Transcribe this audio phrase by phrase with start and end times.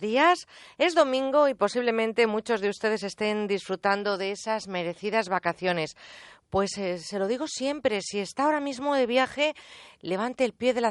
[0.00, 0.46] días.
[0.78, 5.96] Es domingo y posiblemente muchos de ustedes estén disfrutando de esas merecidas vacaciones.
[6.50, 9.54] Pues eh, se lo digo siempre, si está ahora mismo de viaje,
[10.00, 10.86] levante el pie del,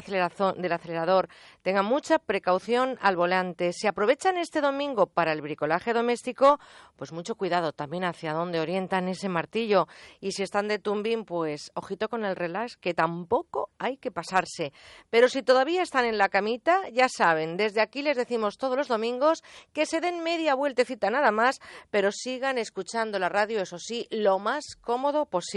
[0.56, 1.28] del acelerador,
[1.62, 3.72] tenga mucha precaución al volante.
[3.72, 6.60] Si aprovechan este domingo para el bricolaje doméstico,
[6.94, 9.88] pues mucho cuidado también hacia dónde orientan ese martillo.
[10.20, 14.72] Y si están de tumbing, pues ojito con el relax, que tampoco hay que pasarse.
[15.10, 18.86] Pero si todavía están en la camita, ya saben, desde aquí les decimos todos los
[18.86, 21.58] domingos que se den media vueltecita nada más,
[21.90, 25.47] pero sigan escuchando la radio, eso sí, lo más cómodo posible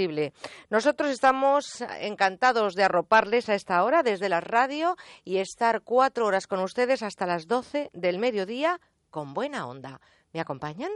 [0.70, 6.48] nosotros estamos encantados de arroparles a esta hora desde la radio y estar cuatro horas
[6.48, 9.99] con ustedes hasta las doce del mediodía con buena onda.
[10.34, 10.91] ¿Me acompañan?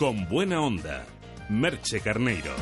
[0.00, 1.04] Con buena onda,
[1.50, 2.54] Merche Carneiro.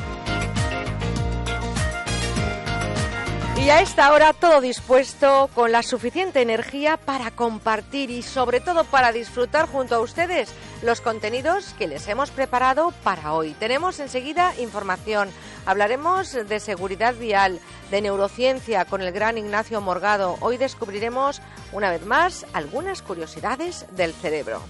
[3.55, 8.83] Y a esta hora todo dispuesto con la suficiente energía para compartir y sobre todo
[8.83, 13.53] para disfrutar junto a ustedes los contenidos que les hemos preparado para hoy.
[13.53, 15.29] Tenemos enseguida información,
[15.65, 20.35] hablaremos de seguridad vial, de neurociencia con el gran Ignacio Morgado.
[20.41, 24.61] Hoy descubriremos una vez más algunas curiosidades del cerebro.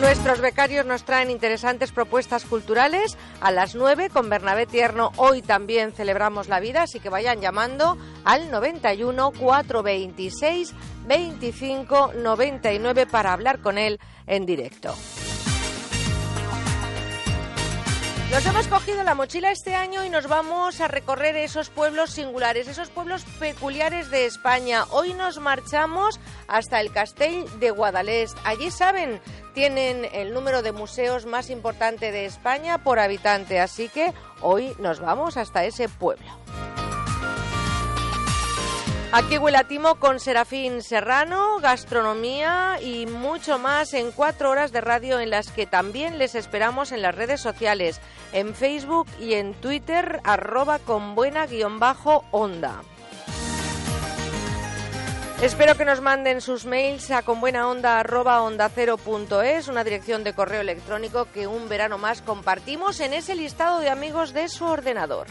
[0.00, 5.10] Nuestros becarios nos traen interesantes propuestas culturales a las 9 con Bernabé Tierno.
[5.16, 10.74] Hoy también celebramos la vida, así que vayan llamando al 91 426
[11.06, 14.94] 25 99 para hablar con él en directo.
[18.30, 22.66] Nos hemos cogido la mochila este año y nos vamos a recorrer esos pueblos singulares,
[22.66, 24.84] esos pueblos peculiares de España.
[24.90, 28.36] Hoy nos marchamos hasta el Castell de Guadalest.
[28.44, 29.20] Allí saben,
[29.54, 34.98] tienen el número de museos más importante de España por habitante, así que hoy nos
[34.98, 36.26] vamos hasta ese pueblo.
[39.12, 44.80] Aquí huele a timo con Serafín Serrano, gastronomía y mucho más en cuatro horas de
[44.80, 48.00] radio en las que también les esperamos en las redes sociales,
[48.32, 52.82] en Facebook y en Twitter, arroba con buena guion bajo onda.
[55.40, 60.24] Espero que nos manden sus mails a conbuenaonda arroba onda cero punto es, una dirección
[60.24, 64.64] de correo electrónico que un verano más compartimos en ese listado de amigos de su
[64.64, 65.26] ordenador.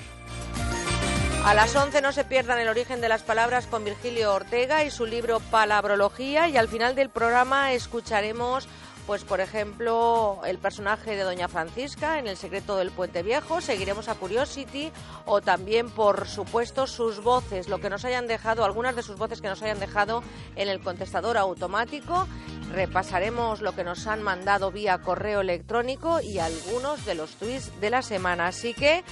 [1.45, 4.89] A las 11 no se pierdan el origen de las palabras con Virgilio Ortega y
[4.89, 8.67] su libro Palabrología y al final del programa escucharemos
[9.07, 14.09] pues por ejemplo el personaje de Doña Francisca en El secreto del puente viejo, seguiremos
[14.09, 14.91] a Curiosity
[15.25, 19.41] o también por supuesto sus voces, lo que nos hayan dejado, algunas de sus voces
[19.41, 20.23] que nos hayan dejado
[20.55, 22.27] en el contestador automático,
[22.73, 27.89] repasaremos lo que nos han mandado vía correo electrónico y algunos de los tweets de
[27.89, 29.03] la semana, así que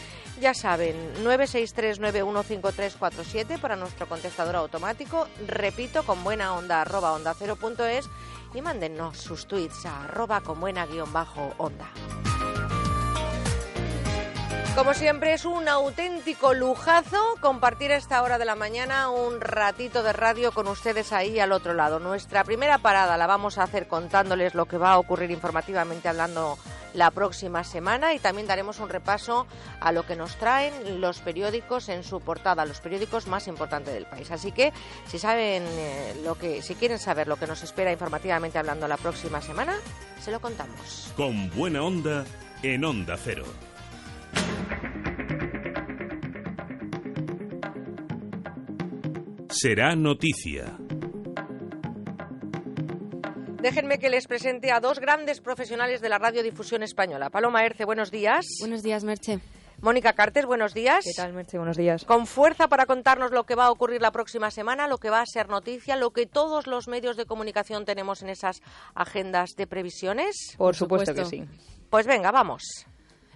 [0.42, 5.28] ya saben, 963915347 para nuestro contestador automático.
[5.48, 8.10] Repito, con buena onda, arroba onda cero punto es
[8.54, 11.90] y mándennos sus tweets a arroba con guion bajo onda.
[14.76, 20.02] Como siempre es un auténtico lujazo compartir a esta hora de la mañana un ratito
[20.02, 22.00] de radio con ustedes ahí al otro lado.
[22.00, 26.58] Nuestra primera parada la vamos a hacer contándoles lo que va a ocurrir informativamente hablando
[26.96, 29.46] la próxima semana y también daremos un repaso
[29.80, 34.08] a lo que nos traen los periódicos en su portada, los periódicos más importantes del
[34.08, 34.32] país.
[34.32, 34.74] Así que
[35.06, 38.98] si saben eh, lo que, si quieren saber lo que nos espera informativamente hablando la
[38.98, 39.76] próxima semana,
[40.20, 41.14] se lo contamos.
[41.16, 42.26] Con buena onda
[42.64, 43.46] en Onda Cero.
[49.50, 50.78] Será noticia.
[53.62, 57.30] Déjenme que les presente a dos grandes profesionales de la radiodifusión española.
[57.30, 58.46] Paloma Erce, buenos días.
[58.60, 59.40] Buenos días, Merche.
[59.80, 61.06] Mónica Carter, buenos días.
[61.06, 61.58] ¿Qué tal, Merche?
[61.58, 62.04] Buenos días.
[62.04, 65.22] Con fuerza para contarnos lo que va a ocurrir la próxima semana, lo que va
[65.22, 68.62] a ser noticia, lo que todos los medios de comunicación tenemos en esas
[68.96, 70.56] agendas de previsiones.
[70.58, 71.46] Por, supuesto que sí.
[71.90, 72.64] Pues venga, vamos.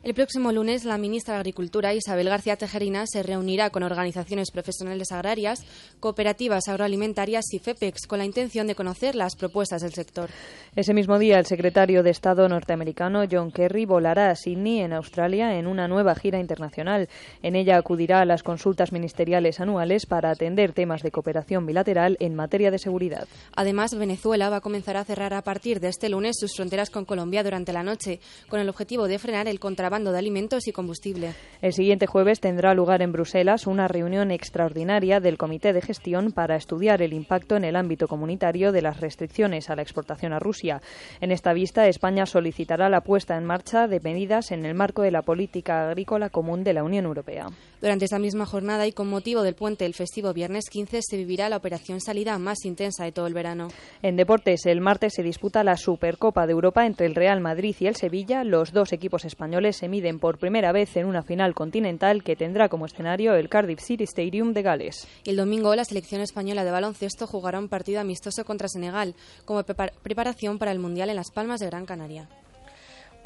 [0.07, 5.11] El próximo lunes, la ministra de Agricultura, Isabel García Tejerina, se reunirá con organizaciones profesionales
[5.11, 5.65] agrarias,
[5.99, 10.29] cooperativas agroalimentarias y FEPEX con la intención de conocer las propuestas del sector.
[10.77, 15.59] Ese mismo día, el secretario de Estado norteamericano John Kerry volará a Sydney, en Australia,
[15.59, 17.09] en una nueva gira internacional.
[17.43, 22.33] En ella acudirá a las consultas ministeriales anuales para atender temas de cooperación bilateral en
[22.33, 23.27] materia de seguridad.
[23.57, 27.03] Además, Venezuela va a comenzar a cerrar a partir de este lunes sus fronteras con
[27.03, 31.33] Colombia durante la noche, con el objetivo de frenar el contrabando de alimentos y combustible.
[31.61, 36.55] El siguiente jueves tendrá lugar en Bruselas una reunión extraordinaria del Comité de Gestión para
[36.55, 40.81] estudiar el impacto en el ámbito comunitario de las restricciones a la exportación a Rusia.
[41.19, 45.11] En esta vista, España solicitará la puesta en marcha de medidas en el marco de
[45.11, 47.47] la política agrícola común de la Unión Europea.
[47.79, 51.47] Durante esta misma jornada y con motivo del puente del festivo viernes 15 se vivirá
[51.47, 53.67] la operación salida más intensa de todo el verano.
[54.01, 57.85] En deportes, el martes se disputa la Supercopa de Europa entre el Real Madrid y
[57.85, 58.43] el Sevilla.
[58.43, 62.67] Los dos equipos españoles se miden por primera vez en una final continental que tendrá
[62.67, 65.07] como escenario el Cardiff City Stadium de Gales.
[65.25, 69.13] El domingo la selección española de baloncesto jugará un partido amistoso contra Senegal
[69.45, 72.27] como preparación para el Mundial en Las Palmas de Gran Canaria.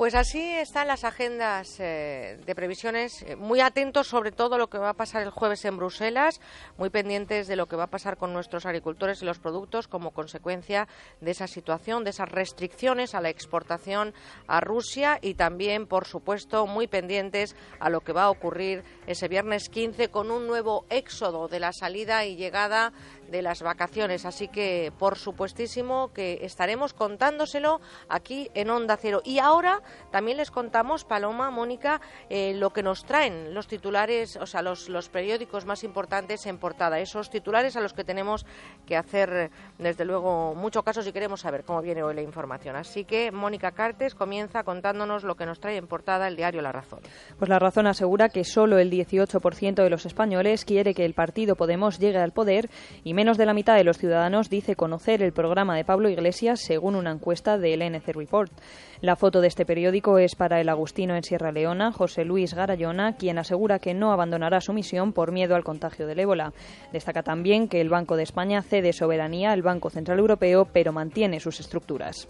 [0.02, 4.68] Pues así están las agendas eh, de previsiones, eh, muy atentos sobre todo a lo
[4.68, 6.42] que va a pasar el jueves en Bruselas,
[6.80, 10.10] muy pendientes de lo que va a pasar con nuestros agricultores y los productos como
[10.10, 10.88] consecuencia
[11.20, 14.16] de esa situación, de esas restricciones a la exportación
[14.48, 19.28] a Rusia y también, por supuesto, muy pendientes a lo que va a ocurrir ese
[19.28, 22.92] viernes 15 con un nuevo éxodo de la salida y llegada
[23.32, 24.26] de las vacaciones.
[24.26, 29.22] Así que, por supuestísimo, que estaremos contándoselo aquí en Onda Cero.
[29.24, 29.82] Y ahora
[30.12, 34.90] también les contamos, Paloma, Mónica, eh, lo que nos traen los titulares, o sea, los,
[34.90, 37.00] los periódicos más importantes en portada.
[37.00, 38.46] Esos titulares a los que tenemos
[38.86, 42.76] que hacer, desde luego, mucho caso si queremos saber cómo viene hoy la información.
[42.76, 46.72] Así que Mónica Cartes comienza contándonos lo que nos trae en portada el diario La
[46.72, 47.00] Razón.
[47.40, 51.56] Pues La Razón asegura que solo el 18% de los españoles quiere que el partido
[51.56, 52.70] Podemos llegue al poder
[53.04, 56.60] y Menos de la mitad de los ciudadanos dice conocer el programa de Pablo Iglesias
[56.60, 58.52] según una encuesta del NC Report.
[59.00, 63.18] La foto de este periódico es para el agustino en Sierra Leona, José Luis Garayona,
[63.18, 66.52] quien asegura que no abandonará su misión por miedo al contagio del ébola.
[66.94, 71.40] Destaca también que el Banco de España cede soberanía al Banco Central Europeo, pero mantiene
[71.40, 72.28] sus estructuras.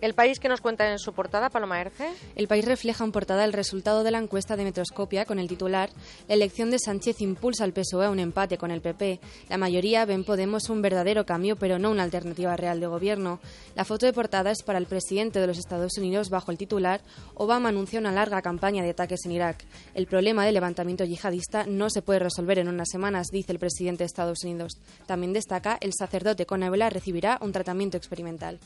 [0.00, 2.08] El país que nos cuenta en su portada, Paloma Erce.
[2.34, 5.90] El país refleja en portada el resultado de la encuesta de Metroscopia con el titular
[6.26, 9.20] La elección de Sánchez impulsa al PSOE a un empate con el PP.
[9.50, 13.40] La mayoría ven Podemos un verdadero cambio, pero no una alternativa real de gobierno.
[13.74, 17.02] La foto de portada es para el presidente de los Estados Unidos bajo el titular
[17.34, 19.64] Obama anuncia una larga campaña de ataques en Irak.
[19.94, 24.04] El problema del levantamiento yihadista no se puede resolver en unas semanas, dice el presidente
[24.04, 24.72] de Estados Unidos.
[25.06, 26.60] También destaca el sacerdote con
[26.90, 28.58] recibirá un tratamiento experimental.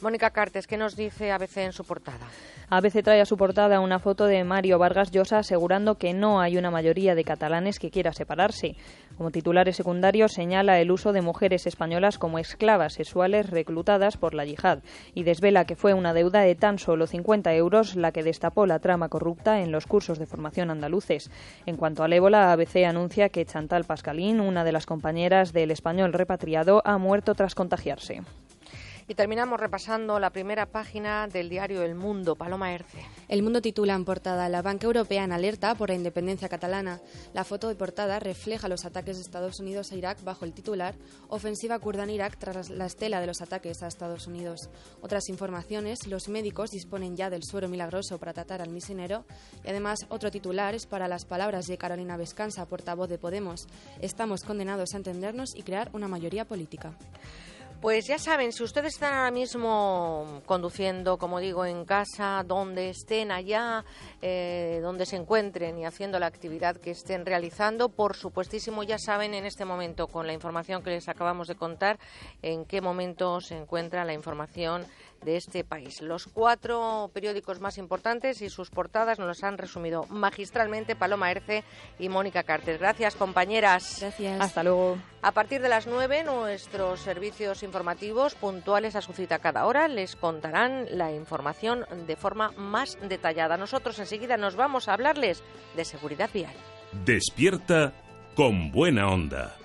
[0.00, 2.26] Mónica Cartes, ¿qué nos dice ABC en su portada?
[2.68, 6.56] ABC trae a su portada una foto de Mario Vargas Llosa asegurando que no hay
[6.56, 8.76] una mayoría de catalanes que quiera separarse.
[9.16, 14.44] Como titulares secundarios señala el uso de mujeres españolas como esclavas sexuales reclutadas por la
[14.44, 14.80] yihad
[15.14, 18.80] y desvela que fue una deuda de tan solo 50 euros la que destapó la
[18.80, 21.30] trama corrupta en los cursos de formación andaluces.
[21.66, 26.12] En cuanto al ébola, ABC anuncia que Chantal Pascalín, una de las compañeras del español
[26.12, 28.22] repatriado, ha muerto tras contagiarse.
[29.06, 32.36] Y terminamos repasando la primera página del diario El Mundo.
[32.36, 33.04] Paloma Erce.
[33.28, 37.02] El Mundo titula en portada La Banca Europea en alerta por la independencia catalana.
[37.34, 40.94] La foto de portada refleja los ataques de Estados Unidos a Irak bajo el titular
[41.28, 44.70] Ofensiva kurda en Irak tras la estela de los ataques a Estados Unidos.
[45.02, 49.26] Otras informaciones, los médicos disponen ya del suero milagroso para tratar al misionero
[49.64, 53.66] y además otro titular es para las palabras de Carolina Vescanza, portavoz de Podemos.
[54.00, 56.96] Estamos condenados a entendernos y crear una mayoría política.
[57.84, 63.30] Pues ya saben, si ustedes están ahora mismo conduciendo, como digo, en casa, donde estén
[63.30, 63.84] allá,
[64.22, 69.34] eh, donde se encuentren y haciendo la actividad que estén realizando, por supuestísimo ya saben
[69.34, 71.98] en este momento, con la información que les acabamos de contar,
[72.40, 74.86] en qué momento se encuentra la información
[75.24, 76.00] de este país.
[76.02, 81.64] Los cuatro periódicos más importantes y sus portadas nos los han resumido magistralmente Paloma Erce
[81.98, 82.78] y Mónica Cartes.
[82.78, 83.98] Gracias, compañeras.
[84.00, 84.40] Gracias.
[84.40, 84.98] Hasta luego.
[85.22, 90.16] A partir de las nueve, nuestros servicios informativos puntuales a su cita cada hora les
[90.16, 93.56] contarán la información de forma más detallada.
[93.56, 95.42] Nosotros enseguida nos vamos a hablarles
[95.76, 96.54] de seguridad vial.
[97.04, 97.92] Despierta
[98.36, 99.56] con buena onda.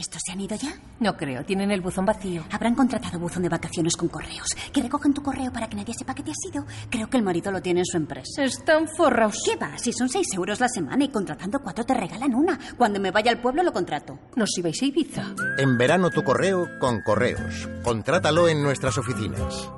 [0.00, 0.72] ¿Estos se han ido ya?
[0.98, 2.42] No creo, tienen el buzón vacío.
[2.50, 4.48] Habrán contratado buzón de vacaciones con correos.
[4.72, 6.64] Que recogen tu correo para que nadie sepa que te has ido.
[6.88, 8.42] Creo que el marido lo tiene en su empresa.
[8.42, 9.36] Están forrados.
[9.44, 9.76] ¿Qué va?
[9.76, 12.58] Si son seis euros la semana y contratando cuatro te regalan una.
[12.78, 14.18] Cuando me vaya al pueblo lo contrato.
[14.36, 15.34] Nos ibais a Ibiza.
[15.58, 17.68] En verano tu correo con correos.
[17.84, 19.68] Contrátalo en nuestras oficinas.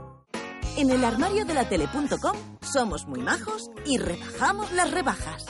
[0.77, 5.45] En el armario de la tele.com somos muy majos y rebajamos las rebajas.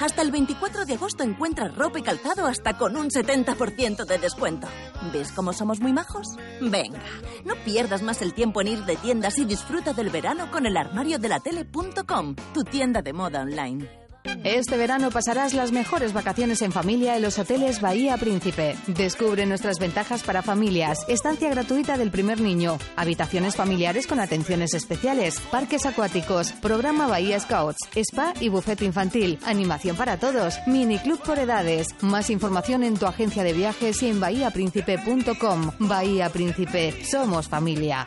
[0.00, 4.68] Hasta el 24 de agosto encuentras ropa y calzado hasta con un 70% de descuento.
[5.12, 6.36] ¿Ves cómo somos muy majos?
[6.60, 7.00] Venga,
[7.44, 10.76] no pierdas más el tiempo en ir de tiendas y disfruta del verano con el
[10.76, 14.05] armario de la tele.com, tu tienda de moda online.
[14.44, 18.76] Este verano pasarás las mejores vacaciones en familia en los hoteles Bahía Príncipe.
[18.86, 25.40] Descubre nuestras ventajas para familias, estancia gratuita del primer niño, habitaciones familiares con atenciones especiales,
[25.50, 31.38] parques acuáticos, programa Bahía Scouts, spa y bufete infantil, animación para todos, mini club por
[31.38, 31.88] edades.
[32.00, 35.72] Más información en tu agencia de viajes y en bahiapríncipe.com.
[35.80, 38.06] Bahía Príncipe, somos familia.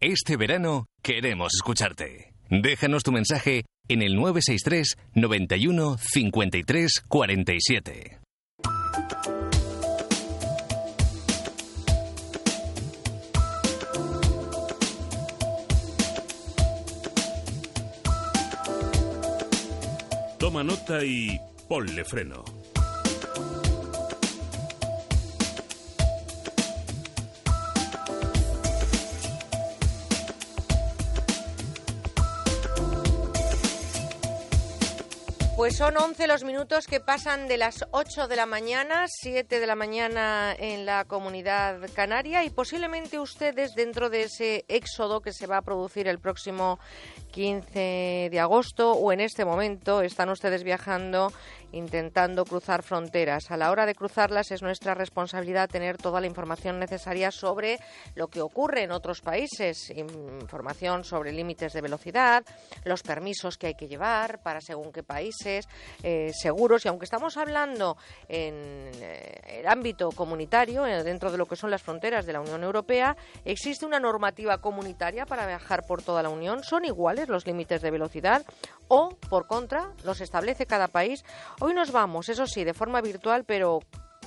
[0.00, 2.32] Este verano queremos escucharte.
[2.50, 8.18] Déjanos tu mensaje en el 963 91 53 47.
[20.38, 22.57] Toma nota y ponle freno.
[35.58, 39.66] Pues son 11 los minutos que pasan de las 8 de la mañana, 7 de
[39.66, 45.48] la mañana en la comunidad canaria y posiblemente ustedes dentro de ese éxodo que se
[45.48, 46.78] va a producir el próximo
[47.32, 50.00] 15 de agosto o en este momento.
[50.00, 51.32] Están ustedes viajando
[51.72, 53.50] intentando cruzar fronteras.
[53.50, 57.78] A la hora de cruzarlas es nuestra responsabilidad tener toda la información necesaria sobre
[58.14, 62.44] lo que ocurre en otros países, información sobre límites de velocidad,
[62.84, 65.68] los permisos que hay que llevar para según qué países,
[66.02, 66.84] eh, seguros.
[66.84, 67.96] Y aunque estamos hablando
[68.28, 68.54] en
[69.00, 72.62] eh, el ámbito comunitario, eh, dentro de lo que son las fronteras de la Unión
[72.62, 76.62] Europea, existe una normativa comunitaria para viajar por toda la Unión.
[76.62, 78.44] Son iguales los límites de velocidad
[78.88, 81.24] o, por contra, los establece cada país
[81.60, 83.80] Hoy nos vamos, eso sí, de forma virtual, pero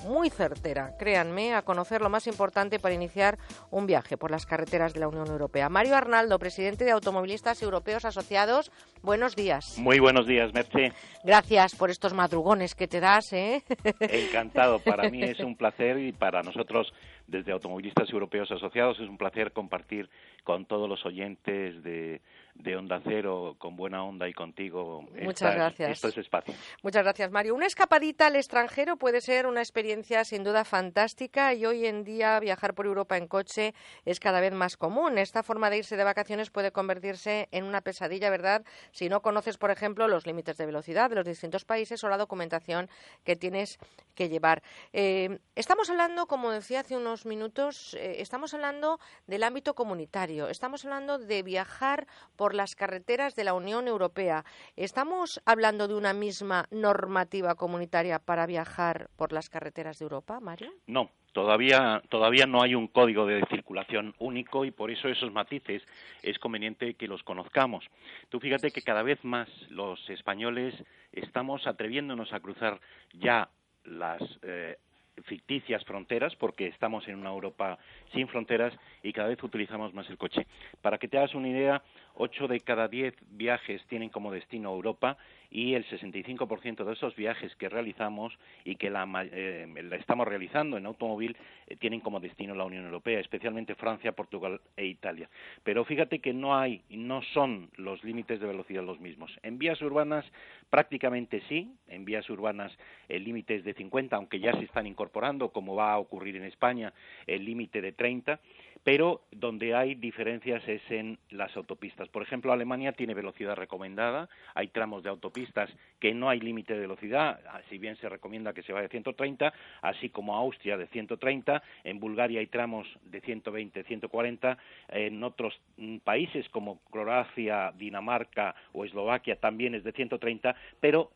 [0.04, 3.38] muy certera, créanme, a conocer lo más importante para iniciar
[3.70, 5.68] un viaje por las carreteras de la Unión Europea.
[5.68, 9.78] Mario Arnaldo, presidente de Automovilistas Europeos Asociados, buenos días.
[9.78, 10.92] Muy buenos días, Merche.
[11.24, 13.32] Gracias por estos madrugones que te das.
[13.32, 13.62] ¿eh?
[14.00, 16.92] Encantado, para mí es un placer y para nosotros
[17.26, 20.10] desde Automovilistas Europeos Asociados es un placer compartir
[20.42, 22.20] con todos los oyentes de
[22.54, 25.02] de Onda Cero con buena onda y contigo.
[25.22, 25.90] Muchas gracias.
[25.90, 26.54] Esto es espacio.
[26.82, 27.54] Muchas gracias, Mario.
[27.54, 32.38] Una escapadita al extranjero puede ser una experiencia sin duda fantástica y hoy en día
[32.40, 35.18] viajar por Europa en coche es cada vez más común.
[35.18, 38.64] Esta forma de irse de vacaciones puede convertirse en una pesadilla, ¿verdad?
[38.92, 42.18] Si no conoces, por ejemplo, los límites de velocidad de los distintos países o la
[42.18, 42.88] documentación
[43.24, 43.78] que tienes
[44.14, 44.62] que llevar.
[44.92, 50.48] Eh, estamos hablando, como decía hace unos minutos, eh, estamos hablando del ámbito comunitario.
[50.48, 52.06] Estamos hablando de viajar
[52.36, 54.44] por las carreteras de la Unión Europea.
[54.76, 60.72] ¿Estamos hablando de una misma normativa comunitaria para viajar por las carreteras de Europa, Mario?
[60.86, 65.82] No, Todavía, todavía no hay un código de circulación único y por eso esos matices
[66.22, 67.86] es conveniente que los conozcamos.
[68.28, 70.74] Tú fíjate que cada vez más los españoles
[71.10, 72.80] estamos atreviéndonos a cruzar
[73.14, 73.48] ya
[73.84, 74.76] las eh,
[75.24, 77.78] ficticias fronteras porque estamos en una Europa
[78.12, 80.46] sin fronteras y cada vez utilizamos más el coche.
[80.80, 81.82] Para que te hagas una idea,
[82.14, 85.16] ocho de cada diez viajes tienen como destino Europa
[85.52, 88.32] y el 65% de esos viajes que realizamos
[88.64, 89.66] y que la, eh,
[89.98, 94.86] estamos realizando en automóvil eh, tienen como destino la Unión Europea, especialmente Francia, Portugal e
[94.86, 95.28] Italia.
[95.62, 99.30] Pero fíjate que no hay, no son los límites de velocidad los mismos.
[99.42, 100.24] En vías urbanas
[100.70, 102.72] prácticamente sí, en vías urbanas
[103.10, 106.44] el límite es de 50, aunque ya se están incorporando, como va a ocurrir en
[106.44, 106.94] España,
[107.26, 108.40] el límite de 30
[108.84, 112.08] pero donde hay diferencias es en las autopistas.
[112.08, 115.70] Por ejemplo, Alemania tiene velocidad recomendada, hay tramos de autopistas
[116.00, 119.52] que no hay límite de velocidad, si bien se recomienda que se vaya de 130,
[119.82, 124.58] así como Austria de 130, en Bulgaria hay tramos de 120, 140,
[124.88, 131.10] en otros mm, países como Croacia, Dinamarca o Eslovaquia también es de 130, pero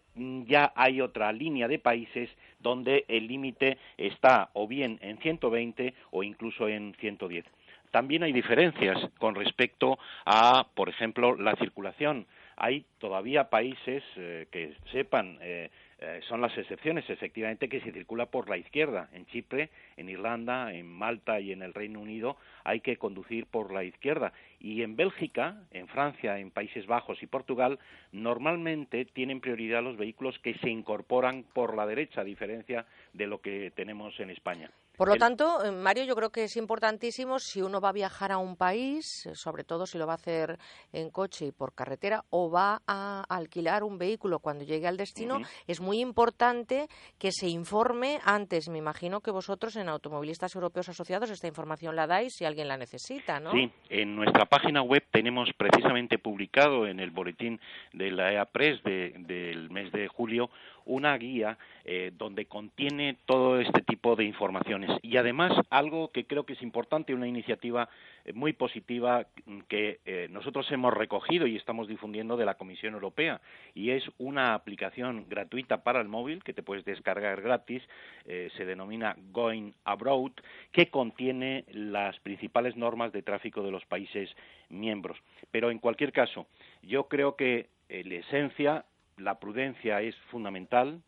[0.47, 2.31] ya hay otra línea de países
[2.61, 7.45] donde el límite está o bien en 120 o incluso en 110.
[7.91, 12.27] También hay diferencias con respecto a, por ejemplo, la circulación.
[12.57, 18.27] Hay todavía países eh, que sepan eh, eh, son las excepciones, efectivamente, que se circula
[18.27, 19.09] por la izquierda.
[19.15, 23.73] En Chipre, en Irlanda, en Malta y en el Reino Unido hay que conducir por
[23.73, 24.33] la izquierda.
[24.61, 27.79] Y en Bélgica, en Francia, en Países Bajos y Portugal,
[28.13, 32.85] normalmente tienen prioridad los vehículos que se incorporan por la derecha, a diferencia
[33.15, 34.71] de lo que tenemos en España.
[34.97, 38.33] Por lo tanto, eh, Mario, yo creo que es importantísimo si uno va a viajar
[38.33, 40.59] a un país, eh, sobre todo si lo va a hacer
[40.93, 45.41] en coche y por carretera, o va a alquilar un vehículo cuando llegue al destino,
[45.67, 46.89] es muy importante
[47.19, 48.69] que se informe antes.
[48.69, 52.77] Me imagino que vosotros en Automovilistas Europeos Asociados esta información la dais si alguien la
[52.77, 53.53] necesita, ¿no?
[53.53, 57.61] Sí, en nuestra página web tenemos precisamente publicado en el boletín
[57.93, 60.51] de la EA Press del mes de julio
[60.87, 64.91] una guía eh, donde contiene todo este tipo de informaciones.
[65.03, 67.89] Y además, algo que creo que es importante, una iniciativa
[68.25, 69.27] eh, muy positiva
[69.69, 73.41] que eh, nosotros hemos recogido y estamos difundiendo de la Comisión Europea,
[73.75, 77.83] y es una aplicación gratuita para el móvil que te puedes descargar gratis,
[78.25, 80.33] se denomina Going Abroad,
[80.73, 84.35] que contiene las principales normas de tráfico de los países
[84.69, 85.19] miembros.
[85.51, 86.47] Pero en cualquier caso,
[86.83, 88.85] yo creo que la esencia
[89.19, 91.01] la prudencia es fundamental.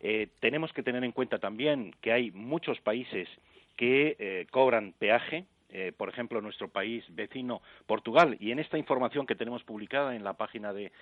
[0.00, 3.28] Eh, tenemos que tener en cuenta también que hay muchos países
[3.76, 8.36] que eh, cobran peaje, eh, por ejemplo, nuestro país vecino Portugal.
[8.40, 10.92] Y en esta información que tenemos publicada en la página de,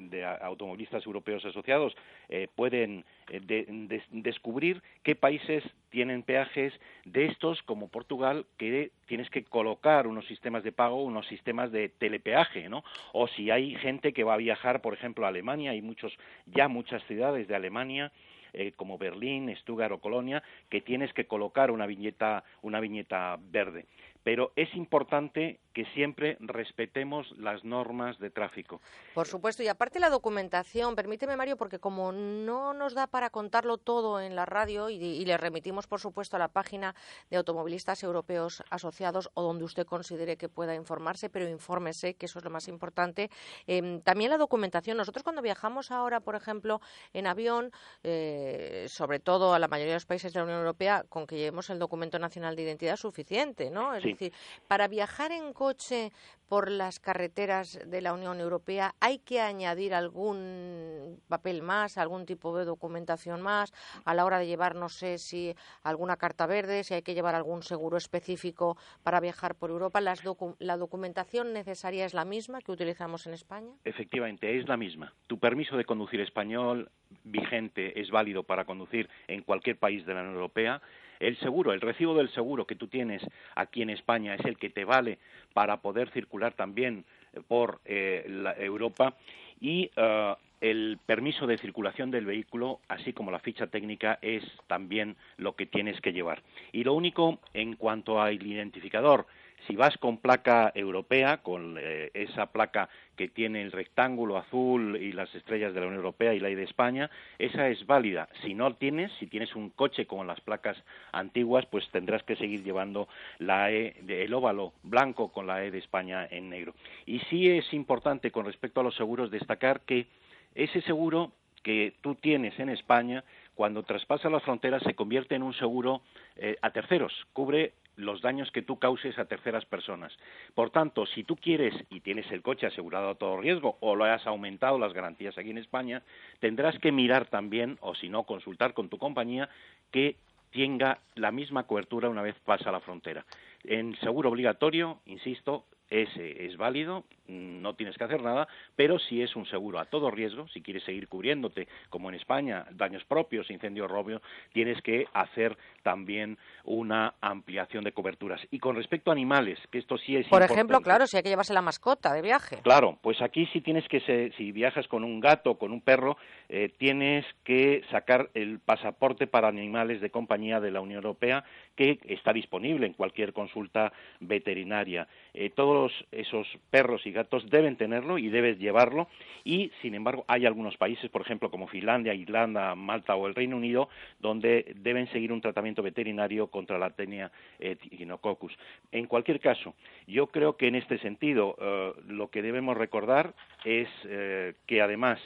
[0.00, 1.96] de Automovilistas Europeos Asociados,
[2.28, 6.72] eh, pueden eh, descubrir qué países tienen peajes
[7.04, 11.88] de estos, como Portugal, que tienes que colocar unos sistemas de pago, unos sistemas de
[11.88, 12.82] telepeaje, ¿no?
[13.12, 16.12] O si hay gente que va a viajar, por ejemplo, a Alemania, hay muchos,
[16.46, 18.12] ya muchas ciudades de Alemania
[18.56, 23.86] eh, como Berlín, Stuttgart o Colonia, que tienes que colocar una viñeta, una viñeta verde.
[24.26, 28.80] Pero es importante que siempre respetemos las normas de tráfico.
[29.14, 33.78] Por supuesto, y aparte la documentación, permíteme Mario, porque como no nos da para contarlo
[33.78, 36.96] todo en la radio y, le remitimos, por supuesto, a la página
[37.30, 42.40] de automovilistas europeos asociados o donde usted considere que pueda informarse, pero infórmese, que eso
[42.40, 43.30] es lo más importante.
[43.68, 44.96] Em, también la documentación.
[44.96, 46.80] Nosotros cuando viajamos ahora, por ejemplo,
[47.12, 47.70] en avión,
[48.02, 51.36] eh, sobre todo a la mayoría de los países de la Unión Europea, con que
[51.36, 53.94] llevemos el documento nacional de identidad es suficiente, ¿no?
[53.94, 54.32] Es decir,
[54.68, 56.12] para viajar en coche
[56.48, 62.56] por las carreteras de la Unión Europea, ¿hay que añadir algún papel más, algún tipo
[62.56, 63.72] de documentación más
[64.04, 67.34] a la hora de llevar, no sé si alguna carta verde, si hay que llevar
[67.34, 70.00] algún seguro específico para viajar por Europa?
[70.00, 73.72] ¿La documentación necesaria es la misma que utilizamos en España?
[73.84, 75.12] Efectivamente, es la misma.
[75.26, 76.90] Tu permiso de conducir español
[77.24, 80.80] vigente es válido para conducir en cualquier país de la Unión Europea
[81.20, 83.22] el seguro, el recibo del seguro que tú tienes
[83.54, 85.18] aquí en España es el que te vale
[85.52, 88.24] para poder circular también eh, por eh,
[88.58, 89.14] Europa
[89.60, 95.16] y eh, el permiso de circulación del vehículo, así como la ficha técnica, es también
[95.36, 96.42] lo que tienes que llevar.
[96.72, 99.26] Y lo único en cuanto al identificador,
[99.66, 105.12] si vas con placa europea, con eh, esa placa que tiene el rectángulo azul y
[105.12, 108.28] las estrellas de la Unión Europea y la E de España, esa es válida.
[108.42, 110.76] Si no tienes, si tienes un coche con las placas
[111.12, 115.78] antiguas, pues tendrás que seguir llevando la E, el óvalo blanco con la E de
[115.78, 116.74] España en negro.
[117.06, 120.06] Y sí es importante con respecto a los seguros destacar que
[120.54, 123.24] ese seguro que tú tienes en España,
[123.54, 126.02] cuando traspasa las fronteras, se convierte en un seguro
[126.36, 130.16] eh, a terceros, cubre los daños que tú causes a terceras personas.
[130.54, 134.04] Por tanto, si tú quieres y tienes el coche asegurado a todo riesgo o lo
[134.04, 136.02] has aumentado las garantías aquí en España,
[136.40, 139.48] tendrás que mirar también, o si no, consultar con tu compañía
[139.90, 140.16] que
[140.52, 143.24] tenga la misma cobertura una vez pasa la frontera.
[143.64, 149.36] En seguro obligatorio, insisto, ese es válido, no tienes que hacer nada, pero si es
[149.36, 153.90] un seguro a todo riesgo, si quieres seguir cubriéndote, como en España, daños propios, incendios
[153.90, 158.40] robios, tienes que hacer también una ampliación de coberturas.
[158.50, 161.28] Y con respecto a animales, que esto sí es Por ejemplo, claro, si hay que
[161.28, 162.58] llevarse la mascota de viaje.
[162.62, 166.16] Claro, pues aquí sí tienes que, si viajas con un gato o con un perro,
[166.48, 171.98] eh, tienes que sacar el pasaporte para animales de compañía de la Unión Europea, que
[172.08, 175.08] está disponible en cualquier consulta veterinaria.
[175.34, 179.08] Eh, todos esos perros y gatos deben tenerlo y debes llevarlo
[179.44, 183.56] y, sin embargo, hay algunos países, por ejemplo, como Finlandia, Irlanda, Malta o el Reino
[183.56, 183.88] Unido,
[184.20, 188.56] donde deben seguir un tratamiento veterinario contra la tenia echinococcus.
[188.92, 189.74] En cualquier caso,
[190.06, 195.18] yo creo que en este sentido eh, lo que debemos recordar es eh, que además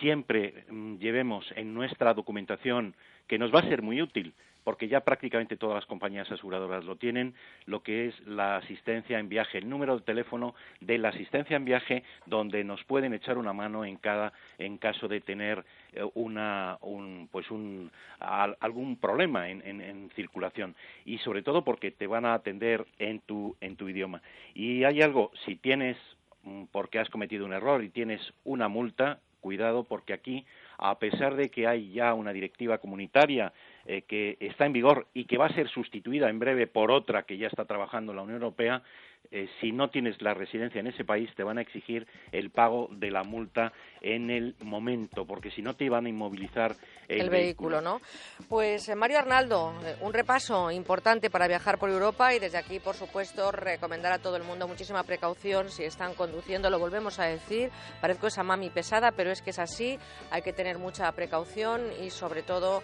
[0.00, 2.94] siempre mm, llevemos en nuestra documentación
[3.26, 4.34] que nos va a ser muy útil
[4.64, 7.34] porque ya prácticamente todas las compañías aseguradoras lo tienen,
[7.66, 11.64] lo que es la asistencia en viaje, el número de teléfono de la asistencia en
[11.64, 16.78] viaje, donde nos pueden echar una mano en cada, en caso de tener eh, una,
[16.80, 22.34] un, pues un, algún problema en, en, circulación y sobre todo porque te van a
[22.34, 24.22] atender en tu, en tu idioma.
[24.54, 25.96] Y hay algo, si tienes,
[26.42, 30.46] mm, porque has cometido un error y tienes una multa, cuidado porque aquí
[30.78, 33.52] a pesar de que hay ya una directiva comunitaria
[33.86, 37.24] eh, que está en vigor y que va a ser sustituida en breve por otra
[37.24, 38.82] que ya está trabajando la Unión Europea,
[39.30, 42.88] eh, si no tienes la residencia en ese país, te van a exigir el pago
[42.90, 46.76] de la multa en el momento, porque si no te iban a inmovilizar
[47.08, 47.80] el, vehículo.
[47.80, 48.00] ¿no?
[48.48, 52.78] Pues eh, Mario Arnaldo, eh, un repaso importante para viajar por Europa y desde aquí,
[52.78, 57.24] por supuesto, recomendar a todo el mundo muchísima precaución si están conduciendo, lo volvemos a
[57.24, 57.70] decir,
[58.02, 59.98] parezco esa mami pesada, pero es que es así,
[60.30, 62.82] hay que tener mucha precaución y sobre todo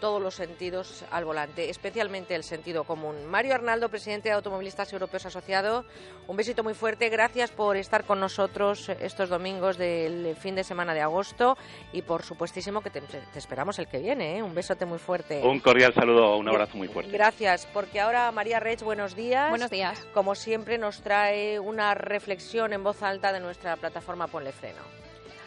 [0.00, 3.26] todos los sentidos al volante, especialmente el sentido común.
[3.26, 5.71] Mario Arnaldo, presidente de Automovilistas Europeos Asociados,
[6.26, 7.08] un besito muy fuerte.
[7.08, 11.56] Gracias por estar con nosotros estos domingos del fin de semana de agosto
[11.92, 13.02] y por supuestísimo que te,
[13.34, 14.38] esperamos el que viene.
[14.38, 14.42] ¿eh?
[14.42, 15.40] Un besote muy fuerte.
[15.42, 17.10] Un cordial saludo, un abrazo muy fuerte.
[17.12, 19.50] Gracias, porque ahora María Rech, buenos días.
[19.50, 20.06] Buenos días.
[20.14, 24.82] Como siempre nos trae una reflexión en voz alta de nuestra plataforma Ponle Freno.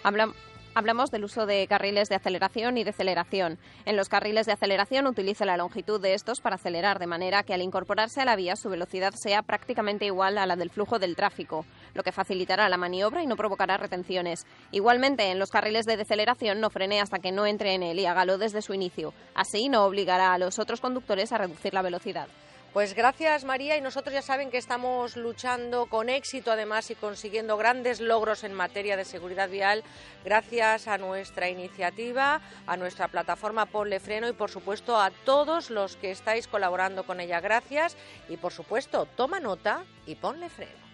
[0.04, 0.36] Hablamos
[0.78, 3.58] Hablamos del uso de carriles de aceleración y deceleración.
[3.86, 7.54] En los carriles de aceleración utiliza la longitud de estos para acelerar, de manera que
[7.54, 11.16] al incorporarse a la vía su velocidad sea prácticamente igual a la del flujo del
[11.16, 14.46] tráfico, lo que facilitará la maniobra y no provocará retenciones.
[14.72, 18.06] Igualmente, en los carriles de deceleración no frene hasta que no entre en él y
[18.06, 19.14] hágalo desde su inicio.
[19.34, 22.28] Así no obligará a los otros conductores a reducir la velocidad.
[22.76, 27.56] Pues gracias María y nosotros ya saben que estamos luchando con éxito además y consiguiendo
[27.56, 29.82] grandes logros en materia de seguridad vial
[30.26, 35.96] gracias a nuestra iniciativa, a nuestra plataforma Ponle Freno y por supuesto a todos los
[35.96, 37.40] que estáis colaborando con ella.
[37.40, 37.96] Gracias
[38.28, 40.85] y por supuesto toma nota y ponle freno.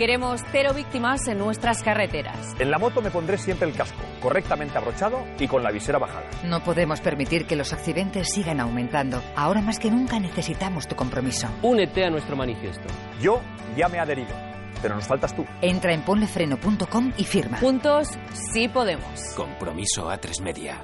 [0.00, 2.58] Queremos cero víctimas en nuestras carreteras.
[2.58, 6.24] En la moto me pondré siempre el casco, correctamente abrochado y con la visera bajada.
[6.42, 9.22] No podemos permitir que los accidentes sigan aumentando.
[9.36, 11.48] Ahora más que nunca necesitamos tu compromiso.
[11.60, 12.88] Únete a nuestro manifiesto.
[13.20, 13.42] Yo
[13.76, 14.34] ya me he adherido,
[14.80, 15.44] pero nos faltas tú.
[15.60, 17.58] Entra en ponlefreno.com y firma.
[17.58, 18.08] Juntos
[18.54, 19.34] sí podemos.
[19.36, 20.82] Compromiso a tres media.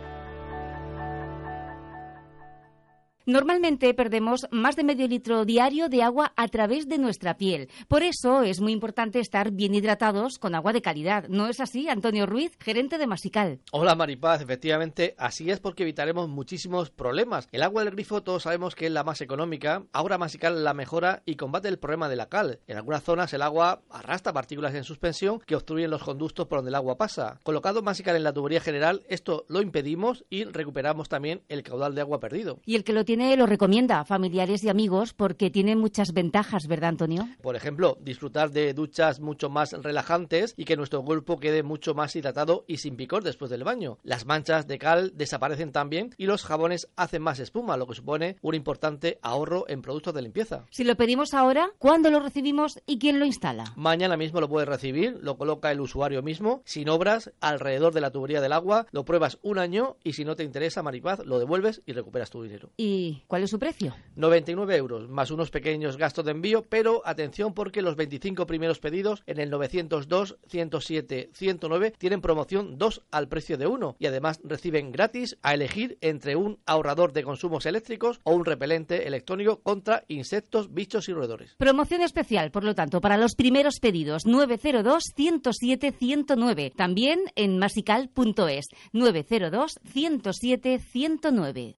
[3.28, 7.68] Normalmente perdemos más de medio litro diario de agua a través de nuestra piel.
[7.88, 11.26] Por eso es muy importante estar bien hidratados con agua de calidad.
[11.26, 13.58] ¿No es así, Antonio Ruiz, gerente de Masical?
[13.72, 17.48] Hola Maripaz, efectivamente así es porque evitaremos muchísimos problemas.
[17.50, 19.82] El agua del grifo todos sabemos que es la más económica.
[19.92, 22.60] Ahora Masical la mejora y combate el problema de la cal.
[22.68, 26.68] En algunas zonas el agua arrastra partículas en suspensión que obstruyen los conductos por donde
[26.68, 27.40] el agua pasa.
[27.42, 32.02] Colocado Masical en la tubería general, esto lo impedimos y recuperamos también el caudal de
[32.02, 32.60] agua perdido.
[32.64, 36.66] Y el que lo tiene lo recomienda a familiares y amigos porque tiene muchas ventajas,
[36.66, 37.26] ¿verdad, Antonio?
[37.40, 42.14] Por ejemplo, disfrutar de duchas mucho más relajantes y que nuestro cuerpo quede mucho más
[42.14, 43.98] hidratado y sin picor después del baño.
[44.02, 48.36] Las manchas de cal desaparecen también y los jabones hacen más espuma, lo que supone
[48.42, 50.66] un importante ahorro en productos de limpieza.
[50.70, 53.72] Si lo pedimos ahora, ¿cuándo lo recibimos y quién lo instala?
[53.76, 58.10] Mañana mismo lo puedes recibir, lo coloca el usuario mismo, sin obras, alrededor de la
[58.10, 61.82] tubería del agua, lo pruebas un año y si no te interesa, Maripaz, lo devuelves
[61.86, 62.70] y recuperas tu dinero.
[62.76, 63.94] ¿Y cuál es su precio?
[64.16, 69.22] 99 euros, más unos pequeños gastos de envío, pero atención porque los 25 primeros pedidos
[69.26, 74.92] en el 902, 107, 109 tienen promoción 2 al precio de 1 y además reciben
[74.92, 80.72] gratis a elegir entre un ahorrador de consumos eléctricos o un repelente electrónico contra insectos,
[80.72, 81.54] bichos y roedores.
[81.56, 88.66] Promoción especial, por lo tanto, para los primeros pedidos 902 107 109, también en masical.es
[88.92, 91.76] 902 107 109.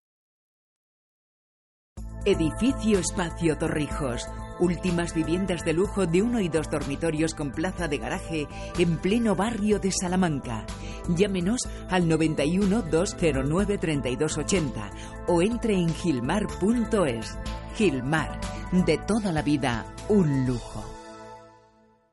[2.25, 4.27] Edificio Espacio Torrijos.
[4.59, 9.37] Últimas viviendas de lujo de uno y dos dormitorios con plaza de garaje en pleno
[9.37, 10.65] barrio de Salamanca.
[11.09, 14.91] Llámenos al 91 209 3280
[15.29, 17.39] o entre en gilmar.es.
[17.77, 18.41] Gilmar,
[18.73, 20.88] de toda la vida, un lujo.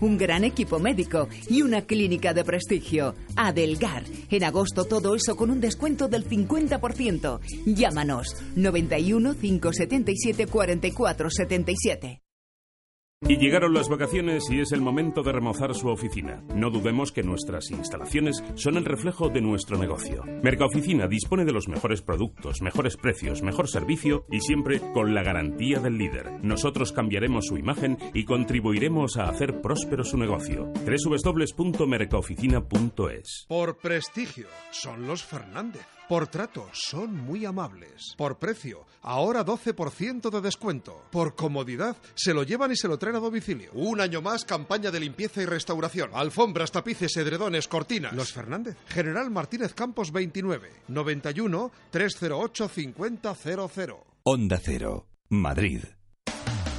[0.00, 3.14] un gran equipo médico y una clínica de prestigio.
[3.36, 4.04] Adelgar.
[4.30, 7.40] En agosto todo eso con un descuento del 50%.
[7.66, 12.25] Llámanos 91 577 44 77.
[13.22, 16.44] Y llegaron las vacaciones y es el momento de remozar su oficina.
[16.54, 20.22] No dudemos que nuestras instalaciones son el reflejo de nuestro negocio.
[20.42, 25.80] Mercaoficina dispone de los mejores productos, mejores precios, mejor servicio y siempre con la garantía
[25.80, 26.44] del líder.
[26.44, 30.70] Nosotros cambiaremos su imagen y contribuiremos a hacer próspero su negocio.
[30.84, 35.86] www.mercaoficina.es Por prestigio, son los Fernández.
[36.08, 38.14] Por trato, son muy amables.
[38.16, 41.06] Por precio, ahora 12% de descuento.
[41.10, 43.70] Por comodidad, se lo llevan y se lo traen a domicilio.
[43.72, 46.10] Un año más, campaña de limpieza y restauración.
[46.12, 48.12] Alfombras, tapices, edredones, cortinas.
[48.12, 48.76] Los Fernández.
[48.88, 50.70] General Martínez Campos 29.
[50.88, 53.06] 91 308 5000.
[54.24, 55.95] Onda Cero, Madrid.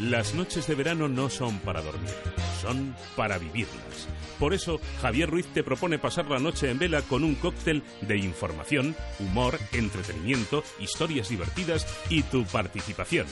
[0.00, 2.14] Las noches de verano no son para dormir,
[2.62, 4.08] son para vivirlas.
[4.38, 8.16] Por eso, Javier Ruiz te propone pasar la noche en vela con un cóctel de
[8.16, 13.26] información, humor, entretenimiento, historias divertidas y tu participación.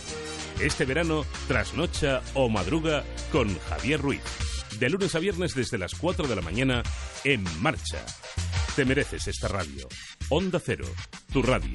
[0.61, 3.03] Este verano, trasnocha o madruga
[3.33, 4.23] con Javier Ruiz.
[4.79, 6.83] De lunes a viernes desde las 4 de la mañana,
[7.25, 8.05] en marcha.
[8.77, 9.89] Te mereces esta radio.
[10.29, 10.85] Onda Cero,
[11.33, 11.73] tu radio.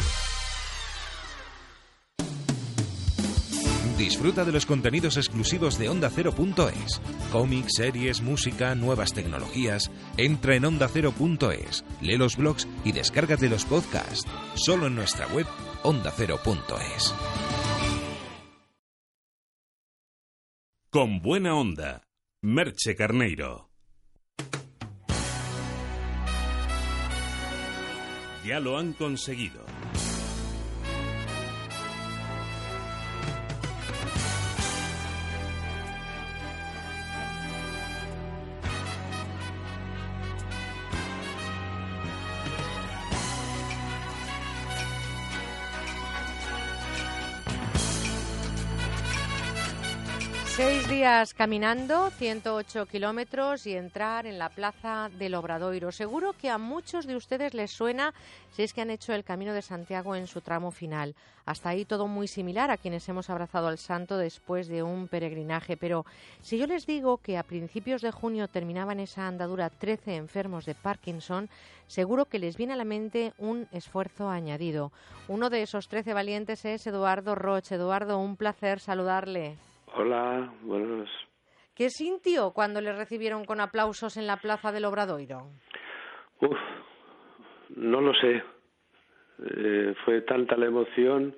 [3.98, 7.02] Disfruta de los contenidos exclusivos de OndaCero.es.
[7.32, 9.92] Cómics, series, música, nuevas tecnologías.
[10.18, 14.26] Entra en OndaCero.es, lee los blogs y descárgate los podcasts.
[14.56, 15.46] Solo en nuestra web
[15.84, 17.14] OndaCero.es.
[20.90, 22.04] Con buena onda,
[22.42, 23.70] Merche Carneiro.
[28.46, 29.63] Ya lo han conseguido.
[51.36, 55.92] Caminando, 108 kilómetros y entrar en la plaza del Obradoiro.
[55.92, 58.14] Seguro que a muchos de ustedes les suena
[58.52, 61.14] si es que han hecho el Camino de Santiago en su tramo final.
[61.46, 65.76] Hasta ahí todo muy similar a quienes hemos abrazado al santo después de un peregrinaje.
[65.76, 66.06] Pero
[66.42, 70.74] si yo les digo que a principios de junio terminaban esa andadura 13 enfermos de
[70.74, 71.50] Parkinson,
[71.86, 74.94] seguro que les viene a la mente un esfuerzo añadido.
[75.28, 77.76] Uno de esos 13 valientes es Eduardo Roche.
[77.76, 79.58] Eduardo, un placer saludarle.
[79.96, 81.10] Hola, buenos.
[81.76, 85.52] ¿Qué sintió cuando le recibieron con aplausos en la plaza del Obradoiro?
[86.42, 86.58] Uf,
[87.76, 88.44] no lo sé.
[89.40, 91.36] Eh, fue tanta la emoción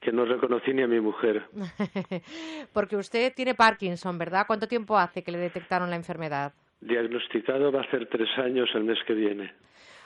[0.00, 1.44] que no reconocí ni a mi mujer.
[2.72, 4.44] Porque usted tiene Parkinson, ¿verdad?
[4.46, 6.52] ¿Cuánto tiempo hace que le detectaron la enfermedad?
[6.80, 9.52] Diagnosticado va a ser tres años el mes que viene.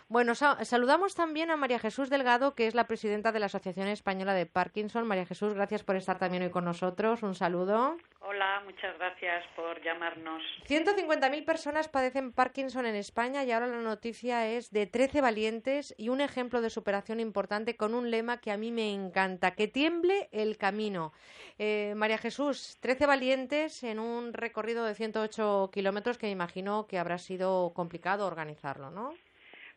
[0.09, 4.35] Bueno, saludamos también a María Jesús Delgado, que es la presidenta de la Asociación Española
[4.35, 5.05] de Parkinson.
[5.05, 7.25] María Jesús, gracias por estar también hoy con nosotros.
[7.25, 7.97] Un saludo.
[8.21, 10.42] Hola, muchas gracias por llamarnos.
[10.69, 16.09] 150.000 personas padecen Parkinson en España y ahora la noticia es de 13 valientes y
[16.09, 20.29] un ejemplo de superación importante con un lema que a mí me encanta, que tiemble
[20.31, 21.12] el camino.
[21.59, 27.01] Eh, María Jesús, 13 valientes en un recorrido de 108 kilómetros que me imagino que
[27.01, 29.12] habrá sido complicado organizarlo, ¿no?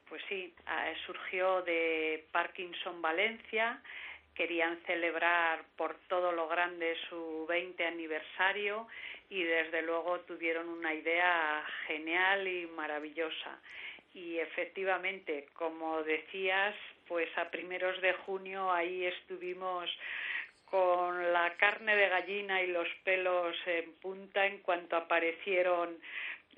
[0.09, 3.79] Pues sí, ah, surgió de Parkinson Valencia,
[4.33, 8.87] querían celebrar por todo lo grande su 20 aniversario
[9.29, 13.59] y desde luego tuvieron una idea genial y maravillosa.
[14.15, 16.75] Y efectivamente, como decías,
[17.07, 19.89] pues a primeros de junio ahí estuvimos
[20.65, 25.97] con la carne de gallina y los pelos en punta en cuanto aparecieron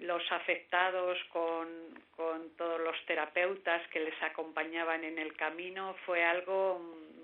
[0.02, 1.68] los afectados con,
[2.16, 6.82] con todos los terapeutas que les acompañaban en el camino fue algo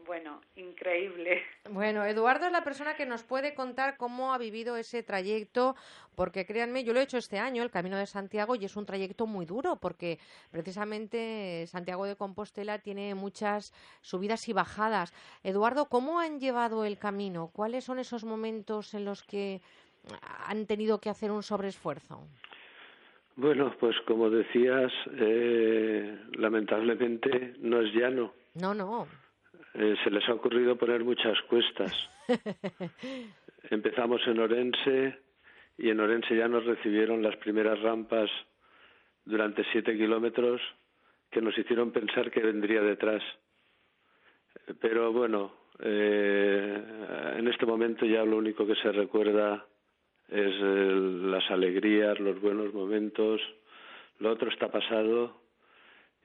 [0.07, 1.43] bueno, increíble.
[1.69, 5.75] Bueno, Eduardo es la persona que nos puede contar cómo ha vivido ese trayecto,
[6.15, 8.85] porque créanme, yo lo he hecho este año, el Camino de Santiago, y es un
[8.85, 10.17] trayecto muy duro, porque
[10.49, 15.13] precisamente Santiago de Compostela tiene muchas subidas y bajadas.
[15.43, 17.49] Eduardo, ¿cómo han llevado el camino?
[17.51, 19.61] ¿Cuáles son esos momentos en los que
[20.21, 22.25] han tenido que hacer un sobreesfuerzo?
[23.37, 28.33] Bueno, pues como decías, eh, lamentablemente no es llano.
[28.55, 29.07] No, no.
[29.75, 31.93] Eh, se les ha ocurrido poner muchas cuestas.
[33.69, 35.19] Empezamos en Orense
[35.77, 38.27] y en Orense ya nos recibieron las primeras rampas
[39.23, 40.59] durante siete kilómetros
[41.29, 43.21] que nos hicieron pensar que vendría detrás.
[44.81, 49.63] Pero bueno, eh, en este momento ya lo único que se recuerda
[50.29, 53.41] es las alegrías, los buenos momentos.
[54.19, 55.35] Lo otro está pasado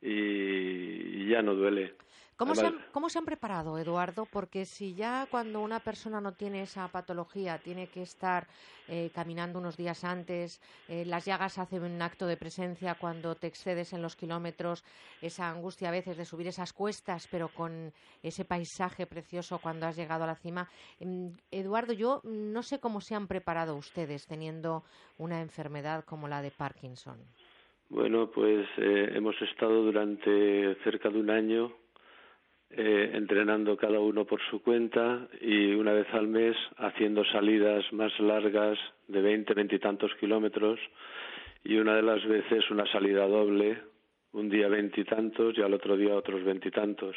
[0.01, 1.95] y ya no duele.
[2.43, 4.27] ¿Cómo se, han, ¿Cómo se, han, preparado, Eduardo?
[4.27, 8.49] Porque si ya cuando una persona no tiene esa patología tiene que estar
[8.89, 13.47] eh, caminando unos días antes, eh, las llagas hacen un acto de presencia cuando te
[13.47, 14.85] excedes en los kilómetros,
[15.21, 17.93] esa angustia a veces de subir esas cuestas, pero con
[18.25, 20.69] ese paisaje precioso cuando has llegado a la cima.
[20.99, 24.83] Mm, Eduardo, yo no sé cómo se han preparado ustedes teniendo
[25.19, 27.19] una enfermedad como la de Parkinson.
[27.89, 31.73] Bueno, pues eh, hemos estado durante cerca de un año
[32.75, 38.19] eh, entrenando cada uno por su cuenta y una vez al mes haciendo salidas más
[38.19, 40.81] largas de 20, 20 y tantos kilómetros
[41.65, 43.79] y una de las veces una salida doble,
[44.33, 47.15] un día veintitantos y, y al otro día otros veintitantos.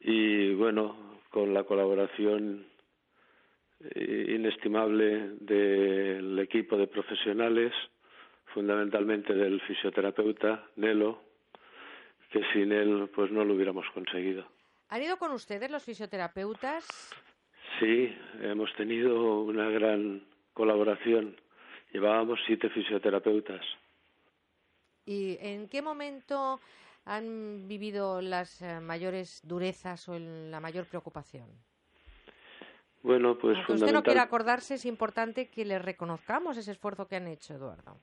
[0.00, 2.64] Y, bueno, con la colaboración
[3.82, 7.72] eh, inestimable del equipo de profesionales,
[8.54, 11.29] fundamentalmente del fisioterapeuta Nelo,
[12.30, 14.46] que sin él pues no lo hubiéramos conseguido.
[14.88, 16.86] ¿Han ido con ustedes los fisioterapeutas?
[17.78, 21.36] Sí, hemos tenido una gran colaboración.
[21.92, 23.64] Llevábamos siete fisioterapeutas.
[25.06, 26.60] ¿Y en qué momento
[27.04, 31.48] han vivido las eh, mayores durezas o la mayor preocupación?
[33.02, 37.16] Bueno, pues Aunque usted no quiera acordarse, es importante que le reconozcamos ese esfuerzo que
[37.16, 37.96] han hecho, Eduardo.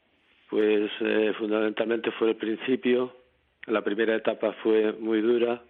[0.50, 3.16] Pues eh, fundamentalmente fue el principio,
[3.68, 5.62] la primera etapa fue muy dura.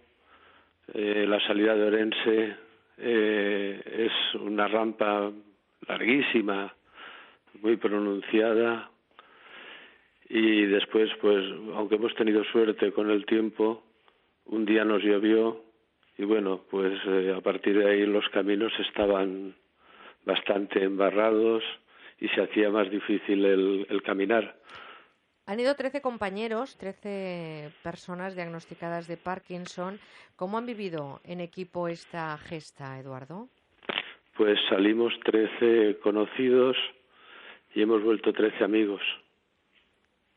[0.94, 2.56] Eh, la salida de Orense
[2.98, 5.30] eh, es una rampa
[5.86, 6.72] larguísima,
[7.60, 8.90] muy pronunciada.
[10.28, 13.82] Y después, pues, aunque hemos tenido suerte con el tiempo,
[14.46, 15.62] un día nos llovió
[16.16, 19.54] y bueno, pues eh, a partir de ahí los caminos estaban
[20.24, 21.62] bastante embarrados
[22.20, 24.56] y se hacía más difícil el, el caminar.
[25.48, 29.98] Han ido 13 compañeros, 13 personas diagnosticadas de Parkinson.
[30.36, 33.48] ¿Cómo han vivido en equipo esta gesta, Eduardo?
[34.36, 36.76] Pues salimos 13 conocidos
[37.74, 39.00] y hemos vuelto 13 amigos.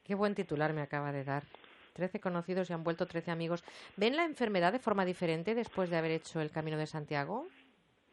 [0.05, 1.43] Qué buen titular me acaba de dar.
[1.91, 3.65] 13 conocidos y han vuelto 13 amigos.
[3.97, 7.47] ¿Ven la enfermedad de forma diferente después de haber hecho el Camino de Santiago?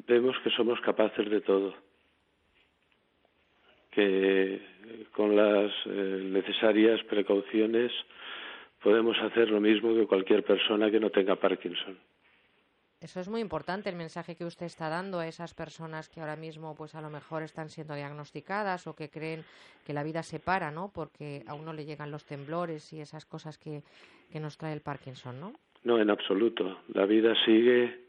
[0.09, 1.88] Vemos que somos capaces de todo
[3.91, 4.61] que
[5.13, 7.93] con las eh, necesarias precauciones
[8.83, 11.99] podemos hacer lo mismo que cualquier persona que no tenga Parkinson.
[13.01, 16.35] Eso es muy importante el mensaje que usted está dando a esas personas que ahora
[16.35, 19.45] mismo pues a lo mejor están siendo diagnosticadas o que creen
[19.87, 20.91] que la vida se para, ¿no?
[20.93, 23.83] Porque a uno le llegan los temblores y esas cosas que,
[24.33, 25.53] que nos trae el Parkinson, ¿no?
[25.85, 26.81] No, en absoluto.
[26.93, 28.01] La vida sigue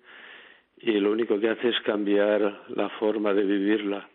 [0.77, 4.09] y lo único que hace es cambiar la forma de vivirla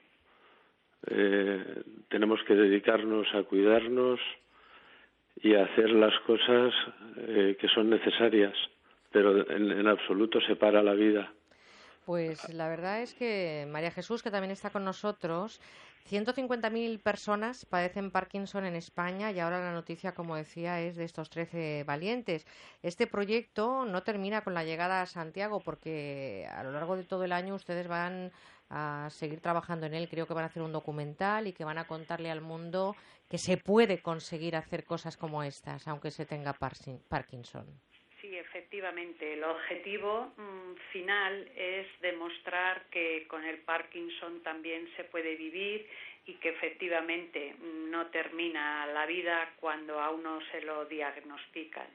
[1.07, 4.21] eh, tenemos que dedicarnos a cuidarnos
[5.37, 6.73] y a hacer las cosas
[7.17, 8.55] eh, que son necesarias,
[9.11, 11.33] pero en, en absoluto separa la vida.
[12.07, 15.61] Pues la verdad es que María Jesús, que también está con nosotros,
[16.11, 21.31] 150.000 personas padecen Parkinson en España y ahora la noticia, como decía, es de estos
[21.31, 22.47] 13 valientes.
[22.83, 27.25] Este proyecto no termina con la llegada a Santiago porque a lo largo de todo
[27.25, 28.33] el año ustedes van
[28.71, 30.09] a seguir trabajando en él.
[30.09, 32.97] Creo que van a hacer un documental y que van a contarle al mundo
[33.29, 37.67] que se puede conseguir hacer cosas como estas, aunque se tenga Parkinson.
[38.21, 39.35] Sí, efectivamente.
[39.35, 45.87] El objetivo mm, final es demostrar que con el Parkinson también se puede vivir
[46.27, 51.87] y que efectivamente mm, no termina la vida cuando a uno se lo diagnostican.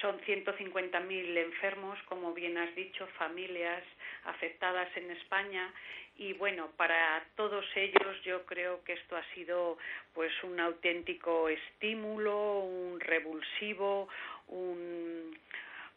[0.00, 3.82] Son 150.000 enfermos, como bien has dicho, familias
[4.26, 5.72] afectadas en España.
[6.18, 9.76] Y bueno, para todos ellos yo creo que esto ha sido
[10.14, 14.08] pues un auténtico estímulo, un revulsivo,
[14.48, 15.38] un,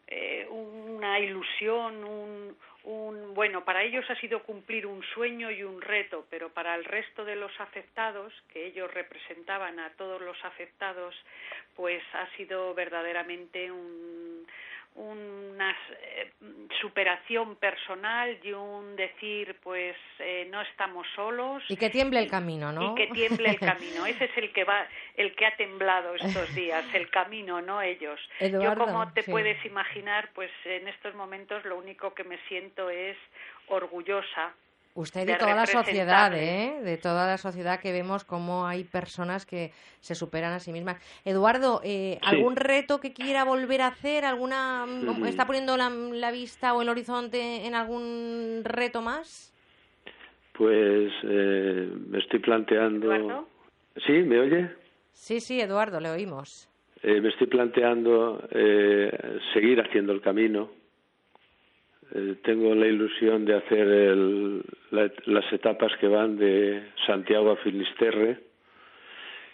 [0.06, 5.80] eh, una ilusión, un, un, bueno, para ellos ha sido cumplir un sueño y un
[5.80, 11.14] reto, pero para el resto de los afectados, que ellos representaban a todos los afectados,
[11.76, 14.46] pues ha sido verdaderamente un,
[14.94, 16.32] una eh,
[16.80, 21.62] superación personal y un decir, pues eh, no estamos solos.
[21.68, 22.92] Y que tiemble el camino, ¿no?
[22.92, 24.06] Y que tiemble el camino.
[24.06, 28.20] Ese es el que va, el que ha temblado estos días, el camino, no ellos.
[28.40, 33.16] Yo, como te puedes imaginar, pues en estos momentos lo único que me siento es
[33.68, 34.54] orgullosa
[34.94, 36.80] Usted de, toda la sociedad, ¿eh?
[36.82, 41.00] De toda la sociedad que vemos cómo hay personas que se superan a sí mismas.
[41.24, 44.24] Eduardo, eh, ¿algún reto que quiera volver a hacer?
[44.24, 44.86] ¿Alguna
[45.26, 49.54] está poniendo la, vista o el horizonte en algún reto más?
[50.54, 53.14] Pues eh, me estoy planteando.
[53.14, 53.48] ¿Eduardo?
[54.04, 54.12] ¿Sí?
[54.12, 54.70] ¿Me oye?
[55.12, 56.68] Sí, sí, Eduardo, le oímos.
[57.02, 58.42] Eh, me estoy planteando
[59.54, 60.79] seguir haciendo el camino
[62.12, 63.86] eh, tengo la ilusión de hacer
[64.90, 68.40] las etapas que van de Santiago a Finisterre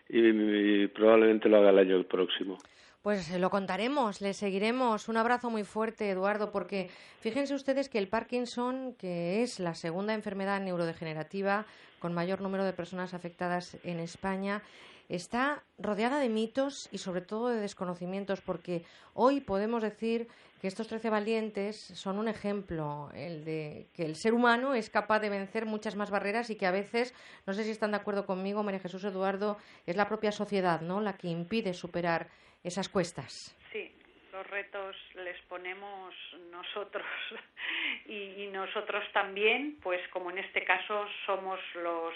[0.08, 2.58] y, probablemente lo haga el año próximo.
[3.02, 5.08] Pues lo contaremos, le seguiremos.
[5.08, 6.88] Un abrazo muy fuerte, Eduardo, porque
[7.20, 11.66] fíjense ustedes que el Parkinson, que es la segunda enfermedad neurodegenerativa
[12.00, 14.62] con mayor número de personas afectadas en España,
[15.08, 18.82] está rodeada de mitos y sobre todo de desconocimientos, porque
[19.14, 20.26] hoy podemos decir
[20.60, 25.20] que estos trece valientes son un ejemplo, el de que el ser humano es capaz
[25.20, 27.14] de vencer muchas más barreras y que a veces,
[27.46, 31.00] no sé si están de acuerdo conmigo, María Jesús Eduardo, es la propia sociedad, ¿no?,
[31.00, 32.28] la que impide superar
[32.64, 33.56] esas cuestas.
[33.72, 33.92] Sí,
[34.32, 36.14] los retos les ponemos
[36.50, 37.06] nosotros
[38.06, 42.14] y, y nosotros también, pues como en este caso somos los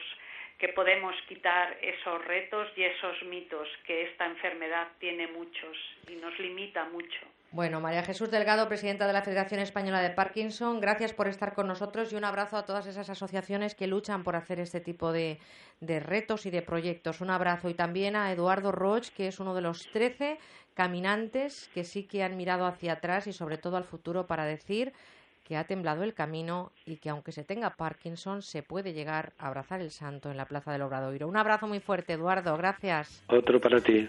[0.59, 5.77] que podemos quitar esos retos y esos mitos que esta enfermedad tiene muchos
[6.07, 7.21] y nos limita mucho.
[7.53, 11.67] Bueno, María Jesús Delgado, presidenta de la Federación Española de Parkinson, gracias por estar con
[11.67, 15.41] nosotros y un abrazo a todas esas asociaciones que luchan por hacer este tipo de,
[15.81, 17.21] retos y de proyectos.
[17.21, 20.39] Un abrazo y también a Eduardo Roch, que es uno de los 13
[20.75, 24.93] caminantes que sí que han mirado hacia atrás y sobre todo al futuro para decir
[25.43, 29.49] que ha temblado el camino y que aunque se tenga Parkinson se puede llegar a
[29.49, 31.27] abrazar el santo en la Plaza del Obradoiro.
[31.27, 32.57] Un abrazo muy fuerte, Eduardo.
[32.57, 33.25] Gracias.
[33.27, 34.09] Otro para ti.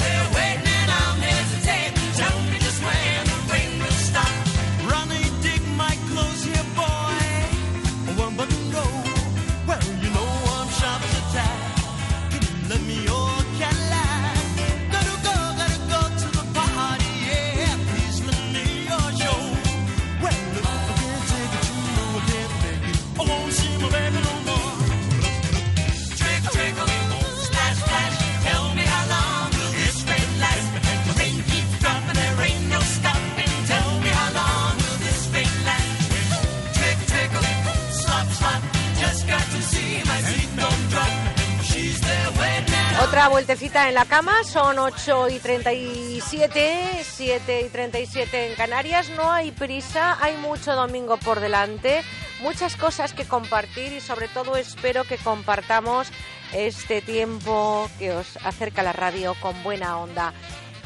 [43.21, 49.11] Otra vueltecita en la cama, son 8 y 37, 7 y 37 en Canarias.
[49.11, 52.01] No hay prisa, hay mucho domingo por delante,
[52.41, 56.07] muchas cosas que compartir y sobre todo espero que compartamos
[56.51, 60.33] este tiempo que os acerca la radio con buena onda.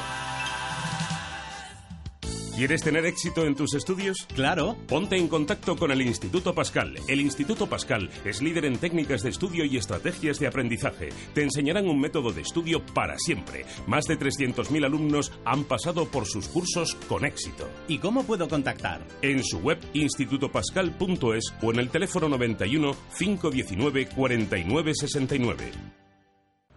[2.53, 4.27] ¿Quieres tener éxito en tus estudios?
[4.35, 4.75] Claro.
[4.89, 6.99] Ponte en contacto con el Instituto Pascal.
[7.07, 11.07] El Instituto Pascal es líder en técnicas de estudio y estrategias de aprendizaje.
[11.33, 13.65] Te enseñarán un método de estudio para siempre.
[13.87, 17.69] Más de 300.000 alumnos han pasado por sus cursos con éxito.
[17.87, 19.07] ¿Y cómo puedo contactar?
[19.21, 25.71] En su web institutopascal.es o en el teléfono 91 519 49 69.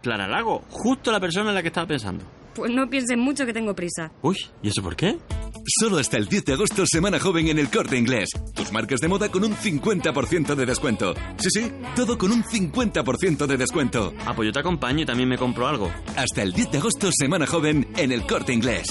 [0.03, 2.25] Clara Lago, justo la persona en la que estaba pensando.
[2.55, 4.13] Pues no pienses mucho que tengo prisa.
[4.23, 5.19] Uy, ¿y eso por qué?
[5.81, 8.31] Solo hasta el 10 de agosto, Semana Joven en el Corte Inglés.
[8.55, 11.15] Tus marcas de moda con un 50% de descuento.
[11.39, 14.13] Sí, sí, todo con un 50% de descuento.
[14.27, 15.91] Ah, pues yo te acompaño y también me compro algo.
[16.17, 18.87] Hasta el 10 de agosto, Semana Joven en el Corte Inglés.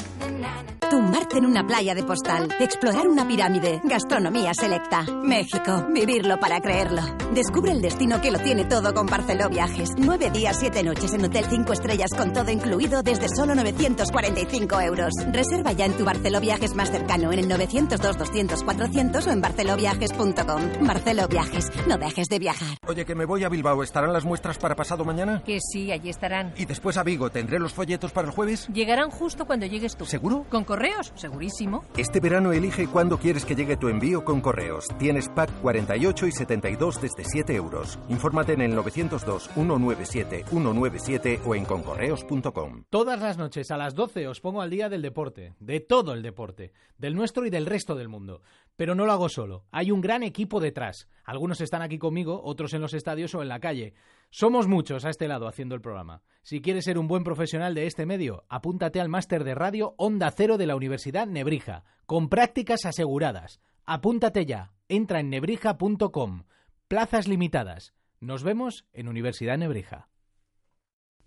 [0.89, 5.03] Tumbarte en una playa de postal, explorar una pirámide, gastronomía selecta.
[5.23, 7.01] México, vivirlo para creerlo.
[7.33, 9.91] Descubre el destino que lo tiene todo con Barceló Viajes.
[9.97, 15.13] Nueve días, siete noches en Hotel 5 Estrellas con todo incluido desde solo 945 euros.
[15.31, 20.87] Reserva ya en tu Barceló Viajes más cercano en el 902-200-400 o en barceloviajes.com.
[20.87, 22.77] Barceló Viajes, no dejes de viajar.
[22.87, 23.83] Oye, que me voy a Bilbao.
[23.83, 25.43] ¿Estarán las muestras para pasado mañana?
[25.45, 26.53] Que sí, allí estarán.
[26.57, 27.29] Y después a Vigo.
[27.29, 28.67] ¿Tendré los folletos para el jueves?
[28.73, 30.05] Llegarán justo cuando llegues tú.
[30.05, 30.45] ¿Seguro?
[30.49, 31.83] Con correos, segurísimo.
[31.97, 34.87] Este verano elige cuándo quieres que llegue tu envío con correos.
[34.97, 37.99] Tienes pack 48 y 72 desde 7 euros.
[38.09, 42.83] Infórmate en el 902-197-197 o en concorreos.com.
[42.89, 46.21] Todas las noches a las 12 os pongo al día del deporte, de todo el
[46.21, 48.43] deporte, del nuestro y del resto del mundo.
[48.75, 51.09] Pero no lo hago solo, hay un gran equipo detrás.
[51.25, 53.95] Algunos están aquí conmigo, otros en los estadios o en la calle.
[54.29, 56.21] Somos muchos a este lado haciendo el programa.
[56.43, 60.31] Si quieres ser un buen profesional de este medio, apúntate al máster de radio Onda
[60.31, 63.59] Cero de la Universidad Nebrija, con prácticas aseguradas.
[63.85, 66.43] Apúntate ya, entra en nebrija.com.
[66.87, 67.95] Plazas limitadas.
[68.19, 70.09] Nos vemos en Universidad Nebrija.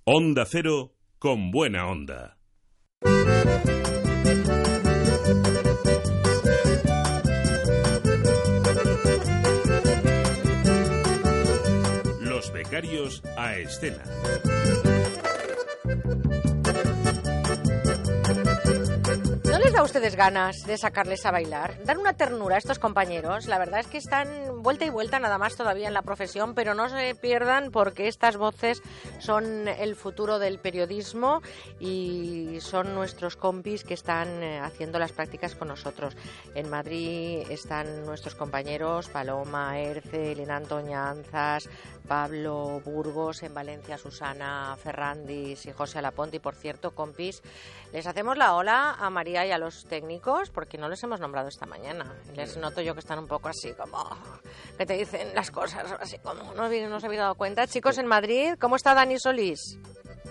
[0.04, 0.93] Onda Cero
[1.24, 2.36] con buena onda.
[12.20, 14.04] Los becarios a escena.
[19.74, 21.82] Da a ustedes ganas de sacarles a bailar?
[21.84, 23.46] Dan una ternura a estos compañeros.
[23.46, 26.74] La verdad es que están vuelta y vuelta nada más todavía en la profesión, pero
[26.74, 28.82] no se pierdan porque estas voces
[29.18, 31.42] son el futuro del periodismo
[31.80, 36.16] y son nuestros compis que están eh, haciendo las prácticas con nosotros.
[36.54, 41.68] En Madrid están nuestros compañeros Paloma Erce, Elena Antoñanzas,
[42.06, 46.36] Pablo Burgos, en Valencia Susana Ferrandis y José Alaponte.
[46.36, 47.42] Y por cierto, compis,
[47.92, 51.48] les hacemos la ola a María y a los técnicos porque no les hemos nombrado
[51.48, 52.14] esta mañana.
[52.34, 54.08] Les noto yo que están un poco así como
[54.76, 57.66] que te dicen las cosas así como no, no se había dado cuenta.
[57.66, 59.78] Chicos, en Madrid, ¿cómo está Dani Solís?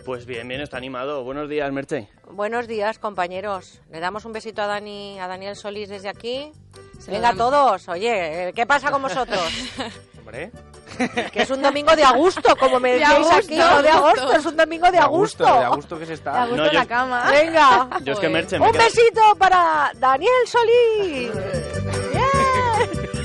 [0.05, 1.23] Pues bien, bien, está animado.
[1.23, 2.09] Buenos días, Merche.
[2.29, 3.79] Buenos días, compañeros.
[3.89, 6.51] Le damos un besito a Dani, a Daniel Solís desde aquí.
[6.99, 9.49] Se Venga todos, oye, ¿qué pasa con vosotros?
[10.19, 10.51] Hombre.
[11.31, 13.35] que es un domingo de agosto, como me De decíais agosto.
[13.37, 15.43] aquí, no de agosto, es un domingo de agosto.
[15.43, 16.31] de agosto que se está.
[16.33, 17.23] De agosto No, en yo- la cama.
[17.31, 17.89] Venga.
[18.03, 21.31] Yo es que Merche me Un queda- besito para Daniel Solís.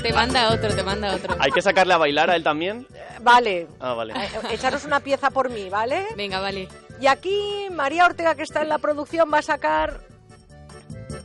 [0.01, 1.35] Te manda otro, te manda otro.
[1.39, 2.87] ¿Hay que sacarle a bailar a él también?
[3.21, 3.67] Vale.
[3.79, 4.13] Ah, vale.
[4.15, 6.05] Eh, Echaros una pieza por mí, ¿vale?
[6.15, 6.69] Venga, vale.
[7.01, 9.99] Y aquí María Ortega, que está en la producción, va a sacar...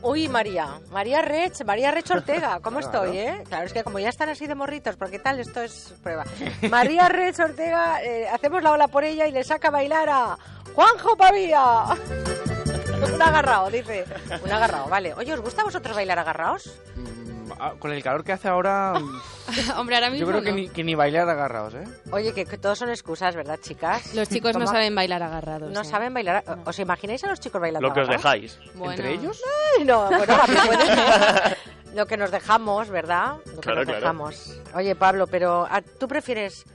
[0.01, 0.79] Uy, María.
[0.91, 2.59] María Rech, María Rech Ortega.
[2.63, 3.03] ¿Cómo Claro.
[3.05, 3.43] estoy, eh?
[3.47, 6.23] Claro, es que como ya están así de morritos, porque tal, esto es prueba.
[6.69, 10.37] María Rech Ortega, eh, hacemos la ola por ella y le saca a bailar a
[10.73, 11.63] Juanjo Pavía.
[13.13, 14.05] Un agarrado, dice.
[14.43, 15.13] Un agarrado, vale.
[15.13, 16.79] Oye, ¿os gusta a vosotros bailar agarrados?
[16.97, 17.01] Ah,
[17.79, 18.93] Con el calor que hace ahora,
[19.77, 21.83] Hombre, ahora mismo yo creo que ni, que ni bailar agarrados, ¿eh?
[22.11, 24.13] Oye, que, que todos son excusas, ¿verdad, chicas?
[24.13, 25.71] Los chicos no saben bailar agarrados.
[25.71, 25.85] No ¿eh?
[25.85, 26.43] saben bailar.
[26.65, 28.59] ¿Os imagináis a los chicos bailando Lo que os dejáis.
[28.75, 28.91] Bueno.
[28.93, 29.41] ¿Entre ellos?
[29.77, 31.57] Ay, no, bueno, a mí puede ser.
[31.95, 33.35] Lo que nos dejamos, ¿verdad?
[33.45, 33.99] Lo que Claro, nos claro.
[34.01, 34.59] dejamos.
[34.73, 36.65] Oye, Pablo, pero ¿a- ¿tú prefieres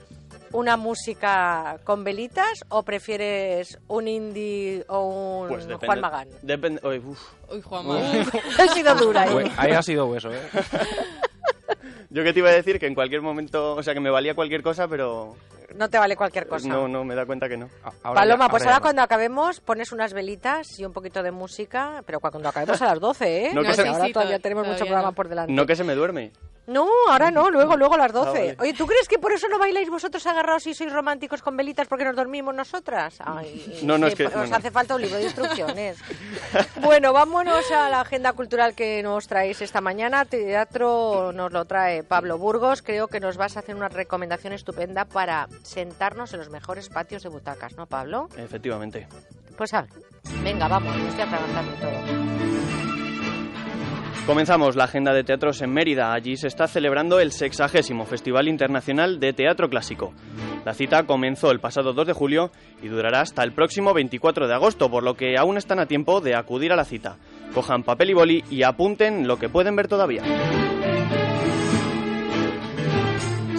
[0.53, 5.87] una música con velitas o prefieres un indie o un Pues depende.
[5.87, 6.29] Juan Magán?
[6.43, 6.81] Depende.
[6.87, 7.21] Uy, uf.
[7.53, 8.35] Uy, Juan Uf.
[8.59, 9.31] Ha sido dura, ¿eh?
[9.33, 10.41] Pues ahí ha sido hueso, ¿eh?
[12.11, 14.35] Yo que te iba a decir que en cualquier momento, o sea, que me valía
[14.35, 15.37] cualquier cosa, pero
[15.77, 16.69] No te vale cualquier cosa.
[16.69, 17.69] no, no, me da cuenta que no.
[18.03, 22.49] Paloma, pues ahora cuando acabemos pones unas velitas y un poquito de música, pero cuando
[22.49, 23.51] acabemos a las 12, ¿eh?
[23.55, 25.15] No, que se- ahora sí, todavía to- tenemos mucho todavía programa no.
[25.15, 25.53] por delante.
[25.53, 26.33] No que se me duerme.
[26.67, 28.29] No, ahora no, luego, luego a las 12.
[28.29, 28.57] Ah, vale.
[28.61, 31.89] Oye, ¿tú crees que por eso no bailáis vosotros agarrados y sois románticos con velitas
[31.89, 33.17] porque nos dormimos nosotras?
[33.25, 34.55] Ay, No, no, es que- Os bueno.
[34.57, 35.99] hace falta un libro de instrucciones.
[36.83, 40.25] bueno, vámonos a la agenda cultural que nos traéis esta mañana.
[40.27, 42.83] Teatro nos lo trae Pablo Burgos.
[42.83, 47.23] Creo que nos vas a hacer una recomendación estupenda para sentarnos en los mejores patios
[47.23, 48.29] de butacas, ¿no, Pablo?
[48.37, 49.09] Efectivamente.
[49.57, 49.91] Pues a ver,
[50.43, 52.51] venga, vamos, me estoy atragantando todo.
[54.27, 56.13] Comenzamos la agenda de teatros en Mérida.
[56.13, 57.69] Allí se está celebrando el 60
[58.07, 60.13] Festival Internacional de Teatro Clásico.
[60.65, 62.53] La cita comenzó el pasado 2 de julio
[62.83, 66.21] y durará hasta el próximo 24 de agosto, por lo que aún están a tiempo
[66.21, 67.17] de acudir a la cita.
[67.55, 70.23] Cojan papel y boli y apunten lo que pueden ver todavía.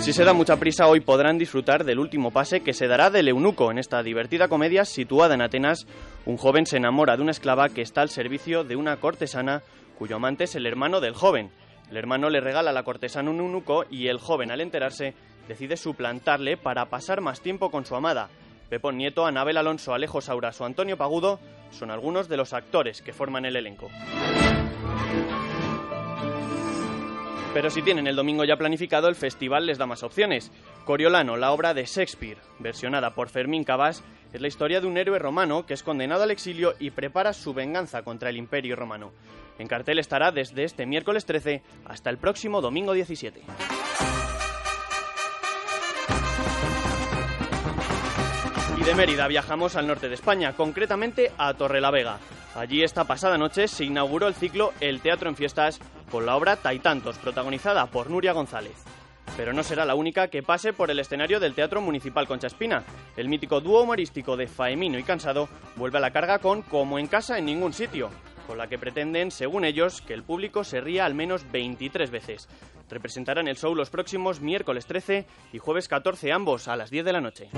[0.02, 3.28] Si se da mucha prisa, hoy podrán disfrutar del último pase que se dará del
[3.28, 3.70] eunuco.
[3.70, 5.86] En esta divertida comedia situada en Atenas,
[6.26, 9.62] un joven se enamora de una esclava que está al servicio de una cortesana
[10.00, 11.52] cuyo amante es el hermano del joven.
[11.92, 15.14] El hermano le regala a la cortesana un eunuco y el joven, al enterarse,
[15.48, 18.30] decide suplantarle para pasar más tiempo con su amada.
[18.72, 21.40] Pepón Nieto, Anabel Alonso, Alejo Sauras o Antonio Pagudo
[21.70, 23.90] son algunos de los actores que forman el elenco.
[27.54, 30.52] Pero si tienen el domingo ya planificado, el festival les da más opciones.
[30.86, 35.20] Coriolano, la obra de Shakespeare, versionada por Fermín Cabas, es la historia de un héroe
[35.20, 39.12] romano que es condenado al exilio y prepara su venganza contra el imperio romano.
[39.60, 43.42] En cartel estará desde este miércoles 13 hasta el próximo domingo 17.
[48.86, 52.18] De Mérida viajamos al norte de España, concretamente a Torrelavega.
[52.56, 55.80] Allí esta pasada noche se inauguró el ciclo El Teatro en Fiestas
[56.10, 58.84] con la obra Taitantos, protagonizada por Nuria González.
[59.38, 62.84] Pero no será la única que pase por el escenario del Teatro Municipal Conchaspina.
[63.16, 67.08] El mítico dúo humorístico de Faemino y Cansado vuelve a la carga con Como en
[67.08, 68.10] casa en ningún sitio,
[68.48, 72.50] con la que pretenden, según ellos, que el público se ría al menos 23 veces.
[72.90, 77.14] Representarán el show los próximos miércoles 13 y jueves 14 ambos a las 10 de
[77.14, 77.50] la noche.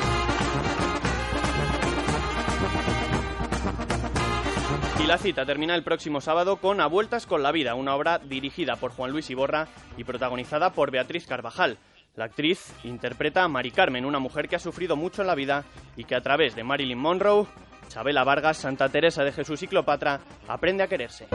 [5.04, 8.20] Y la cita termina el próximo sábado con A Vueltas con la Vida, una obra
[8.20, 11.78] dirigida por Juan Luis Iborra y protagonizada por Beatriz Carvajal.
[12.16, 15.66] La actriz interpreta a Mari Carmen, una mujer que ha sufrido mucho en la vida
[15.97, 17.47] y que a través de Marilyn Monroe,
[17.89, 21.28] Chabela Vargas, Santa Teresa de Jesús y Cleopatra aprende a quererse.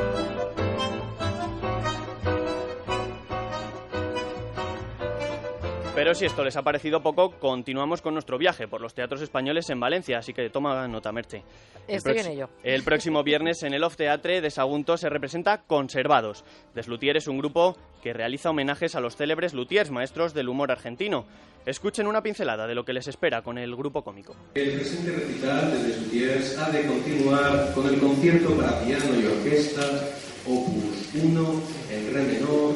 [5.98, 9.68] Pero si esto les ha parecido poco, continuamos con nuestro viaje por los teatros españoles
[9.68, 11.42] en Valencia, así que toma nota, Merche.
[11.88, 12.48] Estoy el en ello.
[12.62, 16.44] El próximo viernes en el Off Teatre de Sagunto se representa Conservados.
[16.72, 21.26] Deslutier es un grupo que realiza homenajes a los célebres luthiers, maestros del humor argentino.
[21.66, 24.36] Escuchen una pincelada de lo que les espera con el grupo cómico.
[24.54, 29.26] El presente recital de Les Luthiers ha de continuar con el concierto para piano y
[29.26, 29.82] orquesta,
[30.46, 32.74] opus 1, en re menor,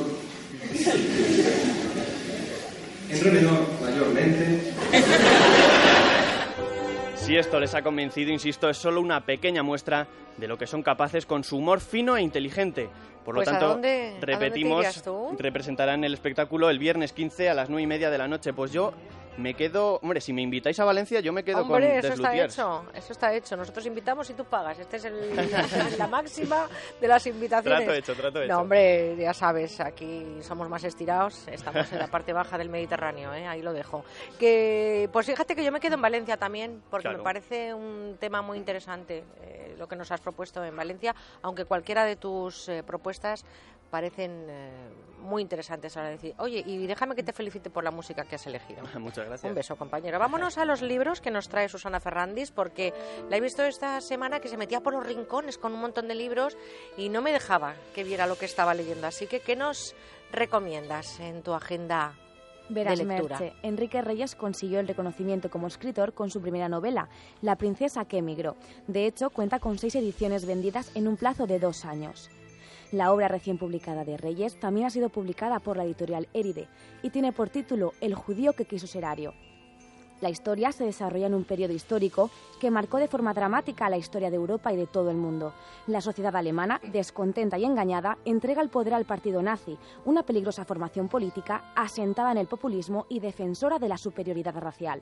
[3.12, 4.72] en re menor mayormente.
[7.16, 10.82] Si esto les ha convencido, insisto, es solo una pequeña muestra de lo que son
[10.82, 12.88] capaces con su humor fino e inteligente.
[13.24, 15.36] Por lo Pues, ¿a tanto, dónde- a dónde te repetimos, irías tú?
[15.38, 18.52] representarán el espectáculo el viernes 15 a las 9 y media de la noche.
[18.52, 18.92] Pues yo
[19.38, 22.36] me quedo, hombre, si me invitáis a Valencia, yo me quedo Hombre, con eso está
[22.36, 23.56] hecho, eso está hecho.
[23.56, 24.78] Nosotros invitamos y tú pagas.
[24.78, 25.34] Esta es el-
[25.98, 26.68] la máxima
[27.00, 27.84] de las invitaciones.
[27.84, 28.52] Trato hecho, trato hecho.
[28.52, 31.48] No, hombre, ya sabes, aquí somos más estirados.
[31.48, 33.46] Estamos en la parte baja del Mediterráneo, ¿eh?
[33.46, 34.04] ahí lo dejo.
[34.38, 37.18] Que, pues fíjate que yo me quedo en Valencia también, porque Claro.
[37.18, 41.64] me parece un tema muy interesante eh, lo que nos has propuesto en Valencia, aunque
[41.64, 43.44] cualquiera de tus eh, propuestas
[43.92, 44.70] parecen eh,
[45.20, 46.34] muy interesantes ahora decir.
[46.38, 48.82] Oye, y déjame que te felicite por la música que has elegido.
[48.98, 49.48] Muchas gracias.
[49.48, 50.18] Un beso, compañero.
[50.18, 52.94] Vámonos a los libros que nos trae Susana Ferrandis, porque
[53.28, 56.14] la he visto esta semana que se metía por los rincones con un montón de
[56.14, 56.56] libros
[56.96, 59.06] y no me dejaba que viera lo que estaba leyendo.
[59.06, 59.94] Así que, ¿qué nos
[60.32, 62.14] recomiendas en tu agenda
[62.70, 63.38] Verás, de lectura?
[63.38, 67.10] Merche, Enrique Reyes consiguió el reconocimiento como escritor con su primera novela,
[67.42, 68.56] La princesa que emigró.
[68.86, 72.30] De hecho, cuenta con seis ediciones vendidas en un plazo de dos años.
[72.92, 76.68] La obra recién publicada de Reyes también ha sido publicada por la editorial Éride
[77.02, 79.32] y tiene por título El judío que quiso ser ario.
[80.20, 82.30] La historia se desarrolla en un periodo histórico
[82.60, 85.54] que marcó de forma dramática la historia de Europa y de todo el mundo.
[85.86, 91.08] La sociedad alemana, descontenta y engañada, entrega el poder al partido nazi, una peligrosa formación
[91.08, 95.00] política asentada en el populismo y defensora de la superioridad racial.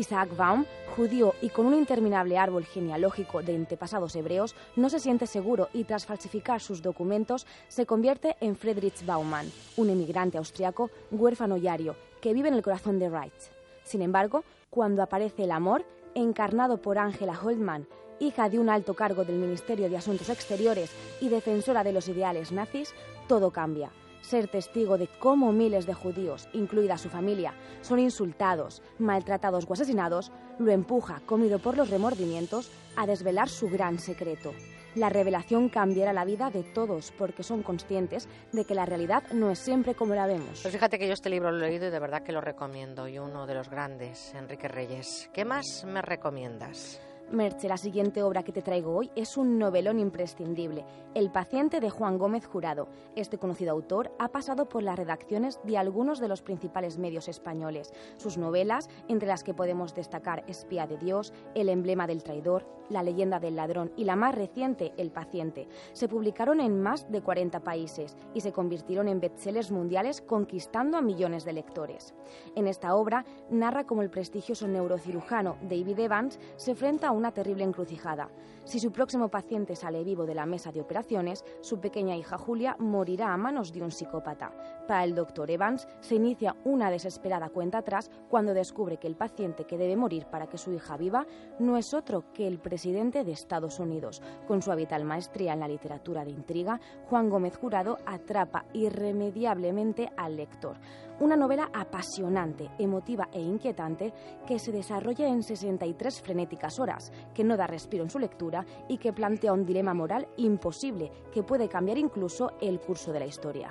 [0.00, 0.64] Isaac Baum,
[0.96, 5.84] judío y con un interminable árbol genealógico de antepasados hebreos, no se siente seguro y
[5.84, 11.96] tras falsificar sus documentos se convierte en Friedrich Baumann, un emigrante austriaco huérfano y ario
[12.22, 13.52] que vive en el corazón de Reich.
[13.84, 15.84] Sin embargo, cuando aparece el amor,
[16.14, 17.86] encarnado por Angela Holtmann,
[18.20, 20.90] hija de un alto cargo del Ministerio de Asuntos Exteriores
[21.20, 22.94] y defensora de los ideales nazis,
[23.28, 23.90] todo cambia.
[24.20, 30.30] Ser testigo de cómo miles de judíos, incluida su familia, son insultados, maltratados o asesinados,
[30.58, 34.52] lo empuja, comido por los remordimientos, a desvelar su gran secreto.
[34.96, 39.50] La revelación cambiará la vida de todos porque son conscientes de que la realidad no
[39.50, 40.60] es siempre como la vemos.
[40.62, 43.06] Pues fíjate que yo este libro lo he leído y de verdad que lo recomiendo.
[43.06, 45.30] Y uno de los grandes, Enrique Reyes.
[45.32, 47.00] ¿Qué más me recomiendas?
[47.32, 51.88] Merche, la siguiente obra que te traigo hoy es un novelón imprescindible, El paciente de
[51.88, 52.88] Juan Gómez Jurado.
[53.14, 57.92] Este conocido autor ha pasado por las redacciones de algunos de los principales medios españoles.
[58.16, 63.04] Sus novelas, entre las que podemos destacar Espía de Dios, El emblema del traidor, La
[63.04, 67.60] leyenda del ladrón y la más reciente, El paciente, se publicaron en más de 40
[67.60, 72.12] países y se convirtieron en bestsellers mundiales conquistando a millones de lectores.
[72.56, 77.64] En esta obra narra cómo el prestigioso neurocirujano David Evans se enfrenta a una terrible
[77.64, 78.28] encrucijada.
[78.64, 82.76] Si su próximo paciente sale vivo de la mesa de operaciones, su pequeña hija Julia
[82.78, 84.52] morirá a manos de un psicópata.
[84.88, 89.64] Para el doctor Evans se inicia una desesperada cuenta atrás cuando descubre que el paciente
[89.64, 91.26] que debe morir para que su hija viva
[91.58, 94.22] no es otro que el presidente de Estados Unidos.
[94.48, 100.36] Con su habitual maestría en la literatura de intriga, Juan Gómez Jurado atrapa irremediablemente al
[100.36, 100.76] lector.
[101.20, 104.10] Una novela apasionante, emotiva e inquietante
[104.46, 108.96] que se desarrolla en 63 frenéticas horas, que no da respiro en su lectura y
[108.96, 113.70] que plantea un dilema moral imposible que puede cambiar incluso el curso de la historia.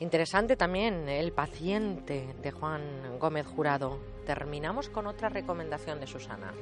[0.00, 3.98] Interesante también El paciente de Juan Gómez Jurado.
[4.24, 6.54] Terminamos con otra recomendación de Susana.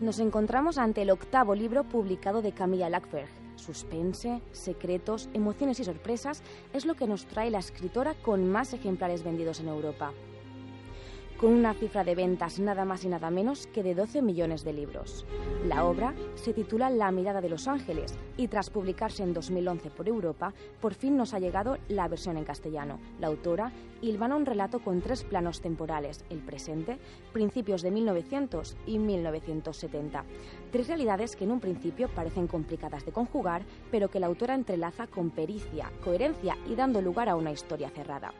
[0.00, 3.45] Nos encontramos ante el octavo libro publicado de Camilla Lackberg.
[3.56, 6.42] Suspense, secretos, emociones y sorpresas
[6.72, 10.12] es lo que nos trae la escritora con más ejemplares vendidos en Europa
[11.38, 14.72] con una cifra de ventas nada más y nada menos que de 12 millones de
[14.72, 15.26] libros.
[15.66, 20.08] La obra se titula La mirada de los ángeles y tras publicarse en 2011 por
[20.08, 22.98] Europa, por fin nos ha llegado la versión en castellano.
[23.20, 26.98] La autora hilvana un relato con tres planos temporales, el presente,
[27.32, 30.24] principios de 1900 y 1970.
[30.70, 35.06] Tres realidades que en un principio parecen complicadas de conjugar, pero que la autora entrelaza
[35.06, 38.32] con pericia, coherencia y dando lugar a una historia cerrada.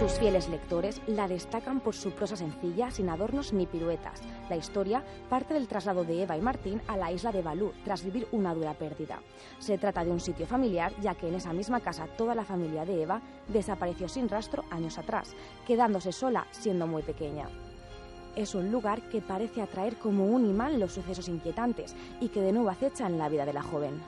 [0.00, 4.22] Sus fieles lectores la destacan por su prosa sencilla, sin adornos ni piruetas.
[4.48, 8.02] La historia parte del traslado de Eva y Martín a la isla de Balú tras
[8.02, 9.20] vivir una dura pérdida.
[9.58, 12.86] Se trata de un sitio familiar, ya que en esa misma casa toda la familia
[12.86, 15.34] de Eva desapareció sin rastro años atrás,
[15.66, 17.48] quedándose sola siendo muy pequeña.
[18.36, 22.52] Es un lugar que parece atraer como un imán los sucesos inquietantes y que de
[22.52, 24.00] nuevo acechan la vida de la joven.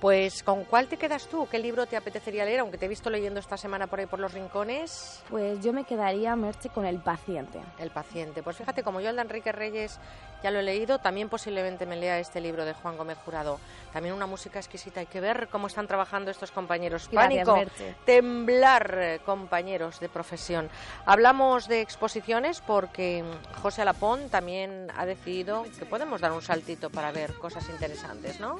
[0.00, 1.48] Pues, ¿con cuál te quedas tú?
[1.50, 2.60] ¿Qué libro te apetecería leer?
[2.60, 5.22] Aunque te he visto leyendo esta semana por ahí por los rincones.
[5.30, 7.60] Pues yo me quedaría, Merche, con El paciente.
[7.78, 8.42] El paciente.
[8.42, 9.98] Pues fíjate, como yo el de Enrique Reyes
[10.42, 13.58] ya lo he leído, también posiblemente me lea este libro de Juan Gómez Jurado.
[13.92, 15.00] También una música exquisita.
[15.00, 17.08] Hay que ver cómo están trabajando estos compañeros.
[17.12, 17.58] Pánico,
[18.04, 20.68] temblar, compañeros de profesión.
[21.06, 23.24] Hablamos de exposiciones porque
[23.62, 28.58] José Alapón también ha decidido que podemos dar un saltito para ver cosas interesantes, ¿no?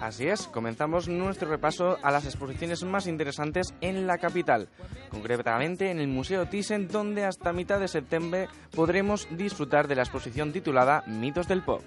[0.00, 4.68] Así es, comenzamos nuestro repaso a las exposiciones más interesantes en la capital,
[5.10, 10.52] concretamente en el Museo Thyssen, donde hasta mitad de septiembre podremos disfrutar de la exposición
[10.52, 11.82] titulada Mitos del Pop.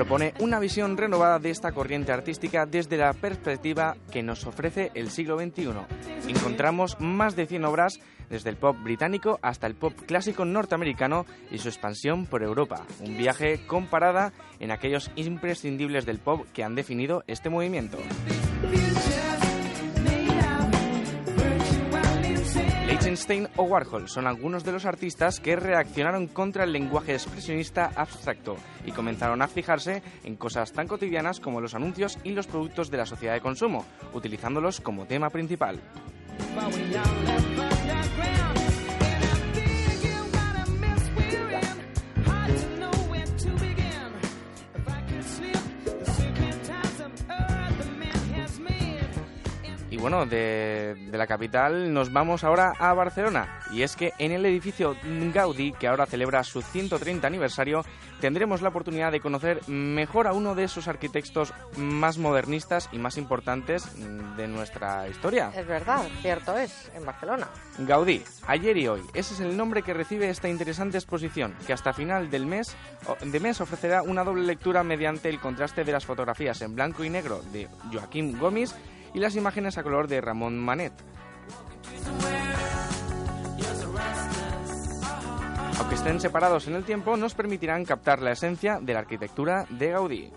[0.00, 5.10] Propone una visión renovada de esta corriente artística desde la perspectiva que nos ofrece el
[5.10, 5.72] siglo XXI.
[6.26, 11.58] Encontramos más de 100 obras desde el pop británico hasta el pop clásico norteamericano y
[11.58, 12.86] su expansión por Europa.
[13.00, 17.98] Un viaje comparada en aquellos imprescindibles del pop que han definido este movimiento.
[23.00, 28.58] Lichtenstein o Warhol son algunos de los artistas que reaccionaron contra el lenguaje expresionista abstracto
[28.84, 32.98] y comenzaron a fijarse en cosas tan cotidianas como los anuncios y los productos de
[32.98, 35.80] la sociedad de consumo, utilizándolos como tema principal.
[50.00, 53.60] Bueno, de, la capital nos vamos ahora a Barcelona.
[53.70, 54.96] Y es que en el edificio
[55.34, 57.84] Gaudí, que ahora celebra su 130 aniversario,
[58.20, 63.18] tendremos la oportunidad de conocer mejor a uno de sus arquitectos más modernistas y más
[63.18, 63.84] importantes
[64.36, 65.52] de nuestra historia.
[65.54, 67.48] Es verdad, cierto es, en Barcelona.
[67.78, 69.02] Gaudí, ayer y hoy.
[69.12, 72.74] Ese es el nombre que recibe esta interesante exposición, que hasta final del mes,
[73.22, 77.10] de mes ofrecerá una doble lectura mediante el contraste de las fotografías en blanco y
[77.10, 78.74] negro de Joaquín Gómez
[79.14, 80.92] y las imágenes a color de Ramón Manet.
[85.78, 89.90] Aunque estén separados en el tiempo, nos permitirán captar la esencia de la arquitectura de
[89.90, 90.32] Gaudí.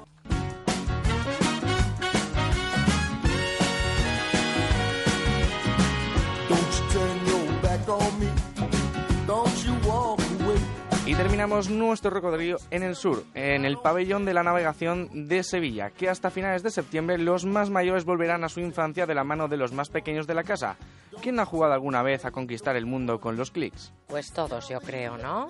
[11.23, 16.09] Terminamos nuestro recorrido en el sur, en el pabellón de la navegación de Sevilla, que
[16.09, 19.55] hasta finales de septiembre los más mayores volverán a su infancia de la mano de
[19.55, 20.75] los más pequeños de la casa.
[21.21, 23.93] ¿Quién ha jugado alguna vez a conquistar el mundo con los clics?
[24.07, 25.49] Pues todos, yo creo, ¿no?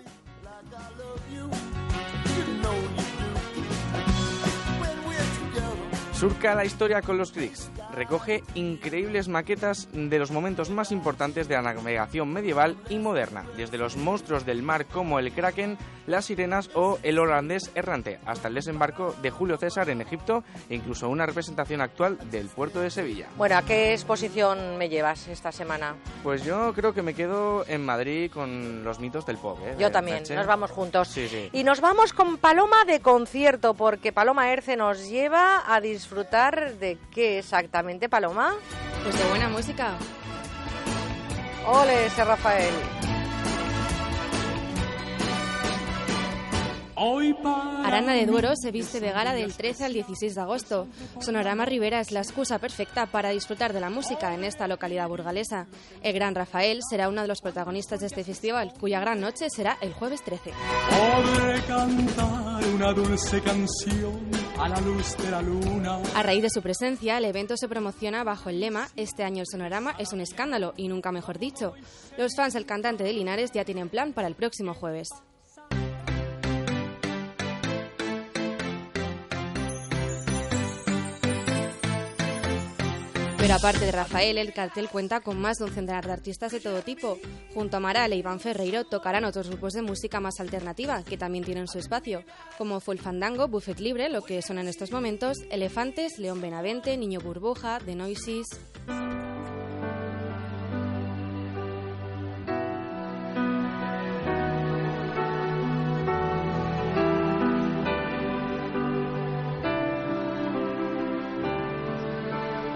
[6.23, 7.69] Surca la historia con los clics.
[7.93, 13.77] Recoge increíbles maquetas de los momentos más importantes de la navegación medieval y moderna, desde
[13.77, 18.53] los monstruos del mar como el Kraken, las sirenas o el holandés errante, hasta el
[18.53, 23.27] desembarco de Julio César en Egipto e incluso una representación actual del puerto de Sevilla.
[23.35, 25.95] Bueno, ¿a qué exposición me llevas esta semana?
[26.23, 29.59] Pues yo creo que me quedo en Madrid con los mitos del pop.
[29.65, 29.75] ¿eh?
[29.77, 31.09] Yo también, nos vamos juntos.
[31.09, 31.49] Sí, sí.
[31.51, 36.12] Y nos vamos con Paloma de concierto, porque Paloma Erce nos lleva a disfrutar
[36.77, 38.53] de qué exactamente, Paloma.
[39.03, 39.93] Pues de buena música.
[41.65, 42.73] Ole, ese Rafael.
[47.83, 50.87] Arana de Duero se viste de gala del 13 al 16 de agosto.
[51.19, 55.67] Sonorama Rivera es la excusa perfecta para disfrutar de la música en esta localidad burgalesa.
[56.01, 59.77] El gran Rafael será uno de los protagonistas de este festival, cuya gran noche será
[59.81, 60.51] el jueves 13.
[60.89, 64.21] Podré cantar una dulce canción
[64.57, 65.99] a la luz de la luna.
[66.15, 69.47] A raíz de su presencia, el evento se promociona bajo el lema Este año el
[69.47, 71.73] sonorama es un escándalo y nunca mejor dicho.
[72.17, 75.09] Los fans del cantante de Linares ya tienen plan para el próximo jueves.
[83.43, 86.61] Pero aparte de Rafael, el cartel cuenta con más de un centenar de artistas de
[86.61, 87.19] todo tipo.
[87.53, 91.43] Junto a Amaral e Iván Ferreiro tocarán otros grupos de música más alternativa, que también
[91.43, 92.23] tienen su espacio,
[92.57, 97.19] como Full Fandango, Buffet Libre, lo que son en estos momentos, Elefantes, León Benavente, Niño
[97.19, 98.47] Burbuja, The Noises...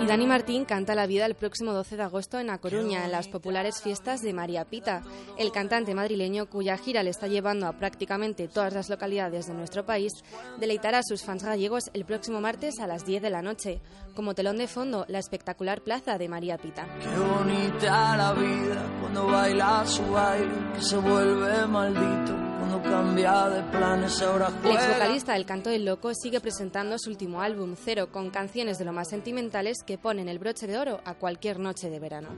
[0.07, 3.27] Dani Martín canta la vida el próximo 12 de agosto en A Coruña, en las
[3.27, 5.03] populares fiestas de María Pita.
[5.37, 9.85] El cantante madrileño, cuya gira le está llevando a prácticamente todas las localidades de nuestro
[9.85, 10.13] país,
[10.61, 13.81] deleitará a sus fans gallegos el próximo martes a las 10 de la noche.
[14.15, 16.87] Como telón de fondo, la espectacular plaza de María Pita.
[17.01, 23.63] Qué bonita la vida cuando baila su baile, que se vuelve maldito cuando cambia de
[23.63, 28.09] planes ahora El ex vocalista del Canto del Loco sigue presentando su último álbum, Cero,
[28.11, 31.89] con canciones de lo más sentimentales que ponen el broche de oro a cualquier noche
[31.89, 32.29] de verano.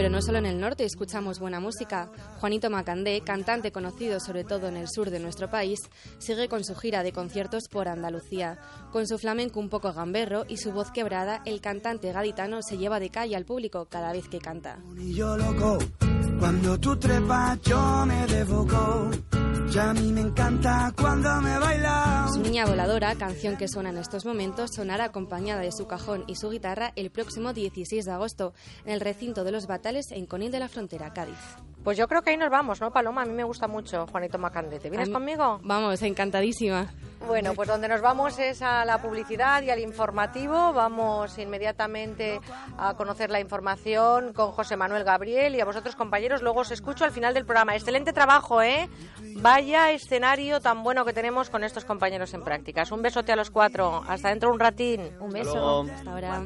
[0.00, 2.10] Pero no solo en el norte escuchamos buena música.
[2.38, 5.78] Juanito Macandé, cantante conocido sobre todo en el sur de nuestro país,
[6.16, 8.58] sigue con su gira de conciertos por Andalucía.
[8.92, 12.98] Con su flamenco un poco gamberro y su voz quebrada, el cantante gaditano se lleva
[12.98, 14.78] de calle al público cada vez que canta.
[16.40, 19.10] Cuando tú trepas yo me devoco.
[19.68, 22.34] Ya a mí me encanta cuando me bailas.
[22.34, 26.34] Su niña voladora, canción que suena en estos momentos, sonará acompañada de su cajón y
[26.34, 28.52] su guitarra el próximo 16 de agosto
[28.84, 31.38] en el recinto de los Batales en Conil de la Frontera, Cádiz.
[31.82, 33.22] Pues yo creo que ahí nos vamos, ¿no, Paloma?
[33.22, 34.78] A mí me gusta mucho Juanito Macandé.
[34.78, 35.60] ¿Te vienes mí- conmigo?
[35.64, 36.86] Vamos, encantadísima.
[37.26, 40.72] Bueno, pues donde nos vamos es a la publicidad y al informativo.
[40.72, 42.40] Vamos inmediatamente
[42.78, 46.40] a conocer la información con José Manuel Gabriel y a vosotros, compañeros.
[46.42, 47.74] Luego os escucho al final del programa.
[47.76, 48.88] Excelente trabajo, ¿eh?
[49.36, 52.90] Vaya escenario tan bueno que tenemos con estos compañeros en prácticas.
[52.90, 54.02] Un besote a los cuatro.
[54.08, 55.10] Hasta dentro de un ratín.
[55.20, 55.82] Un beso.
[55.82, 56.42] Hasta ahora.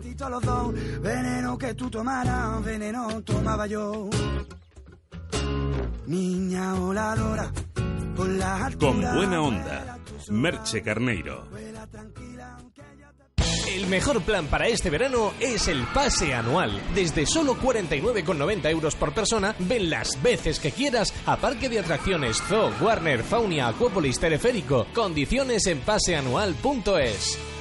[1.00, 4.08] Veneno que tú tomaras, veneno tomaba yo.
[6.06, 7.50] Niña voladora,
[8.16, 8.78] por.
[8.78, 9.98] Con buena onda.
[10.30, 11.48] Merche Carneiro.
[13.68, 16.80] El mejor plan para este verano es el pase anual.
[16.94, 22.40] Desde solo 49,90 euros por persona, ven las veces que quieras a Parque de Atracciones
[22.42, 24.86] Zoo, Warner, Faunia, Acuópolis, Teleférico.
[24.94, 27.53] Condiciones en paseanual.es.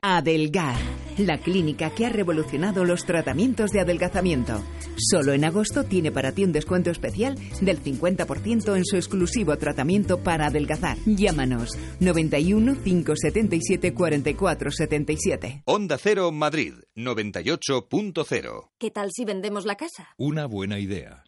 [0.00, 0.76] Adelgar,
[1.16, 4.62] la clínica que ha revolucionado los tratamientos de adelgazamiento.
[4.96, 10.22] Solo en agosto tiene para ti un descuento especial del 50% en su exclusivo tratamiento
[10.22, 10.98] para adelgazar.
[11.04, 15.62] Llámanos 91 577 44 77.
[15.64, 18.70] Onda Cero Madrid 98.0.
[18.78, 20.10] ¿Qué tal si vendemos la casa?
[20.16, 21.24] Una buena idea.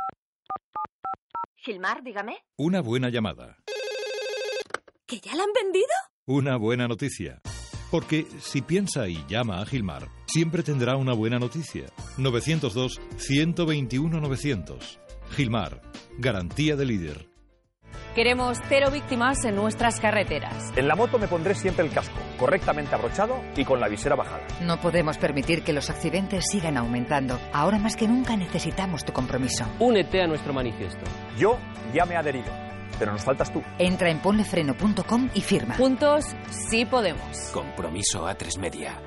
[1.56, 2.36] Gilmar, dígame.
[2.56, 3.58] Una buena llamada.
[5.06, 5.88] ¿Que ya la han vendido?
[6.26, 7.42] Una buena noticia.
[7.90, 11.86] Porque si piensa y llama a Gilmar, siempre tendrá una buena noticia.
[12.18, 14.98] 902-121-900.
[15.30, 15.82] Gilmar,
[16.18, 17.28] garantía de líder.
[18.14, 20.72] Queremos cero víctimas en nuestras carreteras.
[20.76, 24.42] En la moto me pondré siempre el casco, correctamente abrochado y con la visera bajada.
[24.62, 27.38] No podemos permitir que los accidentes sigan aumentando.
[27.52, 29.64] Ahora más que nunca necesitamos tu compromiso.
[29.78, 31.04] Únete a nuestro manifiesto.
[31.38, 31.56] Yo
[31.94, 32.50] ya me he adherido,
[33.00, 33.62] pero nos faltas tú.
[33.78, 35.74] Entra en ponlefreno.com y firma.
[35.74, 37.38] Juntos sí podemos.
[37.52, 39.00] Compromiso A3 Media.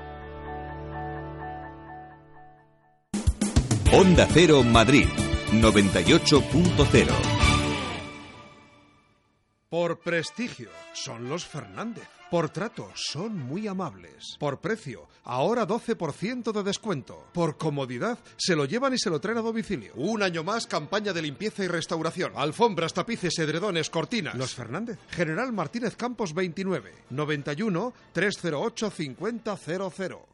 [3.92, 5.06] Onda Cero Madrid
[5.52, 7.06] 98.0.
[9.68, 12.08] Por prestigio, son los Fernández.
[12.30, 14.36] Por trato, son muy amables.
[14.40, 17.26] Por precio, ahora 12% de descuento.
[17.32, 19.92] Por comodidad, se lo llevan y se lo traen a domicilio.
[19.96, 22.32] Un año más, campaña de limpieza y restauración.
[22.36, 24.34] Alfombras, tapices, edredones, cortinas.
[24.34, 24.98] Los Fernández.
[25.10, 26.92] General Martínez Campos 29.
[27.10, 30.33] 91 308 5000.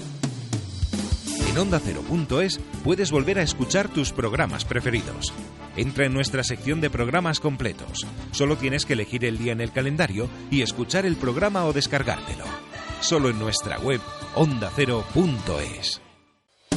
[1.51, 5.33] En OndaCero.es puedes volver a escuchar tus programas preferidos.
[5.75, 8.07] Entra en nuestra sección de programas completos.
[8.31, 12.45] Solo tienes que elegir el día en el calendario y escuchar el programa o descargártelo.
[13.01, 13.99] Solo en nuestra web
[14.35, 16.01] ondacero.es.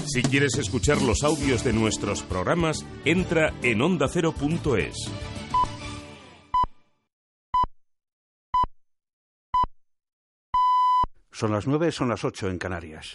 [0.07, 4.97] Si quieres escuchar los audios de nuestros programas, entra en ondacero.es.
[11.31, 13.14] Son las nueve, son las ocho en Canarias.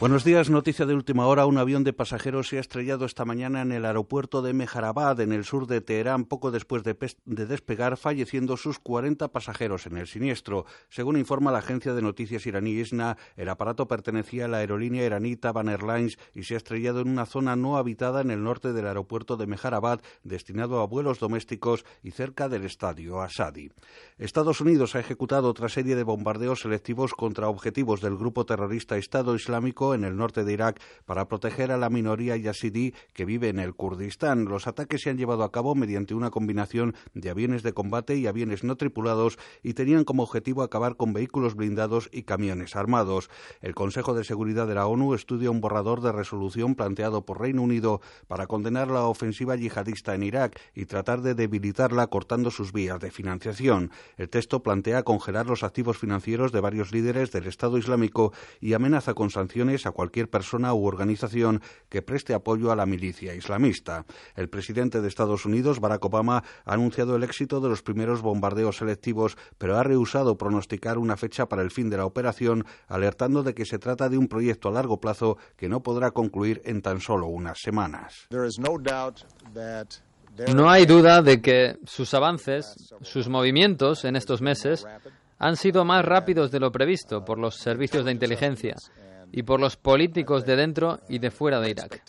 [0.00, 1.44] Buenos días, noticia de última hora.
[1.44, 5.30] Un avión de pasajeros se ha estrellado esta mañana en el aeropuerto de Mejarabad, en
[5.30, 6.96] el sur de Teherán, poco después de,
[7.26, 10.64] de, despegar, falleciendo sus 40 pasajeros en el siniestro.
[10.88, 15.36] Según informa la agencia de noticias iraní ISNA, el aparato pertenecía a la aerolínea iraní
[15.36, 18.86] Taban Airlines y se ha estrellado en una zona no habitada en el norte del
[18.86, 23.70] aeropuerto de Mejarabad, destinado a vuelos domésticos y cerca del estadio Asadi.
[24.16, 29.34] Estados Unidos ha ejecutado otra serie de bombardeos selectivos contra objetivos del grupo terrorista Estado
[29.34, 33.58] Islámico en el norte de Irak para proteger a la minoría yazidí que vive en
[33.58, 34.44] el Kurdistán.
[34.44, 38.26] Los ataques se han llevado a cabo mediante una combinación de aviones de combate y
[38.26, 43.30] aviones no tripulados y tenían como objetivo acabar con vehículos blindados y camiones armados.
[43.60, 47.62] El Consejo de Seguridad de la ONU estudia un borrador de resolución planteado por Reino
[47.62, 53.00] Unido para condenar la ofensiva yihadista en Irak y tratar de debilitarla cortando sus vías
[53.00, 53.90] de financiación.
[54.16, 59.14] El texto plantea congelar los activos financieros de varios líderes del Estado Islámico y amenaza
[59.14, 64.04] con sanciones a cualquier persona u organización que preste apoyo a la milicia islamista.
[64.36, 68.76] El presidente de Estados Unidos, Barack Obama, ha anunciado el éxito de los primeros bombardeos
[68.76, 73.54] selectivos, pero ha rehusado pronosticar una fecha para el fin de la operación, alertando de
[73.54, 77.00] que se trata de un proyecto a largo plazo que no podrá concluir en tan
[77.00, 78.28] solo unas semanas.
[80.54, 84.86] No hay duda de que sus avances, sus movimientos en estos meses
[85.38, 88.76] han sido más rápidos de lo previsto por los servicios de inteligencia
[89.32, 92.02] y por los políticos de dentro y de fuera de Irak.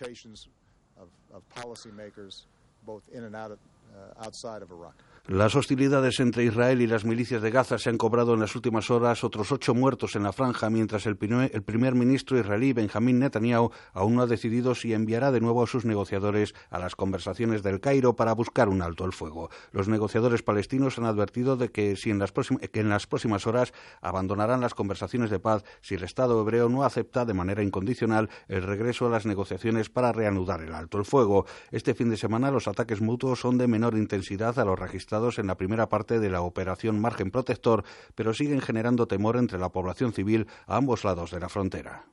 [5.28, 8.90] Las hostilidades entre Israel y las milicias de Gaza se han cobrado en las últimas
[8.90, 13.20] horas otros ocho muertos en la franja, mientras el primer, el primer, ministro israelí Benjamín
[13.20, 17.62] Netanyahu aún no ha decidido si enviará de nuevo a sus negociadores a las conversaciones
[17.62, 19.52] del Cairo para buscar un alto el fuego.
[19.72, 23.74] Los negociadores palestinos han advertido de que, si en las que en las próximas horas
[24.02, 28.64] abandonarán las conversaciones de paz si el Estado hebreo no acepta de manera incondicional el
[28.64, 31.46] regreso a las negociaciones para reanudar el alto el fuego.
[31.70, 35.48] Este fin de semana los ataques mutuos son de menor intensidad a los registrados en
[35.48, 37.84] la primera parte de la operación Margen Protector,
[38.16, 42.06] pero siguen generando temor entre la población civil a ambos lados de la frontera.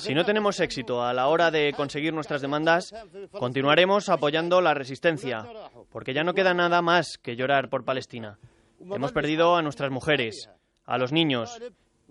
[0.00, 2.92] Si no tenemos éxito a la hora de conseguir nuestras demandas,
[3.30, 5.46] continuaremos apoyando la resistencia,
[5.92, 8.38] porque ya no queda nada más que llorar por Palestina.
[8.80, 10.50] Hemos perdido a nuestras mujeres,
[10.84, 11.60] a los niños,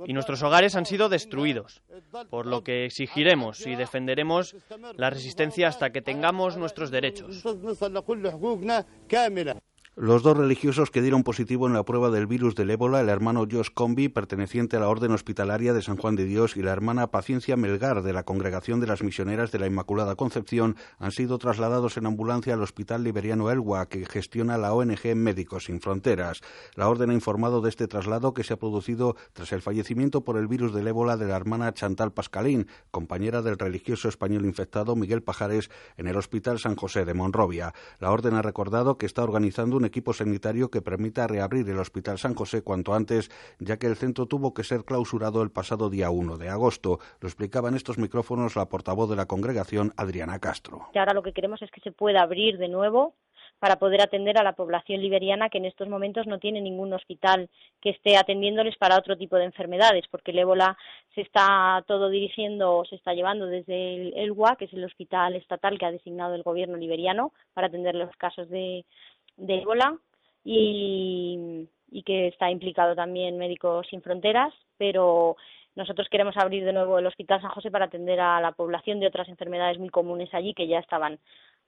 [0.06, 1.82] y nuestros hogares han sido destruidos,
[2.30, 4.56] por lo que exigiremos y defenderemos
[4.96, 7.44] la resistencia hasta que tengamos nuestros derechos.
[9.96, 13.46] Los dos religiosos que dieron positivo en la prueba del virus del ébola, el hermano
[13.50, 17.12] Josh Combi, perteneciente a la Orden Hospitalaria de San Juan de Dios, y la hermana
[17.12, 21.96] Paciencia Melgar, de la Congregación de las Misioneras de la Inmaculada Concepción, han sido trasladados
[21.98, 26.42] en ambulancia al Hospital Liberiano Elwa, que gestiona la ONG Médicos Sin Fronteras.
[26.74, 30.38] La Orden ha informado de este traslado que se ha producido tras el fallecimiento por
[30.38, 35.22] el virus del ébola de la hermana Chantal Pascalín, compañera del religioso español infectado Miguel
[35.22, 37.76] Pajares, en el Hospital San José de Monrovia.
[38.00, 42.18] La Orden ha recordado que está organizando un equipo sanitario que permita reabrir el Hospital
[42.18, 43.30] San José cuanto antes,
[43.60, 47.00] ya que el centro tuvo que ser clausurado el pasado día 1 de agosto.
[47.20, 50.88] Lo explicaba en estos micrófonos la portavoz de la congregación, Adriana Castro.
[50.96, 53.16] ahora lo que queremos es que se pueda abrir de nuevo
[53.60, 57.50] para poder atender a la población liberiana que en estos momentos no tiene ningún hospital
[57.82, 60.78] que esté atendiéndoles para otro tipo de enfermedades, porque el ébola
[61.14, 65.78] se está todo dirigiendo, se está llevando desde el ELWA, que es el hospital estatal
[65.78, 68.86] que ha designado el gobierno liberiano para atender los casos de,
[69.38, 69.98] de ébola
[70.44, 75.38] y, y que está implicado también Médicos Sin Fronteras, pero
[75.76, 79.08] nosotros queremos abrir de nuevo el Hospital San José para atender a la población de
[79.08, 81.20] otras enfermedades muy comunes allí que ya estaban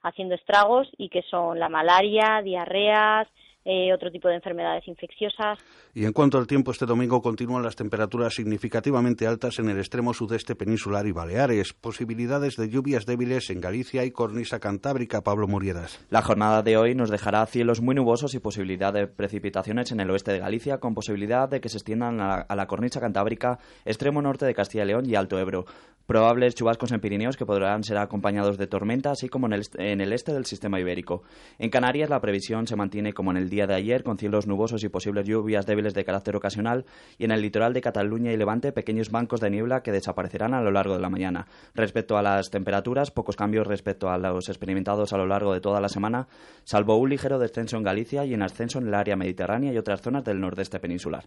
[0.02, 3.26] haciendo estragos y que son la malaria, diarreas,
[3.66, 5.58] eh, otro tipo de enfermedades infecciosas.
[5.92, 10.14] Y en cuanto al tiempo, este domingo continúan las temperaturas significativamente altas en el extremo
[10.14, 11.72] sudeste peninsular y Baleares.
[11.72, 15.22] Posibilidades de lluvias débiles en Galicia y cornisa cantábrica.
[15.22, 16.06] Pablo Muriedas.
[16.10, 20.10] La jornada de hoy nos dejará cielos muy nubosos y posibilidad de precipitaciones en el
[20.10, 24.46] oeste de Galicia, con posibilidad de que se extiendan a la cornisa cantábrica, extremo norte
[24.46, 25.64] de Castilla y León y Alto Ebro.
[26.06, 30.00] Probables chubascos en Pirineos que podrán ser acompañados de tormenta, así como en el, en
[30.00, 31.24] el este del sistema ibérico.
[31.58, 34.82] En Canarias la previsión se mantiene como en el día de ayer, con cielos nubosos
[34.82, 36.84] y posibles lluvias débiles de carácter ocasional,
[37.16, 40.60] y en el litoral de Cataluña y Levante pequeños bancos de niebla que desaparecerán a
[40.60, 41.46] lo largo de la mañana.
[41.74, 45.80] Respecto a las temperaturas, pocos cambios respecto a los experimentados a lo largo de toda
[45.80, 46.26] la semana,
[46.64, 50.02] salvo un ligero descenso en Galicia y en ascenso en el área mediterránea y otras
[50.02, 51.24] zonas del nordeste peninsular.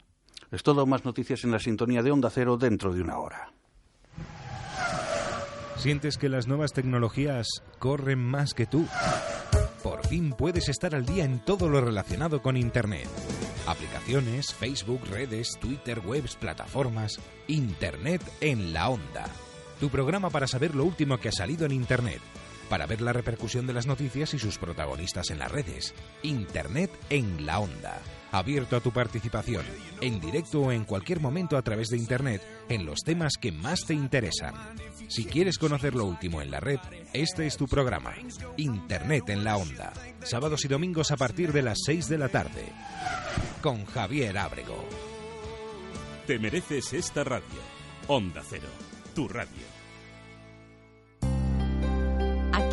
[0.51, 3.53] Es todo, más noticias en la sintonía de Onda Cero dentro de una hora.
[5.77, 8.85] ¿Sientes que las nuevas tecnologías corren más que tú?
[9.83, 13.07] Por fin puedes estar al día en todo lo relacionado con Internet.
[13.65, 17.19] Aplicaciones, Facebook, redes, Twitter, webs, plataformas.
[17.47, 19.27] Internet en la onda.
[19.79, 22.19] Tu programa para saber lo último que ha salido en Internet.
[22.69, 25.93] Para ver la repercusión de las noticias y sus protagonistas en las redes.
[26.23, 28.01] Internet en la onda
[28.31, 29.63] abierto a tu participación,
[30.01, 33.85] en directo o en cualquier momento a través de Internet, en los temas que más
[33.85, 34.53] te interesan.
[35.07, 36.79] Si quieres conocer lo último en la red,
[37.13, 38.13] este es tu programa,
[38.57, 42.65] Internet en la Onda, sábados y domingos a partir de las 6 de la tarde,
[43.61, 44.87] con Javier Ábrego.
[46.27, 47.59] Te mereces esta radio,
[48.07, 48.67] Onda Cero,
[49.15, 49.78] tu radio.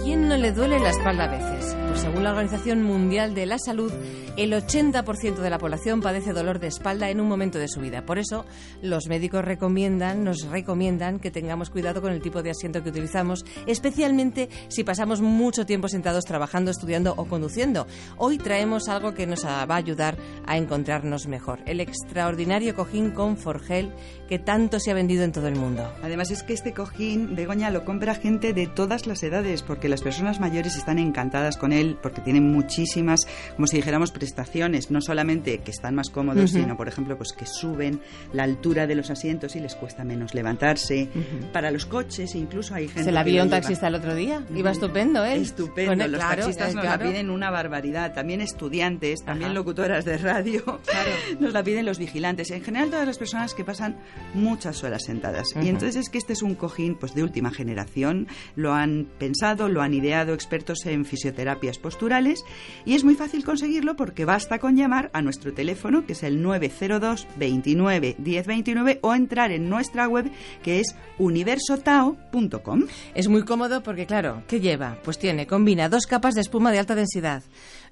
[0.07, 1.76] Quién no le duele la espalda a veces?
[1.88, 3.92] Pues según la Organización Mundial de la Salud,
[4.36, 8.07] el 80% de la población padece dolor de espalda en un momento de su vida.
[8.07, 8.44] Por eso,
[8.82, 13.44] los médicos recomiendan, nos recomiendan que tengamos cuidado con el tipo de asiento que utilizamos,
[13.66, 17.88] especialmente si pasamos mucho tiempo sentados trabajando, estudiando o conduciendo.
[18.16, 23.36] Hoy traemos algo que nos va a ayudar a encontrarnos mejor, el extraordinario cojín con
[23.36, 23.92] Forgel
[24.28, 25.92] que tanto se ha vendido en todo el mundo.
[26.02, 30.03] Además es que este cojín, Begoña, lo compra gente de todas las edades, porque las
[30.03, 35.57] personas mayores están encantadas con él, porque tienen muchísimas, como si dijéramos, prestaciones, no solamente
[35.61, 38.03] que están más cómodos, sino, por ejemplo, pues que suben
[38.34, 41.09] la altura de los asientos y les cuesta menos levantarse.
[41.51, 43.05] Para los coches, incluso hay gente...
[43.05, 45.36] Se la vio un taxista el otro día, iba estupendo, ¿eh?
[45.36, 50.62] Estupendo, los taxistas nos la piden una barbaridad, también estudiantes, también locutoras de radio,
[51.40, 53.97] nos la piden los vigilantes, en general todas las personas que pasan
[54.34, 55.55] muchas horas sentadas.
[55.57, 59.70] Y entonces es que este es un cojín pues de última generación, lo han pensado,
[59.70, 62.45] lo han ideado expertos en fisioterapias posturales
[62.84, 66.43] y es muy fácil conseguirlo porque basta con llamar a nuestro teléfono que es el
[66.43, 70.30] 902 29 1029 o entrar en nuestra web
[70.62, 72.84] que es universotao.com.
[73.14, 74.99] Es muy cómodo porque claro, ¿qué lleva?
[75.03, 77.43] Pues tiene, combina dos capas de espuma de alta densidad,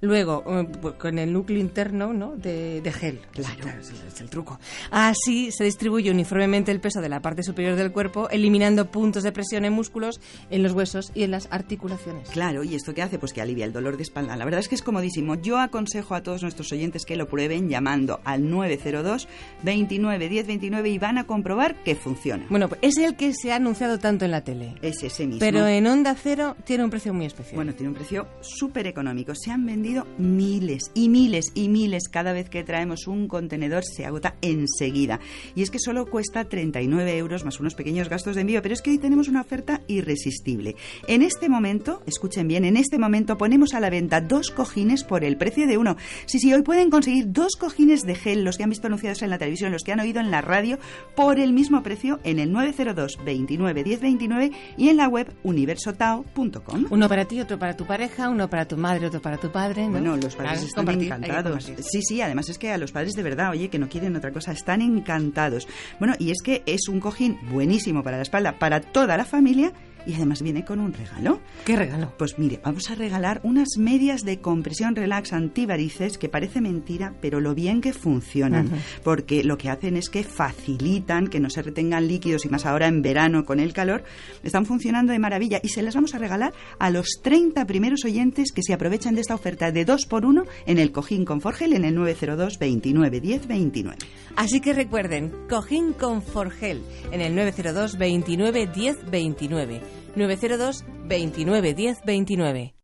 [0.01, 0.67] luego eh,
[0.97, 2.35] con el núcleo interno ¿no?
[2.35, 3.19] de, gel.
[3.31, 4.59] Claro, es el truco.
[4.91, 9.31] Así se distribuye uniformemente el peso de la parte superior del cuerpo, eliminando puntos de
[9.31, 10.19] presión en músculos,
[10.49, 12.29] en los huesos y en las articulaciones.
[12.29, 13.19] Claro, ¿y esto qué hace?
[13.19, 14.35] Pues que alivia el dolor de espalda.
[14.35, 15.35] La verdad es que es comodísimo.
[15.35, 19.27] Yo aconsejo a todos nuestros oyentes que lo prueben llamando al 902
[19.63, 22.45] 29 10 29 y van a comprobar que funciona.
[22.49, 24.75] Bueno, pues es el que se ha anunciado tanto en la tele.
[24.81, 25.39] Es ese mismo.
[25.39, 27.55] Pero en Onda Cero tiene un precio muy especial.
[27.55, 29.33] Bueno, tiene un precio súper económico.
[29.35, 29.84] Se han vendido
[30.17, 32.09] miles y miles y miles.
[32.09, 35.19] Cada vez que traemos un contenedor se agota enseguida.
[35.55, 38.81] Y es que solo cuesta 39 euros más unos pequeños gastos de envío, pero es
[38.81, 40.75] que hoy tenemos una oferta irresistible.
[41.07, 45.23] En este momento, escuchen bien, en este momento ponemos a la venta dos cojines por
[45.23, 45.97] el precio de uno.
[46.25, 49.29] Sí, sí, hoy pueden conseguir dos cojines de gel, los que han visto anunciados en
[49.29, 50.79] la televisión, los que han oído en la radio,
[51.15, 56.85] por el mismo precio en el 902 29 10 29 y en la web universotao.com.
[56.89, 59.74] Uno para ti, otro para tu pareja, uno para tu madre, otro para tu padre.
[59.83, 59.91] ¿No?
[59.91, 61.71] Bueno, los padres Claro, están encantados.
[61.79, 64.31] Sí, sí, además es que a los padres de verdad, oye, que no quieren otra
[64.31, 65.67] cosa, están encantados.
[65.99, 69.71] Bueno, y es que es un cojín buenísimo para la espalda, para toda la familia.
[70.05, 71.39] Y además viene con un regalo.
[71.65, 72.13] ¿Qué regalo?
[72.17, 77.39] Pues mire, vamos a regalar unas medias de compresión relax antivarices que parece mentira, pero
[77.39, 78.69] lo bien que funcionan.
[79.03, 82.87] Porque lo que hacen es que facilitan que no se retengan líquidos y más ahora
[82.87, 84.03] en verano con el calor.
[84.43, 88.51] Están funcionando de maravilla y se las vamos a regalar a los 30 primeros oyentes
[88.51, 91.73] que se aprovechan de esta oferta de 2 por 1 en el cojín con Forgel
[91.73, 93.97] en el 902 29 10 29.
[94.35, 96.81] Así que recuerden, cojín con Forgel
[97.11, 99.94] en el 902 29 10 29.
[100.15, 102.75] 902 29 10 29.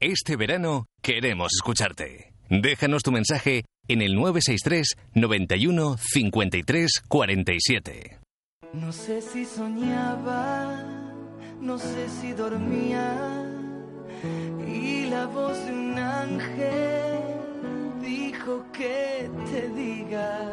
[0.00, 2.32] Este verano queremos escucharte.
[2.50, 8.18] Déjanos tu mensaje en el 963 91 53 47.
[8.74, 10.84] No sé si soñaba,
[11.60, 13.42] no sé si dormía.
[14.68, 17.22] Y la voz de un ángel
[18.02, 20.52] dijo que te diga,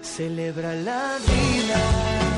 [0.00, 2.37] celebra la vida.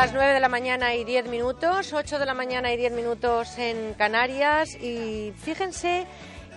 [0.00, 3.58] Las 9 de la mañana y 10 minutos, 8 de la mañana y 10 minutos
[3.58, 6.06] en Canarias y fíjense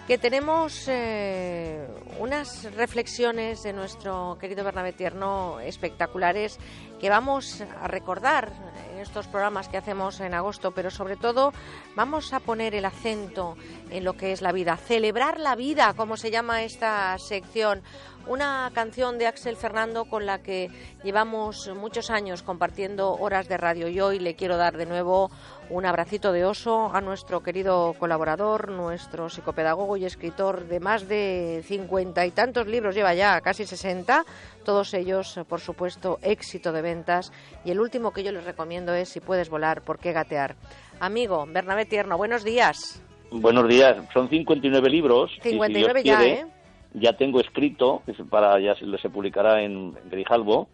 [0.07, 1.86] que tenemos eh,
[2.20, 6.57] unas reflexiones de nuestro querido Bernabé Tierno espectaculares
[7.02, 8.53] que vamos a recordar
[8.94, 11.52] en estos programas que hacemos en agosto, pero sobre todo
[11.95, 13.57] vamos a poner el acento
[13.90, 17.82] en lo que es la vida, celebrar la vida, como se llama esta sección.
[18.26, 20.70] Una canción de Axel Fernando con la que
[21.04, 25.30] llevamos muchos años compartiendo horas de radio y hoy le quiero dar de nuevo
[25.70, 31.64] un abracito de oso a nuestro querido colaborador, nuestro psicopedagogo y escritor de más de
[31.66, 34.24] cincuenta y tantos libros, lleva ya casi sesenta,
[34.64, 37.34] todos ellos, por supuesto, éxito de ventas.
[37.66, 40.56] Y el último que yo les recomiendo es Si puedes volar, ¿por qué gatear?
[41.02, 43.04] Amigo, Bernabé Tierno, buenos días.
[43.32, 45.32] Buenos días, son 59 libros.
[45.40, 46.45] y si 59 ya, quiere, ¿eh?
[46.94, 50.68] Ya tengo escrito, para ya se, se publicará en, en Grijalbo,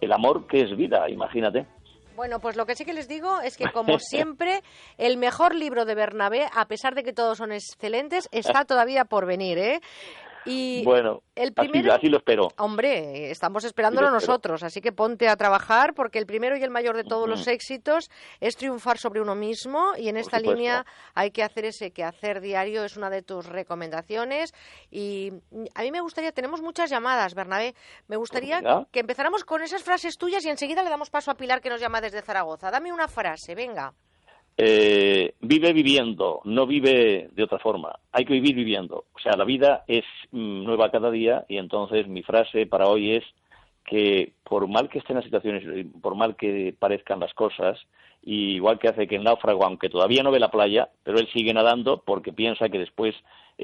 [0.00, 1.66] El amor que es vida, imagínate.
[2.20, 4.60] Bueno, pues lo que sí que les digo es que, como siempre,
[4.98, 9.24] el mejor libro de Bernabé, a pesar de que todos son excelentes, está todavía por
[9.24, 9.80] venir, ¿eh?
[10.46, 12.48] Y bueno, el así- primero- así, lo espero.
[12.58, 16.70] Hombre, estamos esperándolo Sí, nosotros, así que ponte a trabajar porque el primero y el
[16.70, 18.10] mayor de todos los éxitos
[18.40, 20.56] es triunfar sobre uno mismo y en esta supuesto.
[20.56, 24.52] línea hay que hacer ese quehacer diario, es una de tus recomendaciones
[24.90, 25.32] y
[25.74, 27.74] a mí me gustaría, tenemos muchas llamadas, Bernabé,
[28.08, 28.86] me gustaría venga.
[28.90, 31.80] que empezáramos con esas frases tuyas y enseguida le damos paso a Pilar que nos
[31.80, 32.70] llama desde Zaragoza.
[32.70, 33.92] Dame una frase, venga.
[34.62, 37.98] Eh, vive viviendo, no vive de otra forma.
[38.12, 39.06] Hay que vivir viviendo.
[39.14, 43.12] O sea, la vida es mm, nueva cada día y entonces mi frase para hoy
[43.12, 43.24] es
[43.86, 47.78] que por mal que estén las situaciones, por mal que parezcan las cosas,
[48.22, 51.28] y igual que hace que el náufrago, aunque todavía no ve la playa, pero él
[51.32, 53.14] sigue nadando porque piensa que después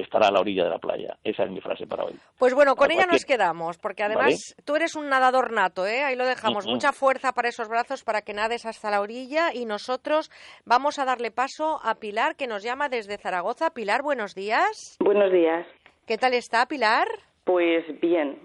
[0.01, 1.17] estará a la orilla de la playa.
[1.25, 2.15] Esa es mi frase para hoy.
[2.39, 6.03] Pues bueno, con ella nos quedamos, porque además tú eres un nadador nato, ¿eh?
[6.05, 6.67] Ahí lo dejamos.
[6.67, 10.31] Mucha fuerza para esos brazos para que nades hasta la orilla y nosotros
[10.65, 13.71] vamos a darle paso a Pilar, que nos llama desde Zaragoza.
[13.71, 14.97] Pilar, buenos días.
[15.01, 15.67] Buenos días.
[16.07, 17.07] ¿Qué tal está, Pilar?
[17.47, 18.41] Pues bien.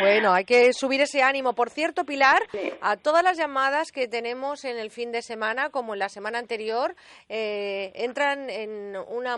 [0.00, 1.52] Bueno, hay que subir ese ánimo.
[1.52, 2.42] Por cierto, Pilar,
[2.80, 6.38] a todas las llamadas que tenemos en el fin de semana, como en la semana
[6.38, 6.96] anterior,
[7.28, 9.36] eh, entran en una,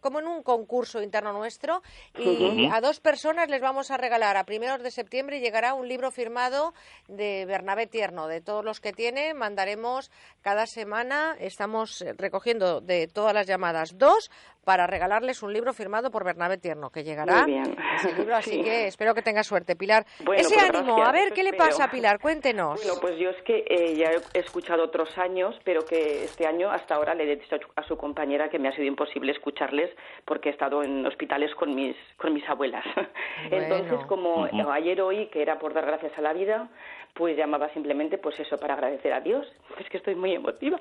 [0.00, 1.82] como en un concurso interno nuestro
[2.16, 6.12] y a dos personas les vamos a regalar a primeros de septiembre llegará un libro
[6.12, 6.74] firmado
[7.08, 8.28] de Bernabé Tierno.
[8.28, 10.12] De todos los que tiene, mandaremos
[10.42, 14.30] cada semana, estamos recogiendo de todas las llamadas dos
[14.66, 17.76] para regalarles un libro firmado por Bernabé Tierno, que llegará Muy bien.
[17.94, 18.62] ese libro, así Sí.
[18.64, 20.04] que espero que tenga suerte, Pilar.
[20.24, 22.18] Bueno, ese pues ánimo, gracias, a ver, ¿qué le pasa, Pilar?
[22.18, 22.80] Cuéntenos.
[22.82, 26.68] Bueno, pues yo es que eh, ya he escuchado otros años, pero que este año
[26.68, 29.88] hasta ahora le he dicho a su compañera que me ha sido imposible escucharles
[30.24, 32.84] porque he estado en hospitales con mis, con mis abuelas.
[33.52, 34.70] Entonces, como Ujú.
[34.72, 36.68] ayer oí que era por dar gracias a la vida,
[37.14, 39.46] pues llamaba simplemente pues eso para agradecer a Dios.
[39.78, 40.80] Es que estoy muy emotiva.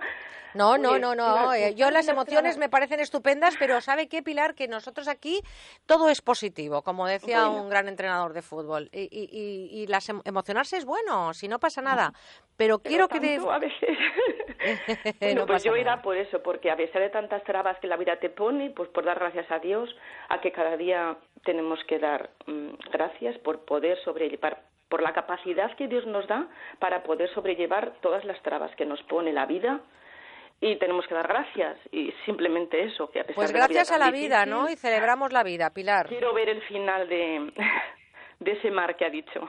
[0.56, 1.54] No, no, Pues, no, no.
[1.54, 4.56] Eh, Yo las emociones me parecen estupendas, pero ¿sabe qué, Pilar?
[4.56, 5.42] Que nosotros aquí
[5.86, 7.64] todo es positivo, como decía Bueno.
[7.64, 8.90] un gran entrenador de fútbol.
[8.92, 12.14] Y, y, y- y las em- emocionarse es bueno, si no pasa nada.
[12.58, 13.20] Pero, quiero que...
[13.20, 13.98] de- a veces.
[15.20, 15.82] Bueno, No pues yo nada.
[15.82, 18.90] era por eso, porque a pesar de tantas trabas que la vida te pone, pues
[18.90, 19.96] por dar gracias a Dios,
[20.30, 25.76] a que cada día tenemos que dar mm, gracias por poder sobrellevar, por la capacidad
[25.76, 26.48] que Dios nos da
[26.80, 29.82] para poder sobrellevar todas las trabas que nos pone la vida.
[30.62, 33.74] Y tenemos que dar gracias, y simplemente eso, que a pesar Pues de la vida
[33.76, 34.70] gracias a tan la vida, difícil, ¿no?
[34.70, 36.08] Y celebramos la vida, Pilar.
[36.08, 37.52] Quiero ver el final de,
[38.40, 39.48] de ese mar que ha dicho,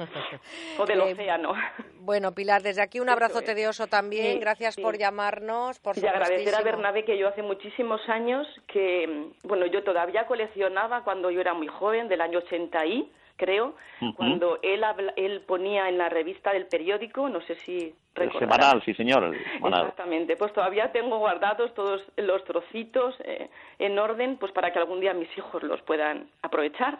[0.78, 1.52] o del Eh, océano.
[2.00, 4.34] Bueno, Pilar, desde aquí un abrazote de oso también.
[4.34, 4.82] Sí, Gracias sí.
[4.82, 6.62] por llamarnos, por y agradecer a.
[6.62, 11.68] Bernabé que yo hace muchísimos años que, bueno, yo todavía coleccionaba cuando yo era muy
[11.68, 14.14] joven, del año 80 y, creo, Ujú.
[14.14, 17.78] cuando él, habla- él ponía en la revista del periódico, no sé si
[18.14, 18.56] El recordarás.
[18.56, 19.80] semanal, sí señor, el semanal.
[19.80, 23.48] Exactamente, pues todavía tengo guardados todos los trocitos eh,
[23.78, 26.98] en orden, pues para que algún día mis hijos los puedan aprovechar.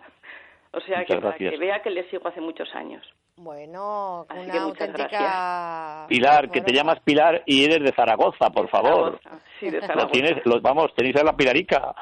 [0.72, 1.50] O sea, Muchas que para gracias.
[1.52, 3.04] que vea que les sigo hace muchos años.
[3.36, 6.04] Bueno, Así una auténtica...
[6.08, 9.18] Pilar, que te llamas Pilar y eres de Zaragoza, por favor.
[9.58, 10.12] Sí, de Lo Zaragoza.
[10.12, 11.94] tienes, lo- vamos, tenéis a la Pilarica.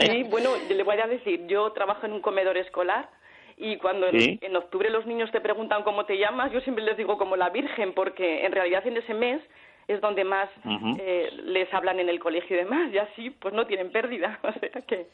[0.00, 3.08] Sí, bueno, le voy a decir, yo trabajo en un comedor escolar
[3.56, 4.38] y cuando en- Sí.
[4.40, 7.50] en, octubre los niños te preguntan cómo te llamas, yo siempre les digo como la
[7.50, 9.40] Virgen, porque en realidad en ese mes
[9.88, 10.48] es donde más
[11.00, 14.52] eh, les hablan en el colegio y demás, y así pues no tienen pérdida, o
[14.52, 15.06] sea que...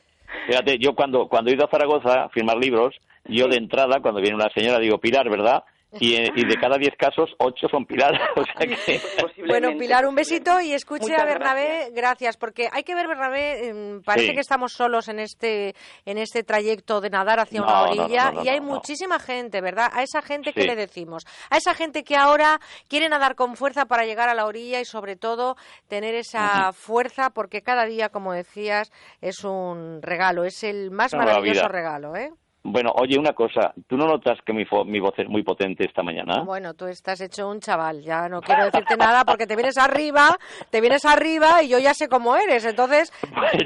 [0.46, 2.94] Fíjate, yo cuando, cuando he ido a Zaragoza a firmar libros,
[3.24, 5.64] yo de entrada, cuando viene una señora, digo Pilar, ¿verdad?
[6.00, 8.12] Y, eh, y de cada diez casos, ocho son Pilar.
[8.36, 9.00] O sea que...
[9.46, 12.36] Bueno, Pilar, un besito y escuche Muchas a Bernabé, gracias.
[12.36, 14.34] porque hay que ver, Bernabé, em, parece Sí.
[14.34, 15.74] que estamos solos en este
[16.04, 18.60] en este trayecto de nadar hacia una No, no, no, orilla no, no, y hay
[18.60, 18.74] no, no.
[18.74, 19.90] muchísima gente, ¿verdad?
[19.94, 23.86] A esa gente que le decimos, a esa gente que ahora quiere nadar con fuerza
[23.86, 25.56] para llegar a la orilla y sobre todo
[25.88, 28.92] tener esa fuerza porque cada día, como decías,
[29.22, 32.30] es un regalo, es el más maravilloso regalo, ¿eh?
[32.70, 35.84] Bueno, oye, una cosa, ¿tú no notas que mi, fo- mi voz es muy potente
[35.86, 36.42] esta mañana?
[36.42, 40.36] Bueno, tú estás hecho un chaval, ya no quiero decirte nada porque te vienes arriba,
[40.70, 43.12] te vienes arriba y yo ya sé cómo eres, entonces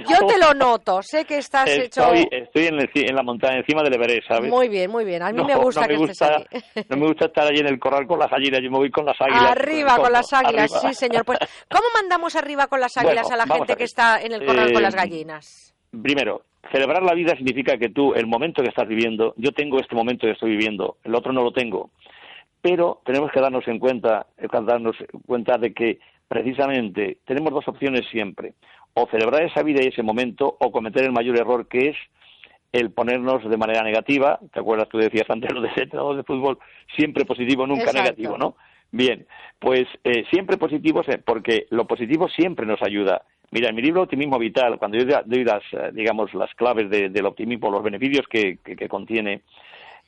[0.08, 3.58] yo te lo noto, sé que estás hecho Estoy, en, el ci- en la montaña,
[3.58, 4.50] encima del Everest, ¿sabes?
[4.50, 6.84] muy bien, muy bien, a mí No, me gusta no que me estés gusta, ahí.
[6.88, 9.04] No me gusta estar allí en el corral con las gallinas, yo me voy con
[9.04, 9.50] las águilas.
[9.52, 10.80] Arriba con las águilas, Arriba.
[10.92, 11.24] sí señor.
[11.24, 11.38] Pues,
[11.68, 14.44] ¿cómo mandamos arriba con las águilas Bueno, a la gente a que está en el
[14.44, 15.74] corral con Eh, las gallinas?
[16.02, 19.94] Primero, celebrar la vida significa que tú, el momento que estás viviendo, yo tengo este
[19.94, 21.90] momento que estoy viviendo, el otro no lo tengo.
[22.60, 25.98] Pero tenemos que darnos en cuenta, eh, darnos cuenta de que
[26.28, 28.54] precisamente tenemos dos opciones siempre.
[28.94, 31.96] O celebrar esa vida y ese momento, o cometer el mayor error que es
[32.72, 34.38] el ponernos de manera negativa.
[34.52, 34.88] ¿Te acuerdas?
[34.88, 36.58] Tú decías antes lo de entrenador de fútbol,
[36.96, 38.02] siempre positivo, nunca Exacto.
[38.02, 38.56] negativo, ¿no?
[38.90, 39.26] Bien,
[39.58, 43.22] pues eh, siempre positivos, porque lo positivo siempre nos ayuda.
[43.52, 47.10] Mira, en mi libro Optimismo Vital, cuando yo doy las, eh, digamos, las claves de-
[47.10, 49.42] del optimismo, los beneficios que, que- que contiene,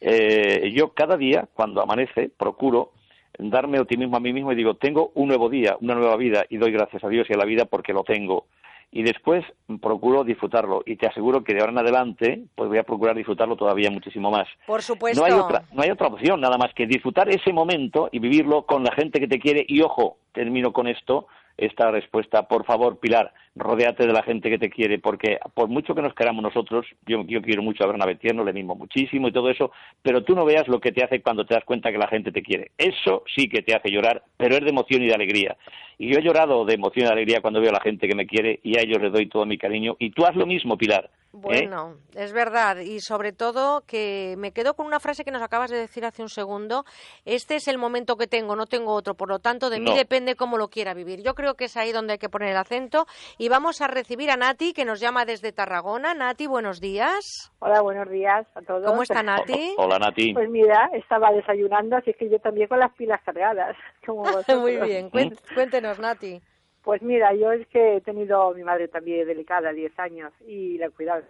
[0.01, 2.93] eh, yo cada día, cuando amanece, procuro
[3.39, 6.57] darme optimismo a mí mismo y digo, tengo un nuevo día, una nueva vida, y
[6.57, 8.47] doy gracias a Dios y a la vida porque lo tengo.
[8.91, 9.45] Y después
[9.83, 13.57] procuro disfrutarlo, y te aseguro que de ahora en adelante, pues voy a procurar disfrutarlo
[13.57, 14.49] todavía muchísimo más.
[14.67, 15.21] Por supuesto.
[15.21, 18.63] No hay otra, no hay otra opción nada más que disfrutar ese momento y vivirlo
[18.65, 19.67] con la gente que te quiere.
[19.69, 22.49] Y ojo, termino con esto, esta respuesta.
[22.49, 26.15] Por favor, Pilar, rodéate de la gente que te quiere, porque por mucho que nos
[26.15, 29.71] queramos nosotros, yo, yo quiero mucho a Bernabé Tierno, le mismo muchísimo y todo eso,
[30.03, 32.33] pero tú no veas lo que te hace cuando te das cuenta que la gente
[32.33, 32.73] te quiere.
[32.79, 35.57] Eso sí que te hace llorar, pero es de emoción y de alegría.
[35.99, 38.17] Y yo he llorado de emoción y de alegría cuando veo a la gente que
[38.17, 39.95] me quiere y a ellos les doy todo mi cariño.
[40.01, 41.05] Y tú haz lo mismo, Pilar.
[41.05, 41.29] ¿eh?
[41.31, 42.79] Bueno, es verdad.
[42.79, 46.23] Y sobre todo que me quedo con una frase que nos acabas de decir hace
[46.23, 46.85] un segundo.
[47.25, 49.15] Este es el momento que tengo, no tengo otro.
[49.15, 49.97] Por lo tanto, de mí No.
[49.97, 51.23] depende cómo lo quiera vivir.
[51.23, 53.07] Yo creo que es ahí donde hay que poner el acento.
[53.39, 56.15] Y vamos a recibir a Nati, que nos llama desde Tarragona.
[56.15, 57.53] Nati, buenos días.
[57.59, 58.85] Hola, buenos días a todos.
[58.87, 59.75] ¿Cómo está Nati?
[59.77, 60.33] Hola, Nati.
[60.35, 63.77] Pues mira, estaba desayunando, así que yo también con las pilas cargadas.
[64.07, 64.25] Como.
[64.61, 65.11] Muy bien.
[65.11, 66.41] Cuen- Cuéntenos, Nati.
[66.83, 70.87] Pues mira, yo es que he tenido mi madre también delicada, 10 años, y la
[70.87, 71.23] he cuidado.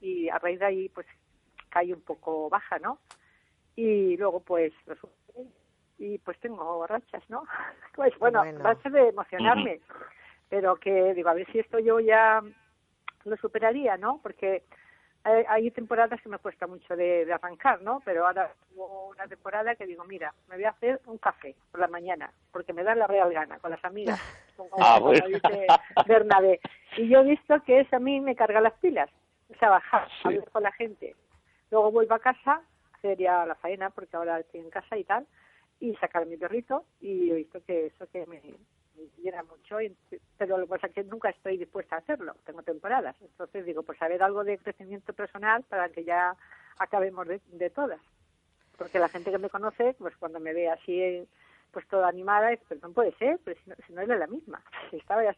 [0.00, 1.06] Y a raíz de ahí, pues
[1.70, 2.98] caí un poco baja, ¿no?
[3.74, 5.14] Y luego, pues, resulta-
[5.98, 7.42] y pues tengo rachas, ¿no?
[7.96, 8.74] Pues bueno, Bueno.
[8.90, 9.80] de emocionarme,
[10.48, 12.42] pero que digo, a ver si esto yo ya
[13.24, 14.20] lo superaría, ¿no?
[14.22, 14.62] Porque
[15.48, 18.00] hay, temporadas que me cuesta mucho de, arrancar, ¿no?
[18.04, 21.80] Pero ahora hubo una temporada que digo, mira, me voy a hacer un café por
[21.80, 24.20] la mañana, porque me da la real gana con las amigas,
[24.56, 25.66] como, ah, dice
[26.06, 26.60] Bernabé.
[26.96, 29.10] Y yo he visto que eso a mí me carga las pilas,
[29.50, 31.16] o sea, bajar, hablar con la gente.
[31.72, 32.62] Luego vuelvo a casa,
[32.94, 35.26] hacer ya la faena, porque ahora estoy en casa y tal,
[35.80, 38.40] y sacar a mi perrito, y he visto que eso que me,
[39.18, 39.78] llena mucho,
[40.38, 43.16] pero lo que pasa es que nunca estoy dispuesta a hacerlo, tengo temporadas.
[43.20, 46.36] Entonces digo, pues a algo de crecimiento personal para que ya
[46.78, 48.00] acabemos de, todas.
[48.76, 51.26] Porque la gente que me conoce, pues cuando me ve así,
[51.70, 54.26] pues toda animada, es, pero no puede ser, pues si no, si no es la
[54.26, 54.62] misma.
[54.92, 55.34] Estaba ya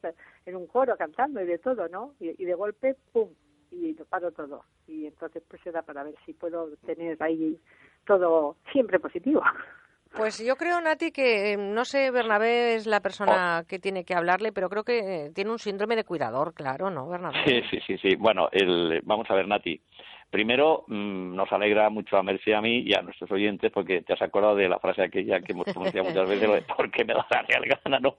[0.47, 2.15] en un coro cantando y de todo, ¿no?
[2.21, 3.31] Y, de golpe, ¡pum!
[3.71, 4.65] Y lo paro todo.
[4.87, 7.61] Y entonces pues se da para ver si puedo tener ahí
[8.07, 9.43] todo siempre positivo.
[10.19, 13.67] Pues yo creo, Nati, que eh, no sé, Bernabé es la persona oh.
[13.69, 17.09] que tiene que hablarle, pero creo que eh, tiene un síndrome de cuidador, claro, ¿no,
[17.09, 17.39] Bernabé?
[17.47, 18.17] Sí, sí, sí, sí.
[18.17, 19.81] Bueno, el, vamos a ver, Nati.
[20.29, 24.03] Primero, mm, nos alegra mucho a Mercy y a mí y a nuestros oyentes porque
[24.03, 27.15] te has acordado de la frase aquella que hemos pronunciado muchas veces, de porque me
[27.15, 28.17] da la real gana, no,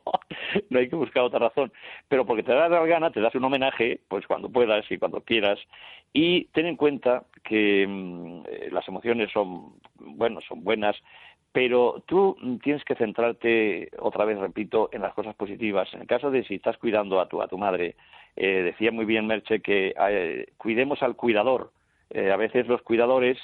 [0.69, 1.71] no hay que buscar otra razón.
[2.07, 4.97] Pero porque te da la real gana, te das un homenaje, pues cuando puedas y
[4.97, 5.59] cuando quieras.
[6.11, 10.95] Y ten en cuenta que mm, eh, las emociones son, bueno, son buenas,
[11.51, 15.91] pero tú tienes que centrarte, otra vez repito, en las cosas positivas.
[15.93, 17.95] En el caso de si estás cuidando a tu, a tu madre,
[18.35, 21.71] eh, decía muy bien Merche que eh, cuidemos al cuidador.
[22.11, 23.37] Eh, a veces los cuidadores,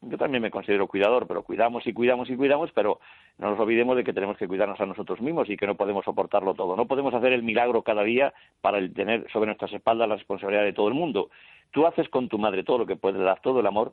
[0.00, 2.98] yo también me considero cuidador, pero cuidamos y cuidamos y cuidamos, pero
[3.38, 6.04] no nos olvidemos de que tenemos que cuidarnos a nosotros mismos y que no podemos
[6.04, 6.76] soportarlo todo.
[6.76, 10.72] No podemos hacer el milagro cada día para tener sobre nuestras espaldas la responsabilidad de
[10.72, 11.30] todo el mundo.
[11.70, 13.92] Tú haces con tu madre todo lo que puedes, dar todo el amor,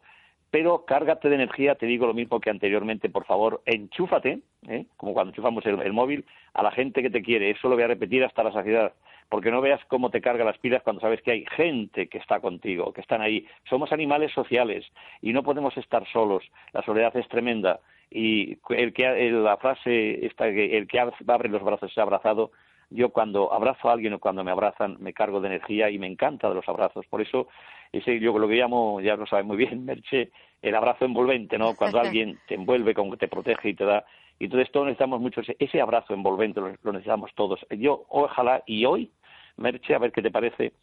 [0.51, 4.85] pero cárgate de energía, te digo lo mismo que anteriormente, por favor, enchúfate, ¿eh?
[4.97, 7.88] como cuando enchufamos el, móvil, a la gente que te quiere, eso lo voy a
[7.88, 8.93] repetir hasta la saciedad,
[9.30, 12.39] porque no veas cómo te carga las pilas cuando sabes que hay gente que está
[12.39, 13.45] contigo, que están ahí.
[13.69, 14.85] Somos animales sociales
[15.22, 16.43] y no podemos estar solos,
[16.73, 21.91] la soledad es tremenda y el que la frase esta, el que abre los brazos
[21.91, 22.51] es abrazado
[22.90, 26.07] yo cuando abrazo a alguien o cuando me abrazan me cargo de energía y me
[26.07, 27.06] encanta de los abrazos.
[27.07, 27.48] Por eso,
[27.91, 30.32] ese yo lo que llamo, ya lo sabe muy bien, Merche,
[30.62, 31.76] el abrazo envolvente, ¿no?
[31.76, 34.06] Cuando alguien te envuelve, como que te protege y te da.
[34.40, 37.66] Y entonces todos necesitamos mucho ese, ese abrazo envolvente, lo necesitamos todos.
[37.70, 39.12] Yo, ojalá, y hoy,
[39.57, 40.74] Merche, a ver qué te parece,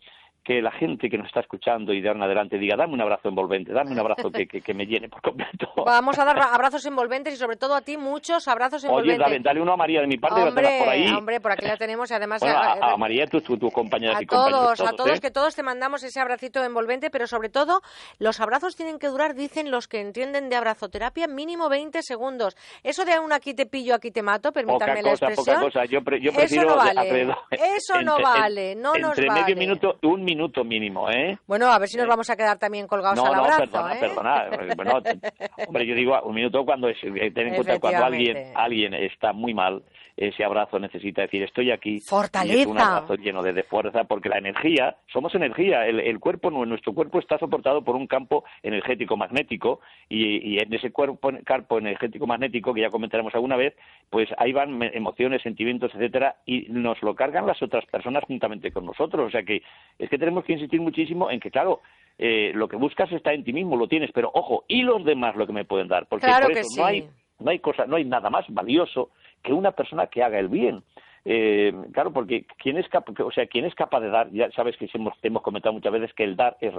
[0.45, 3.01] que la gente que nos está escuchando y de ahora en adelante diga, dame un
[3.01, 5.71] abrazo envolvente, dame un abrazo que, que, me llene por completo.
[5.87, 9.25] Vamos a dar abrazos envolventes y sobre todo a ti muchos abrazos envolventes.
[9.25, 11.09] Oye, dale, uno a María de mi parte, hombre, por ahí.
[11.13, 12.43] Hombre, por aquí la tenemos y además...
[12.43, 15.21] a, María, tu, tu, compañera a y todos, A todos, ¿eh?
[15.21, 17.81] que todos te mandamos ese abracito envolvente, pero sobre todo
[18.19, 22.57] los abrazos tienen que durar, dicen los que entienden de abrazoterapia, mínimo 20 segundos.
[22.83, 25.45] Eso de un aquí te pillo, aquí te mato, permítanme la expresión.
[25.45, 25.85] Poca cosa.
[25.85, 30.32] Yo, yo eso no vale, eso no vale, no nos entre medio minuto, un minuto
[30.65, 31.39] mínimo, ¿eh?
[31.47, 34.77] Bueno, a ver si nos vamos a quedar también colgados al abrazo, perdona, ¿eh?
[34.77, 35.03] perdona.
[35.67, 39.33] hombre, yo digo un minuto cuando es, eh, ten en cuenta cuando alguien, alguien está
[39.33, 39.83] muy mal,
[40.17, 42.01] ese abrazo necesita decir estoy aquí.
[42.01, 42.69] Fortaleza.
[42.69, 47.19] un abrazo lleno de, fuerza, porque la energía, somos energía, el, el, cuerpo, nuestro cuerpo
[47.19, 52.75] está soportado por un campo energético magnético y, y en ese cuerpo, campo energético magnético
[52.75, 53.75] que ya comentaremos alguna vez,
[54.11, 58.85] pues ahí van emociones, sentimientos, etcétera, y nos lo cargan las otras personas juntamente con
[58.85, 59.27] nosotros.
[59.27, 59.63] O sea que
[59.99, 61.81] es que tenemos que insistir muchísimo en que, claro,
[62.19, 65.37] eh, lo que buscas está en ti mismo, lo tienes, pero ojo, y los demás
[65.37, 67.09] lo que me pueden dar, porque por eso no hay
[67.43, 69.11] no hay cosa, no hay nada más valioso
[69.43, 70.83] que una persona que haga el bien.
[71.25, 74.77] Eh, claro, porque quién es capaz, o sea, quién es capaz de dar, ya sabes
[74.77, 76.75] que hemos, hemos comentado muchas veces que el dar es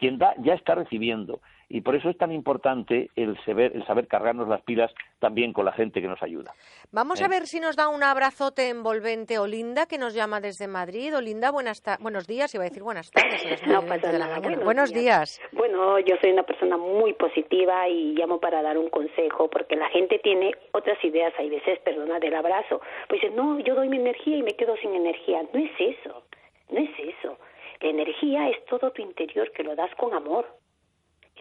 [0.00, 1.40] quien da ya está recibiendo
[1.70, 5.64] y por eso es tan importante el saber, el saber cargarnos las pilas también con
[5.64, 6.52] la gente que nos ayuda.
[6.90, 7.28] Vamos a ¿Eh?
[7.28, 11.16] ver si nos da un abrazote envolvente Olinda, que nos llama desde Madrid.
[11.16, 13.64] Olinda, buenas buenos días, iba a decir buenas tardes.
[13.68, 14.40] no pasa nada.
[14.40, 15.40] Buenos, días.
[15.52, 19.88] Bueno, yo soy una persona muy positiva y llamo para dar un consejo, porque la
[19.90, 22.80] gente tiene otras ideas, hay veces, perdona, del abrazo.
[23.08, 25.42] Pues dice, no, yo doy mi energía y me quedo sin energía.
[25.54, 26.24] No es eso,
[26.70, 27.38] no es eso.
[27.80, 30.46] La energía es todo tu interior que lo das con amor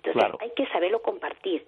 [0.04, 1.66] entonces hay que saberlo compartir.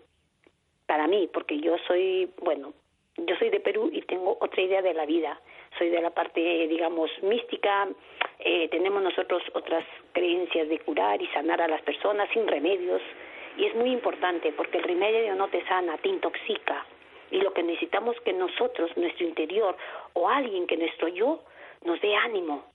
[0.86, 2.74] Para mí, porque yo soy, bueno,
[3.18, 5.40] yo soy de Perú y tengo otra idea de la vida.
[5.78, 7.88] Soy de la parte, digamos, mística.
[8.40, 13.02] Eh, tenemos nosotros otras creencias de curar y sanar a las personas sin remedios.
[13.58, 16.86] Y es muy importante porque el remedio no te sana, te intoxica.
[17.32, 19.78] Y lo que necesitamos es que nosotros, nuestro interior
[20.14, 21.44] o alguien que nuestro yo,
[21.86, 22.66] nos dé ánimo,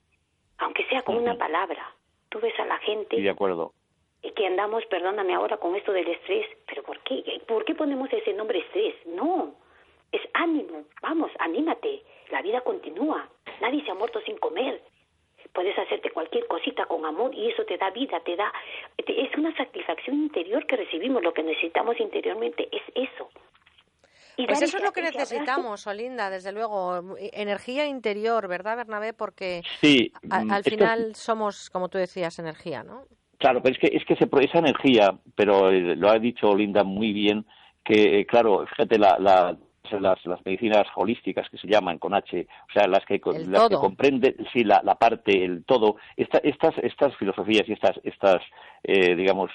[0.59, 1.93] aunque sea con una palabra.
[2.29, 3.15] Tú ves a la gente.
[3.21, 3.73] de acuerdo
[4.37, 7.41] que andamos, perdóname ahora con esto del estrés, pero ¿por qué?
[7.47, 8.95] ¿Por qué ponemos ese nombre estrés?
[9.07, 9.55] No,
[10.11, 13.27] es ánimo, vamos, anímate, la vida continúa,
[13.61, 14.81] nadie se ha muerto sin comer.
[15.53, 18.53] puedes hacerte cualquier cosita con amor y eso te da vida, te da,
[18.97, 23.29] es una satisfacción interior que recibimos, lo que necesitamos interiormente es eso.
[24.37, 29.13] Y pues eso es lo que necesitamos, Olinda, desde luego, energía interior, ¿verdad, Bernabé?
[29.13, 33.05] Porque sí, al final somos, como tú decías, energía, ¿no?
[33.39, 37.13] Claro, pero es que, es que esa energía, pero eh, lo ha dicho Olinda muy
[37.13, 37.45] bien,
[37.83, 39.57] que, eh, claro, fíjate, la, la
[39.91, 43.75] las, las, medicinas holísticas que se llaman con H, o sea, las que, las que
[43.75, 48.41] comprenden, sí, la, la, parte, el todo, esta, estas, estas filosofías y estas, estas
[48.83, 49.51] eh, digamos,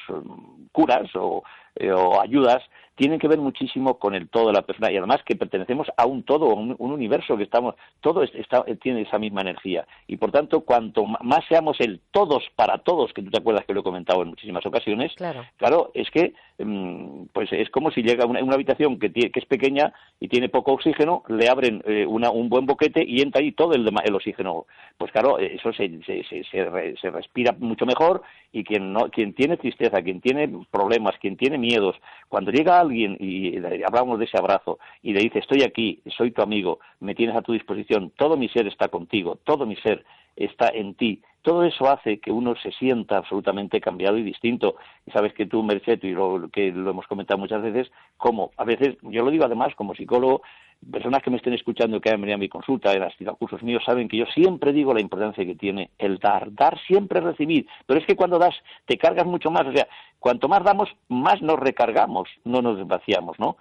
[0.72, 1.42] curas o,
[1.80, 2.62] o ayudas
[2.94, 6.06] tienen que ver muchísimo con el todo de la persona y además que pertenecemos a
[6.06, 10.30] un todo, a un, universo que estamos, todo está, tiene esa misma energía y por
[10.30, 13.84] tanto cuanto más seamos el todos para todos, que tú te acuerdas que lo he
[13.84, 18.42] comentado en muchísimas ocasiones, claro, claro es que mm, pues es como si llega una,
[18.42, 22.48] una habitación que, que es pequeña y tiene poco oxígeno, le abren eh, una, un
[22.48, 24.66] buen boquete y entra ahí todo el, el oxígeno.
[24.98, 28.22] Pues claro, eso se, se, se, se, respira mucho mejor
[28.52, 31.96] y quien, no, quien tiene tristeza, quien tiene problemas, quien tiene miedos,
[32.28, 36.42] cuando llega alguien y hablamos de ese abrazo y le dice estoy aquí, soy tu
[36.42, 40.04] amigo, me tienes a tu disposición, todo mi ser está contigo, todo mi ser
[40.36, 41.22] está en ti.
[41.42, 44.76] Todo eso hace que uno se sienta absolutamente cambiado y distinto.
[45.06, 48.64] Y sabes que tú, Merced, y lo, que lo hemos comentado muchas veces, como a
[48.64, 50.42] veces, yo lo digo además como psicólogo,
[50.90, 53.82] personas que me estén escuchando que han venido a mi consulta, en los cursos míos,
[53.84, 56.52] saben que yo siempre digo la importancia que tiene el dar.
[56.52, 57.66] Dar siempre recibir.
[57.86, 58.54] Pero es que cuando das,
[58.86, 59.66] te cargas mucho más.
[59.66, 59.86] O sea,
[60.18, 63.56] cuanto más damos, más nos recargamos, no nos vaciamos, ¿no?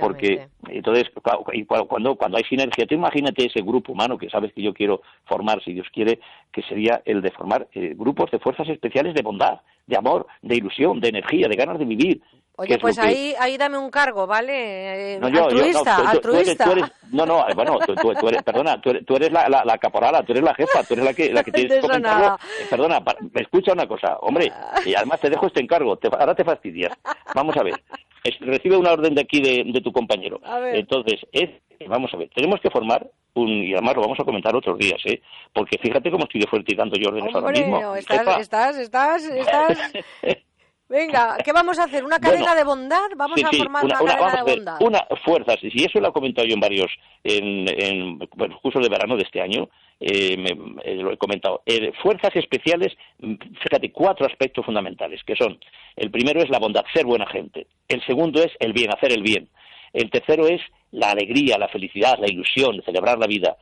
[0.00, 1.10] Porque, entonces,
[1.88, 5.62] cuando, cuando hay sinergia, tú imagínate ese grupo humano que sabes que yo quiero formar,
[5.62, 6.20] si Dios quiere,
[6.52, 10.56] que sería el de formar eh, grupos de fuerzas especiales de bondad, de amor, de
[10.56, 12.22] ilusión, de energía, de ganas de vivir,
[12.56, 15.18] Oye, pues ahí, ahí dame un cargo, ¿vale?
[15.18, 16.66] no, altruista, no, altruista.
[17.10, 20.44] no, no, bueno, tú, eres, perdona, tú eres, tú eres la, la, caporala, tú eres
[20.44, 21.86] la jefa, tú eres la que, la que tienes que.
[21.86, 23.00] Eh, perdona,
[23.32, 24.52] me escucha una cosa, hombre,
[24.84, 26.92] y además te dejo este encargo, ahora te fastidias.
[27.34, 27.82] Vamos a ver,
[28.40, 30.38] recibe una orden de aquí de, de tu compañero.
[30.74, 31.48] Entonces, es,
[31.88, 35.00] vamos a ver, tenemos que formar un, y además lo vamos a comentar otros días,
[35.04, 35.20] ¿eh?
[35.52, 37.96] Porque fíjate cómo estoy de fuerte y dando yo órdenes ahora mismo.
[37.96, 39.92] Estás, estás, estás, estás,
[40.92, 42.04] Venga, ¿qué vamos a hacer?
[42.04, 43.08] ¿Una cadena de bondad?
[43.16, 44.76] Vamos a formar una, cadena de bondad.
[44.82, 46.92] Una fuerza, y eso lo he comentado yo en varios,
[47.24, 50.36] en, en bueno, cursos de verano de este año, eh,
[50.84, 51.62] eh, lo he comentado.
[51.64, 55.58] Eh, fuerzas especiales, fíjate, cuatro aspectos fundamentales, que son,
[55.96, 57.68] el primero es la bondad, ser buena gente.
[57.88, 59.48] El segundo es el bien, hacer el bien.
[59.92, 60.60] El tercero es
[60.90, 63.56] la alegría, la felicidad, la ilusión, celebrar la vida.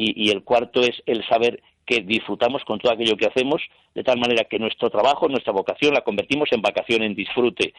[0.00, 3.62] y el cuarto es el saber que disfrutamos con todo aquello que hacemos,
[3.94, 7.72] de tal manera que nuestro trabajo, nuestra vocación la convertimos en vacación, en disfrute.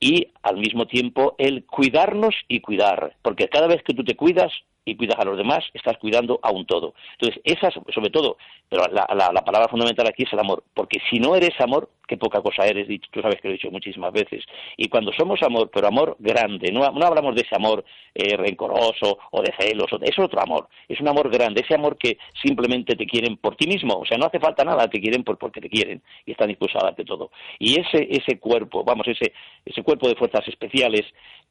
[0.00, 4.50] Y al mismo tiempo el cuidarnos y cuidar, porque cada vez que tú te cuidas,
[4.90, 6.94] y cuidas a los demás, estás cuidando a un todo.
[7.12, 8.36] Entonces, esas, sobre todo,
[8.68, 12.16] pero la, la, palabra fundamental aquí es el amor, porque si no eres amor, qué
[12.16, 14.44] poca cosa eres, tú sabes que lo he dicho muchísimas veces.
[14.76, 17.84] Y cuando somos amor, pero amor grande, no, no hablamos de ese amor
[18.14, 22.18] eh, rencoroso o de celos, es otro amor, es un amor grande, ese amor que
[22.42, 25.38] simplemente te quieren por ti mismo, o sea, no hace falta nada, te quieren por,
[25.38, 27.30] porque te quieren y están dispuestos a darte todo.
[27.60, 29.32] Y ese, ese cuerpo, vamos, ese,
[29.64, 31.02] ese cuerpo de fuerzas especiales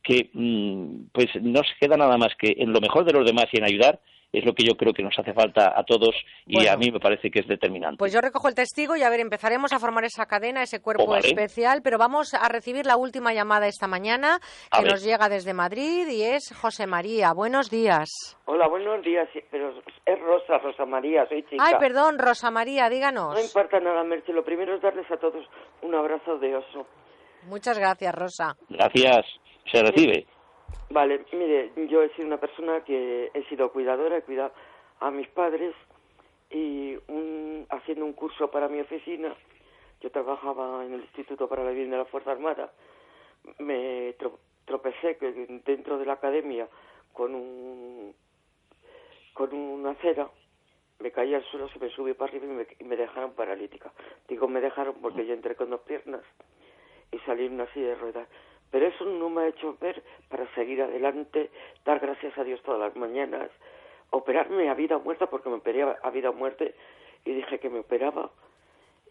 [0.03, 3.45] que mm, pues no se queda nada más que en lo mejor de los demás
[3.51, 3.99] y en ayudar,
[4.31, 6.15] es lo que yo creo que nos hace falta a todos
[6.45, 7.97] y a mí me parece que es determinante.
[7.97, 11.05] Pues yo recojo el testigo y a ver, empezaremos a formar esa cadena, ese cuerpo
[11.05, 14.39] oh, especial, pero vamos a recibir la última llamada esta mañana
[14.71, 17.33] que nos llega desde Madrid y es José María.
[17.33, 18.37] Buenos días.
[18.45, 19.73] Hola, buenos días, pero
[20.05, 21.63] es Rosa, Rosa María, soy chica.
[21.65, 23.33] Ay, perdón, Rosa María, díganos.
[23.33, 25.45] No importa nada, Merche, lo primero es darles a todos
[25.81, 26.85] un abrazo de oso.
[27.47, 28.55] Muchas gracias, Rosa.
[28.69, 29.25] Gracias,
[29.71, 30.25] se.
[30.89, 34.51] Vale, mire, yo he sido una persona que he sido cuidadora, he cuidado
[34.99, 35.75] a mis padres
[36.49, 39.35] y un, haciendo un curso para mi oficina,
[40.01, 42.71] yo trabajaba en el Instituto para la Vida de la Fuerza Armada,
[43.59, 44.15] me
[44.65, 45.17] tropecé
[45.65, 46.67] dentro de la academia
[47.13, 48.13] con un
[49.33, 50.29] con una acera,
[50.99, 53.93] me caí al suelo, se me subió para arriba y me, y me dejaron paralítica.
[54.27, 56.21] Digo, me dejaron porque yo entré con dos piernas
[57.11, 58.27] y salí en una silla de ruedas
[58.71, 61.49] pero eso no me ha hecho ver para seguir adelante,
[61.85, 63.49] dar gracias a Dios todas las mañanas,
[64.11, 66.75] operarme a vida o muerta porque me operé a vida o muerte
[67.25, 68.29] y dije que me operaba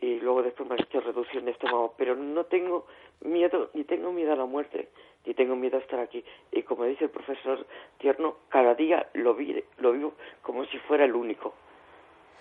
[0.01, 2.87] y luego después me han hecho reducción de estómago, pero no tengo
[3.23, 4.89] miedo, ni tengo miedo a la muerte,
[5.27, 6.25] ni tengo miedo a estar aquí.
[6.53, 7.67] Y como dice el profesor
[7.99, 9.37] Tierno, cada día lo,
[9.79, 11.55] lo vivo como si fuera el único.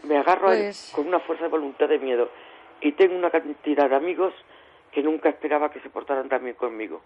[0.04, 2.30] Me agarro pues con una fuerza de voluntad de miedo
[2.82, 4.34] y tengo una cantidad de amigos
[4.92, 7.02] que nunca esperaba que se portaran también conmigo.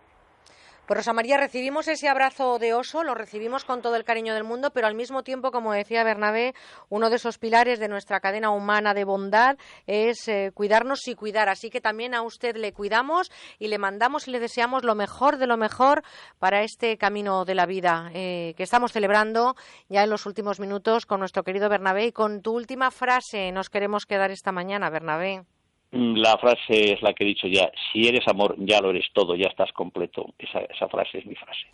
[0.91, 4.43] Pues Rosa María, recibimos ese abrazo de oso, lo recibimos con todo el cariño del
[4.43, 6.53] mundo, pero al mismo tiempo, como decía Bernabé,
[6.89, 11.47] uno de esos pilares de nuestra cadena humana de bondad es eh, cuidarnos y cuidar.
[11.49, 15.37] Así que también a usted le cuidamos y le mandamos y le deseamos lo mejor
[15.37, 16.03] de lo mejor
[16.39, 19.55] para este camino de la vida eh, que estamos celebrando
[19.87, 22.07] ya en los últimos minutos con nuestro querido Bernabé.
[22.07, 25.45] Y con tu última frase nos queremos quedar esta mañana, Bernabé.
[25.91, 29.11] Mm, la frase es la que he dicho ya, si eres amor, ya lo eres
[29.13, 30.33] todo, ya estás completo.
[30.39, 31.67] Esa, esa frase es mi frase.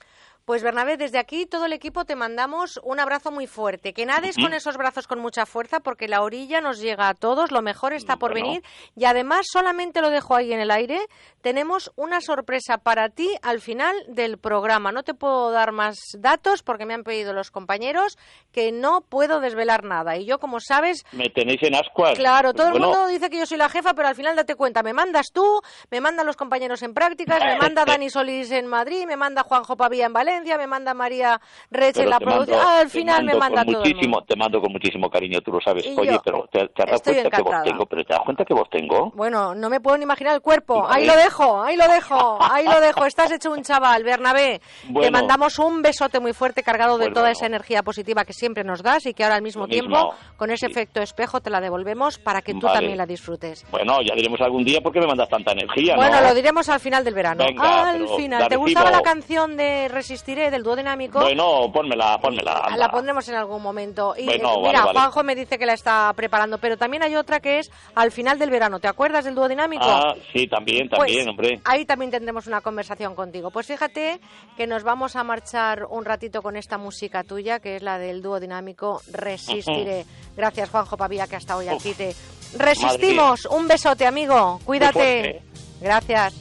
[0.48, 3.92] Pues Bernabé, desde aquí todo el equipo te mandamos un abrazo muy fuerte.
[3.92, 7.52] Que nades con esos brazos con mucha fuerza porque la orilla nos llega a todos,
[7.52, 8.64] lo mejor está por venir.
[8.96, 11.02] Y además, solamente lo dejo ahí en el aire,
[11.42, 14.94] tenemos una sorpresa para ti al final del programa.
[14.94, 18.18] No te puedo dar más datos porque me han pedido los compañeros
[18.54, 20.16] que no puedo desvelar nada.
[20.16, 21.04] Y yo, como sabes...
[21.12, 22.14] Me tenéis en ascuas.
[22.18, 24.82] Claro, todo el mundo dice que yo soy la jefa, pero al final date cuenta,
[24.82, 25.60] me mandas tú,
[25.92, 29.76] me mandan los compañeros en prácticas, me manda Dani Solís en Madrid, me manda Juanjo
[29.76, 31.40] Pavía en Valencia me manda María
[31.72, 32.60] Reche la producción.
[32.60, 33.80] al final me manda todo.
[33.80, 35.86] Muchísimo, te mando con muchísimo cariño, tú lo sabes.
[35.98, 37.86] Oye, pero ¿te, te das cuenta que vos tengo?
[37.86, 39.12] ¿Pero te das cuenta que vos tengo?
[39.16, 40.88] Bueno, no me puedo ni imaginar el cuerpo.
[40.90, 43.06] Ahí lo dejo, ahí lo dejo, ahí lo dejo.
[43.06, 44.62] Estás hecho un chaval, Bernabé.
[45.02, 48.64] te mandamos un besote muy fuerte cargado de pues toda esa energía positiva que siempre
[48.64, 52.20] nos das y que ahora al mismo tiempo, con ese efecto espejo, te la devolvemos
[52.20, 53.66] para que tú también la disfrutes.
[53.72, 56.80] Bueno, ya diremos algún día por qué me mandas tanta energía, Bueno, lo diremos al
[56.80, 57.44] final del verano.
[57.60, 58.48] al final.
[58.48, 59.88] ¿Te gustaba la canción de
[60.36, 61.22] Del dúo dinámico.
[61.22, 62.68] Bueno, pónmela, pónmela.
[62.76, 64.14] La pondremos en algún momento.
[64.18, 67.72] Y mira, Juanjo me dice que la está preparando, pero también hay otra que es
[67.96, 68.80] al final del verano.
[68.80, 69.86] ¿Te acuerdas del dúo dinámico?
[69.86, 71.62] Ah, sí, también, pues también, hombre.
[71.64, 73.52] Ahí también tendremos una conversación contigo.
[73.52, 74.20] Pues fíjate
[74.58, 78.22] que nos vamos a marchar un ratito con esta música tuya, que es la del
[78.22, 80.06] dúo dinámico Resistiré.
[80.36, 82.14] Gracias, Juanjo Pavía, que hasta hoy aquí te
[82.58, 83.46] resistimos.
[83.46, 84.60] Un besote, amigo.
[84.66, 85.42] Cuídate.
[85.80, 86.34] Gracias.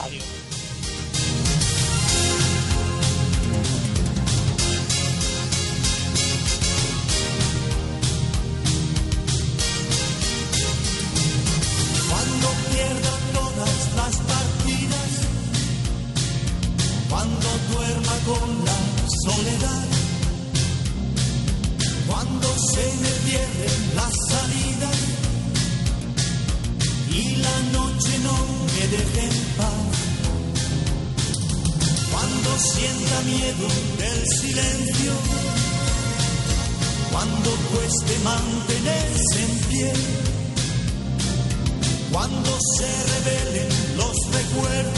[0.00, 0.45] Adiós.
[18.26, 18.78] Con la
[19.24, 19.86] soledad,
[22.08, 24.98] cuando se me pierden las salidas
[27.08, 28.36] y la noche no
[28.74, 29.94] me deje en paz,
[32.10, 33.68] cuando sienta miedo
[34.02, 35.12] del silencio,
[37.12, 39.92] cuando cueste mantenerse en pie,
[42.10, 44.95] cuando se revelen los recuerdos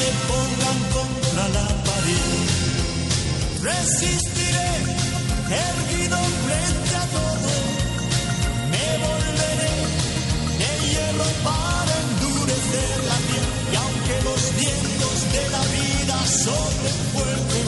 [0.00, 2.36] me pongan contra la pared.
[3.62, 4.70] Resistiré,
[5.68, 7.50] erguido frente a todo,
[8.72, 9.76] me volveré
[10.60, 13.46] de hierro para endurecer la piel.
[13.72, 17.58] Y aunque los vientos de la vida soplen fuerte,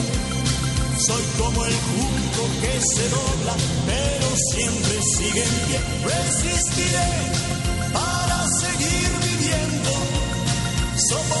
[1.05, 3.55] soy como el junco que se dobla,
[3.85, 5.79] pero siempre sigue en pie.
[6.05, 7.11] Resistiré
[7.91, 9.91] para seguir viviendo,
[10.95, 11.40] soportar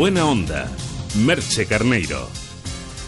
[0.00, 0.66] Buena onda,
[1.26, 2.26] Merche Carneiro.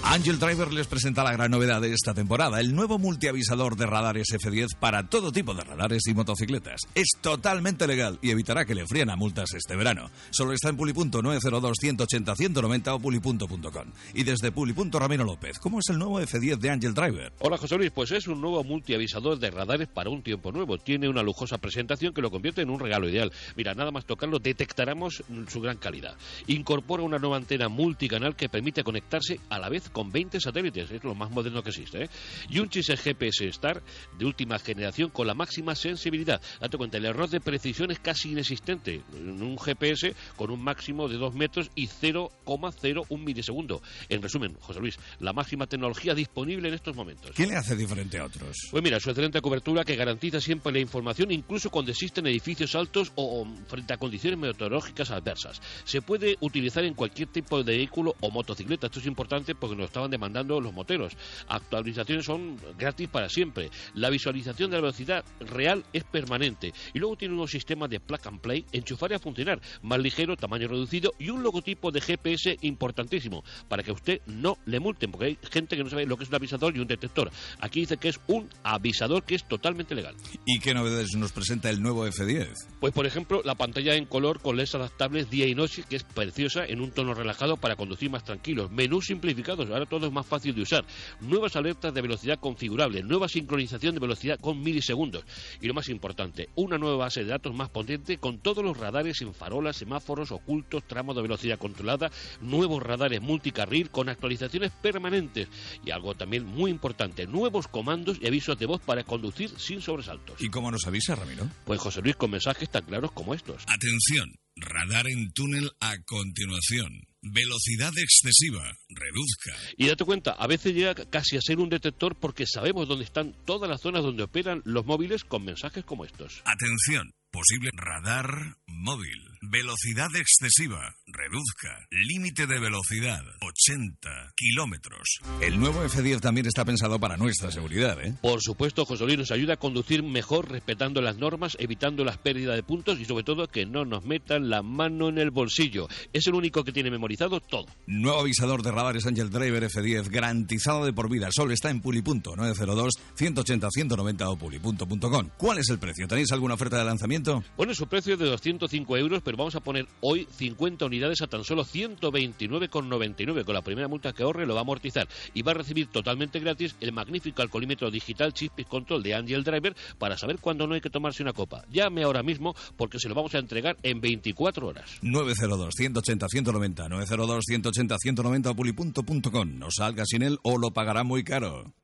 [0.03, 4.27] Angel Driver les presenta la gran novedad de esta temporada, el nuevo multiavisador de radares
[4.31, 5.72] F10 para todo tipo de radares
[6.07, 6.81] y motocicletas.
[6.95, 10.11] Es totalmente legal y evitará que le fríen a multas este verano.
[10.31, 13.89] Solo está en Pulipunto 902 180 190 o pulipunto.com.
[14.15, 17.33] Y desde Pulipunto Ramiro López, ¿cómo es el nuevo F10 de Angel Driver?
[17.41, 20.79] Hola José Luis, pues es un nuevo multiavisador de radares para un tiempo nuevo.
[20.79, 23.33] Tiene una lujosa presentación que lo convierte en un regalo ideal.
[23.57, 26.17] Mira, nada más tocarlo detectaremos su gran calidad.
[26.47, 31.03] Incorpora una nueva antena multicanal que permite conectarse a la vez con 20 satélites, es
[31.03, 32.09] lo más moderno que existe, ¿eh?
[32.49, 33.83] y un chip GPS Star
[34.19, 36.41] de última generación con la máxima sensibilidad.
[36.61, 41.09] Date cuenta, el error de precisión es casi inexistente en un GPS con un máximo
[41.09, 43.83] de 2 metros y 0,01 milisegundo.
[44.09, 47.33] En resumen, José Luis, la máxima tecnología disponible en estos momentos.
[47.35, 48.57] ¿Qué le hace diferente a otros?
[48.71, 53.13] Pues mira, su excelente cobertura que garantiza siempre la información incluso cuando existen edificios altos
[53.15, 55.61] o, o frente a condiciones meteorológicas adversas.
[55.85, 58.87] Se puede utilizar en cualquier tipo de vehículo o motocicleta.
[58.87, 61.17] Esto es importante porque nos estaban demandando los moteros.
[61.49, 63.71] Actualizaciones son gratis para siempre.
[63.95, 65.62] La visualización de la velocidad real
[65.93, 66.73] es permanente.
[66.93, 70.37] Y luego tiene unos sistemas de plug and play, enchufar y a funcionar, más ligero,
[70.37, 75.11] tamaño reducido y un logotipo de GPS importantísimo para que a usted no le multen,
[75.11, 77.31] porque hay gente que no sabe lo que es un avisador y un detector.
[77.61, 80.15] Aquí dice que es un avisador que es totalmente legal.
[80.47, 82.55] ¿Y qué novedades nos presenta el nuevo F10?
[82.81, 86.05] Pues por ejemplo, la pantalla en color con LEDs adaptables día y noche, que es
[86.05, 88.71] preciosa en un tono relajado para conducir más tranquilos.
[88.71, 90.85] Menús simplificados, ahora todo es más fácil de usar.
[91.21, 95.25] Nuevas alertas de velocidad configurable, nueva sincronización de velocidad con milisegundos.
[95.61, 99.21] Y lo más importante, una nueva base de datos más potente con todos los radares
[99.23, 102.11] en farolas, semáforos, ocultos, tramos de velocidad controlada,
[102.41, 105.49] nuevos radares multicarril con actualizaciones permanentes.
[105.85, 110.41] Y algo también muy importante, nuevos comandos y avisos de voz para conducir sin sobresaltos.
[110.41, 111.49] ¿Y cómo nos avisa, Ramiro?
[111.65, 113.63] Pues José Luis con mensajes tan claros como estos.
[113.67, 117.12] Atención, radar en túnel a continuación.
[117.25, 119.53] Velocidad excesiva, reduzca.
[119.77, 123.33] Y date cuenta, a veces llega casi a ser un detector porque sabemos dónde están
[123.45, 126.43] todas las zonas donde operan los móviles con mensajes como estos.
[126.45, 129.32] Atención, posible radar móvil.
[129.45, 131.89] Velocidad excesiva, reduzca.
[131.91, 135.19] Límite de velocidad, 80 kilómetros.
[135.41, 138.15] El nuevo F10 también está pensado para nuestra seguridad, ¿eh?
[138.23, 142.55] Por supuesto, José Luis nos ayuda a conducir mejor respetando las normas, evitando las pérdidas
[142.55, 145.89] de puntos y sobre todo que no nos metan la mano en el bolsillo.
[146.13, 147.67] Es el único que tiene memorizado todo.
[147.89, 151.31] Nuevo avisador de radares Angel Driver F10, garantizado de por vida.
[151.33, 155.31] Solo está en Pulipunto, 902 180 190 o pulipunto.com.
[155.37, 156.07] ¿Cuál es el precio?
[156.07, 157.43] ¿Tenéis alguna oferta de lanzamiento?
[157.57, 161.27] Bueno, su precio es de 205 euros, pero vamos a poner hoy 50 unidades a
[161.27, 163.45] tan solo 129,99.
[163.45, 166.41] Con la primera multa que ahorre lo va a amortizar y va a recibir totalmente
[166.41, 170.81] gratis el magnífico alcoholímetro digital Chip Control de Angel Driver para saber cuándo no hay
[170.81, 171.65] que tomarse una copa.
[171.71, 174.99] Llame ahora mismo porque se lo vamos a entregar en 24 horas.
[175.03, 179.59] 902 180 190 902 180 190 o pulipunto.com.
[179.59, 181.75] No salga sin él o lo pagará muy caro.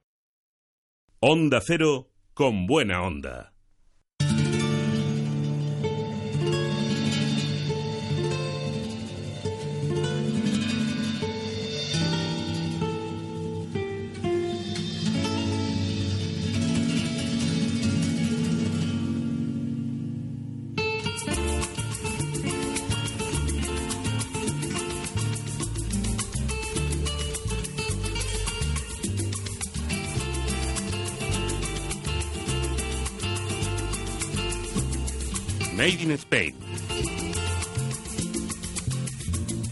[1.21, 3.53] Onda Cero con buena onda.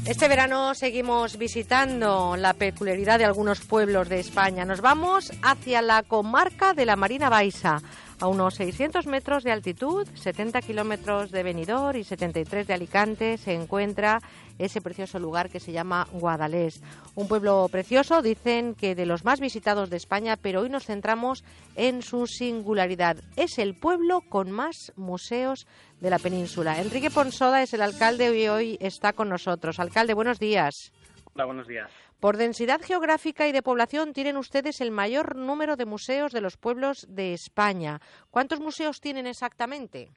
[0.07, 4.65] Este verano seguimos visitando la peculiaridad de algunos pueblos de España.
[4.65, 7.83] Nos vamos hacia la comarca de la Marina Baixa,
[8.21, 13.53] a unos 600 metros de altitud, 70 kilómetros de Benidorm y 73 de Alicante, se
[13.53, 14.21] encuentra
[14.59, 16.83] ese precioso lugar que se llama Guadalés.
[17.15, 21.45] Un pueblo precioso, dicen que de los más visitados de España, pero hoy nos centramos
[21.75, 23.17] en su singularidad.
[23.37, 25.67] Es el pueblo con más museos
[26.01, 26.81] de la península.
[26.81, 29.79] Enrique Ponsoda es el alcalde y hoy está con nosotros.
[29.79, 30.93] Alcalde, buenos días.
[31.35, 31.91] Hola, buenos días.
[32.21, 36.57] Por densidad geográfica y de población tienen ustedes el mayor número de museos de los
[36.57, 38.01] pueblos de España.
[38.31, 40.09] ¿Cuántos museos tienen exactamente?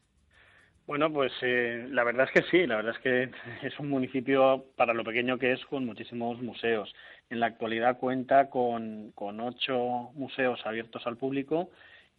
[0.87, 3.31] Bueno, pues eh, la verdad es que sí, la verdad es que
[3.67, 6.93] es un municipio, para lo pequeño que es, con muchísimos museos.
[7.29, 11.69] En la actualidad cuenta con, con ocho museos abiertos al público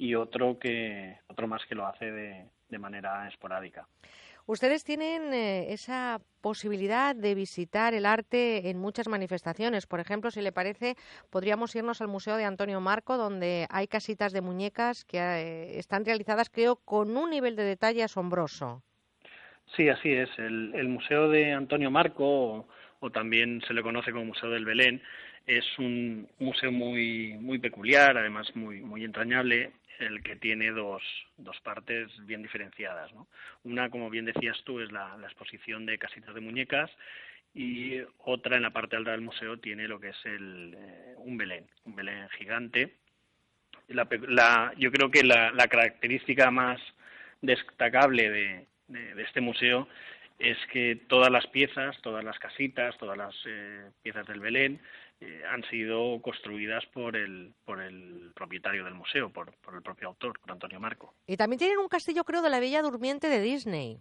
[0.01, 3.87] y otro, que, otro más que lo hace de, de manera esporádica.
[4.47, 9.87] Ustedes tienen eh, esa posibilidad de visitar el arte en muchas manifestaciones.
[9.87, 10.97] Por ejemplo, si le parece,
[11.29, 16.07] podríamos irnos al Museo de Antonio Marco, donde hay casitas de muñecas que eh, están
[16.07, 18.83] realizadas, creo, con un nivel de detalle asombroso.
[19.77, 20.31] Sí, así es.
[20.39, 22.67] El, Museo de Antonio Marco,
[23.01, 25.03] o, también se le conoce como Museo del Belén,
[25.47, 31.03] es un museo muy muy peculiar, además muy muy entrañable el que tiene dos,
[31.37, 33.13] dos partes bien diferenciadas.
[33.13, 33.29] ¿no?
[33.65, 36.91] Una, como bien decías tú, es la, exposición de casitas de muñecas
[37.55, 41.37] y otra en la parte alta del museo tiene lo que es el, eh, un
[41.37, 42.97] Belén, un Belén gigante.
[43.89, 46.81] Yo creo que la, característica más
[47.43, 49.89] destacable de, de, este museo
[50.39, 54.81] es que todas las piezas, todas las casitas, todas las eh, piezas del Belén
[55.21, 60.09] eh, han sido construidas por el, por el propietario del museo, por, por el propio
[60.09, 61.15] autor, por Antonio Marco.
[61.27, 63.99] Y también tienen un castillo, creo, de la Bella Durmiente de Disney.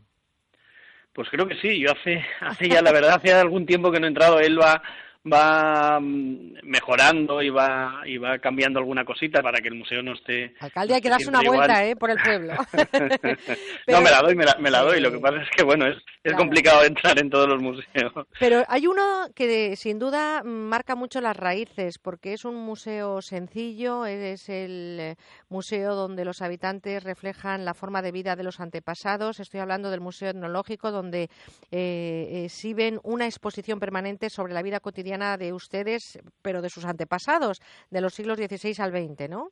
[1.13, 4.05] Pues creo que sí, yo hace, hace ya, la verdad, hace algún tiempo que no
[4.05, 4.39] he entrado.
[4.39, 4.81] Él va,
[5.25, 10.13] va mm, mejorando y va, y va cambiando alguna cosita para que el museo no
[10.13, 10.53] esté.
[10.59, 11.95] Alcalde, hay que darse una vuelta ¿eh?
[11.95, 12.53] por el pueblo.
[13.87, 14.99] No, me la doy, me la, me la doy.
[14.99, 18.13] Lo que pasa es que, bueno, es, es complicado entrar en todos los museos.
[18.39, 24.05] Pero hay uno que sin duda marca mucho las raíces, porque es un museo sencillo,
[24.05, 25.15] es el eh,
[25.49, 29.39] museo donde los habitantes reflejan la forma de vida de los antepasados.
[29.39, 31.29] Estoy hablando del Museo Etnológico, donde
[31.71, 37.61] eh, exhiben una exposición permanente sobre la vida cotidiana de ustedes, pero de sus antepasados,
[37.89, 39.51] de los siglos XVI al XX, ¿no?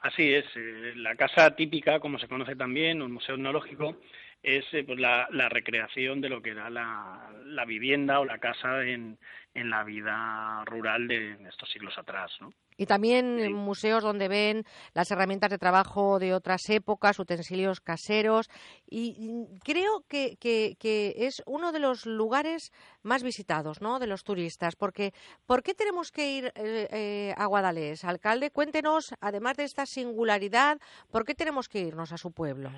[0.00, 3.98] Así es, eh, la casa típica, como se conoce también, un museo etnológico,
[4.42, 9.18] es eh, pues la, recreación de lo que era la, vivienda o la casa en,
[9.54, 12.52] en, la vida rural de estos siglos atrás, ¿no?
[12.76, 14.64] Y también museos donde ven
[14.94, 18.48] las herramientas de trabajo de otras épocas, utensilios caseros.
[18.86, 22.72] Y creo que, que, es uno de los lugares
[23.02, 23.98] más visitados ¿no?
[23.98, 24.76] de los turistas.
[24.76, 25.12] Porque,
[25.46, 28.04] ¿Por qué tenemos que ir eh, eh, a Guadalés?
[28.04, 30.78] Alcalde, cuéntenos, además de esta singularidad,
[31.10, 32.70] ¿por qué tenemos que irnos a su pueblo?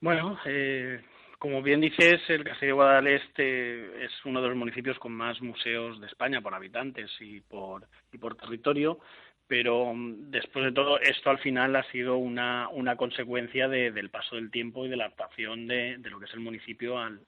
[0.00, 1.00] Bueno, eh,
[1.38, 6.00] como bien dices, el Castillo de Guadaleste es uno de los municipios con más museos
[6.00, 8.98] de España por habitantes y por, y por territorio,
[9.46, 14.50] pero mm, después de todo esto al final ha sido una, consecuencia del paso del
[14.50, 17.20] tiempo y de la adaptación de, lo que es el municipio al,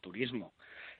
[0.00, 0.54] turismo.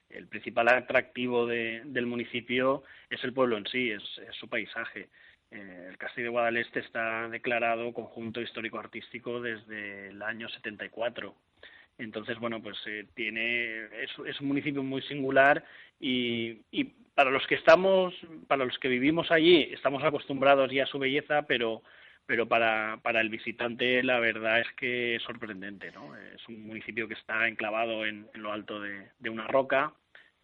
[0.09, 4.03] El principal atractivo del municipio es el pueblo en sí, es,
[4.39, 5.09] su paisaje.
[5.51, 11.35] Eh, el Castillo de Guadaleste está declarado conjunto histórico-artístico desde el año 74
[11.97, 15.63] entonces, bueno, pues eh, tiene es, un municipio muy singular
[15.99, 18.13] y, y, para los que estamos,
[18.47, 21.83] para los que vivimos allí, estamos acostumbrados ya a su belleza, pero
[22.25, 26.15] pero para, para el visitante la verdad es que es sorprendente, ¿no?
[26.15, 29.93] Es un municipio que está enclavado en, lo alto de, de, una roca.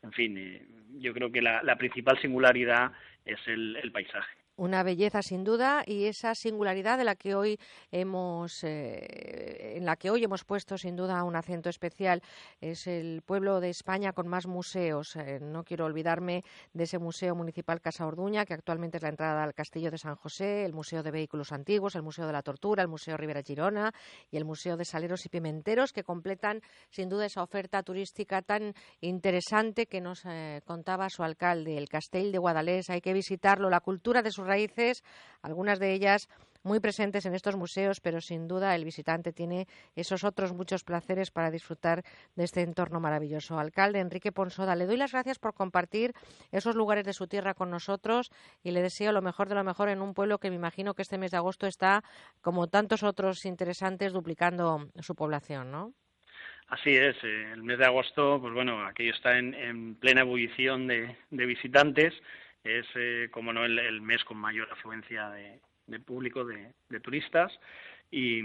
[0.03, 0.61] En fin, eh,
[0.99, 2.91] yo creo que la, la principal singularidad
[3.25, 4.38] es el paisaje.
[4.59, 7.57] Una belleza sin duda y esa singularidad de la que hoy
[7.91, 12.21] hemos, eh, en la que hoy hemos puesto sin duda un acento especial
[12.59, 15.15] es el pueblo de España con más museos.
[15.15, 19.43] Eh, no quiero olvidarme de ese museo municipal Casa Orduña que actualmente es la entrada
[19.45, 22.83] al Castillo de San José, el Museo de Vehículos Antiguos, el Museo de la Tortura,
[22.83, 23.93] el Museo Rivera Girona
[24.29, 26.59] y el Museo de Saleros y Pimenteros que completan
[26.89, 32.33] sin duda esa oferta turística tan interesante que nos eh, contaba su alcalde, el Castell
[32.33, 32.89] de Guadalés.
[32.89, 35.03] Hay que visitarlo, la cultura de sus raíces,
[35.41, 36.27] algunas de ellas
[36.63, 41.31] muy presentes en estos museos, pero sin duda el visitante tiene esos otros muchos placeres
[41.31, 42.03] para disfrutar
[42.35, 43.59] de este entorno maravilloso.
[43.59, 46.13] Alcalde Enrique Ponsoda, le doy las gracias por compartir
[46.51, 48.31] esos lugares de su tierra con nosotros
[48.63, 51.01] y le deseo lo mejor de lo mejor en un pueblo que me imagino que
[51.01, 52.03] este mes de agosto está,
[52.41, 55.93] como tantos otros interesantes, duplicando su población, ¿no?
[56.67, 61.15] Así es, eh, el mes de agosto, pues bueno, aquello está en, plena ebullición de
[61.31, 62.13] visitantes
[62.63, 65.59] es, eh, como no, el, mes con mayor afluencia de,
[65.99, 67.51] público, de, turistas.
[68.11, 68.41] Y,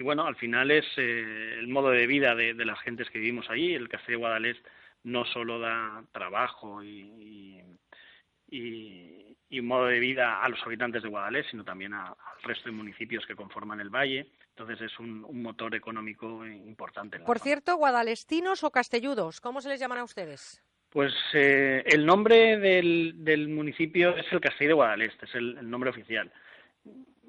[0.00, 3.74] bueno, al final es eh, el modo de vida de, las gentes que vivimos allí.
[3.74, 4.66] El Castillo de Guadalest
[5.04, 7.62] no solo da trabajo y,
[8.50, 12.72] y, y, modo de vida a los habitantes de Guadalest, sino también al resto de
[12.72, 14.30] municipios que conforman el valle.
[14.58, 17.20] Entonces es un, motor económico importante.
[17.20, 20.60] Por cierto, guadalestinos o castelludos, ¿cómo se les llaman a ustedes?
[20.90, 26.30] Pues eh, el nombre del, municipio es el Castillo de Guadaleste, es el, nombre oficial.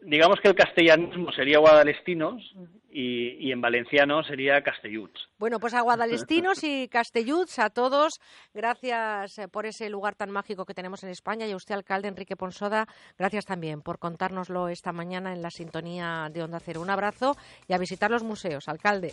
[0.02, 2.56] Digamos que el castellanismo sería guadalestinos
[2.90, 5.28] y, en valenciano sería Castelluts.
[5.38, 8.22] Bueno, pues a guadalestinos y castelluts, a todos,
[8.54, 12.08] gracias eh, por ese lugar tan mágico que tenemos en España y a usted, alcalde
[12.08, 12.88] Enrique Ponsoda,
[13.18, 16.80] gracias también por contárnoslo esta mañana en la sintonía de Onda Cero.
[16.80, 17.36] Un abrazo
[17.68, 19.12] y a visitar los museos, alcalde.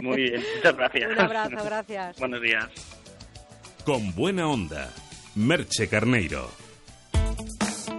[0.00, 1.10] Muy bien, muchas gracias.
[1.10, 2.20] Un abrazo, gracias.
[2.20, 3.04] Buenos días.
[3.84, 4.90] Con buena onda,
[5.34, 6.50] Merche Carneiro.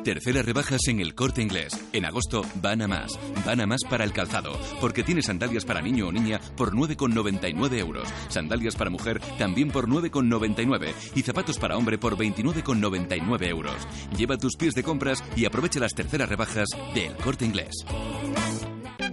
[0.03, 1.79] Terceras rebajas en el corte inglés.
[1.93, 3.19] En agosto van a más.
[3.45, 4.59] Van a más para el calzado.
[4.81, 8.07] Porque tiene sandalias para niño o niña por 9,99 euros.
[8.29, 10.91] Sandalias para mujer también por 9,99.
[11.13, 13.87] Y zapatos para hombre por 29,99 euros.
[14.17, 17.85] Lleva tus pies de compras y aprovecha las terceras rebajas del corte inglés.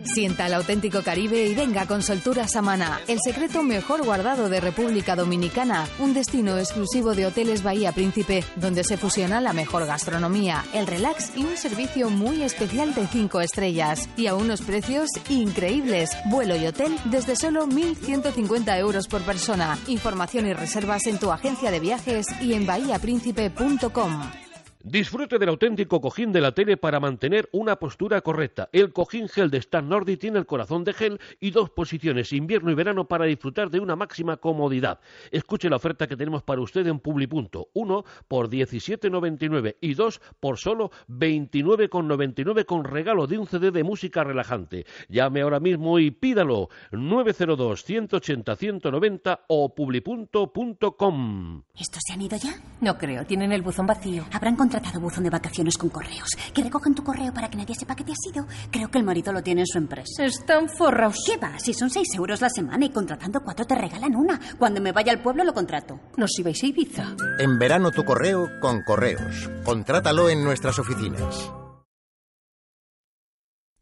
[0.04, 5.16] Sienta el auténtico Caribe y venga con soltura Samana, el secreto mejor guardado de República
[5.16, 10.86] Dominicana, un destino exclusivo de Hoteles Bahía Príncipe, donde se fusiona la mejor gastronomía, el
[10.86, 14.08] relax y un servicio muy especial de 5 estrellas.
[14.16, 16.10] Y a unos precios increíbles.
[16.26, 19.78] Vuelo y hotel desde solo 1.150 euros por persona.
[19.86, 24.41] Información y reservas en tu agencia de viajes y en bahiapríncipe.com.
[24.84, 28.68] Disfrute del auténtico cojín de la tele para mantener una postura correcta.
[28.72, 32.68] El cojín gel de Stan Nordi tiene el corazón de gel y dos posiciones, invierno
[32.68, 34.98] y verano, para disfrutar de una máxima comodidad.
[35.30, 37.68] Escuche la oferta que tenemos para usted en Publipunto.
[37.74, 44.24] Uno por 17,99 y dos por solo 29,99 con regalo de un CD de música
[44.24, 44.84] relajante.
[45.08, 46.70] Llame ahora mismo y pídalo.
[46.90, 51.62] 902 180 190 o publipunto.com.
[51.78, 52.60] ¿Estos se han ido ya?
[52.80, 54.24] No creo, tienen el buzón vacío.
[54.32, 56.30] Habrán contratado buzón de vacaciones con correos.
[56.54, 58.46] Que recogen tu correo para que nadie sepa que te has ido.
[58.70, 60.24] Creo que el marido lo tiene en su empresa.
[60.24, 61.22] Están forrados.
[61.26, 61.58] ¿Qué va?
[61.58, 64.40] Si son seis euros la semana y contratando cuatro te regalan una.
[64.58, 66.00] Cuando me vaya al pueblo lo contrato.
[66.16, 67.16] Nos ibais a Ibiza.
[67.38, 69.50] En verano tu correo con correos.
[69.64, 71.52] Contrátalo en nuestras oficinas.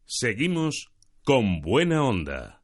[0.05, 0.89] Seguimos
[1.23, 2.60] con buena onda.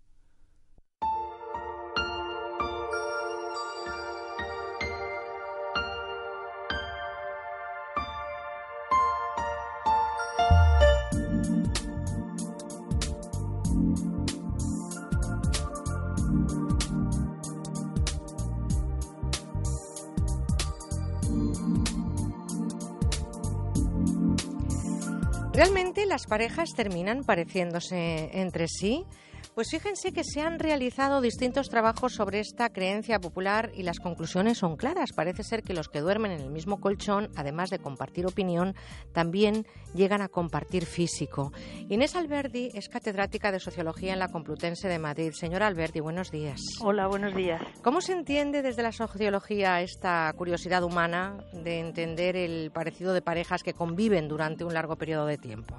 [25.57, 29.07] ¿Realmente las parejas terminan pareciéndose entre sí?
[29.57, 34.59] Pues fíjense que se han realizado distintos trabajos sobre esta creencia popular y las conclusiones
[34.59, 35.15] son claras.
[35.15, 38.75] Parece ser que los que duermen en el mismo colchón, además de compartir opinión,
[39.15, 39.65] también
[39.95, 41.55] llegan a compartir físico.
[41.89, 45.31] Inés Alberdi es catedrática de Sociología en la Complutense de Madrid.
[45.33, 46.61] Señora Alberdi, buenos días.
[46.83, 47.63] Hola, buenos días.
[47.83, 53.63] ¿Cómo se entiende desde la sociología esta curiosidad humana de entender el parecido de parejas
[53.63, 55.77] que conviven durante un largo periodo de tiempo?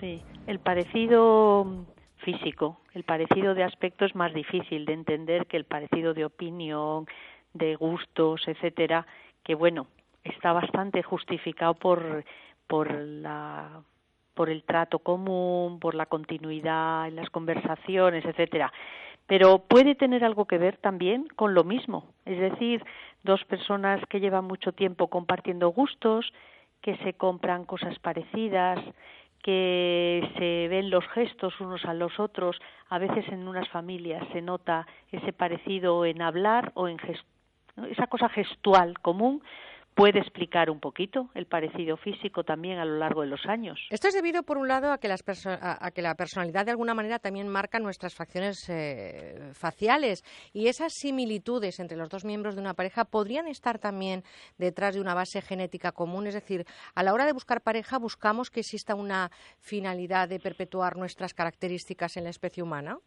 [0.00, 1.86] Sí, el parecido
[2.24, 2.80] físico.
[2.94, 7.06] El parecido de aspecto es más difícil de entender que el parecido de opinión,
[7.52, 9.06] de gustos, etcétera,
[9.44, 9.86] que bueno,
[10.24, 12.24] está bastante justificado por
[12.66, 13.82] por la
[14.34, 18.72] por el trato común, por la continuidad en las conversaciones, etcétera.
[19.26, 22.84] Pero puede tener algo que ver también con lo mismo, es decir,
[23.22, 26.32] dos personas que llevan mucho tiempo compartiendo gustos,
[26.82, 28.78] que se compran cosas parecidas,
[29.44, 32.56] que se ven los gestos unos a los otros,
[32.88, 36.96] a veces en unas familias se nota ese parecido en hablar o en
[37.90, 39.42] esa cosa gestual común
[39.94, 43.78] puede explicar un poquito el parecido físico también a lo largo de los años.
[43.90, 46.94] Esto es debido, por un lado, a que, las a, que la personalidad de alguna
[46.94, 52.60] manera también marca nuestras facciones eh, faciales y esas similitudes entre los dos miembros de
[52.60, 54.24] una pareja podrían estar también
[54.58, 56.26] detrás de una base genética común.
[56.26, 56.64] Es decir,
[56.94, 59.30] a la hora de buscar pareja buscamos que exista una
[59.60, 62.98] finalidad de perpetuar nuestras características en la especie humana.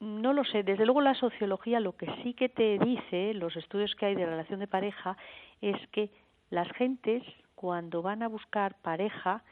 [0.00, 0.62] No lo sé.
[0.62, 4.26] Desde luego la sociología lo que sí que te dice, los estudios que hay de
[4.26, 5.16] relación de pareja,
[5.60, 6.10] es que
[6.50, 7.22] las gentes
[7.54, 9.42] cuando van a buscar pareja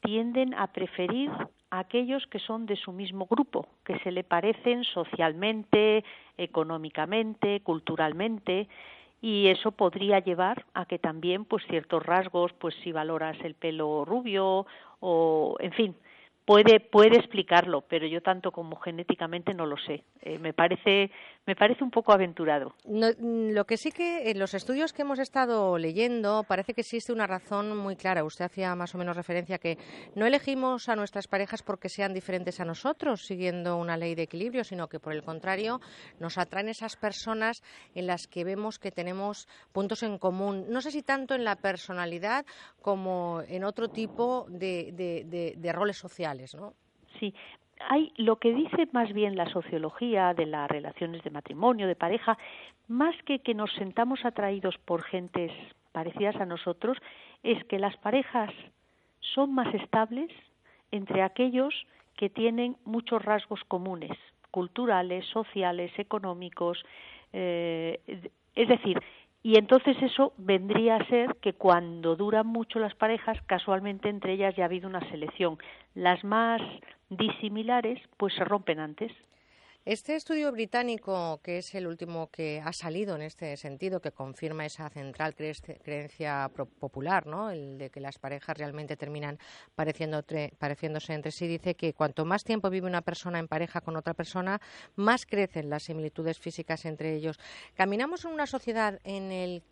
[0.00, 1.30] tienden a preferir
[1.70, 6.04] a aquellos que son de su mismo grupo, que se le parecen socialmente,
[6.36, 8.68] económicamente, culturalmente,
[9.20, 14.04] y eso podría llevar a que también pues ciertos rasgos, pues si valoras el pelo
[14.04, 14.66] rubio
[15.00, 15.96] o en fin,
[16.48, 20.04] puede puede explicarlo, pero yo tanto como genéticamente no lo sé.
[20.22, 21.10] Eh, me parece
[21.46, 22.74] me parece un poco aventurado.
[22.84, 27.12] Mm, lo que sí que en los estudios que hemos estado leyendo parece que existe
[27.12, 28.24] una razón muy clara.
[28.24, 29.76] Usted hacía más o menos referencia que
[30.14, 34.64] no elegimos a nuestras parejas porque sean diferentes a nosotros, siguiendo una ley de equilibrio,
[34.64, 35.80] sino que por el contrario
[36.18, 37.62] nos atraen esas personas
[37.94, 40.64] en las que vemos que tenemos puntos en común.
[40.70, 42.46] No sé si tanto en la personalidad
[42.80, 46.37] como en otro tipo de roles sociales.
[47.18, 47.34] Sí,
[47.80, 52.38] hay lo que dice más bien la sociología de las relaciones de matrimonio, de pareja,
[52.86, 55.52] más que que nos sentamos atraídos por gentes
[55.92, 56.98] parecidas a nosotros,
[57.42, 58.50] es que las parejas
[59.20, 60.30] son más estables
[60.90, 61.74] entre aquellos
[62.16, 64.16] que tienen muchos rasgos comunes,
[64.50, 66.84] culturales, sociales, económicos,
[67.32, 68.00] eh,
[68.54, 69.00] es decir,
[69.42, 74.54] y entonces eso vendría a ser que cuando duran mucho las parejas, casualmente entre ellas
[74.56, 75.58] ya ha habido una selección.
[75.98, 76.62] Las más
[77.10, 79.10] disimilares, pues se rompen antes.
[79.88, 84.66] Este estudio británico, que es el último que ha salido en este sentido, que confirma
[84.66, 87.50] esa central creencia popular, ¿no?
[87.50, 89.38] el de que las parejas realmente terminan
[89.74, 94.12] pareciéndose entre sí, dice que cuanto más tiempo vive una persona en pareja con otra
[94.12, 94.60] persona,
[94.94, 97.40] más crecen las similitudes físicas entre ellos.
[97.74, 99.62] Caminamos en una sociedad en,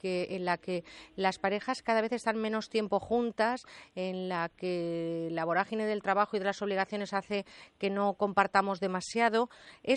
[0.46, 0.84] la que
[1.16, 3.64] las parejas cada vez están menos tiempo juntas,
[3.94, 7.44] en la que la vorágine del trabajo y de las obligaciones hace
[7.76, 9.50] que no compartamos demasiado.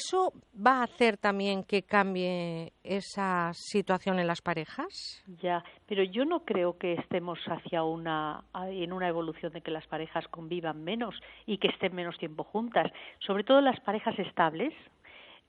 [0.09, 5.23] ¿Eso va a hacer también que cambie esa situación en las parejas?
[5.39, 9.85] Ya, pero yo no creo que estemos hacia una en una evolución de que las
[9.85, 11.13] parejas convivan menos
[11.45, 14.73] y que estén menos tiempo juntas, sobre todo las parejas estables.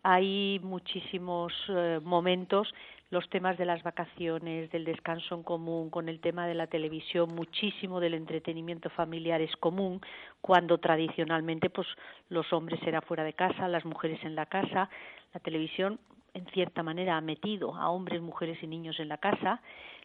[0.02, 2.70] Hay muchísimos eh, momentos
[3.10, 7.34] los temas de las vacaciones, del descanso en común, con el tema de la televisión,
[7.34, 10.00] muchísimo del entretenimiento familiar es común,
[10.40, 11.88] cuando tradicionalmente pues
[12.28, 14.88] los hombres eran fuera de casa, las mujeres en la casa,
[15.34, 15.98] la televisión
[16.34, 19.60] en cierta manera ha metido a hombres, mujeres y niños en la casa.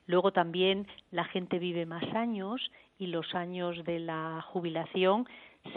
[0.08, 5.28] Luego también la gente vive más años y los años de la jubilación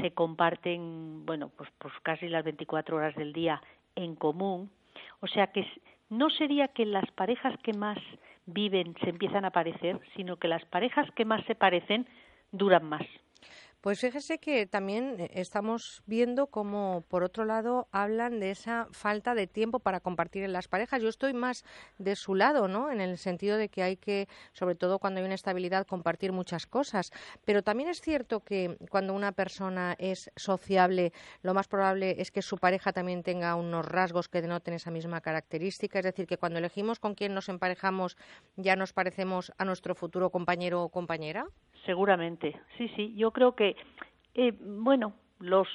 [0.01, 3.63] se comparten, bueno, pues, pues casi las 24 horas del día
[3.97, 4.71] en común.
[5.21, 5.67] O sea que
[6.11, 7.99] no sería que las parejas que más
[8.47, 12.07] viven se empiezan a parecer, sino que las parejas que más se parecen
[12.51, 13.07] duran más.
[13.81, 19.37] Pues fíjese que también eh, estamos viendo cómo, por otro lado, hablan de esa falta
[19.37, 21.01] de tiempo para compartir en las parejas.
[21.01, 21.65] Yo estoy más
[21.97, 22.91] de su lado, ¿no?
[22.91, 26.67] En el sentido de que hay que, sobre todo cuando hay una estabilidad, compartir muchas
[26.67, 27.13] cosas.
[27.45, 32.43] Pero también es cierto que cuando una persona es sociable, lo más probable es que
[32.43, 36.01] su pareja también tenga unos rasgos que denoten esa misma característica.
[36.01, 38.17] Es decir, que cuando elegimos con quién nos emparejamos,
[38.57, 41.47] ya nos parecemos a nuestro futuro compañero o compañera.
[41.85, 43.15] Seguramente, sí, sí.
[43.17, 43.77] Yo creo que,
[44.35, 45.69] eh, bueno, los,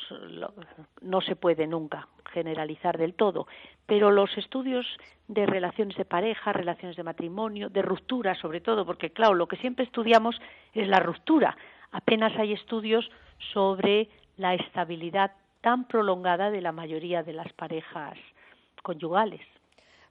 [1.01, 3.47] no se puede nunca generalizar del todo,
[3.85, 4.85] pero los estudios
[5.27, 9.57] de relaciones de pareja, relaciones de matrimonio, de ruptura sobre todo, porque claro, lo que
[9.57, 10.39] siempre estudiamos
[10.73, 11.55] es la ruptura.
[11.91, 13.09] Apenas hay estudios
[13.53, 15.31] sobre la estabilidad
[15.61, 18.17] tan prolongada de la mayoría de las parejas
[18.81, 19.41] conyugales.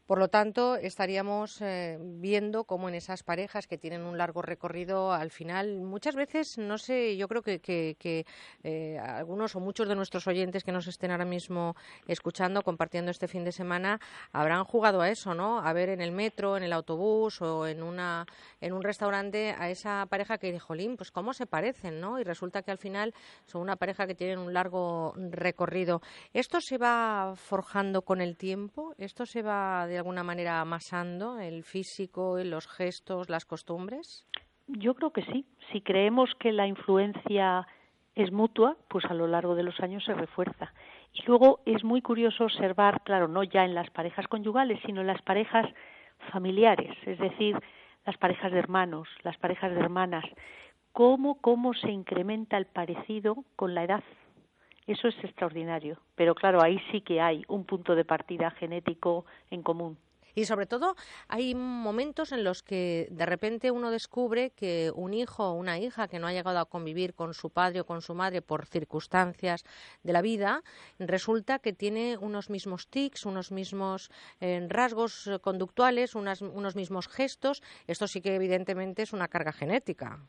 [0.07, 5.13] Por lo tanto, estaríamos eh, viendo cómo en esas parejas que tienen un largo recorrido,
[5.13, 8.27] al final, muchas veces, no sé, yo creo que,
[8.65, 11.77] eh, algunos o muchos de nuestros oyentes que nos estén ahora mismo
[12.09, 14.01] escuchando, compartiendo este fin de semana,
[14.33, 15.61] habrán jugado a eso, ¿no?
[15.61, 18.27] A ver en el metro, en el autobús o en, una,
[18.61, 22.19] en un restaurante a esa pareja que dijo, Jolín, pues cómo se parecen, ¿no?
[22.19, 23.15] Y resulta que al final
[23.47, 26.01] son una pareja que tienen un largo recorrido.
[26.33, 28.95] ¿Esto se va forjando con el tiempo?
[28.97, 34.27] ¿Esto se va de alguna manera amasando el físico, los gestos, las costumbres?
[34.67, 35.47] Yo creo que sí.
[35.71, 37.67] Si creemos que la influencia
[38.15, 40.73] es mutua, pues a lo largo de los años se refuerza.
[41.13, 45.07] Y luego es muy curioso observar, claro, no ya en las parejas conyugales, sino en
[45.07, 45.67] las parejas
[46.31, 47.57] familiares, es decir,
[48.07, 50.25] las parejas de hermanos, las parejas de hermanas,
[50.93, 54.05] cómo, cómo se incrementa el parecido con la edad.
[54.87, 55.99] Eso es extraordinario.
[56.15, 59.97] Pero claro, ahí sí que hay un punto de partida genético en común.
[60.35, 60.97] Y sobre todo
[61.29, 66.09] hay momentos en los que de repente uno descubre que un hijo o una hija
[66.09, 69.65] que no ha llegado a convivir con su padre o con su madre por circunstancias
[70.03, 70.63] de la vida,
[70.99, 74.11] resulta que tiene unos mismos tics, unos mismos
[74.41, 77.63] eh, rasgos conductuales, unos mismos gestos.
[77.87, 80.21] Esto sí que evidentemente es una carga genética.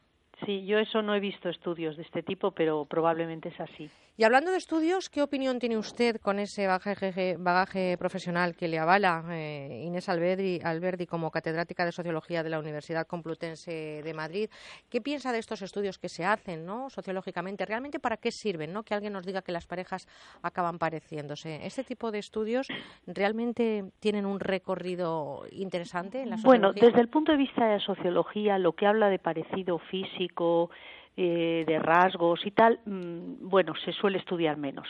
[0.46, 3.90] Sí, yo eso no he visto estudios de este tipo, pero probablemente es así.
[4.16, 8.78] Y hablando de estudios, ¿qué opinión tiene usted con ese bagaje, bagaje profesional que le
[8.78, 14.52] avala eh, Inés Alberdi, Alberdi como catedrática de Sociología de la Universidad Complutense de Madrid?
[14.88, 16.92] ¿Qué piensa de estos estudios que se hacen ¿no?
[16.92, 17.66] sociológicamente?
[17.66, 18.72] ¿Realmente para qué sirven?
[18.72, 18.84] ¿no?
[18.84, 20.08] Que alguien nos diga que las parejas
[20.44, 21.66] acaban pareciéndose.
[21.66, 22.68] ¿Este tipo de estudios
[23.08, 26.68] realmente tienen un recorrido interesante en la sociología?
[26.68, 30.70] Bueno, desde el punto de vista de la sociología, lo que habla de parecido físico,
[31.16, 34.88] eh, de rasgos y tal, mm, bueno, se suele estudiar menos.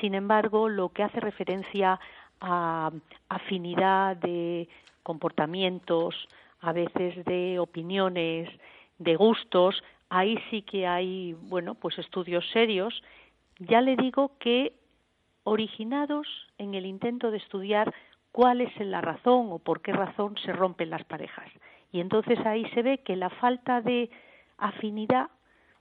[0.00, 2.00] Sin embargo, lo que hace referencia
[2.40, 2.90] a
[3.28, 4.68] afinidad de
[5.02, 6.14] comportamientos,
[6.60, 8.48] a veces de opiniones,
[8.98, 13.02] de gustos, ahí sí que hay, bueno, pues estudios serios.
[13.58, 14.72] Ya le digo que
[15.44, 16.26] originados
[16.58, 17.94] en el intento de estudiar
[18.32, 21.48] cuál es la razón o por qué razón se rompen las parejas.
[21.92, 24.10] Y entonces ahí se ve que la falta de
[24.58, 25.28] afinidad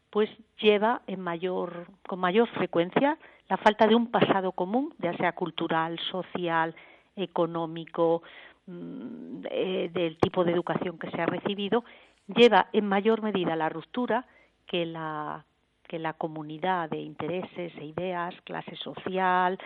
[0.10, 0.30] pues
[0.60, 3.18] lleva en mayor, con mayor frecuencia
[3.48, 6.76] la falta de un pasado común, ya sea cultural, social,
[7.16, 8.22] económico,
[8.68, 11.84] mm, del tipo de educación que se ha recibido,
[12.28, 14.26] lleva en mayor medida la ruptura
[14.68, 15.46] que la,
[15.88, 19.58] que la comunidad de intereses e ideas, clase social,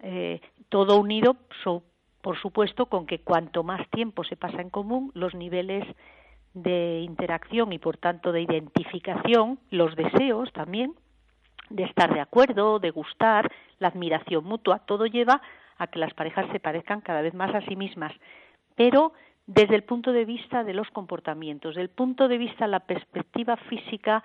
[0.00, 1.36] eh, todo unido,
[2.22, 5.84] por supuesto, con que cuanto más tiempo se pasa en común, los niveles
[6.56, 10.94] de interacción y por tanto de identificación, los deseos también,
[11.68, 15.42] de estar de acuerdo, de gustar, la admiración mutua, todo lleva
[15.76, 18.12] a que las parejas se parezcan cada vez más a sí mismas,
[18.74, 19.12] pero
[19.46, 22.80] desde el punto de vista de los comportamientos, desde el punto de vista de la
[22.80, 24.24] perspectiva física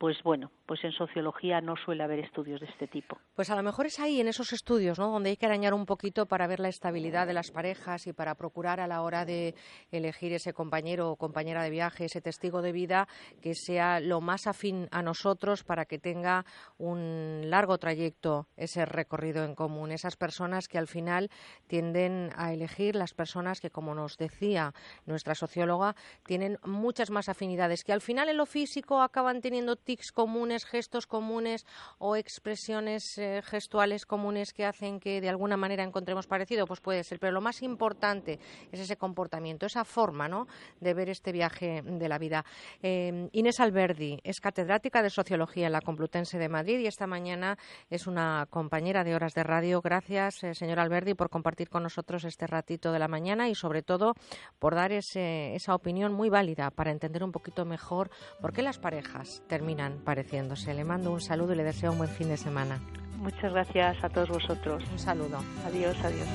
[0.00, 3.18] pues bueno, pues en sociología no suele haber estudios de este tipo.
[3.34, 5.10] Pues a lo mejor es ahí, en esos estudios, ¿no?
[5.10, 8.36] Donde hay que arañar un poquito para ver la estabilidad de las parejas y para
[8.36, 9.56] procurar a la hora de
[9.90, 13.08] elegir ese compañero o compañera de viaje, ese testigo de vida,
[13.42, 16.44] que sea lo más afín a nosotros para que tenga
[16.78, 19.90] un largo trayecto ese recorrido en común.
[19.90, 21.30] Esas personas que al final
[21.66, 24.72] tienden a elegir las personas que, como nos decía
[25.04, 29.76] nuestra socióloga, tienen muchas más afinidades, que al final en lo físico acaban teniendo
[30.14, 31.66] comunes, gestos comunes
[31.98, 37.04] o expresiones eh, gestuales comunes que hacen que de alguna manera encontremos parecido, pues puede
[37.04, 37.18] ser.
[37.18, 38.38] Pero lo más importante
[38.72, 40.46] es ese comportamiento, esa forma ¿no?
[40.80, 42.44] de ver este viaje de la vida.
[42.82, 47.58] Eh, Inés Alberdi es catedrática de Sociología en la Complutense de Madrid y esta mañana
[47.88, 49.80] es una compañera de horas de radio.
[49.80, 53.82] Gracias, eh, señor Alberdi, por compartir con nosotros este ratito de la mañana y sobre
[53.82, 54.14] todo
[54.58, 58.10] por dar esa opinión muy válida para entender un poquito mejor
[58.40, 60.02] por qué las parejas terminan
[60.50, 60.74] pareciéndose.
[60.74, 62.78] Le mando un saludo y le deseo un buen fin de semana.
[63.18, 64.82] Muchas gracias a todos vosotros.
[64.92, 65.38] Un saludo.
[65.66, 66.28] Adiós, adiós.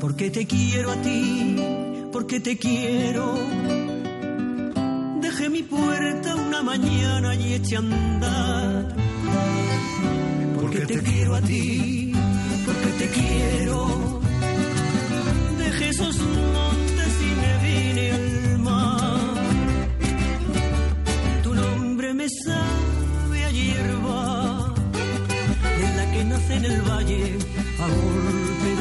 [0.00, 1.56] Porque te quiero a ti,
[2.12, 3.34] porque te quiero.
[5.20, 8.96] Dejé mi puerta una mañana y eché a andar.
[10.60, 12.12] Porque te quiero a ti,
[12.64, 14.20] porque te quiero.
[15.58, 16.16] Dejé esos
[22.28, 24.74] sabe a hierba,
[25.82, 27.38] en la que nace en el valle
[27.80, 28.77] a golpe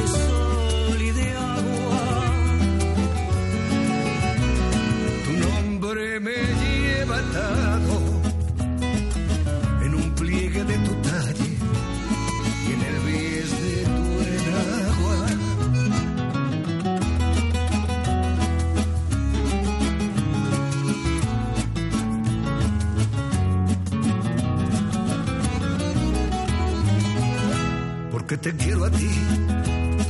[28.27, 29.09] porque te quiero a ti,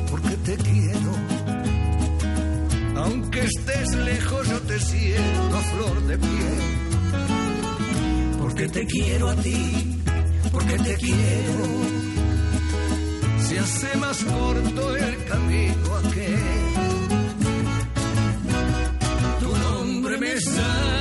[0.10, 1.11] porque te quiero.
[2.95, 6.60] Aunque estés lejos, yo te siento a flor de piel.
[8.39, 10.02] Porque te quiero a ti,
[10.52, 11.65] porque te quiero.
[13.48, 16.39] Se hace más corto el camino aquel.
[19.41, 20.97] Tu nombre me a hierba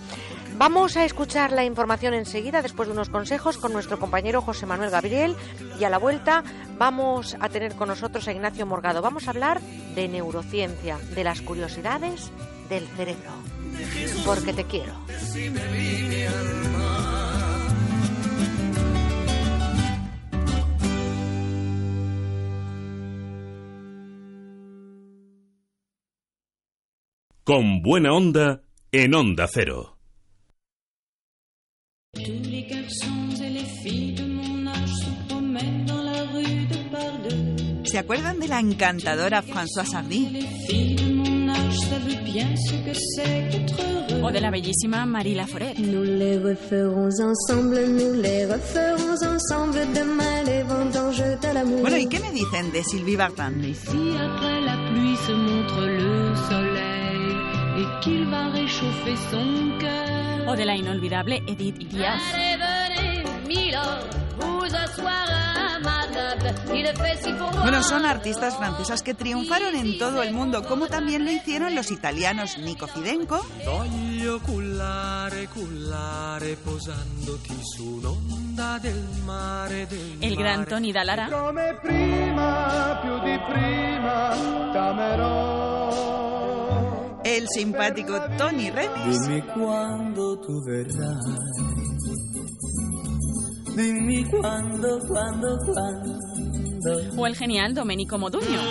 [0.58, 4.90] Vamos a escuchar la información enseguida, después de unos consejos, con nuestro compañero José Manuel
[4.90, 5.36] Gabriel.
[5.80, 6.44] Y a la vuelta
[6.80, 9.04] vamos a tener con nosotros a Ignacio Morgado.
[9.04, 9.62] Vamos a hablar
[9.94, 12.32] de neurociencia, de las curiosidades
[12.70, 13.30] del cerebro.
[14.26, 14.94] Porque te quiero.
[27.48, 28.62] Con buena onda
[28.92, 29.98] en Onda Cero.
[37.86, 40.46] ¿Se acuerdan de la encantadora Françoise Hardy?
[44.22, 45.78] O de la bellísima Marie Laforet.
[51.80, 53.62] Bueno, ¿y qué me dicen de Sylvie Vartan?
[60.48, 62.22] O de la inolvidable Edith Díaz.
[67.62, 71.92] Bueno, son artistas francesas que triunfaron en todo el mundo, como también lo hicieron los
[71.92, 73.46] italianos Nico Fidenco.
[73.66, 81.28] Voglio cullare, cullare posandoti su un'onda del mare del El gran Tony Dallara.
[87.28, 89.28] El simpático Tony Remis.
[89.28, 91.20] Dimmi quando tu verrai.
[93.76, 97.22] Dimmi quando, quando, quando.
[97.22, 98.62] O el genial Domenico Modugno.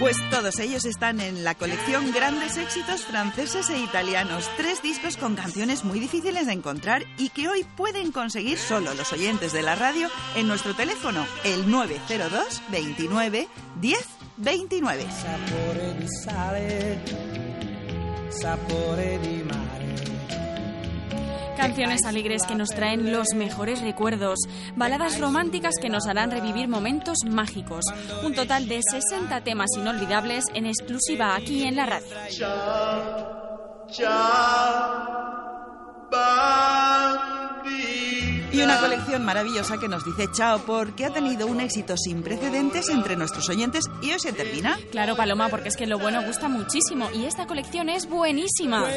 [0.00, 4.50] Pues todos ellos están en la colección Grandes Éxitos Franceses e Italianos.
[4.56, 9.12] Tres discos con canciones muy difíciles de encontrar y que hoy pueden conseguir solo los
[9.12, 13.46] oyentes de la radio en nuestro teléfono, el 902 29
[13.82, 14.06] 10
[14.38, 15.06] 29.
[18.30, 19.69] Sapore di.
[21.56, 24.38] Canciones alegres que nos traen los mejores recuerdos,
[24.76, 27.84] baladas románticas que nos harán revivir momentos mágicos.
[28.24, 32.06] Un total de 60 temas inolvidables en exclusiva aquí en la radio.
[38.52, 42.88] Y una colección maravillosa que nos dice chao porque ha tenido un éxito sin precedentes
[42.88, 44.76] entre nuestros oyentes y hoy se termina.
[44.90, 48.88] Claro, Paloma, porque es que lo bueno gusta muchísimo y esta colección es buenísima.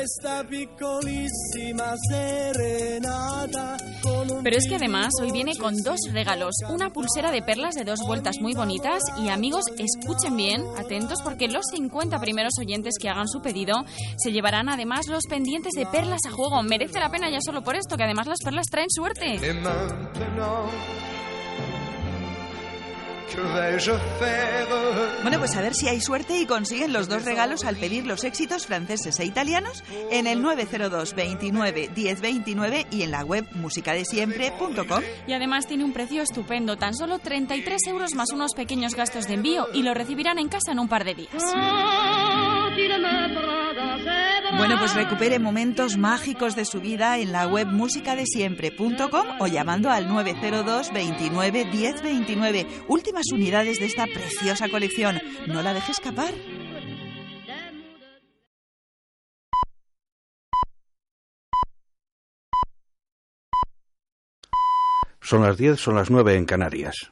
[4.44, 8.00] Pero es que además hoy viene con dos regalos, una pulsera de perlas de dos
[8.06, 13.28] vueltas muy bonitas y amigos, escuchen bien, atentos porque los 50 primeros oyentes que hagan
[13.28, 13.86] su pedido
[14.18, 16.62] se llevarán además los pendientes de perlas a juego.
[16.64, 19.40] Merece la pena ya solo por esto, que además las perlas traen suerte.
[19.46, 20.70] Et maintenant,
[23.30, 24.68] que vais-je faire
[25.22, 28.24] Bueno, pues a ver si hay suerte y consiguen los dos regalos al pedir los
[28.24, 35.04] éxitos franceses e italianos en el 902 29 10 29 y en la web musicadesiempre.com.
[35.28, 39.34] Y además tiene un precio estupendo, tan solo 33 euros más unos pequeños gastos de
[39.34, 41.44] envío y lo recibirán en casa en un par de días.
[44.58, 50.08] Bueno, pues recupere momentos mágicos de su vida en la web musicadesiempre.com o llamando al
[50.08, 52.68] 902 29 10 29.
[52.88, 55.20] Últimas unidades de esta preciosa colección.
[55.48, 56.34] No la deje escapar.
[65.22, 67.12] Son las 10, son las 9 en Canarias.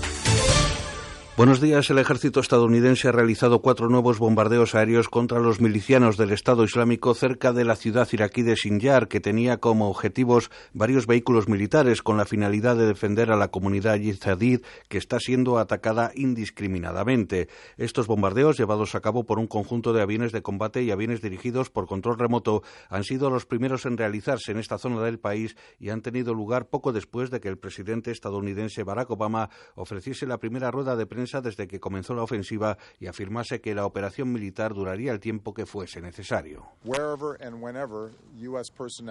[1.41, 1.89] Buenos días.
[1.89, 7.15] El ejército estadounidense ha realizado cuatro nuevos bombardeos aéreos contra los milicianos del Estado Islámico
[7.15, 12.15] cerca de la ciudad iraquí de Sinjar, que tenía como objetivos varios vehículos militares con
[12.15, 17.47] la finalidad de defender a la comunidad yizadid que está siendo atacada indiscriminadamente.
[17.75, 21.71] Estos bombardeos, llevados a cabo por un conjunto de aviones de combate y aviones dirigidos
[21.71, 25.89] por control remoto, han sido los primeros en realizarse en esta zona del país y
[25.89, 30.69] han tenido lugar poco después de que el presidente estadounidense Barack Obama ofreciese la primera
[30.69, 35.13] rueda de prensa desde que comenzó la ofensiva y afirmase que la operación militar duraría
[35.13, 36.65] el tiempo que fuese necesario.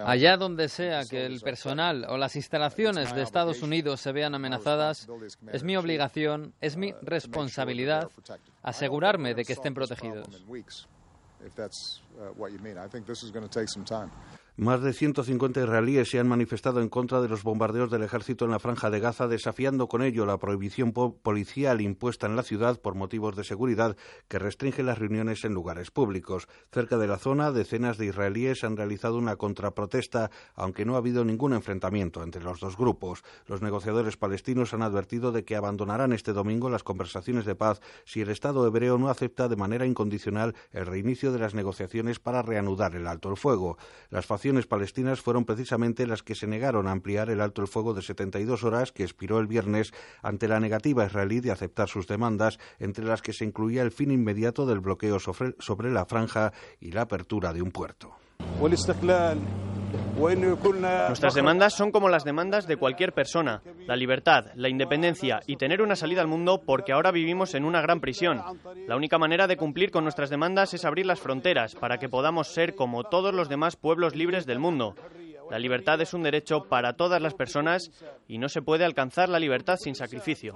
[0.05, 5.07] Allá donde sea que el personal o las instalaciones de Estados Unidos se vean amenazadas,
[5.51, 8.09] es mi obligación, es mi responsabilidad
[8.61, 10.27] asegurarme de que estén protegidos.
[14.61, 18.51] Más de 150 israelíes se han manifestado en contra de los bombardeos del ejército en
[18.51, 22.79] la franja de Gaza, desafiando con ello la prohibición po- policial impuesta en la ciudad
[22.79, 23.97] por motivos de seguridad
[24.27, 26.47] que restringe las reuniones en lugares públicos.
[26.71, 31.25] Cerca de la zona, decenas de israelíes han realizado una contraprotesta, aunque no ha habido
[31.25, 33.23] ningún enfrentamiento entre los dos grupos.
[33.47, 38.21] Los negociadores palestinos han advertido de que abandonarán este domingo las conversaciones de paz si
[38.21, 42.93] el Estado hebreo no acepta de manera incondicional el reinicio de las negociaciones para reanudar
[42.95, 43.79] el alto el fuego.
[44.11, 47.93] Las facciones palestinas fueron precisamente las que se negaron a ampliar el alto el fuego
[47.93, 52.59] de 72 horas que expiró el viernes ante la negativa israelí de aceptar sus demandas,
[52.79, 56.91] entre las que se incluía el fin inmediato del bloqueo sobre, sobre la franja y
[56.91, 58.11] la apertura de un puerto.
[61.07, 63.61] Nuestras demandas son como las demandas de cualquier persona.
[63.87, 67.81] La libertad, la independencia y tener una salida al mundo porque ahora vivimos en una
[67.81, 68.41] gran prisión.
[68.87, 72.53] La única manera de cumplir con nuestras demandas es abrir las fronteras para que podamos
[72.53, 74.95] ser como todos los demás pueblos libres del mundo.
[75.49, 77.91] La libertad es un derecho para todas las personas
[78.27, 80.55] y no se puede alcanzar la libertad sin sacrificio.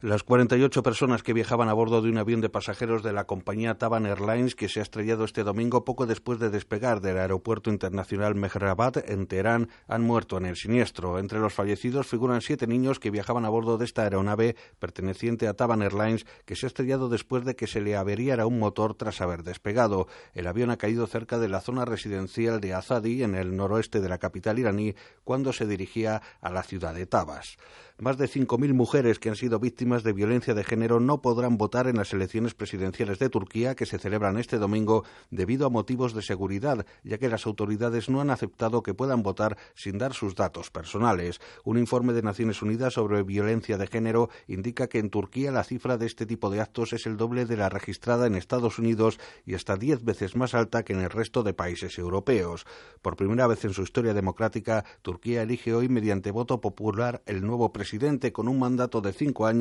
[0.00, 3.76] Las 48 personas que viajaban a bordo de un avión de pasajeros de la compañía
[3.76, 8.34] Taban Airlines que se ha estrellado este domingo poco después de despegar del aeropuerto internacional
[8.34, 11.18] Mehrabad en Teherán han muerto en el siniestro.
[11.18, 15.54] Entre los fallecidos figuran siete niños que viajaban a bordo de esta aeronave perteneciente a
[15.54, 19.20] Taban Airlines que se ha estrellado después de que se le averiara un motor tras
[19.20, 20.08] haber despegado.
[20.32, 24.08] El avión ha caído cerca de la zona residencial de Azadi, en el noroeste de
[24.08, 24.94] la capital iraní,
[25.24, 27.56] cuando se dirigía a la ciudad de Tabas.
[27.98, 31.88] Más de 5.000 mujeres que han sido víctimas de violencia de género no podrán votar
[31.88, 36.22] en las elecciones presidenciales de Turquía que se celebran este domingo debido a motivos de
[36.22, 40.70] seguridad, ya que las autoridades no han aceptado que puedan votar sin dar sus datos
[40.70, 41.40] personales.
[41.64, 45.98] Un informe de Naciones Unidas sobre violencia de género indica que en Turquía la cifra
[45.98, 49.54] de este tipo de actos es el doble de la registrada en Estados Unidos y
[49.54, 52.66] hasta diez veces más alta que en el resto de países europeos.
[53.02, 57.72] Por primera vez en su historia democrática, Turquía elige hoy mediante voto popular el nuevo
[57.72, 59.55] presidente con un mandato de cinco años,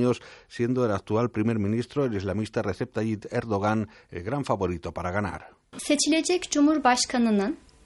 [0.48, 5.50] siendo el actual primer ministro, el islamista Recep Tayyip Erdogan, el gran favorito para ganar.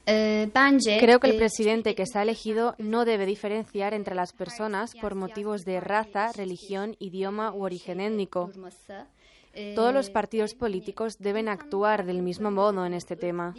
[0.05, 5.65] Creo que el presidente que está elegido no debe diferenciar entre las personas por motivos
[5.65, 8.49] de raza, religión, idioma u origen étnico.
[9.75, 13.55] Todos los partidos políticos deben actuar del mismo modo en este tema.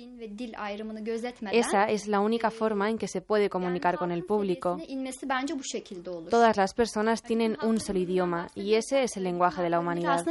[1.52, 4.78] Esa es la única forma en que se puede comunicar con el público.
[6.30, 10.24] Todas las personas tienen un solo idioma y ese es el lenguaje de la humanidad.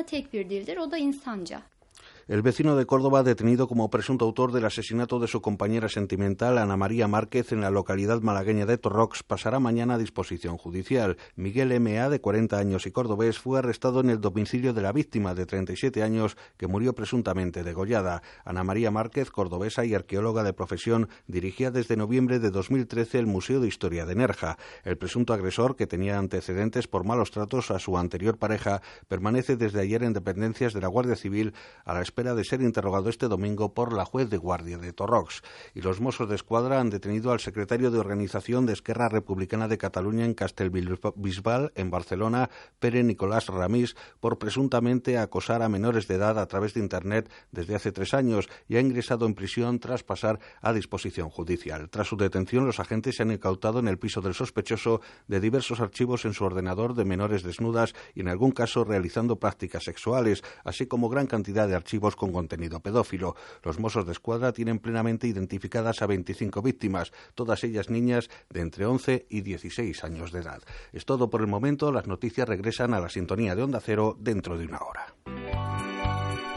[2.29, 6.77] El vecino de Córdoba, detenido como presunto autor del asesinato de su compañera sentimental, Ana
[6.77, 11.17] María Márquez, en la localidad malagueña de Torrox, pasará mañana a disposición judicial.
[11.35, 15.33] Miguel M.A., de 40 años y cordobés, fue arrestado en el domicilio de la víctima,
[15.33, 18.21] de 37 años, que murió presuntamente degollada.
[18.45, 23.59] Ana María Márquez, cordobesa y arqueóloga de profesión, dirigía desde noviembre de 2013 el Museo
[23.59, 24.59] de Historia de Nerja.
[24.83, 29.81] El presunto agresor, que tenía antecedentes por malos tratos a su anterior pareja, permanece desde
[29.81, 33.73] ayer en dependencias de la Guardia Civil a la espera de ser interrogado este domingo
[33.73, 35.41] por la juez de guardia de Torrox.
[35.73, 39.77] Y los Mossos de Escuadra han detenido al secretario de organización de Esquerra Republicana de
[39.77, 46.37] Cataluña en Castelbisbal, en Barcelona, Pere Nicolás Ramís, por presuntamente acosar a menores de edad
[46.39, 50.39] a través de Internet desde hace tres años y ha ingresado en prisión tras pasar
[50.61, 51.89] a disposición judicial.
[51.89, 55.79] Tras su detención, los agentes se han incautado en el piso del sospechoso de diversos
[55.79, 60.85] archivos en su ordenador de menores desnudas y en algún caso realizando prácticas sexuales, así
[60.85, 63.35] como gran cantidad de archivos con contenido pedófilo.
[63.63, 68.85] Los Mossos de Escuadra tienen plenamente identificadas a 25 víctimas, todas ellas niñas de entre
[68.85, 70.61] 11 y 16 años de edad.
[70.93, 71.91] Es todo por el momento.
[71.91, 75.98] Las noticias regresan a la sintonía de Onda Cero dentro de una hora.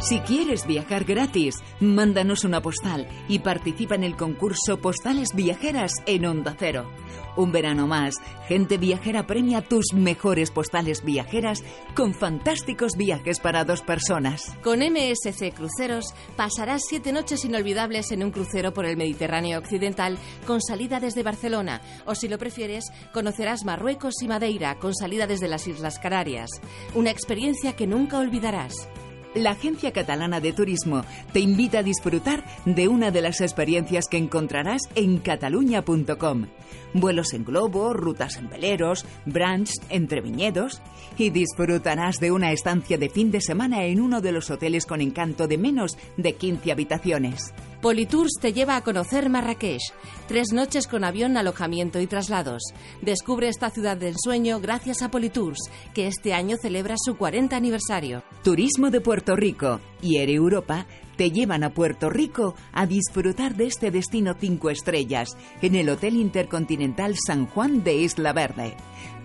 [0.02, 6.26] Si quieres viajar gratis, mándanos una postal y participa en el concurso Postales Viajeras en
[6.26, 6.90] Onda Cero.
[7.36, 8.16] Un verano más,
[8.48, 11.62] Gente Viajera premia tus mejores postales viajeras
[11.94, 14.42] con fantásticos viajes para dos personas.
[14.64, 20.18] Con MSC Cruceros pasarás siete noches inolvidables en un crucero por el Mediterráneo Occidental
[20.48, 25.46] con salida desde Barcelona o si lo prefieres, conocerás Marruecos y Madeira con salida desde
[25.46, 26.50] las Islas Canarias.
[26.96, 28.88] Una experiencia que nunca olvidarás.
[29.34, 34.18] La Agencia Catalana de Turismo te invita a disfrutar de una de las experiencias que
[34.18, 36.48] encontrarás en cataluña.com.
[36.92, 40.82] Vuelos en globo, rutas en veleros, brunch entre viñedos
[41.16, 45.00] y disfrutarás de una estancia de fin de semana en uno de los hoteles con
[45.00, 47.54] encanto de menos de 15 habitaciones.
[47.82, 49.82] Politours te lleva a conocer Marrakech.
[50.28, 52.62] Tres noches con avión, alojamiento y traslados.
[53.00, 55.58] Descubre esta ciudad de ensueño gracias a Politours,
[55.92, 58.22] que este año celebra su 40 aniversario.
[58.44, 60.86] Turismo de Puerto Rico y Air Europa
[61.16, 65.30] te llevan a Puerto Rico a disfrutar de este destino cinco estrellas
[65.60, 68.76] en el Hotel Intercontinental San Juan de Isla Verde.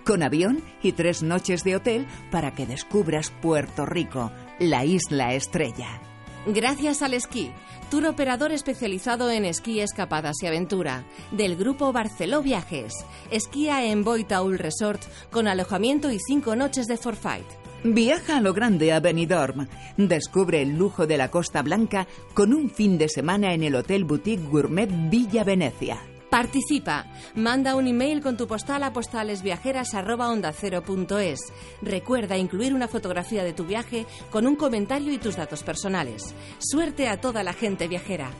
[0.04, 6.00] Con avión y tres noches de hotel para que descubras Puerto Rico, la isla estrella.
[6.46, 7.50] Gracias al esquí,
[7.90, 12.92] tour operador especializado en esquí, escapadas y aventura, del grupo Barceló Viajes.
[13.30, 17.46] Esquía en Boitaul Resort con alojamiento y cinco noches de forfait.
[17.84, 19.68] Viaja a lo grande a Benidorm.
[19.96, 24.04] Descubre el lujo de la Costa Blanca con un fin de semana en el Hotel
[24.04, 25.98] Boutique Gourmet Villa Venecia.
[26.30, 27.06] Participa.
[27.34, 31.40] Manda un email con tu postal a postalesviajeras@ondacero.es.
[31.82, 36.34] Recuerda incluir una fotografía de tu viaje con un comentario y tus datos personales.
[36.58, 38.30] Suerte a toda la gente viajera.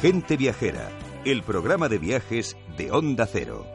[0.00, 0.88] Gente Viajera,
[1.26, 3.66] el programa de viajes de Onda Cero.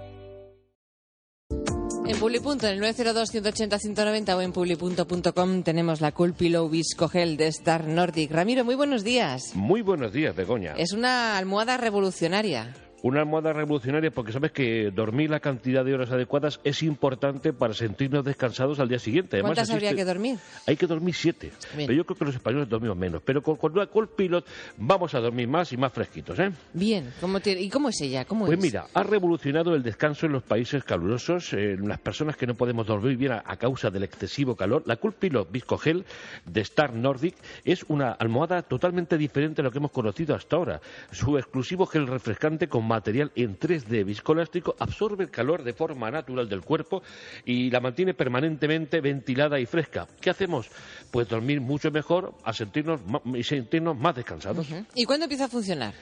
[2.07, 7.47] En Publipunto, en el 902-180-190 o en publipunto.com tenemos la Cool Pillow Visco Gel de
[7.47, 8.31] Star Nordic.
[8.31, 9.55] Ramiro, muy buenos días.
[9.55, 10.75] Muy buenos días, Begoña.
[10.77, 12.75] Es una almohada revolucionaria.
[13.05, 17.75] Una almohada revolucionaria porque sabes que dormir la cantidad de horas adecuadas es importante para
[17.75, 19.41] sentirnos descansados al día siguiente.
[19.41, 20.39] ¿Cuántas habría que dormir?
[20.65, 21.51] Hay que dormir siete.
[21.75, 23.21] Pero yo creo que los españoles dormimos menos.
[23.23, 24.43] Pero con, con una Pilot
[24.77, 26.51] vamos a dormir más y más fresquitos, ¿eh?
[26.73, 27.13] Bien.
[27.45, 28.25] ¿Y cómo es ella?
[28.25, 32.47] ¿Cómo pues mira, ha revolucionado el descanso en los países calurosos, en las personas que
[32.47, 34.81] no podemos dormir bien a, causa del excesivo calor.
[34.87, 36.05] La Cool Pilot Viscogel
[36.43, 40.81] de Star Nordic es una almohada totalmente diferente a lo que hemos conocido hasta ahora.
[41.11, 46.47] Su exclusivo gel refrescante con material en 3D viscoelástico absorbe el calor de forma natural
[46.47, 47.03] del cuerpo
[47.43, 50.07] y la mantiene permanentemente ventilada y fresca.
[50.21, 50.69] ¿Qué hacemos?
[51.11, 53.01] Pues dormir mucho mejor a sentirnos
[53.33, 54.67] y sentirnos más descansados.
[54.93, 55.93] ¿Y cuándo empieza a funcionar?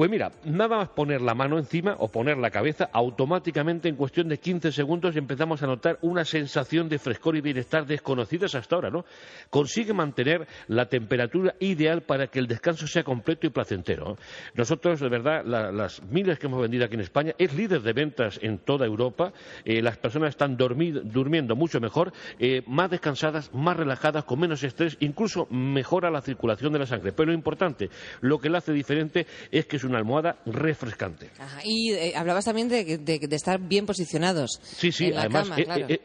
[0.00, 4.30] Pues mira, nada más poner la mano encima o poner la cabeza, automáticamente en cuestión
[4.30, 8.88] de 15 segundos empezamos a notar una sensación de frescor y bienestar desconocidas hasta ahora,
[8.88, 9.04] ¿no?
[9.50, 14.16] Consigue mantener la temperatura ideal para que el descanso sea completo y placentero.
[14.54, 18.40] Nosotros, de verdad, las miles que hemos vendido aquí en España, es líder de ventas
[18.40, 19.34] en toda Europa.
[19.66, 24.96] Eh, las personas están durmiendo mucho mejor, eh, más descansadas, más relajadas, con menos estrés,
[25.00, 27.12] incluso mejora la circulación de la sangre.
[27.12, 27.90] Pero lo importante,
[28.22, 31.30] lo que la hace diferente es que es una almohada refrescante.
[31.64, 33.00] y eh, hablabas también de,
[33.30, 34.60] estar bien posicionados.
[34.62, 35.50] Sí, sí, además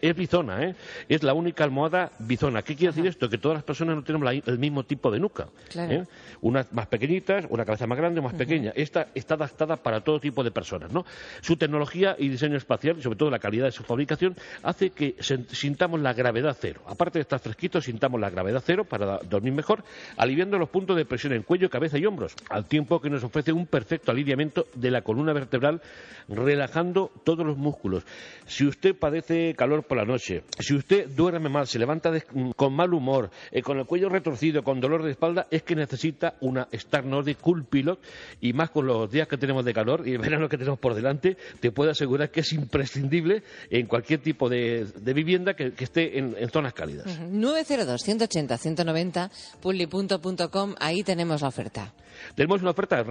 [0.01, 0.75] es, bizona, ¿eh?
[1.07, 2.61] es la única almohada bizona.
[2.61, 3.29] ¿Qué quiere decir esto?
[3.29, 5.47] Que todas las personas no tenemos el mismo tipo de nuca.
[5.75, 6.03] ¿eh?
[6.41, 8.71] Unas más pequeñitas, una cabeza más grande, más pequeña.
[8.75, 10.91] Esta está adaptada para todo tipo de personas.
[10.91, 11.05] ¿no?
[11.41, 15.15] Su tecnología y diseño espacial, y sobre todo la calidad de su fabricación, hace que
[15.19, 16.81] sintamos la gravedad cero.
[16.87, 19.83] Aparte de estar fresquitos, sintamos la gravedad cero para dormir mejor,
[20.17, 23.51] aliviando los puntos de presión en cuello, cabeza y hombros, al tiempo que nos ofrece
[23.51, 25.81] un perfecto alineamiento de la columna vertebral,
[26.29, 28.05] relajando todos los músculos.
[28.45, 32.09] Si usted padece calor por la noche, si usted duerme mal, se levanta
[32.55, 36.35] con mal humor, eh, con el cuello retorcido, con dolor de espalda, es que necesita
[36.39, 37.99] una Star Nordic Cool Pilot
[38.39, 40.95] y más con los días que tenemos de calor y el verano que tenemos por
[40.95, 46.33] delante, te puedo asegurar que es imprescindible en cualquier tipo de, vivienda que, esté en,
[46.49, 47.19] zonas cálidas.
[47.29, 51.93] 902 180 190 pulli.com, ahí tenemos la oferta.
[52.35, 53.03] Tenemos una oferta,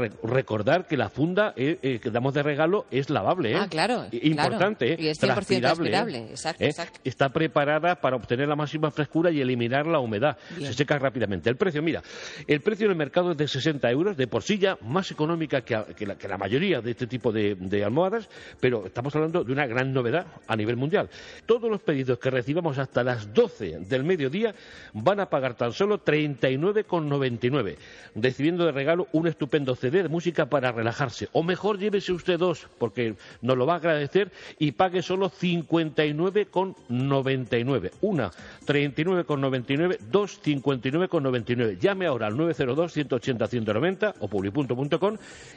[0.45, 3.53] recordar que la funda eh, eh, que damos de regalo es lavable.
[3.53, 3.57] ¿eh?
[3.59, 4.05] Ah, claro.
[4.13, 4.95] Importante.
[4.99, 6.19] Y es 100% transpirable.
[6.29, 10.37] Exacto, exacto, Está preparada para obtener la máxima frescura y eliminar la humedad.
[10.59, 11.49] Se seca rápidamente.
[11.49, 12.03] El precio, mira,
[12.47, 15.63] el precio en el mercado es de 60 euros, de por sí ya más económica
[15.63, 18.29] que, la, mayoría de este tipo de, de, almohadas,
[18.61, 21.09] pero estamos hablando de una gran novedad a nivel mundial.
[21.47, 24.55] Todos los pedidos que recibamos hasta las 12 del mediodía
[24.93, 27.77] van a pagar tan solo 39,99,
[28.15, 31.29] recibiendo de regalo un estupendo CD de música para relajarse.
[31.33, 37.93] O mejor, llévese usted dos, porque nos lo va a agradecer y pague solo 59,99.
[38.01, 38.33] Una,
[38.67, 41.79] 39,99, dos, 59,99.
[41.79, 45.17] Llame ahora al 902-180-190 o publi.com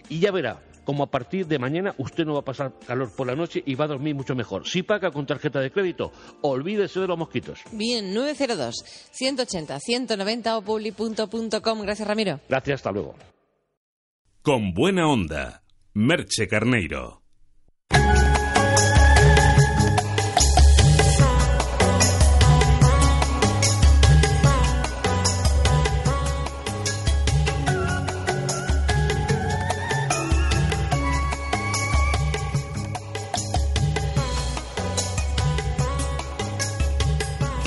[0.10, 3.28] y ya verá como a partir de mañana usted no va a pasar calor por
[3.28, 4.66] la noche y va a dormir mucho mejor.
[4.66, 7.60] Si paga con tarjeta de crédito, olvídese de los mosquitos.
[7.74, 11.82] Bien, 902 180 190 o publi.com.
[11.82, 12.40] Gracias, Ramiro.
[12.48, 13.16] Gracias, hasta luego.
[14.42, 17.22] Con buena onda, Merche Carneiro.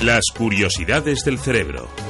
[0.01, 2.00] Las curiosidades del cerebro.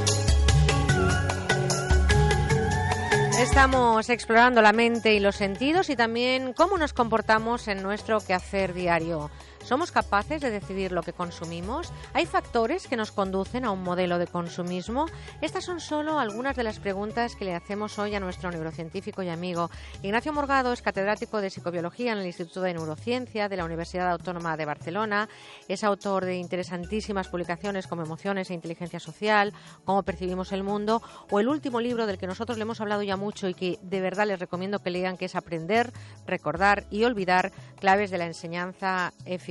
[3.52, 8.74] Estamos explorando la mente y los sentidos y también cómo nos comportamos en nuestro quehacer
[8.74, 9.30] diario.
[9.64, 11.94] ¿Somos capaces de decidir lo que consumimos?
[12.14, 15.06] ¿Hay factores que nos conducen a un modelo de consumismo?
[15.40, 19.30] Estas son solo algunas de las preguntas que le hacemos hoy a nuestro neurocientífico y
[19.30, 19.70] amigo.
[20.02, 24.58] Ignacio Morgado es catedrático de psicobiología en el Instituto de Neurociencia de la Universidad Autónoma
[24.58, 25.30] de Barcelona.
[25.68, 29.54] Es autor de interesantísimas publicaciones como Emociones e Inteligencia Social,
[29.86, 33.16] Cómo percibimos el mundo o el último libro del que nosotros le hemos hablado ya
[33.16, 35.94] mucho y que de verdad les recomiendo que lean, que es Aprender,
[36.26, 39.51] Recordar y Olvidar, claves de la enseñanza eficaz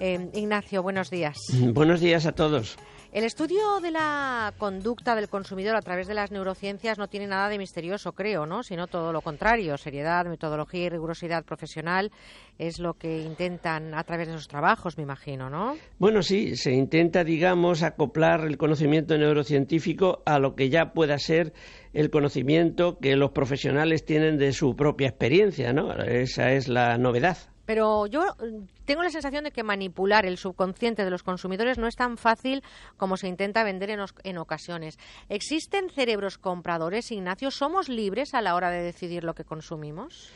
[0.00, 1.36] eh, Ignacio, buenos días.
[1.74, 2.76] Buenos días a todos.
[3.14, 7.48] El estudio de la conducta del consumidor a través de las neurociencias no tiene nada
[7.48, 8.64] de misterioso, creo, ¿no?
[8.64, 9.78] Sino todo lo contrario.
[9.78, 12.10] Seriedad, metodología y rigurosidad profesional
[12.58, 15.76] es lo que intentan a través de sus trabajos, me imagino, ¿no?
[16.00, 21.52] Bueno, sí, se intenta, digamos, acoplar el conocimiento neurocientífico a lo que ya pueda ser
[21.92, 25.92] el conocimiento que los profesionales tienen de su propia experiencia, ¿no?
[26.02, 27.38] Esa es la novedad.
[27.66, 31.86] Pero yo mm, tengo la sensación de que manipular el subconsciente de los consumidores no
[31.86, 32.62] es tan fácil
[32.96, 34.98] como se intenta vender en, ocasiones.
[35.28, 37.50] ¿Existen cerebros compradores, Ignacio?
[37.50, 40.30] ¿Somos libres a la hora de decidir lo que consumimos?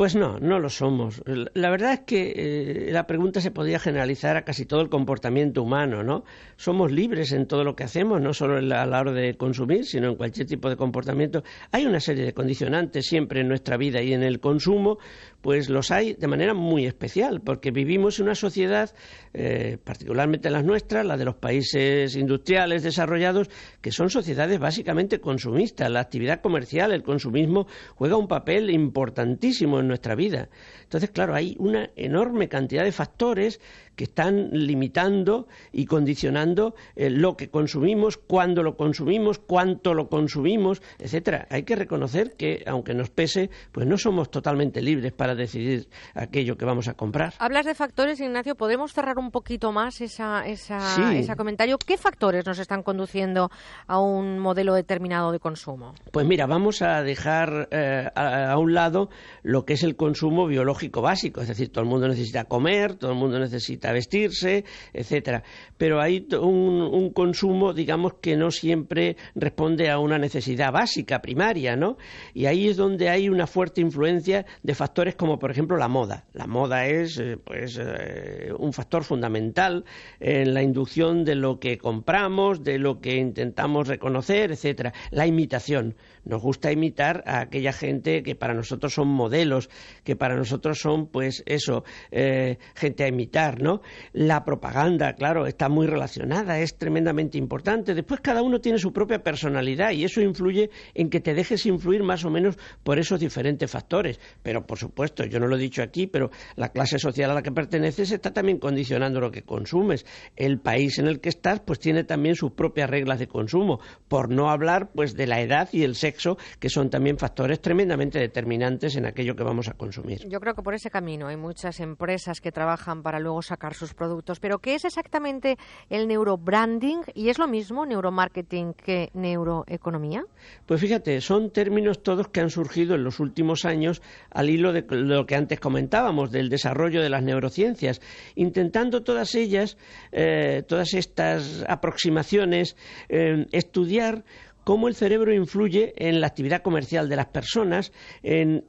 [0.00, 1.22] Pues no, no lo somos.
[1.26, 5.62] La verdad es que eh, la pregunta se podría generalizar a casi todo el comportamiento
[5.62, 6.24] humano, ¿no?
[6.56, 10.08] Somos libres en todo lo que hacemos, no solo a la hora de consumir, sino
[10.08, 11.42] en cualquier tipo de comportamiento.
[11.70, 14.96] Hay una serie de condicionantes siempre en nuestra vida y en el consumo,
[15.42, 18.90] pues los hay de manera muy especial, porque vivimos en una sociedad,
[19.34, 23.50] eh, particularmente la nuestra, la de los países industriales desarrollados,
[23.82, 25.90] que son sociedades básicamente consumistas.
[25.90, 27.66] La actividad comercial, el consumismo,
[27.96, 30.48] juega un papel importantísimo en nuestra vida.
[30.82, 33.60] Entonces, claro, hay una enorme cantidad de factores
[34.00, 40.80] que están limitando y condicionando eh, lo que consumimos, cuándo lo consumimos, cuánto lo consumimos,
[40.98, 41.46] etcétera.
[41.50, 46.56] Hay que reconocer que, aunque nos pese, pues no somos totalmente libres para decidir aquello
[46.56, 47.34] que vamos a comprar.
[47.38, 48.54] Hablas de factores, Ignacio.
[48.54, 50.78] ¿Podemos cerrar un poquito más esa, esa,
[51.12, 51.76] ese comentario?
[51.76, 53.50] ¿Qué factores nos están conduciendo
[53.86, 55.94] a un modelo determinado de consumo?
[56.10, 59.10] Pues mira, vamos a dejar eh, a, a un lado
[59.42, 61.42] lo que es el consumo biológico básico.
[61.42, 65.42] Es decir, todo el mundo necesita comer, todo el mundo necesita vestirse, etcétera.
[65.76, 71.96] Pero hay un, consumo, digamos, que no siempre responde a una necesidad básica, primaria, ¿no?
[72.34, 76.24] Y ahí es donde hay una fuerte influencia de factores como, por ejemplo, la moda.
[76.32, 79.84] La moda es, eh, pues, eh, un factor fundamental
[80.18, 84.92] en la inducción de lo que compramos, de lo que intentamos reconocer, etcétera.
[85.10, 85.96] La imitación.
[86.24, 89.70] Nos gusta imitar a aquella gente que para nosotros son modelos,
[90.04, 93.79] que para nosotros son, pues, eso, eh, gente a imitar, ¿no?
[94.12, 97.94] La propaganda, claro, está muy relacionada, es tremendamente importante.
[97.94, 102.02] Después cada uno tiene su propia personalidad y eso influye en que te dejes influir
[102.02, 104.20] más o menos por esos diferentes factores.
[104.42, 107.42] Pero, por supuesto, yo no lo he dicho aquí, pero la clase social a la
[107.42, 110.06] que perteneces está también condicionando lo que consumes.
[110.36, 113.80] El país en el que estás, pues tiene también sus propias reglas de consumo.
[114.08, 118.18] Por no hablar, pues, de la edad y el sexo, que son también factores tremendamente
[118.18, 120.26] determinantes en aquello que vamos a consumir.
[120.28, 123.94] Yo creo que por ese camino hay muchas empresas que trabajan para luego sacar sus
[123.94, 124.40] productos.
[124.40, 125.56] Pero ¿qué es exactamente
[125.88, 127.02] el neurobranding?
[127.14, 130.24] ¿Y es lo mismo neuromarketing que neuroeconomía?
[130.66, 134.84] Pues fíjate, son términos todos que han surgido en los últimos años al hilo de
[134.90, 138.00] lo que antes comentábamos, del desarrollo de las neurociencias,
[138.34, 139.76] intentando todas ellas,
[140.12, 142.76] eh, todas estas aproximaciones,
[143.08, 144.24] eh, estudiar
[144.70, 147.90] cómo el cerebro influye en la actividad comercial de las personas,
[148.22, 148.62] en,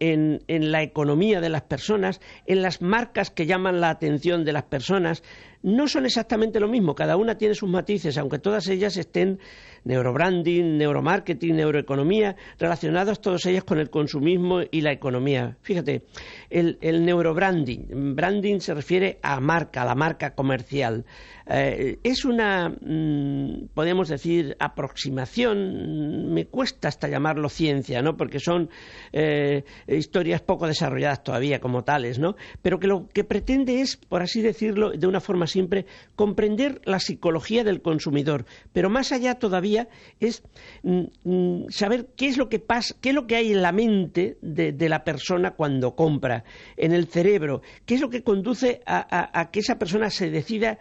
[0.48, 5.22] la economía de las personas, en las marcas que llaman la atención de las personas.
[5.62, 9.38] No son exactamente lo mismo, cada una tiene sus matices, aunque todas ellas estén
[9.84, 15.58] neurobranding, neuromarketing, neuroeconomía, relacionadas todas ellas con el consumismo y la economía.
[15.62, 16.06] Fíjate,
[16.50, 21.06] el, el neurobranding, branding se refiere a marca, a la marca comercial.
[21.54, 28.16] Eh, es una, mm, podemos decir, aproximación, me cuesta hasta llamarlo ciencia, ¿no?
[28.16, 28.70] Porque son
[29.12, 32.36] eh, historias poco desarrolladas todavía como tales, ¿no?
[32.62, 37.00] Pero que lo que pretende es, por así decirlo, de una forma simple, comprender la
[37.00, 38.46] psicología del consumidor.
[38.72, 39.90] Pero más allá todavía
[40.22, 40.44] es
[40.84, 43.74] mm, mm, saber qué es lo que pasa, qué es lo que hay en la
[43.74, 46.44] mente de, la persona cuando compra,
[46.78, 50.80] en el cerebro, qué es lo que conduce a, que esa persona se decida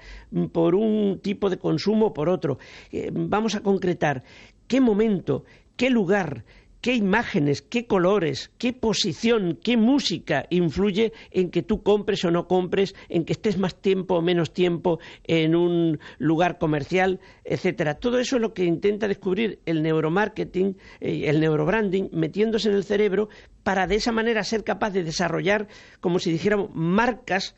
[0.75, 2.59] un tipo de consumo por otro.
[2.93, 4.23] Eh, vamos a concretar
[4.67, 5.45] qué momento,
[5.77, 6.45] qué lugar,
[6.81, 12.47] qué imágenes, qué colores, qué posición, qué música influye en que tú compres o no
[12.47, 17.95] compres, en que estés más tiempo o menos tiempo en un lugar comercial, etcétera.
[17.95, 22.85] Todo eso es lo que intenta descubrir el neuromarketing, eh, el neurobranding, metiéndose en el
[22.85, 23.29] cerebro
[23.63, 25.69] para de esa manera ser capaz de desarrollar,
[26.01, 27.55] como si dijéramos, marcas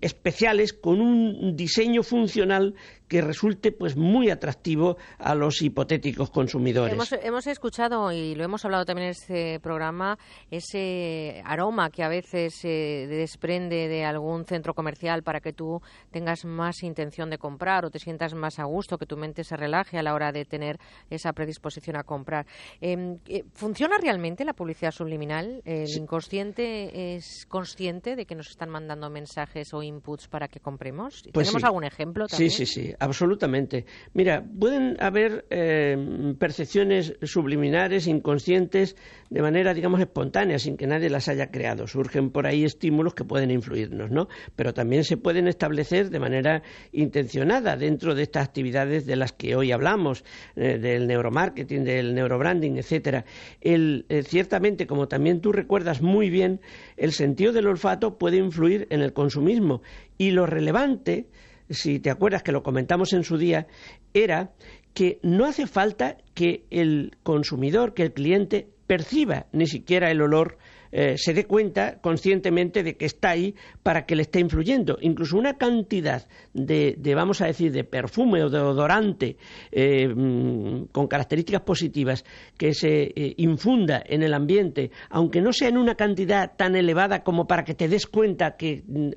[0.00, 2.74] especiales con un diseño funcional
[3.08, 6.92] que resulte pues muy atractivo a los hipotéticos consumidores.
[7.22, 10.18] Hemos, escuchado y lo hemos hablado también en este programa
[10.50, 15.80] ese aroma que a veces se desprende de algún centro comercial para que tú
[16.10, 19.56] tengas más intención de comprar o te sientas más a gusto, que tu mente se
[19.56, 20.78] relaje a la hora de tener
[21.10, 22.46] esa predisposición a comprar.
[22.80, 25.62] Em, eh, ¿Funciona realmente la publicidad subliminal?
[25.64, 31.22] ¿El inconsciente es consciente de que nos están mandando mensajes o inputs para que compremos?
[31.32, 32.50] Pues ¿Tenemos algún ejemplo también?
[32.50, 33.86] Sí, sí, sí absolutamente.
[34.14, 38.96] Mira, pueden haber eh, percepciones subliminares, inconscientes,
[39.30, 41.86] de manera, digamos, espontánea, sin que nadie las haya creado.
[41.86, 44.28] Surgen por ahí estímulos que pueden influirnos, ¿no?
[44.54, 49.56] Pero también se pueden establecer de manera intencionada dentro de estas actividades de las que
[49.56, 53.24] hoy hablamos, eh, del neuromarketing, del neurobranding, etcétera.
[53.60, 56.60] El, eh, ciertamente, como también tú recuerdas muy bien,
[56.96, 59.82] el sentido del olfato puede influir en el consumismo
[60.18, 61.26] y lo relevante
[61.70, 63.66] si te acuerdas que lo comentamos en su día,
[64.14, 64.52] era
[64.94, 70.58] que no hace falta que el consumidor, que el cliente perciba ni siquiera el olor
[70.92, 74.98] eh, se dé cuenta conscientemente de que está ahí para que le esté influyendo.
[75.00, 79.36] Incluso una cantidad de, vamos a decir, de perfume o de odorante
[79.72, 82.24] eh, mm, con características positivas
[82.56, 87.22] que se eh, infunda en el ambiente, aunque no sea en una cantidad tan elevada
[87.22, 89.10] como para que te des cuenta que mm,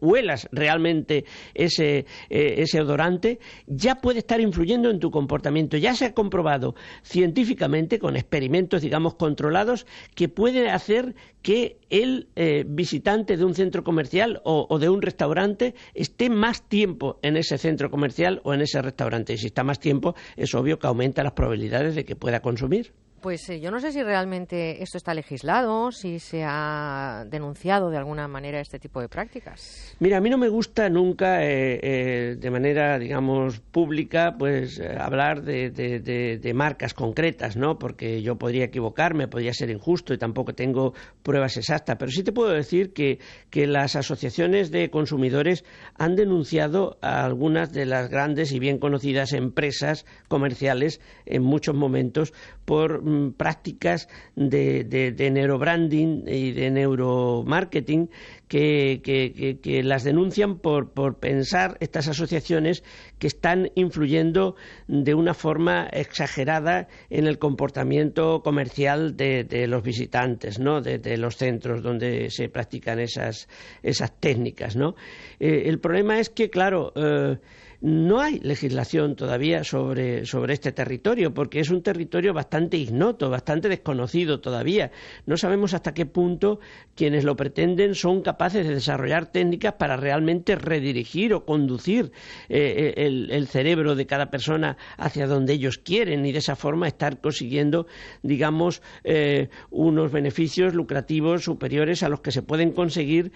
[0.00, 5.76] huelas realmente ese, ese odorante, ya puede estar influyendo en tu comportamiento.
[5.76, 12.64] Ya se ha comprobado científicamente con experimentos, digamos, controlados, que puede hacer que el eh,
[12.66, 17.90] visitante de un centro comercial o, de un restaurante esté más tiempo en ese centro
[17.90, 19.34] comercial o en ese restaurante.
[19.34, 22.92] Y si está más tiempo, es obvio que aumenta las probabilidades de que pueda consumir.
[23.20, 27.98] Pues eh, yo no sé si realmente esto está legislado, si se ha denunciado de
[27.98, 29.94] alguna manera este tipo de prácticas.
[29.98, 35.42] Mira, a mí no me gusta nunca, eh, eh, de manera, digamos, pública, pues hablar
[35.42, 37.78] de, marcas concretas, ¿no?
[37.78, 41.96] Porque yo podría equivocarme, podría ser injusto y tampoco tengo pruebas exactas.
[41.98, 43.18] Pero sí te puedo decir que,
[43.50, 45.64] que las asociaciones de consumidores
[45.96, 52.32] han denunciado a algunas de las grandes y bien conocidas empresas comerciales en muchos momentos
[52.64, 58.08] por Mm, prácticas de, de, neurobranding y de neuromarketing
[58.46, 62.84] que, las denuncian por, por, pensar estas asociaciones
[63.18, 64.54] que están influyendo
[64.86, 70.80] de una forma exagerada en el comportamiento comercial de, los visitantes, ¿no?
[70.80, 73.48] de, los centros donde se practican esas,
[73.82, 74.76] esas técnicas.
[74.76, 74.94] ¿no?
[75.40, 77.38] Eh, el problema es que, claro, eh,
[77.80, 84.40] no hay legislación todavía sobre, este territorio, porque es un territorio bastante ignoto, bastante desconocido
[84.40, 84.90] todavía.
[85.26, 86.60] No sabemos hasta qué punto
[86.94, 92.12] quienes lo pretenden son capaces de desarrollar técnicas para realmente redirigir o conducir
[92.48, 96.86] eh, eh, el, cerebro de cada persona hacia donde ellos quieren y de esa forma
[96.86, 97.86] estar consiguiendo,
[98.22, 103.32] digamos, eh, unos beneficios lucrativos superiores a los que se pueden conseguir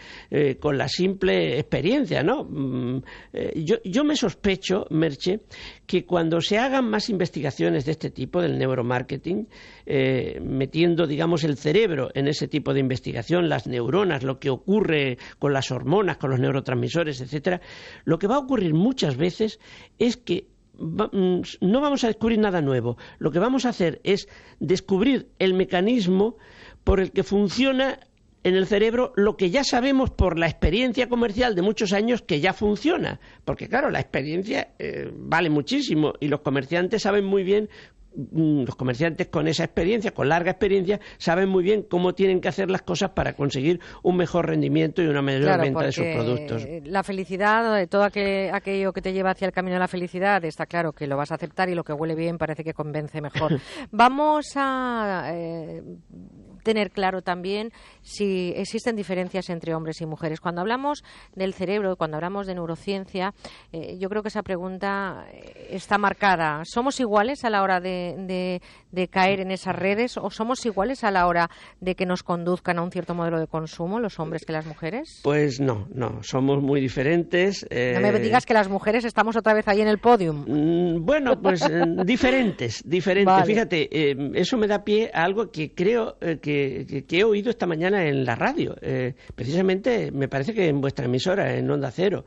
[0.60, 2.44] con la simple experiencia, ¿no?
[2.44, 3.02] Mm,
[3.56, 4.33] yo, yo me sospecho,
[4.90, 5.40] Merche,
[5.86, 9.48] que cuando se hagan más investigaciones de este tipo, del neuromarketing,
[9.86, 15.18] eh, metiendo, digamos, el cerebro en ese tipo de investigación, las neuronas, lo que ocurre
[15.38, 17.60] con las hormonas, con los neurotransmisores, etcétera,
[18.04, 19.60] lo que va a ocurrir muchas veces
[19.98, 20.48] es que
[20.78, 22.96] mm, no vamos a descubrir nada nuevo.
[23.18, 24.28] Lo que vamos a hacer es
[24.60, 26.36] descubrir el mecanismo
[26.84, 27.98] por el que funciona
[28.44, 32.40] en el cerebro lo que ya sabemos por la experiencia comercial de muchos años que
[32.40, 33.18] ya funciona.
[33.44, 37.70] Porque claro, la experiencia eh, vale muchísimo y los comerciantes saben muy bien
[38.14, 42.48] mm, los comerciantes con esa experiencia, con larga experiencia, saben muy bien cómo tienen que
[42.48, 46.66] hacer las cosas para conseguir un mejor rendimiento y una mayor venta de sus productos.
[46.84, 50.92] La felicidad, todo aquello que te lleva hacia el camino de la felicidad, está claro
[50.92, 53.58] que lo vas a aceptar y lo que huele bien parece que convence mejor.
[53.90, 55.82] Vamos a eh,
[56.64, 57.70] tener claro también
[58.02, 60.40] si existen diferencias entre hombres y mujeres.
[60.40, 61.04] Cuando hablamos
[61.36, 63.32] del cerebro, cuando hablamos de neurociencia,
[63.72, 66.62] eh, yo creo que esa pregunta eh, está marcada.
[66.64, 68.60] ¿Somos iguales a la hora de,
[69.10, 72.82] caer en esas redes o somos iguales a la hora de que nos conduzcan a
[72.82, 75.20] un cierto modelo de consumo los hombres que las mujeres?
[75.22, 77.66] Pues no, no, somos muy diferentes.
[77.70, 80.44] No me eh, digas que las mujeres estamos otra vez ahí en el podium.
[80.46, 81.62] Mm, bueno, pues
[82.04, 83.44] diferentes, diferentes.
[83.44, 83.88] Fíjate,
[84.40, 86.53] eso me da pie a algo que creo que
[87.06, 88.76] que, he oído esta mañana en la radio.
[88.80, 92.24] Eh, precisamente, me parece que en vuestra emisora, en Onda Cero.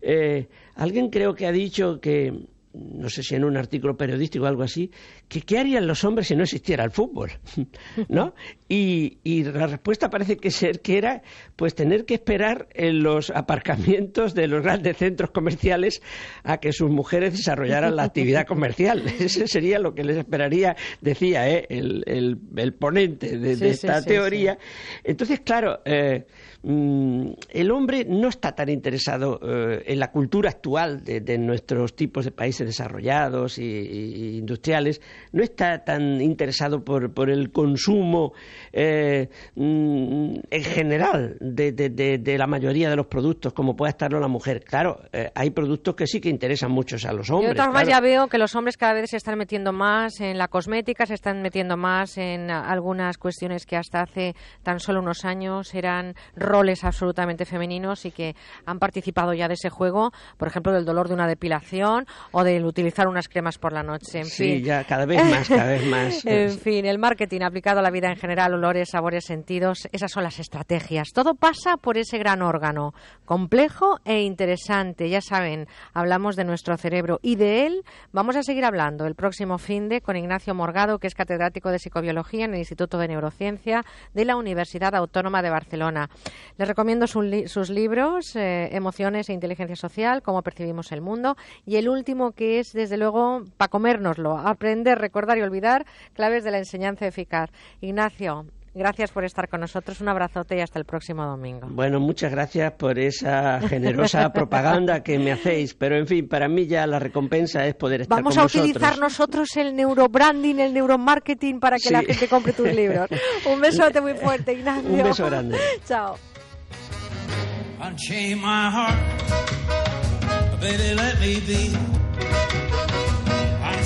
[0.00, 2.32] Eh, alguien creo que ha dicho que
[2.74, 4.90] no sé si en un artículo periodístico o algo así,
[5.28, 7.32] que qué harían los hombres si no existiera el fútbol,
[8.08, 8.34] ¿no?
[8.68, 11.22] Y, la respuesta parece que ser que era,
[11.54, 16.02] pues tener que esperar en los aparcamientos de los grandes centros comerciales
[16.42, 19.02] a que sus mujeres desarrollaran la actividad comercial.
[19.20, 21.66] Ese sería lo que les esperaría, decía ¿eh?
[21.68, 24.58] el, ponente de, esta teoría.
[25.04, 26.26] Entonces, claro, eh,
[26.62, 32.24] mm, el hombre no está tan interesado eh, en la cultura actual de, nuestros tipos
[32.24, 35.00] de países desarrollados e industriales,
[35.32, 38.32] no está tan interesado por, por el consumo
[38.72, 44.28] eh, mm, en general de, de, la mayoría de los productos como puede estarlo la
[44.28, 44.64] mujer.
[44.64, 47.56] Claro, eh, hay productos que sí que interesan mucho a los hombres.
[47.56, 50.48] Yo de ya veo que los hombres cada vez se están metiendo más en la
[50.48, 55.74] cosmética, se están metiendo más en algunas cuestiones que hasta hace tan solo unos años
[55.74, 58.34] eran roles absolutamente femeninos y que
[58.66, 62.64] han participado ya de ese juego, por ejemplo, del dolor de una depilación o del
[62.64, 64.20] utilizar unas cremas por la noche.
[64.20, 66.24] En sí, ya cada cada vez más, cada vez más.
[66.26, 70.22] en fin, el marketing aplicado a la vida en general, olores, sabores, sentidos, esas son
[70.22, 71.12] las estrategias.
[71.12, 75.08] Todo pasa por ese gran órgano, complejo e interesante.
[75.08, 79.58] Ya saben, hablamos de nuestro cerebro y de él vamos a seguir hablando el próximo
[79.58, 83.84] fin de con Ignacio Morgado, que es catedrático de psicobiología en el Instituto de Neurociencia
[84.12, 86.08] de la Universidad Autónoma de Barcelona.
[86.56, 91.88] Les recomiendo sus libros, eh, Emociones e Inteligencia Social, Cómo percibimos el mundo, y el
[91.88, 97.06] último que es, desde luego, para comérnoslo, aprender, recordar y olvidar, claves de la enseñanza
[97.06, 97.50] eficaz.
[97.80, 100.00] Ignacio, Gracias por estar con nosotros.
[100.00, 101.68] Un abrazote y hasta el próximo domingo.
[101.70, 105.74] Bueno, muchas gracias por esa generosa propaganda que me hacéis.
[105.74, 108.62] Pero, en fin, para mí ya la recompensa es poder estar Vamos con vosotros.
[108.62, 113.08] Vamos a utilizar nosotros el neurobranding, el neuromarketing para que la gente compre tus libros.
[113.46, 114.90] Un besote muy fuerte, Ignacio.
[114.90, 115.56] Un beso grande.
[115.86, 116.16] Chao.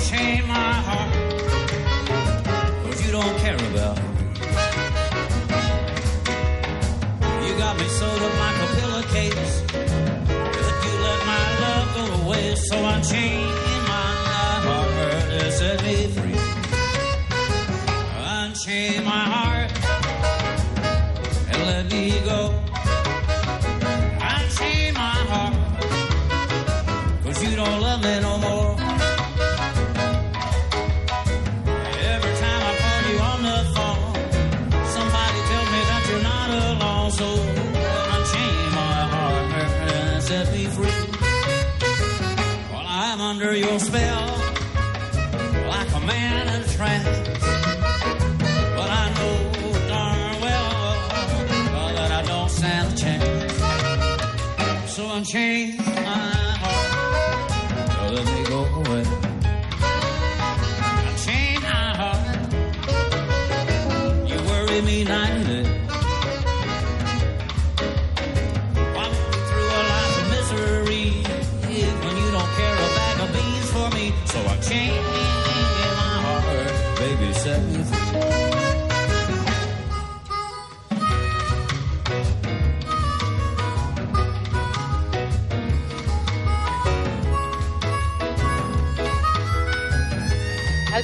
[0.09, 1.13] change my heart.
[2.83, 4.09] Cause you don't care about me.
[7.45, 9.53] You got me sold up like a pillowcase.
[10.63, 12.55] But you let my love go away.
[12.55, 13.45] So I chain
[13.93, 14.09] my
[14.65, 14.89] heart
[15.31, 16.39] to set me free.
[18.33, 19.48] Unchain my heart.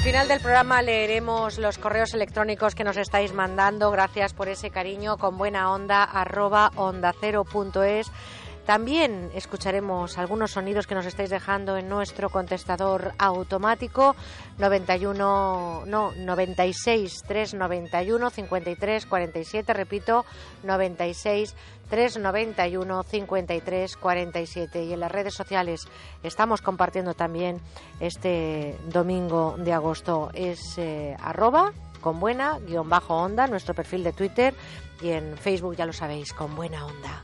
[0.05, 3.89] Final del programa leeremos los correos electrónicos que nos estáis mandando.
[3.89, 8.11] Gracias por ese cariño con buena onda arroba onda cero punto es.
[8.67, 14.15] También escucharemos algunos sonidos que nos estáis dejando en nuestro contestador automático
[14.59, 20.23] 91 no 96 391 53 47, repito,
[20.61, 21.55] 96
[21.89, 25.87] 391 53 47 y en las redes sociales
[26.23, 27.59] estamos compartiendo también
[27.99, 30.29] este domingo de agosto.
[30.33, 34.53] Es eh, arroba con buena guion bajo onda nuestro perfil de Twitter.
[35.01, 37.23] Y en Facebook ya lo sabéis con buena onda.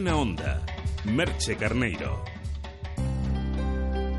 [0.00, 0.62] Buena onda,
[1.04, 2.24] Merche Carneiro.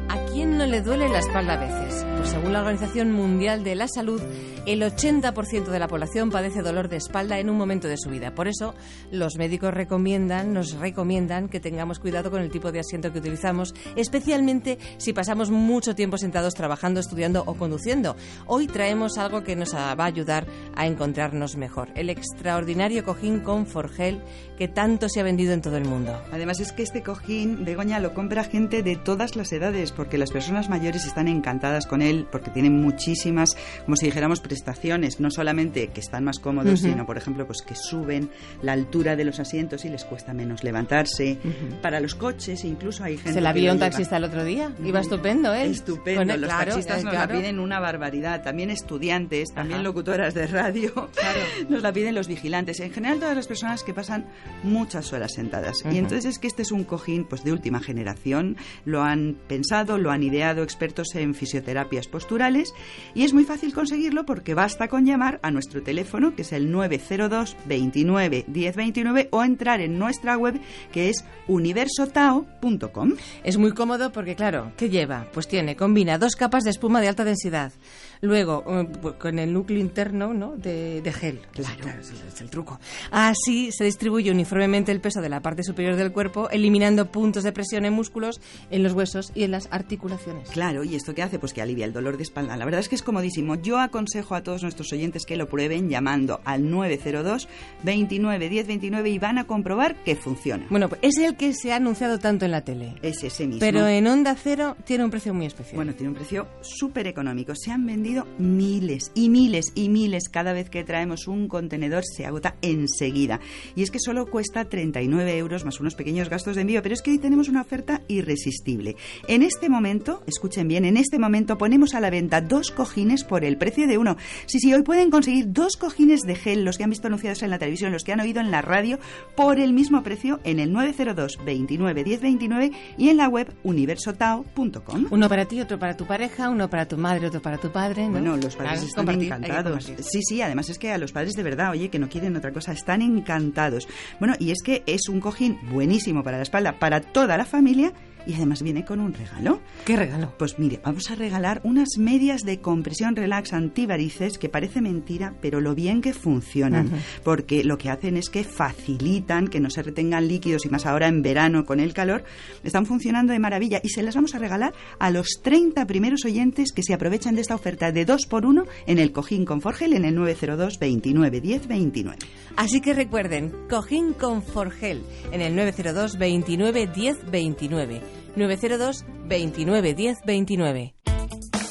[0.10, 1.91] ¿A quién no le duele la espalda a veces?
[2.32, 4.22] Según la Organización Mundial de la Salud,
[4.66, 8.34] el 80% de la población padece dolor de espalda en un momento de su vida.
[8.34, 8.74] Por eso,
[9.12, 13.76] los médicos recomiendan, nos recomiendan que tengamos cuidado con el tipo de asiento que utilizamos,
[13.98, 18.16] especialmente si pasamos mucho tiempo sentados trabajando, estudiando o conduciendo.
[18.46, 21.90] Hoy traemos algo que nos va a ayudar a encontrarnos mejor.
[21.96, 24.22] El extraordinario cojín Conforgel
[24.58, 26.22] que tanto se ha vendido en todo el mundo.
[26.32, 30.32] Además es que este cojín, Begoña, lo compra gente de todas las edades, porque las
[30.32, 35.88] personas mayores están encantadas con él, porque tienen muchísimas, como si dijéramos, prestaciones, no solamente
[35.88, 38.30] que están más cómodos, sino, por ejemplo, pues que suben
[38.62, 41.38] la altura de los asientos y les cuesta menos levantarse.
[41.82, 44.72] Para los coches, incluso hay gente Se la vio un taxista el otro día.
[44.84, 45.66] Iba estupendo, ¿eh?
[45.66, 46.38] Estupendo.
[46.38, 47.34] Los claro, taxistas eh, nos claro.
[47.34, 48.44] la piden una barbaridad.
[48.44, 49.84] También estudiantes, también Ajá.
[49.84, 51.10] locutoras de radio.
[51.70, 52.80] Nos la piden los vigilantes.
[52.80, 54.26] En general, todas las personas que pasan
[54.64, 55.84] muchas horas sentadas.
[55.92, 58.58] Y entonces es que este es un cojín pues de última generación.
[58.86, 62.74] Lo han pensado, lo han ideado expertos en fisioterapias posturales
[63.16, 66.72] y es muy fácil conseguirlo porque basta con llamar a nuestro teléfono que es el
[66.72, 70.60] 902 29 1029 o entrar en nuestra web
[70.92, 73.14] que es universotao.com.
[73.44, 75.28] Es muy cómodo porque claro, ¿qué lleva?
[75.34, 77.72] Pues tiene, combina dos capas de espuma de alta densidad.
[78.22, 80.56] Luego, eh, pues, con el núcleo interno ¿no?
[80.56, 81.42] de, gel.
[81.52, 82.00] Claro.
[82.00, 82.80] es, el truco.
[83.10, 87.52] Así se distribuye uniformemente el peso de la parte superior del cuerpo, eliminando puntos de
[87.52, 90.50] presión en músculos, en los huesos y en las articulaciones.
[90.50, 91.40] Claro, ¿y esto qué hace?
[91.40, 92.56] Pues que alivia el dolor de espalda.
[92.58, 93.56] La verdad es que es comodísimo.
[93.56, 97.48] Yo aconsejo a todos nuestros oyentes que lo prueben llamando al 902
[97.84, 100.68] 29 10 29 y van a comprobar que funciona.
[100.70, 102.94] Bueno, pues es el que se ha anunciado tanto en la tele.
[103.02, 103.60] Es ese mismo.
[103.60, 105.76] Pero en Onda Cero tiene un precio muy especial.
[105.76, 107.54] Bueno, tiene un precio súper económico.
[107.56, 110.30] Se han vendido miles y miles y miles.
[110.30, 113.40] Cada vez que traemos un contenedor se agota enseguida.
[113.76, 117.02] Y es que solo cuesta 39 euros más unos pequeños gastos de envío, pero es
[117.02, 118.96] que hoy tenemos una oferta irresistible.
[119.28, 123.44] En este momento, escuchen bien, en este momento ponemos a la venta dos cojines por
[123.44, 124.18] el precio de uno.
[124.46, 127.50] Sí, sí, hoy pueden conseguir dos cojines de gel, los que han visto anunciados en
[127.50, 129.00] la televisión, los que han oído en la radio,
[129.36, 135.08] por el mismo precio en el 902 29 10 29 y en la web universotao.com.
[135.10, 138.01] Uno para ti, otro para tu pareja, uno para tu madre, otro para tu padre.
[138.10, 139.92] Bueno, los padres están encantados.
[140.00, 142.52] Sí, sí, además es que a los padres de verdad, oye, que no quieren otra
[142.52, 143.88] cosa, están encantados.
[144.20, 147.94] Bueno, y es que es un cojín buenísimo para la espalda, para toda la familia
[148.26, 149.62] y además viene con un regalo.
[149.86, 150.34] ¿Qué regalo?
[150.38, 155.62] Pues mire, vamos a regalar unas medias de compresión relax antivarices que parece mentira, pero
[155.62, 156.92] lo bien que funcionan,
[157.24, 161.08] porque lo que hacen es que facilitan que no se retengan líquidos y más ahora
[161.08, 162.24] en verano con el calor,
[162.64, 166.72] están funcionando de maravilla y se las vamos a regalar a los 30 primeros oyentes
[166.72, 169.94] que se aprovechan de esta oferta de 2 por 1 en el cojín con Forgel
[169.94, 172.18] en el 902 29 10 29.
[172.56, 175.02] Así que recuerden, cojín con Forgel
[175.32, 178.02] en el 902 29 10 29.
[178.36, 180.94] 902 29 10 29.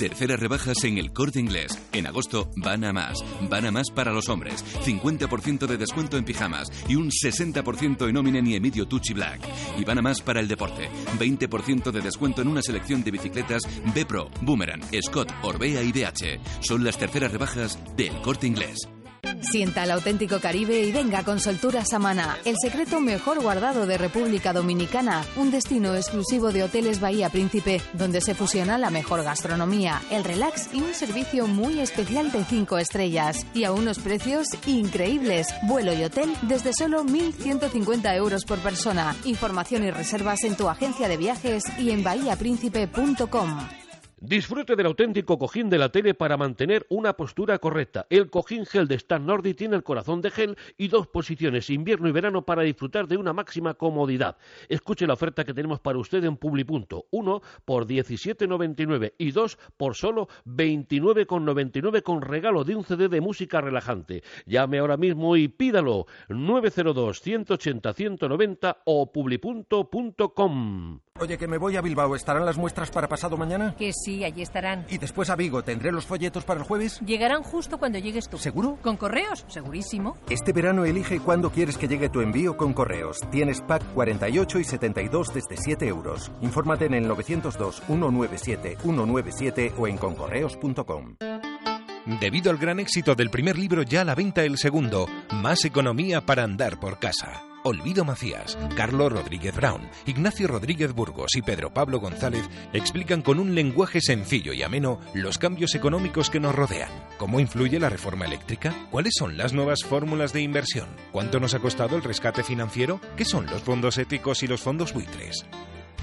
[0.00, 1.78] Terceras rebajas en el corte inglés.
[1.92, 3.18] En agosto van a más.
[3.50, 4.64] Van a más para los hombres.
[4.82, 9.46] 50% de descuento en pijamas y un 60% en Ominen y Emidio Tucci Black.
[9.78, 10.88] Y van a más para el deporte.
[11.18, 13.60] 20% de descuento en una selección de bicicletas
[13.94, 16.40] B-Pro, Boomerang, Scott, Orbea y DH.
[16.60, 18.88] Son las terceras rebajas del corte inglés.
[19.42, 24.52] Sienta el auténtico Caribe y venga con Soltura Samana, el secreto mejor guardado de República
[24.52, 30.24] Dominicana, un destino exclusivo de Hoteles Bahía Príncipe, donde se fusiona la mejor gastronomía, el
[30.24, 33.46] relax y un servicio muy especial de 5 estrellas.
[33.54, 35.48] Y a unos precios increíbles.
[35.62, 39.16] Vuelo y hotel desde solo 1.150 euros por persona.
[39.24, 43.58] Información y reservas en tu agencia de viajes y en bahiapríncipe.com.
[44.22, 48.06] Disfrute del auténtico cojín de la tele para mantener una postura correcta.
[48.10, 52.06] El cojín gel de Stan Nordi tiene el corazón de gel y dos posiciones, invierno
[52.06, 54.36] y verano, para disfrutar de una máxima comodidad.
[54.68, 57.06] Escuche la oferta que tenemos para usted en Publipunto.
[57.10, 63.62] Uno por 17,99 y dos por solo 29,99 con regalo de un CD de música
[63.62, 64.22] relajante.
[64.44, 66.04] Llame ahora mismo y pídalo.
[66.28, 71.00] 902 180 190 o publipunto.com.
[71.20, 72.16] Oye, que me voy a Bilbao.
[72.16, 73.74] ¿Estarán las muestras para pasado mañana?
[73.76, 74.86] Que sí, allí estarán.
[74.88, 75.62] ¿Y después a Vigo?
[75.62, 77.00] ¿Tendré los folletos para el jueves?
[77.00, 78.38] Llegarán justo cuando llegues tú.
[78.38, 78.78] ¿Seguro?
[78.82, 79.44] ¿Con correos?
[79.48, 80.16] Segurísimo.
[80.28, 83.18] Este verano elige cuándo quieres que llegue tu envío con correos.
[83.30, 86.30] Tienes pack 48 y 72 desde 7 euros.
[86.40, 91.16] Infórmate en el 902 197 197 o en concorreos.com.
[92.20, 96.20] Debido al gran éxito del primer libro, ya a la venta el segundo, Más economía
[96.22, 97.49] para andar por casa.
[97.62, 103.54] Olvido Macías, Carlos Rodríguez Brown, Ignacio Rodríguez Burgos y Pedro Pablo González explican con un
[103.54, 106.90] lenguaje sencillo y ameno los cambios económicos que nos rodean.
[107.18, 108.74] ¿Cómo influye la reforma eléctrica?
[108.90, 110.88] ¿Cuáles son las nuevas fórmulas de inversión?
[111.12, 113.00] ¿Cuánto nos ha costado el rescate financiero?
[113.16, 115.44] ¿Qué son los fondos éticos y los fondos buitres?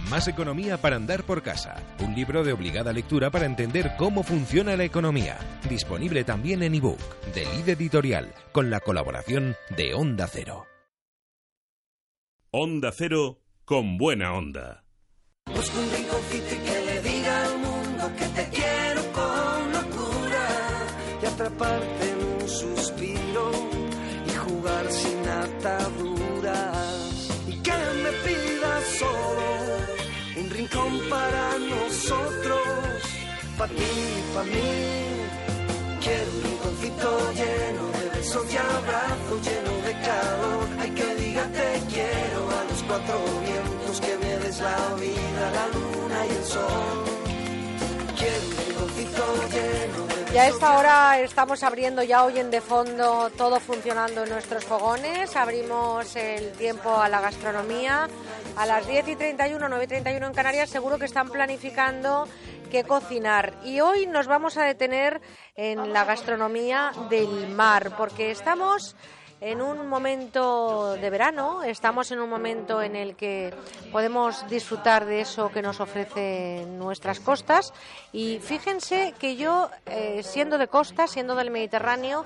[0.10, 1.76] Más economía para andar por casa.
[2.00, 5.38] Un libro de obligada lectura para entender cómo funciona la economía.
[5.70, 7.00] Disponible también en ebook
[7.34, 10.68] de Lid Editorial con la colaboración de Onda Cero.
[12.52, 14.86] Onda Cero con buena onda.
[15.54, 20.48] Busco un rinconcito y que le diga al mundo que te quiero con locura
[21.22, 23.52] y atraparte en un suspiro
[24.28, 26.78] y jugar sin ataduras
[27.50, 29.48] y que me pidas solo
[30.38, 32.60] un rincón para nosotros,
[33.58, 34.98] para ti para mí.
[36.00, 40.68] Quiero un rinconcito lleno de besos y abrazos, lleno de calor.
[40.80, 41.17] Hay que
[42.88, 47.04] cuatro vientos, que me des la vida, la luna y el sol.
[48.18, 52.62] Quiero un rinconcito lleno de Y a esta hora estamos abriendo ya hoy en de
[52.62, 55.36] fondo todo funcionando en nuestros fogones.
[55.36, 58.08] Abrimos el tiempo a la gastronomía.
[58.56, 62.28] A las 10 y 31, 9 y 31 en Canarias seguro que están planificando
[62.72, 63.54] que cocinar.
[63.64, 65.22] Y hoy nos vamos a detener
[65.56, 68.96] en la gastronomía del mar, porque estamos
[69.40, 73.54] en un momento de verano, estamos en un momento en el que
[73.92, 77.72] podemos disfrutar de eso que nos ofrecen nuestras costas
[78.12, 82.24] y fíjense que yo, eh, siendo de costa, siendo del Mediterráneo,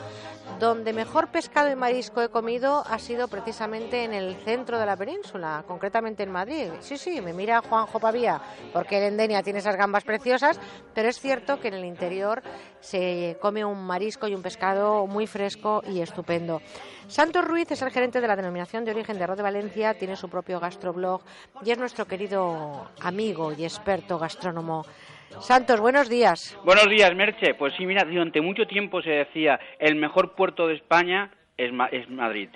[0.59, 4.95] donde mejor pescado y marisco he comido ha sido precisamente en el centro de la
[4.95, 6.69] península, concretamente en Madrid.
[6.79, 8.41] Sí, sí, me mira Juanjo Pavía,
[8.71, 10.59] porque el Endenia tiene esas gambas preciosas,
[10.93, 12.41] pero es cierto que en el interior
[12.79, 16.61] se come un marisco y un pescado muy fresco y estupendo.
[17.07, 20.15] Santos Ruiz es el gerente de la denominación de origen de Arroz de Valencia, tiene
[20.15, 21.21] su propio gastroblog
[21.63, 24.85] y es nuestro querido amigo y experto gastrónomo.
[25.39, 26.57] Santos, buenos días.
[26.63, 27.53] Buenos días, Merche.
[27.53, 32.09] Pues sí, mira, durante mucho tiempo se decía el mejor puerto de España es, es
[32.09, 32.49] Madrid.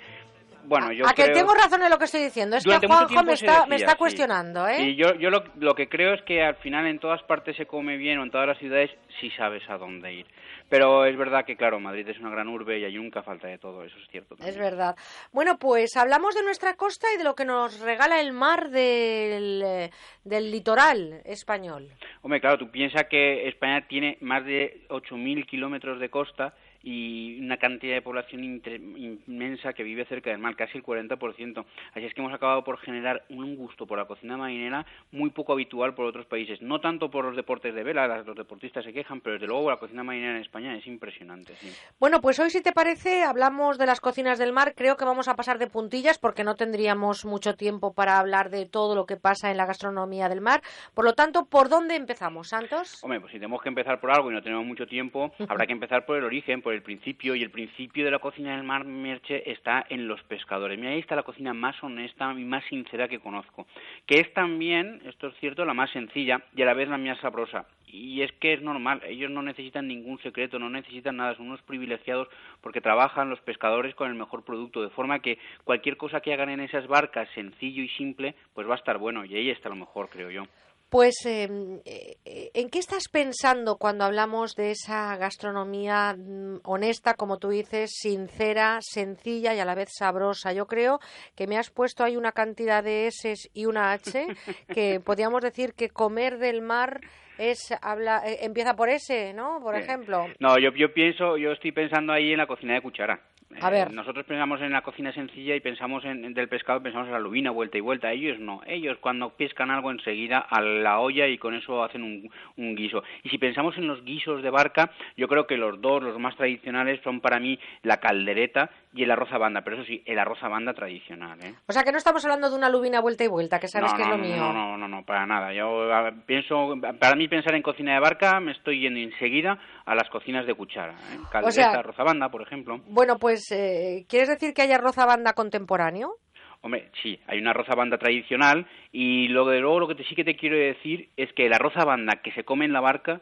[0.66, 2.56] Bueno, yo a que tengo razón en lo que estoy diciendo.
[2.56, 4.82] Es que Juanjo me está, me está cuestionando, ¿eh?
[4.82, 7.66] Y yo, yo lo, lo, que creo es que al final en todas partes se
[7.66, 10.26] come bien o en todas las ciudades si sabes a dónde ir.
[10.68, 13.58] Pero es verdad que, claro, Madrid es una gran urbe y hay nunca falta de
[13.58, 14.34] todo, eso es cierto.
[14.44, 14.96] Es verdad.
[15.32, 19.62] Bueno, pues hablamos de nuestra costa y de lo que nos regala el mar del,
[19.64, 19.90] eh,
[20.24, 21.88] del litoral español.
[22.22, 26.54] Hombre, claro, tú piensas que España tiene más de 8.000 kilómetros de costa
[26.86, 31.64] y una cantidad de población inmensa que vive cerca del mar, casi el 40%.
[31.92, 35.52] Así es que hemos acabado por generar un gusto por la cocina marinera muy poco
[35.52, 36.62] habitual por otros países.
[36.62, 39.78] No tanto por los deportes de vela, los deportistas se quejan, pero desde luego la
[39.78, 41.54] cocina marinera en España es impresionante.
[41.98, 44.74] Bueno, pues hoy, si te parece, hablamos de las cocinas del mar.
[44.76, 48.64] Creo que vamos a pasar de puntillas porque no tendríamos mucho tiempo para hablar de
[48.64, 50.62] todo lo que pasa en la gastronomía del mar.
[50.94, 53.02] Por lo tanto, ¿por dónde empezamos, Santos?
[53.02, 55.72] Hombre, pues si tenemos que empezar por algo y no tenemos mucho tiempo, habrá que
[55.72, 58.84] empezar por el origen, por el principio, y el principio de la cocina del mar,
[58.84, 60.78] Merche, está en los pescadores.
[60.78, 63.66] Mira, ahí está la cocina más honesta y más sincera que conozco,
[64.06, 67.18] que es también, esto es cierto, la más sencilla y a la vez la más
[67.20, 67.66] sabrosa.
[67.86, 71.62] Y es que es normal, ellos no necesitan ningún secreto, no necesitan nada, son unos
[71.62, 72.28] privilegiados
[72.60, 76.50] porque trabajan los pescadores con el mejor producto, de forma que cualquier cosa que hagan
[76.50, 79.76] en esas barcas, sencillo y simple, pues va a estar bueno, y ahí está lo
[79.76, 80.46] mejor, creo yo.
[80.88, 82.16] Pues, em, eh,
[82.54, 88.78] ¿en qué estás pensando cuando hablamos de esa gastronomía mm, honesta, como tú dices, sincera,
[88.80, 90.52] sencilla y a la vez sabrosa?
[90.52, 91.00] Yo creo
[91.34, 94.26] que me has puesto ahí una cantidad de S y una H
[94.72, 97.00] que podríamos decir que comer del mar
[97.36, 99.58] es habla eh, empieza por S, ¿no?
[99.60, 100.28] Por ejemplo.
[100.38, 103.20] No, yo, yo pienso, yo estoy pensando ahí en la cocina de cuchara.
[103.60, 103.88] A ver.
[103.88, 107.18] Eh, nosotros pensamos en la cocina sencilla y pensamos en, del pescado, pensamos en la
[107.18, 108.12] lubina, vuelta y vuelta.
[108.12, 108.60] Ellos no.
[108.66, 113.02] Ellos cuando pescan algo enseguida a la olla y con eso hacen un, un, guiso.
[113.22, 116.36] Y si pensamos en los guisos de barca, yo creo que los dos, los más
[116.36, 119.62] tradicionales, son para mí la caldereta y el arroz a banda.
[119.62, 121.38] Pero eso sí, el arroz a banda tradicional.
[121.42, 121.54] ¿eh?
[121.66, 124.02] O sea que no estamos hablando de una lubina vuelta y vuelta, que sabes que
[124.02, 124.36] es lo mío.
[124.36, 125.52] No, no, no, no, para nada.
[125.52, 125.88] Yo
[126.26, 130.46] pienso, para mí pensar en cocina de barca me estoy yendo enseguida a las cocinas
[130.46, 130.92] de cuchara.
[130.92, 131.18] ¿eh?
[131.30, 132.80] Caldereta, arroz a banda, por ejemplo.
[132.88, 136.16] Bueno, pues eh, ¿quieres decir que hay arroz a banda contemporáneo?
[136.62, 140.14] Hombre, sí, hay una arroz a banda tradicional y luego de luego lo que sí
[140.16, 142.80] que te quiero decir es que el arroz a banda que se come en la
[142.80, 143.20] barca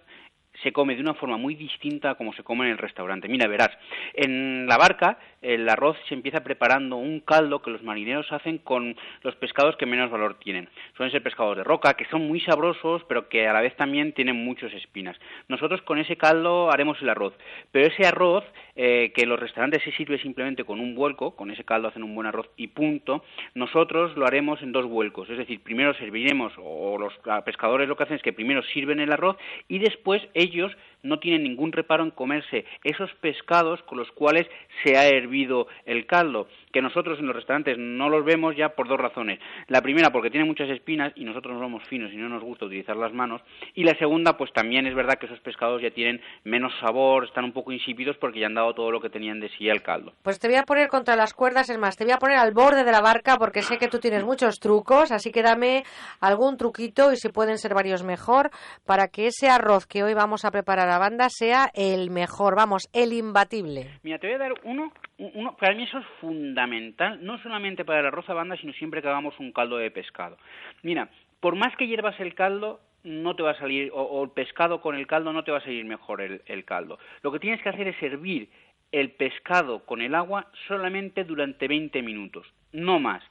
[0.62, 3.28] se come de una forma muy distinta a como se come en el restaurante.
[3.28, 3.70] Mira, verás,
[4.14, 8.96] en la barca el arroz se empieza preparando un caldo que los marineros hacen con
[9.22, 10.68] los pescados que menos valor tienen.
[10.96, 14.12] Suelen ser pescados de roca, que son muy sabrosos, pero que a la vez también
[14.12, 15.16] tienen muchas espinas.
[15.48, 17.34] Nosotros con ese caldo haremos el arroz,
[17.70, 18.44] pero ese arroz
[18.76, 22.14] eh, que los restaurantes se sirve simplemente con un vuelco, con ese caldo hacen un
[22.14, 23.22] buen arroz y punto,
[23.54, 27.12] nosotros lo haremos en dos vuelcos, es decir, primero serviremos, o los
[27.44, 29.36] pescadores lo que hacen es que primero sirven el arroz
[29.68, 30.74] y después ellos
[31.04, 34.48] no tienen ningún reparo en comerse esos pescados con los cuales
[34.82, 38.88] se ha hervido el caldo, que nosotros en los restaurantes no los vemos ya por
[38.88, 39.38] dos razones.
[39.68, 42.66] La primera, porque tiene muchas espinas y nosotros no somos finos y no nos gusta
[42.66, 43.40] utilizar las manos.
[43.74, 47.44] Y la segunda, pues también es verdad que esos pescados ya tienen menos sabor, están
[47.44, 50.14] un poco insípidos porque ya han dado todo lo que tenían de sí al caldo.
[50.24, 52.52] Pues te voy a poner contra las cuerdas, es más, te voy a poner al
[52.52, 55.84] borde de la barca porque sé que tú tienes muchos trucos, así que dame
[56.20, 58.50] algún truquito y si pueden ser varios mejor
[58.84, 62.88] para que ese arroz que hoy vamos a preparar a banda sea el mejor, vamos,
[62.92, 63.90] el imbatible.
[64.02, 68.00] Mira, te voy a dar uno, uno para mí eso es fundamental, no solamente para
[68.00, 70.36] el arroz a banda, sino siempre que hagamos un caldo de pescado.
[70.82, 71.08] Mira,
[71.40, 74.96] por más que hiervas el caldo, no te va a salir, o, el pescado con
[74.96, 76.98] el caldo no te va a salir mejor el, caldo.
[77.22, 78.48] Lo que tienes que hacer es servir
[78.92, 83.22] el pescado con el agua solamente durante 20 minutos no más.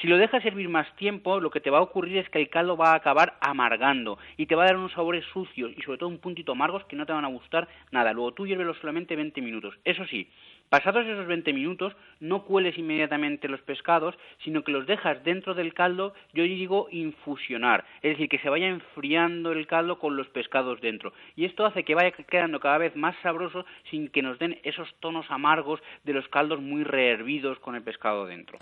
[0.00, 2.48] Si lo dejas servir más tiempo, lo que te va a ocurrir es que el
[2.48, 5.98] caldo va a acabar amargando y te va a dar unos sabores sucios y sobre
[5.98, 8.12] todo un puntito amargos que no te van a gustar nada.
[8.12, 9.74] Luego tú hiervelo solamente 20 minutos.
[9.84, 10.30] Eso sí,
[10.70, 15.74] Pasados esos 20 minutos, no cueles inmediatamente los pescados, sino que los dejas dentro del
[15.74, 20.80] caldo, yo digo infusionar, es decir, que se vaya enfriando el caldo con los pescados
[20.80, 21.12] dentro.
[21.34, 24.88] Y esto hace que vaya quedando cada vez más sabroso sin que nos den esos
[25.00, 28.56] tonos amargos de los caldos muy rehervidos con el pescado dentro.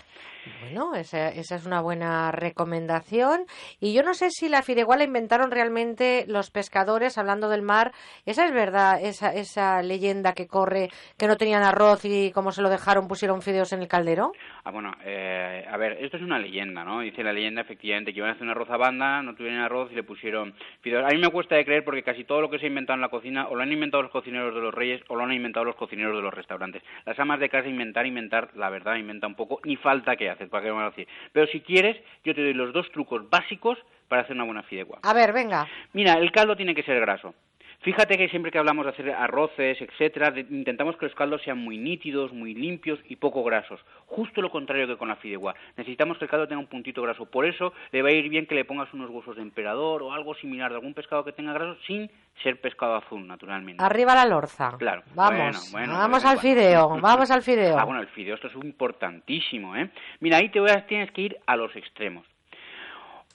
[0.61, 3.45] Bueno, esa, esa es una buena recomendación.
[3.79, 7.91] Y yo no sé si la fideuá la inventaron realmente los pescadores, hablando del mar.
[8.25, 12.61] Esa es verdad, esa, esa leyenda que corre, que no tenían arroz y como se
[12.61, 14.31] lo dejaron pusieron fideos en el caldero?
[14.63, 17.01] Ah, bueno, eh, a ver, esto es una leyenda, ¿no?
[17.01, 19.91] Dice la leyenda efectivamente que iban a hacer una arroz a banda, no tuvieron arroz
[19.91, 21.05] y le pusieron fideos.
[21.05, 23.01] A mí me cuesta de creer porque casi todo lo que se ha inventado en
[23.01, 25.65] la cocina o lo han inventado los cocineros de los reyes o lo han inventado
[25.65, 26.83] los cocineros de los restaurantes.
[27.05, 30.49] Las amas de casa inventar, inventar, la verdad, inventa un poco, ni falta que hacer,
[30.49, 31.07] para me lo decir.
[31.31, 34.99] Pero si quieres, yo te doy los dos trucos básicos para hacer una buena fideuá.
[35.03, 35.67] A ver, venga.
[35.93, 37.33] Mira, el caldo tiene que ser graso.
[37.81, 41.77] Fíjate que siempre que hablamos de hacer arroces, etcétera, intentamos que los caldos sean muy
[41.77, 43.79] nítidos, muy limpios y poco grasos.
[44.05, 45.55] Justo lo contrario que con la fideuá.
[45.77, 47.25] Necesitamos que el caldo tenga un puntito graso.
[47.25, 50.11] Por eso le va a ir bien que le pongas unos huesos de emperador o
[50.11, 52.11] algo similar de algún pescado que tenga graso sin
[52.43, 53.81] ser pescado azul, naturalmente.
[53.81, 54.75] Arriba la lorza.
[54.77, 55.03] Claro.
[55.15, 57.79] Vamos, vamos al fideo, vamos al fideo.
[57.79, 59.89] Ah, bueno, el fideo, esto es importantísimo, ¿eh?
[60.19, 62.25] Mira, ahí te voy a, tienes que ir a los extremos.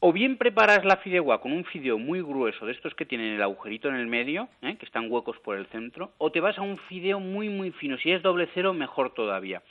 [0.01, 3.43] O bien preparas la fideuá con un fideo muy grueso, de estos que tienen el
[3.43, 4.77] agujerito en el medio, ¿eh?
[4.77, 7.97] que están huecos por el centro, o te vas a un fideo muy, muy fino.
[7.99, 9.63] Si es doble cero, mejor todavía.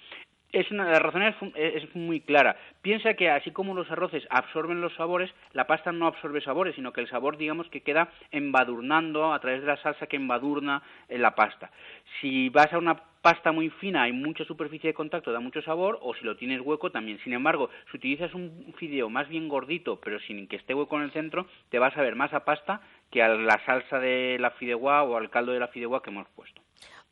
[0.52, 2.56] Es una, la razón es, es, muy clara.
[2.82, 6.94] Piensa que así como los arroces absorben los sabores, la pasta no absorbe sabores, sino
[6.94, 11.24] que el sabor, digamos, que queda embadurnando a través de la salsa que embadurna en
[11.24, 11.72] la pasta.
[12.22, 15.98] Si vas a una pasta muy fina, hay mucha superficie de contacto, da mucho sabor,
[16.02, 17.20] o si lo tienes hueco también.
[17.24, 21.04] Sin embargo, si utilizas un fideo más bien gordito, pero sin que esté hueco en
[21.04, 24.52] el centro, te vas a ver más a pasta que a la salsa de la
[24.52, 26.62] fideuá o al caldo de la fideuá que hemos puesto.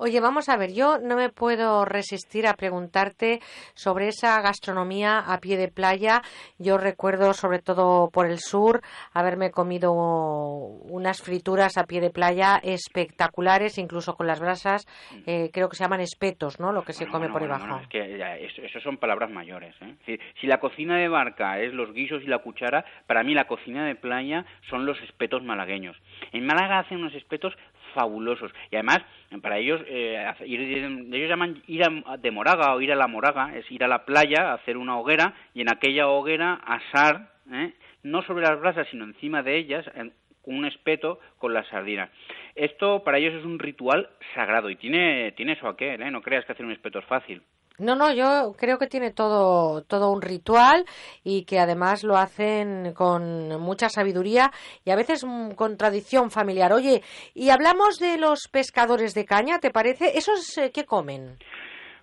[0.04, 3.40] Oye, vamos a ver, yo no me puedo resistir a preguntarte
[3.76, 6.24] sobre esa gastronomía a pie de playa.
[6.58, 8.82] Yo recuerdo, sobre todo por el sur,
[9.14, 14.88] haberme comido unas frituras a pie de playa espectaculares, incluso con las brasas,
[15.28, 16.72] eh, creo que se llaman espetos, ¿no?
[16.72, 17.82] Lo que se come por debajo.
[17.84, 19.76] es que eso, son palabras mayores.
[19.84, 20.18] ¿eh?
[20.40, 23.86] Si, la cocina de barca es los guisos y la cuchara, para mí la cocina
[23.86, 25.96] de playa son los espetos malagueños.
[26.32, 27.54] En Málaga hacen unos espetos
[27.94, 29.00] fabulosos y además
[29.42, 33.70] para ellos eh, ellos llaman ir a, de moraga o ir a la moraga es
[33.72, 37.74] ir a la playa hacer una hoguera y en aquella hoguera asar ¿eh?
[38.04, 40.14] no sobre las brasas sino encima de ellas en,
[40.44, 42.10] un espeto con las sardinas.
[42.56, 46.12] Esto para ellos es un ritual sagrado y tiene, tiene eso aquel, ¿eh?
[46.12, 47.42] no creas que hacer un espeto es fácil.
[47.82, 50.86] No, no, yo creo que tiene todo, todo un ritual
[51.24, 54.52] y que además lo hacen con mucha sabiduría
[54.86, 56.74] y a veces con tradición familiar.
[56.74, 57.02] Oye,
[57.34, 60.18] y hablamos de los pescadores de caña, ¿te parece?
[60.18, 61.38] ¿Esos eh, qué comen?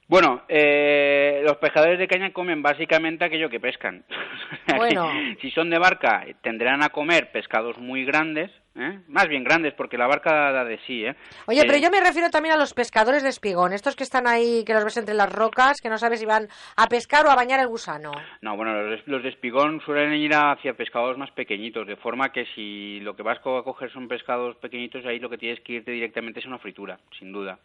[0.09, 4.05] Bueno, eh, los pescadores de caña comen básicamente aquello que pescan.
[4.77, 5.11] Bueno.
[5.41, 9.01] si son de barca, tendrán a comer pescados muy grandes, ¿eh?
[9.09, 11.05] más bien grandes, porque la barca da de sí.
[11.05, 11.15] ¿eh?
[11.47, 14.65] Oye, pero yo me refiero también a los pescadores de espigón, estos que están ahí,
[14.65, 17.37] que los ves entre las rocas, que no sabes si van a pescar o a
[17.37, 18.13] bañar el gusano.
[18.41, 18.73] No, bueno,
[19.07, 23.23] los, de espigón suelen ir hacia pescados más pequeñitos, de forma que si lo que
[23.23, 26.59] vas a coger son pescados pequeñitos, ahí lo que tienes que irte directamente es una
[26.59, 27.59] fritura, sin duda.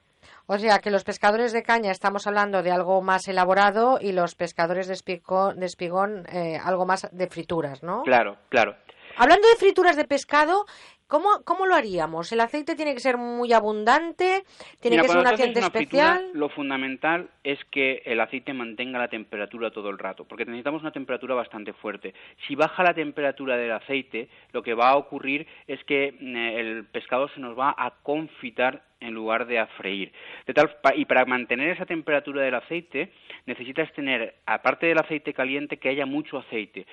[0.46, 4.36] O sea, que los pescadores de caña estamos hablando de algo más elaborado y los
[4.36, 8.04] pescadores de espigón, de espigón eh, algo más de frituras, ¿no?
[8.04, 8.76] Claro, claro.
[9.16, 10.66] Hablando de frituras de pescado,
[11.08, 12.32] ¿cómo, ¿cómo lo haríamos?
[12.32, 14.44] ¿El aceite tiene que ser muy abundante?
[14.80, 16.32] ¿Tiene que ser un aceite especial?
[16.34, 20.92] lo fundamental es que el aceite mantenga la temperatura todo el rato, porque necesitamos una
[20.92, 22.14] temperatura bastante fuerte.
[22.48, 26.86] Si baja la temperatura del aceite, lo que va a ocurrir es que mm, el
[26.86, 30.12] pescado se nos va a confitar en lugar de a freír.
[30.48, 33.12] De tal, y para mantener esa temperatura del aceite
[33.46, 36.86] necesitas tener, aparte del aceite caliente, que haya mucho aceite.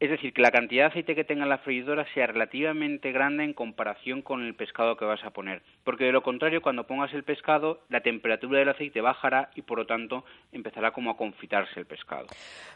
[0.00, 3.52] Es decir, que la cantidad de aceite que tenga la freidora sea relativamente grande en
[3.52, 5.62] comparación con el pescado que vas a poner.
[5.84, 9.78] Porque de lo contrario, cuando pongas el pescado, la temperatura del aceite bajará y por
[9.78, 12.28] lo tanto empezará como a confitarse el pescado.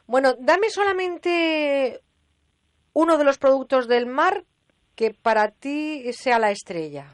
[0.07, 2.01] Bueno, dame solamente
[2.93, 4.45] uno de los productos del mar
[4.95, 7.07] que para ti sea la estrella.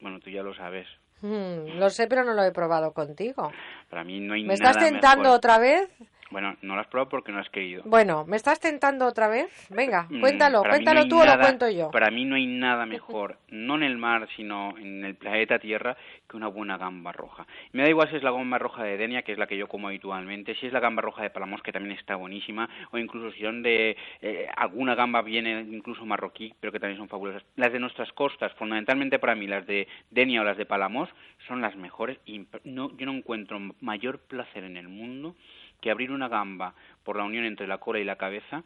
[0.00, 0.88] Bueno, tú ya lo sabes.
[1.20, 3.52] Mm, lo sé, pero no lo he probado contigo.
[3.90, 5.88] Para mí no hay ¿Me estás tentando otra vez?
[6.32, 7.82] Bueno, no lo has probado porque no has querido.
[7.84, 9.50] Bueno, ¿me estás tentando otra vez?
[9.70, 11.90] Venga, Mm, cuéntalo, para cuéntalo no tú o lo cuento yo.
[11.90, 15.96] Para mí no hay nada mejor, no en el mar, sino en el planeta Tierra,
[16.28, 17.46] que una buena gamba roja.
[17.72, 19.68] Me da igual si es la gamba roja de Denia, que es la que yo
[19.68, 23.30] como habitualmente, si es la gamba roja de Palamos, que también está buenísima, o incluso
[23.32, 27.44] si son de eh, alguna gamba viene incluso marroquí, pero que también son fabulosas.
[27.56, 31.10] Las de nuestras costas, fundamentalmente para mí, las de Denia o las de Palamos,
[31.46, 35.34] son las mejores y no, yo no encuentro mayor placer en el mundo
[35.82, 38.62] que abrir una gamba por la unión entre la cola y la cabeza,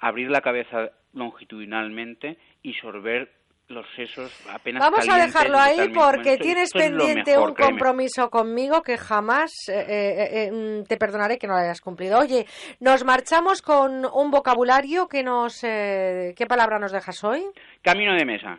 [0.00, 3.32] abrir la cabeza longitudinalmente y sorber
[3.68, 7.72] los sesos apenas Vamos a dejarlo ahí porque tienes esto pendiente mejor, un créeme.
[7.72, 12.18] compromiso conmigo que jamás eh, eh, eh, mm, te perdonaré que no lo hayas cumplido.
[12.18, 12.46] Oye,
[12.80, 15.62] nos marchamos con un vocabulario que nos...
[15.64, 17.44] eh, ¿Qué palabra nos dejas hoy?
[17.82, 18.58] Camino de mesa,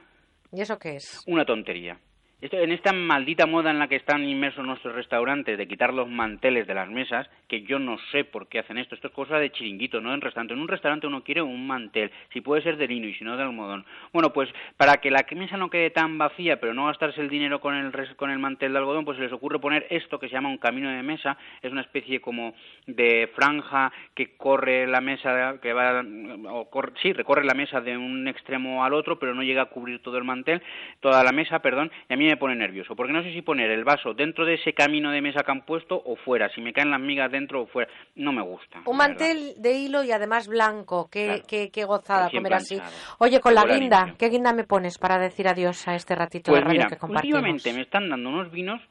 [0.52, 1.24] ¿Y eso qué es?
[1.26, 1.98] una tontería.
[2.42, 6.08] Esto, en esta maldita moda en la que están inmersos nuestros restaurantes de quitar los
[6.08, 9.38] manteles de las mesas, que yo no sé por qué hacen esto, esto es cosa
[9.40, 10.54] de chiringuito, no en restaurante.
[10.54, 13.36] En un restaurante uno quiere un mantel, si puede ser de lino y si no
[13.36, 13.86] de algodón.
[14.14, 17.60] Bueno, pues para que la mesa no quede tan vacía, pero no gastarse el dinero
[17.60, 20.34] con el, con el mantel de algodón, pues se les ocurre poner esto que se
[20.36, 22.54] llama un camino de mesa, es una especie como
[22.88, 26.06] de franja que corre la mesa, que va,
[26.52, 29.66] o cor- sí, recorre la mesa de un extremo al otro, pero no llega a
[29.66, 30.62] cubrir todo el mantel,
[31.02, 33.70] toda la mesa, perdón, y a mí me pone nervioso, porque no sé si poner
[33.72, 36.72] el vaso dentro de ese camino de mesa que han puesto o fuera, si me
[36.74, 38.82] caen las migas dentro o fuera, no me gusta.
[38.86, 41.10] Un mantel de hilo y además blanco.
[41.12, 41.44] Qué, Claro.
[41.48, 42.80] qué, qué gozada comer así.
[43.20, 44.16] Oye, con la guinda.
[44.18, 46.98] ¿qué guinda me pones para decir adiós a este ratito Pues de radio mira, que
[46.98, 47.40] compartimos?
[47.40, 48.82] últimamente me están dando unos vinos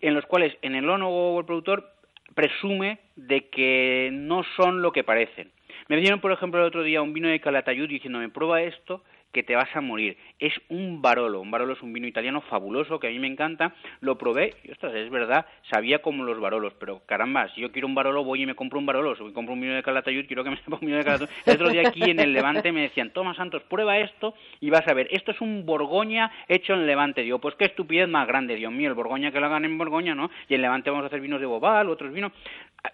[0.00, 1.92] en los cuales en el ónogo o el productor
[2.34, 5.50] presume de que no son lo que parecen.
[5.88, 9.42] Me dieron, por ejemplo, el otro día un vino de Calatayud diciéndome, prueba esto que
[9.42, 10.16] te vas a morir.
[10.38, 11.40] Es un Barolo.
[11.40, 13.74] Un Barolo es un vino italiano fabuloso que a mí me encanta.
[14.00, 17.86] Lo probé y, ostras, es verdad, sabía como los Barolos, pero caramba, si yo quiero
[17.86, 19.16] un Barolo voy y me compro un Barolo.
[19.16, 21.30] Si compro un vino de Calatayud, quiero que me sepa un vino de Calatayud.
[21.46, 24.86] El otro día aquí en el Levante me decían, toma Santos, prueba esto y vas
[24.88, 27.22] a ver, esto es un Borgoña hecho en Levante.
[27.22, 30.14] Digo, pues qué estupidez más grande, Dios mío, el Borgoña que lo hagan en Borgoña,
[30.14, 30.30] ¿no?
[30.48, 32.32] Y en Levante vamos a hacer vinos de Bobal, otros vinos.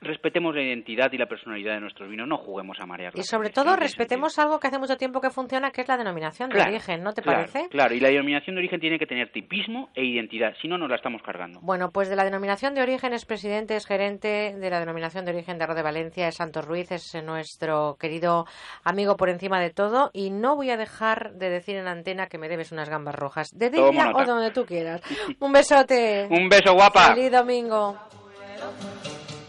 [0.00, 3.12] Respetemos la identidad y la personalidad de nuestros vinos, no juguemos a marear.
[3.16, 6.48] Y sobre todo respetemos algo que hace mucho tiempo que funciona, que es la denominación
[6.48, 7.68] de Claro, origen, ¿no te claro, parece?
[7.68, 10.88] Claro, y la denominación de origen tiene que tener tipismo e identidad, si no nos
[10.88, 11.60] la estamos cargando.
[11.62, 15.32] Bueno, pues de la denominación de origen es presidente, es gerente de la denominación de
[15.32, 18.46] origen de Arroz de Valencia, es Santos Ruiz, es nuestro querido
[18.84, 20.10] amigo por encima de todo.
[20.12, 23.50] Y no voy a dejar de decir en antena que me debes unas gambas rojas,
[23.54, 24.12] de nota.
[24.14, 25.02] o donde tú quieras.
[25.40, 26.26] Un besote.
[26.30, 27.14] Un beso, guapa.
[27.14, 27.98] Feliz domingo.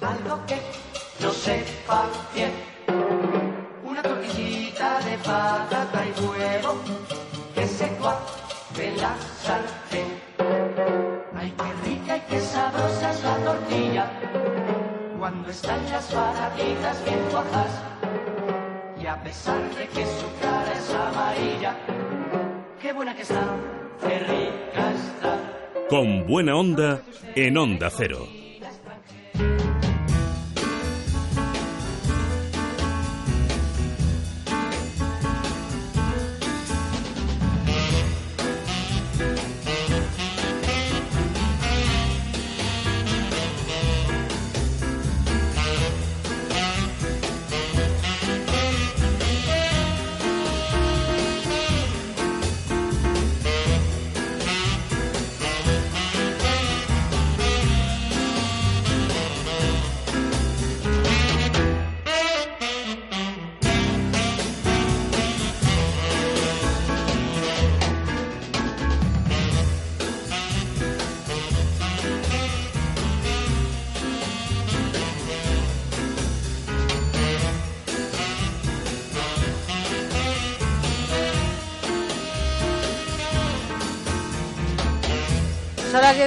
[0.06, 0.58] Algo que
[1.22, 2.51] no sepa bien.
[3.84, 6.82] Una tortillita de patata y huevo
[7.56, 10.09] que se cuace en la sartén.
[11.35, 14.11] Ay, qué rica y qué sabrosa es la tortilla
[15.17, 17.72] cuando están las patatitas bien cuajas.
[19.01, 21.75] Y a pesar de que su cara es amarilla,
[22.80, 23.43] qué buena que está,
[24.01, 25.88] qué rica está.
[25.90, 27.01] Con buena onda
[27.35, 28.44] en Onda Cero.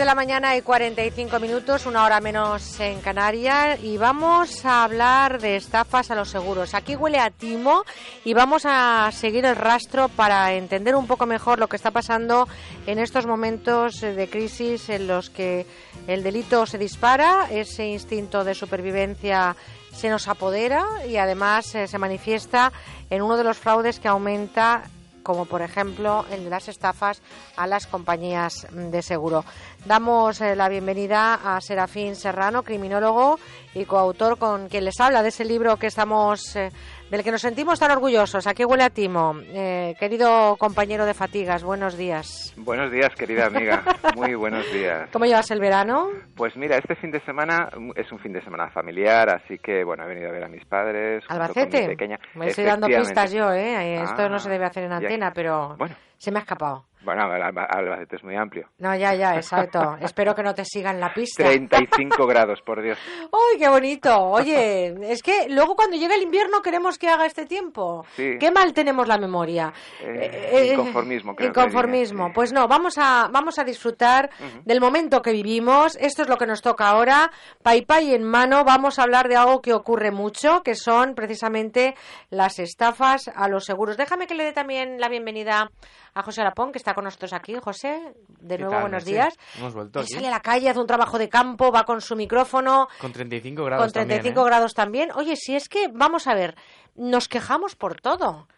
[0.08, 5.56] La mañana y 45 minutos, una hora menos en Canarias, y vamos a hablar de
[5.56, 6.72] estafas a los seguros.
[6.72, 7.84] Aquí huele a timo
[8.24, 12.48] y vamos a seguir el rastro para entender un poco mejor lo que está pasando
[12.86, 15.66] en estos momentos de crisis en los que
[16.06, 19.56] el delito se dispara, ese instinto de supervivencia
[19.92, 22.72] se nos apodera y además eh, se manifiesta
[23.10, 24.84] en uno de los fraudes que aumenta
[25.28, 27.20] como por ejemplo el de las estafas
[27.55, 29.44] a las compañías de seguro.
[29.84, 33.39] Damos eh, la bienvenida a Serafín Serrano, criminólogo
[33.74, 36.73] y coautor con quien les habla de ese libro que estamos eh,
[37.10, 38.46] del que nos sentimos tan orgullosos.
[38.46, 39.34] Aquí huele a timo.
[39.46, 42.54] Eh, querido compañero de fatigas, buenos días.
[42.56, 43.82] Buenos días, querida amiga.
[44.16, 45.08] Muy buenos días.
[45.12, 46.08] ¿Cómo llevas el verano?
[46.36, 50.04] Pues mira, este fin de semana es un fin de semana familiar, así que bueno,
[50.04, 51.24] he venido a ver a mis padres.
[51.28, 51.86] Albacete.
[51.88, 52.18] Pequeña.
[52.34, 54.02] Me estoy dando pistas yo, ¿eh?
[54.02, 55.94] Esto no se debe hacer en antena, pero bueno.
[56.18, 56.88] se me ha escapado.
[57.02, 58.68] Bueno, Albacete es muy amplio.
[58.78, 59.97] No, ya, ya, exacto.
[60.01, 61.44] Espero que no te sigan la pista.
[61.44, 62.99] 35 grados, por Dios.
[63.31, 64.18] ¡Uy, qué bonito!
[64.18, 68.05] Oye, es que luego cuando llega el invierno queremos que haga este tiempo.
[68.17, 68.36] Sí.
[68.39, 69.73] Qué mal tenemos la memoria.
[70.01, 72.33] Eh, eh, inconformismo, creo Inconformismo.
[72.33, 74.31] Pues no, vamos a, vamos a disfrutar
[74.65, 75.97] del momento que vivimos.
[76.01, 77.31] Esto es lo que nos toca ahora.
[77.62, 81.94] Pai Pai en mano, vamos a hablar de algo que ocurre mucho, que son precisamente
[82.31, 83.97] las estafas a los seguros.
[83.97, 85.70] Déjame que le dé también la bienvenida
[86.18, 87.55] a José Arapón, que está con nosotros aquí.
[87.62, 89.34] José, de nuevo, buenos días.
[89.56, 90.02] Hemos vuelto.
[90.05, 92.88] Sale a la calle, hace un trabajo de campo, va con su micrófono.
[93.00, 94.48] Con 35 grados Con 35 también, ¿eh?
[94.48, 95.10] grados también.
[95.14, 96.56] Oye, si es que, vamos a ver,
[96.94, 98.48] nos quejamos por todo.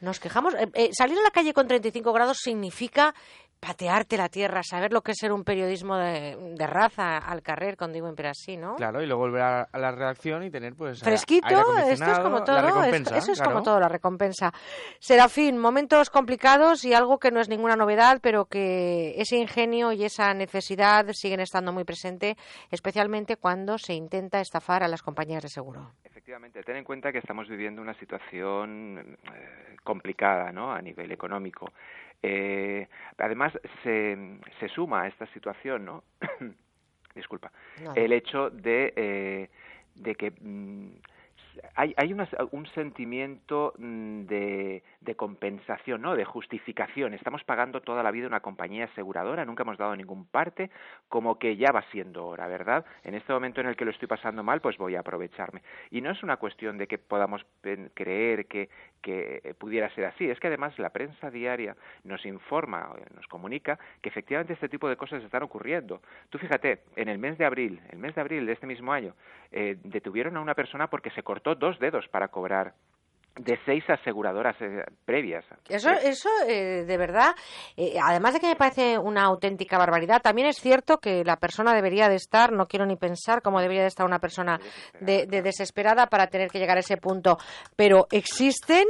[0.00, 0.54] Nos quejamos.
[0.54, 3.14] Eh, eh, salir a la calle con 35 grados significa
[3.60, 7.76] patearte la tierra, saber lo que es ser un periodismo de, de raza al carrer,
[7.76, 8.76] con digo pero así, ¿no?
[8.76, 12.42] Claro, y luego volver a, a, la redacción y tener pues fresquito, esto es como
[12.42, 13.52] todo, esto, eso es claro.
[13.52, 14.52] como todo la recompensa.
[14.98, 20.04] Serafín, momentos complicados y algo que no es ninguna novedad, pero que ese ingenio y
[20.04, 22.36] esa necesidad siguen estando muy presente,
[22.70, 25.92] especialmente cuando se intenta estafar a las compañías de seguro.
[26.02, 30.72] Efectivamente, ten en cuenta que estamos viviendo una situación eh, complicada, ¿no?
[30.72, 31.66] A nivel económico.
[32.22, 32.86] Eh,
[33.18, 36.04] además, se, se, suma a esta situación, ¿no?
[37.14, 37.50] Disculpa.
[37.82, 37.94] No.
[37.94, 39.50] El hecho de, eh,
[39.94, 40.90] de que mm,
[41.74, 46.16] hay, hay una, un sentimiento mm, de, de, compensación, ¿no?
[46.16, 47.14] De justificación.
[47.14, 50.70] Estamos pagando toda la vida una compañía aseguradora, nunca hemos dado ningún parte,
[51.08, 52.84] como que ya va siendo hora, ¿verdad?
[53.04, 55.62] En este momento en el que lo estoy pasando mal, pues voy a aprovecharme.
[55.90, 57.44] Y no es una cuestión de que podamos
[57.94, 58.68] creer que,
[59.58, 64.52] pudiera ser así, es que además la prensa diaria nos informa, nos comunica que efectivamente
[64.52, 66.02] este tipo de cosas están ocurriendo.
[66.28, 69.14] Tú fíjate, en el mes de abril, el mes de abril de este mismo año,
[69.52, 72.74] eh, detuvieron a una persona porque se cortó dos dedos para cobrar
[73.36, 75.44] de seis aseguradoras eh, previas.
[75.68, 77.34] Eso, eso eh, de verdad,
[77.76, 81.72] eh, además de que me parece una auténtica barbaridad, también es cierto que la persona
[81.74, 84.60] debería de estar, no quiero ni pensar cómo debería de estar una persona
[85.00, 87.38] de, de desesperada para tener que llegar a ese punto,
[87.76, 88.84] pero existen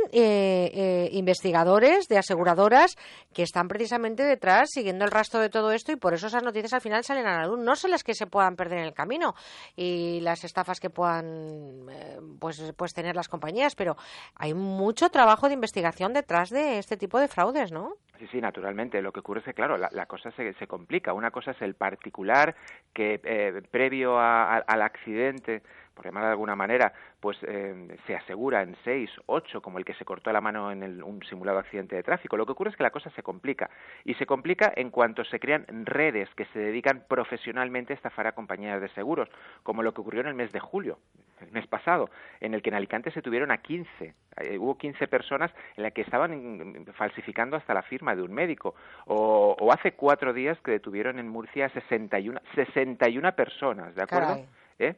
[1.12, 2.96] investigadores de aseguradoras
[3.32, 6.72] que están precisamente detrás siguiendo el rastro de todo esto y por eso esas noticias
[6.72, 7.60] al final salen a la luz.
[7.60, 9.34] No son las que se puedan perder en el camino
[9.76, 11.86] y las estafas que puedan
[12.38, 13.96] pues, pues tener las compañías, pero
[14.34, 17.94] hay mucho trabajo de investigación detrás de este tipo de fraudes, ¿no?
[18.18, 19.00] Sí, sí, naturalmente.
[19.00, 21.14] Lo que ocurre es que, claro, la, cosa se, se, complica.
[21.14, 22.54] Una cosa es el particular
[22.92, 25.62] que, eh, previo a, al accidente,
[26.00, 29.92] por llamar de alguna manera, pues eh, se asegura en seis, ocho, como el que
[29.92, 32.38] se cortó la mano en el, un simulado accidente de tráfico.
[32.38, 33.68] Lo que ocurre es que la cosa se complica.
[34.06, 38.32] Y se complica en cuanto se crean redes que se dedican profesionalmente a estafar a
[38.32, 39.28] compañías de seguros,
[39.62, 40.98] como lo que ocurrió en el mes de julio,
[41.42, 42.08] el mes pasado,
[42.40, 44.14] en el que en Alicante se tuvieron a 15.
[44.38, 48.74] Eh, hubo 15 personas en las que estaban falsificando hasta la firma de un médico.
[49.04, 54.46] O, o hace cuatro días que detuvieron en Murcia a 61, 61 personas, ¿de acuerdo?
[54.78, 54.94] ¿Eh?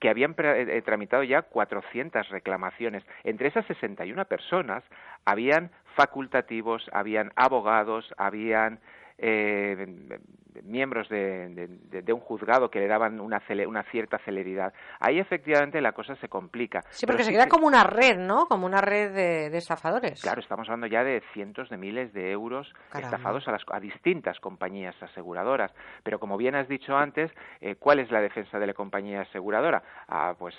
[0.00, 3.04] Que habían eh, tramitado ya 400 reclamaciones.
[3.24, 4.84] Entre esas 61 personas
[5.24, 8.80] habían facultativos, habían abogados, habían
[9.18, 10.18] eh,
[10.64, 11.48] miembros de,
[11.90, 14.72] de, de, un juzgado que le daban una, una, cierta celeridad.
[15.00, 16.82] Ahí efectivamente la cosa se complica.
[16.90, 18.46] Sí, porque Pero se sí crea como una red, ¿no?
[18.46, 20.20] Como una red de, de, estafadores.
[20.20, 23.08] Claro, estamos hablando ya de cientos de miles de euros Caramba.
[23.16, 25.72] estafados a, las, a, distintas compañías aseguradoras.
[26.02, 29.82] Pero como bien has dicho antes, eh, ¿cuál es la defensa de la compañía aseguradora?
[30.08, 30.54] Ah, pues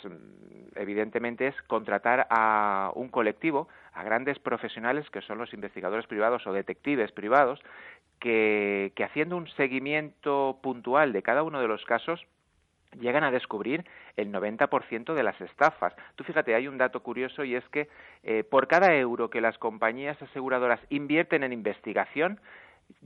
[0.75, 6.53] evidentemente es contratar a un colectivo, a grandes profesionales que son los investigadores privados o
[6.53, 7.59] detectives privados,
[8.19, 9.82] que, que, haciendo un seguimiento
[10.61, 12.25] puntual de cada uno de los casos
[12.99, 13.85] llegan a descubrir
[14.17, 15.95] el 90% de las estafas.
[16.15, 17.89] Tú fíjate, hay un dato curioso y es que
[18.23, 22.39] eh, por cada euro que las compañías aseguradoras invierten en investigación,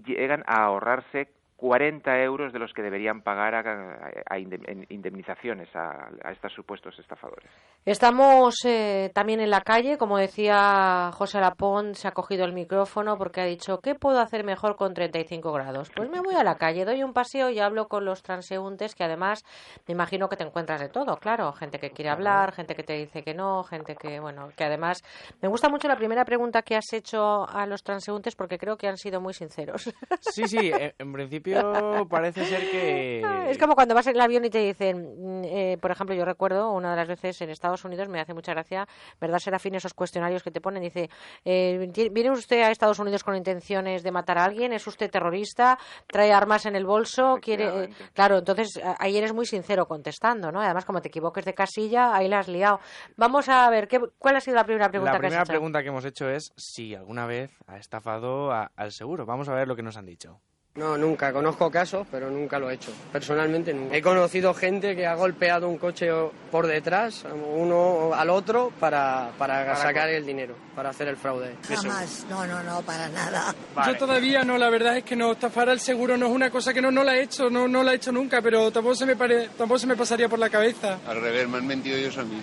[0.06, 6.08] llegan a ahorrarse 40 euros de los que deberían pagar a, a, a indemnizaciones a,
[6.24, 7.50] a, estos supuestos estafadores.
[7.84, 13.18] Estamos eh, también en la calle, como decía José Lapón, se ha cogido el micrófono
[13.18, 15.90] porque ha dicho, ¿qué puedo hacer mejor con 35 grados?
[15.96, 19.04] Pues me voy a la calle, doy un paseo y hablo con los transeúntes, que
[19.04, 19.44] además
[19.88, 22.94] me imagino que te encuentras de todo, claro, gente que quiere hablar, gente que te
[22.94, 25.04] dice que no, gente que, bueno, que además
[25.42, 28.88] me gusta mucho la primera pregunta que has hecho a los transeúntes porque creo que
[28.88, 29.92] han sido muy sinceros.
[30.20, 33.48] Sí, sí, en principio principio parece ser que...
[33.50, 36.26] Es como cuando vas en el avión y te dicen, mm, eh, por ejemplo, yo
[36.26, 38.88] recuerdo una de las veces en Estados Unidos, me hace mucha gracia,
[39.22, 39.76] ¿verdad, Serafín?
[39.76, 41.10] Esos cuestionarios que te ponen, dice,
[41.46, 44.74] eh, ¿viene usted a Estados Unidos con intenciones de matar a alguien?
[44.74, 45.78] ¿Es usted terrorista?
[46.08, 47.38] ¿Trae armas en el bolso?
[47.42, 47.86] ¿Quiere...?
[47.86, 50.62] eh, Claro, entonces ahí eres muy sincero contestando, ¿no?
[50.62, 52.80] Además, como te equivoques de casilla, ahí la has liado.
[53.16, 55.52] Vamos a ver, ¿qué, ¿cuál ha sido la primera pregunta La que has primera hecho?
[55.52, 59.26] pregunta que hemos hecho es si alguna vez ha estafado a- al seguro.
[59.26, 60.40] Vamos a ver lo que nos han dicho.
[60.78, 61.34] No, nunca.
[61.34, 62.92] Conozco casos, pero nunca lo he hecho.
[63.12, 63.96] Personalmente nunca.
[63.96, 66.10] He conocido gente que ha golpeado un coche
[66.52, 71.56] por detrás, uno al otro, para, para, Para sacar el dinero, para hacer el fraude.
[71.68, 73.56] Jamás, no, no, no, para nada.
[73.76, 73.92] Vale.
[73.94, 76.74] Yo todavía no, la verdad es que no, estafar al seguro no es una cosa
[76.74, 79.06] que no, no la he hecho, no, no la he hecho nunca, pero tampoco se
[79.08, 81.00] me pare- tampoco se me pasaría por la cabeza.
[81.08, 82.42] Al revés, me han mentido ellos a mí.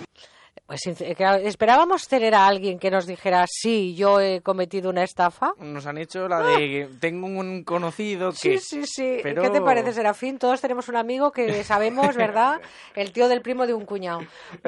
[0.67, 5.53] Pues que esperábamos tener a alguien que nos dijera, sí, yo he cometido una estafa.
[5.59, 8.57] Nos han hecho la de tengo un conocido que...
[8.57, 9.19] Sí, sí, sí.
[9.21, 10.39] Pero- ¿Qué te parece, Serafín?
[10.39, 12.61] Todos tenemos un amigo que sabemos, ¿verdad?
[12.95, 14.21] El tío del primo de un cuñado.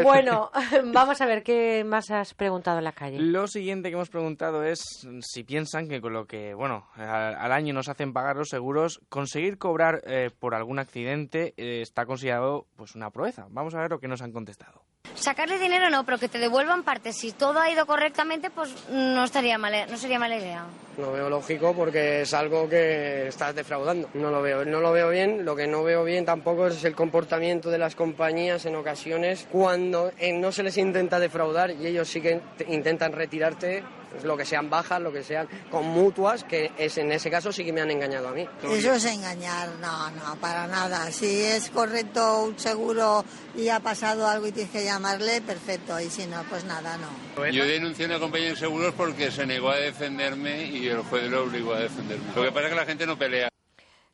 [0.03, 0.51] Bueno,
[0.93, 3.17] vamos a ver qué más has preguntado en la calle.
[3.19, 7.51] Lo siguiente que hemos preguntado es si piensan que con lo que, bueno, al, al
[7.51, 12.67] año nos hacen pagar los seguros, conseguir cobrar eh, por algún accidente eh, está considerado
[12.75, 13.47] pues una proeza.
[13.49, 14.83] Vamos a ver lo que nos han contestado.
[15.15, 17.11] Sacarle dinero no, pero que te devuelvan parte.
[17.13, 20.65] Si todo ha ido correctamente, pues no estaría mal, no sería mala idea.
[20.97, 24.09] No veo lógico porque es algo que estás defraudando.
[24.15, 25.45] No lo veo, no lo veo bien.
[25.45, 30.11] Lo que no veo bien tampoco es el comportamiento de las compañías en ocasiones cuando
[30.19, 34.37] eh, no se les intenta defraudar y ellos sí que te- intentan retirarte pues, lo
[34.37, 37.73] que sean bajas, lo que sean con mutuas, que es en ese caso sí que
[37.73, 38.47] me han engañado a mí.
[38.63, 41.11] Eso es engañar, no, no, para nada.
[41.11, 43.23] Si es correcto un seguro
[43.55, 45.99] y ha pasado algo y tienes que llamarle, perfecto.
[45.99, 47.47] Y si no, pues nada, no.
[47.47, 51.29] Yo denuncié a una compañía de seguros porque se negó a defenderme y el juez
[51.29, 52.25] lo obligó a defenderme.
[52.35, 53.49] Lo que pasa es que la gente no pelea.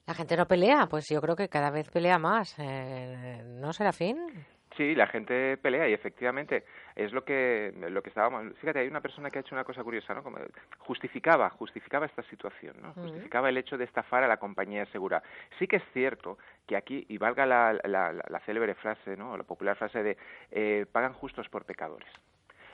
[0.06, 0.88] ¿La gente no pelea?
[0.88, 2.56] Pues yo creo que cada vez pelea más.
[2.58, 4.18] Eh, ¿No, Serafín?
[4.78, 6.64] Sí, la gente pelea y efectivamente
[6.96, 8.54] es lo que lo que estábamos.
[8.60, 10.24] Fíjate, hay una persona que ha hecho una cosa curiosa, ¿no?
[10.24, 10.38] Como
[10.80, 12.94] justificaba, justificaba esta situación, ¿no?
[13.04, 15.22] Justificaba el hecho de estafar a la compañía segura.
[15.60, 19.34] Sí que es cierto que aquí y valga la, la, la- la célebre frase, ¿no?
[19.34, 20.18] O la popular frase de
[20.52, 22.10] eh, pagan justos por pecadores.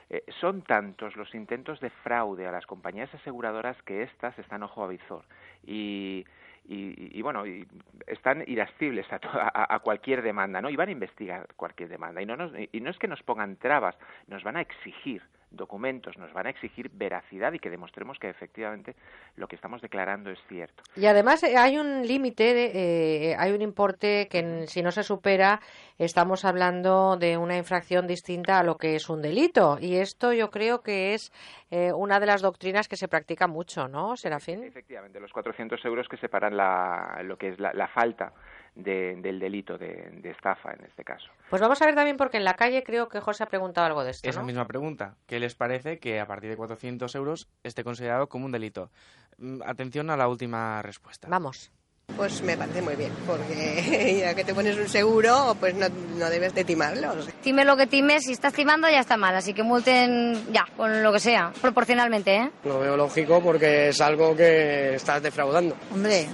[0.08, 4.82] Eh, son tantos los intentos de fraude a las compañías aseguradoras que éstas están ojo
[4.82, 5.24] a visor
[5.64, 6.24] y,
[6.68, 7.66] y, y, bueno y
[8.06, 12.22] están irascibles a, a cualquier demanda no y van a investigar cualquier demanda.
[12.22, 13.96] Y no nos- y no es que nos pongan trabas
[14.28, 18.94] nos van a exigir documentos nos van a exigir veracidad y que demostremos que efectivamente
[19.36, 23.62] lo que estamos declarando es cierto Y además eh, hay un límite, eh, hay un
[23.62, 25.60] importe que si no se supera
[25.98, 29.78] estamos hablando de una infracción distinta a lo que es un delito.
[29.80, 31.32] Y esto yo creo que es
[31.70, 34.64] eh, una de las doctrinas que se practica mucho, ¿no, Serafín?
[34.64, 38.32] efectivamente los 400 euros que separan la, lo que es la, la falta
[38.74, 42.36] de- del delito de, de estafa en este caso Pues vamos a ver también porque
[42.36, 44.46] en la calle creo que José ha preguntado algo de esto, Esa ¿no?
[44.46, 45.16] misma pregunta.
[45.26, 48.90] ¿Qué les parece que a partir de 400 euros esté considerado como un delito?
[49.38, 51.28] Mm, Atención a la última respuesta.
[51.28, 51.72] Vamos.
[52.16, 55.86] Pues me parece muy bien, porque ya que te pones un seguro, pues no,
[56.18, 57.28] no debes de timarlos.
[57.42, 61.02] Time lo que times, si estás timando ya está mal, así que multen ya, con
[61.02, 62.50] lo que sea, proporcionalmente, ¿eh?
[62.64, 65.76] No veo lógico porque es algo que estás defraudando.
[65.92, 66.28] Hombre,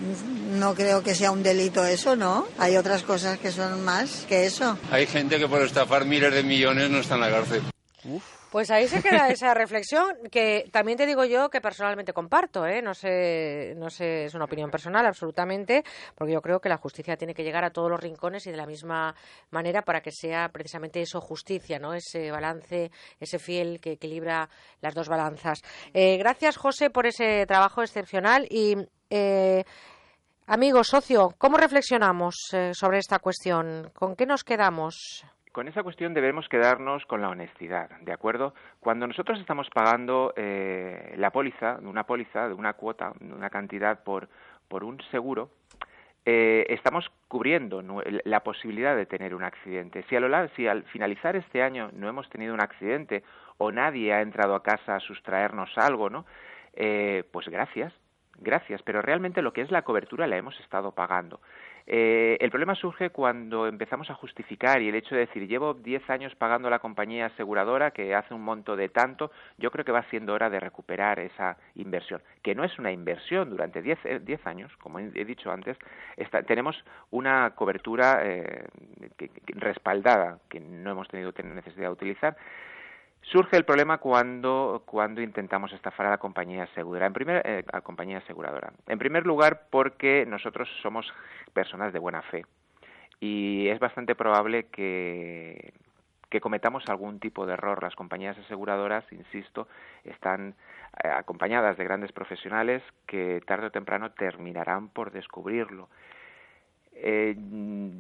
[0.53, 2.47] no creo que sea un delito eso, ¿no?
[2.59, 4.79] Hay otras cosas que son más que eso.
[4.91, 7.63] Hay gente que por estafar miles de millones no está en la cárcel.
[8.51, 12.81] Pues ahí se queda esa reflexión que también te digo yo que personalmente comparto, ¿eh?
[12.81, 15.85] No sé, no sé, es una opinión personal absolutamente,
[16.15, 18.57] porque yo creo que la justicia tiene que llegar a todos los rincones y de
[18.57, 19.15] la misma
[19.51, 21.93] manera para que sea precisamente eso justicia, ¿no?
[21.93, 24.49] Ese balance, ese fiel que equilibra
[24.81, 25.61] las dos balanzas.
[25.93, 28.77] Eh, gracias, José, por ese trabajo excepcional y
[29.11, 29.65] eh,
[30.47, 33.91] amigo, socio, ¿cómo reflexionamos eh, sobre esta cuestión?
[33.95, 35.25] ¿Con qué nos quedamos?
[35.57, 38.53] Con esa cuestión debemos quedarnos con la honestidad, ¿de acuerdo?
[38.79, 44.05] Cuando nosotros estamos pagando eh, la póliza, una póliza, de una cuota, de una cantidad
[44.05, 44.29] por,
[44.69, 45.49] por un seguro,
[46.27, 47.83] eh, estamos cubriendo
[48.25, 50.05] la posibilidad de tener un accidente.
[50.11, 53.25] Si, a lo si al finalizar este año no hemos tenido un accidente
[53.57, 56.27] o nadie ha entrado a casa a sustraernos algo, ¿no?
[56.75, 57.95] Eh, pues gracias,
[58.41, 61.41] gracias, pero realmente lo que es la cobertura la hemos estado pagando.
[61.89, 66.09] Eh, el problema surge cuando empezamos a justificar y el hecho de decir llevo 10
[66.11, 69.93] años pagando a la compañía aseguradora que hace un monto de tanto, yo creo que
[69.93, 74.19] va siendo hora de recuperar esa inversión, que no es una inversión durante 10, eh,
[74.21, 75.79] 10 años, como he dicho antes,
[76.17, 76.77] está- tenemos
[77.11, 78.65] una cobertura eh,
[79.17, 82.37] que- respaldada que no hemos tenido ten- necesidad de utilizar
[83.33, 87.07] Surge el problema cuando, cuando intentamos estafar a la compañía aseguradora.
[87.07, 88.73] En primer, eh, a la compañía aseguradora.
[88.87, 91.13] En primer lugar, porque nosotros somos
[91.53, 92.45] personas de buena fe
[93.19, 95.73] y es bastante probable que,
[96.43, 97.83] cometamos algún tipo de error.
[97.83, 99.69] Las compañías aseguradoras, insisto,
[100.05, 100.55] están
[101.03, 105.89] eh, acompañadas de grandes profesionales que tarde o temprano terminarán por descubrirlo.
[106.99, 107.35] Eh,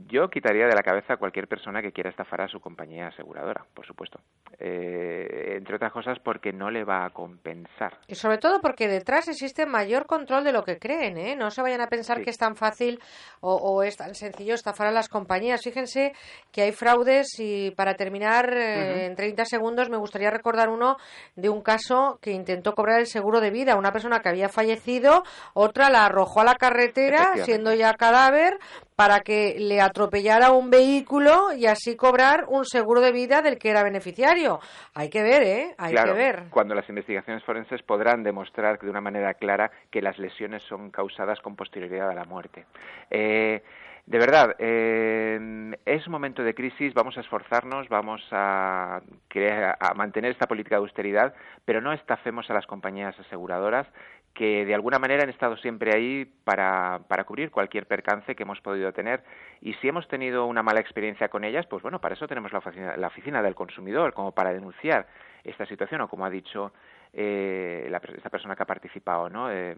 [0.09, 3.67] yo quitaría de la cabeza a cualquier persona que quiera estafar a su compañía aseguradora,
[3.75, 4.21] por supuesto.
[4.59, 7.99] Eh, entre otras cosas porque no le va a compensar.
[8.07, 11.37] Y sobre todo porque detrás existe mayor control de lo que creen, ¿eh?
[11.37, 12.99] No se vayan a pensar que es tan fácil
[13.41, 15.61] o, es tan sencillo estafar a las compañías.
[15.63, 16.13] Fíjense
[16.51, 20.97] que hay fraudes y para terminar eh, en 30 segundos me gustaría recordar uno
[21.35, 23.77] de un caso que intentó cobrar el seguro de vida.
[23.77, 28.59] Una persona que había fallecido, otra la arrojó a la carretera siendo ya cadáver
[28.97, 33.69] para que le atropellara un vehículo y así cobrar un seguro de vida del que
[33.69, 34.59] era beneficiario.
[34.95, 35.75] Hay que ver, ¿eh?
[35.77, 36.45] Hay claro, que ver.
[36.51, 41.39] Cuando las investigaciones forenses podrán demostrar de una manera clara que las lesiones son causadas
[41.41, 42.65] con posterioridad a la muerte.
[43.11, 43.63] Eh,
[44.07, 50.31] de verdad, eh, es un momento de crisis, vamos a esforzarnos, vamos a, a mantener
[50.31, 51.35] esta política de austeridad,
[51.65, 53.89] pero no estafemos a las compañías aseguradoras
[54.37, 58.61] que de alguna manera han estado siempre ahí para, para cubrir cualquier percance que hemos
[58.61, 59.25] podido tener.
[59.63, 62.59] Y si hemos tenido una mala experiencia con ellas, pues bueno, para eso tenemos la
[62.59, 65.07] oficina, la oficina del consumidor, como para denunciar
[65.43, 66.73] esta situación o como ha dicho
[67.19, 69.51] eh, la, esta persona que ha participado, ¿no?
[69.51, 69.75] Eh,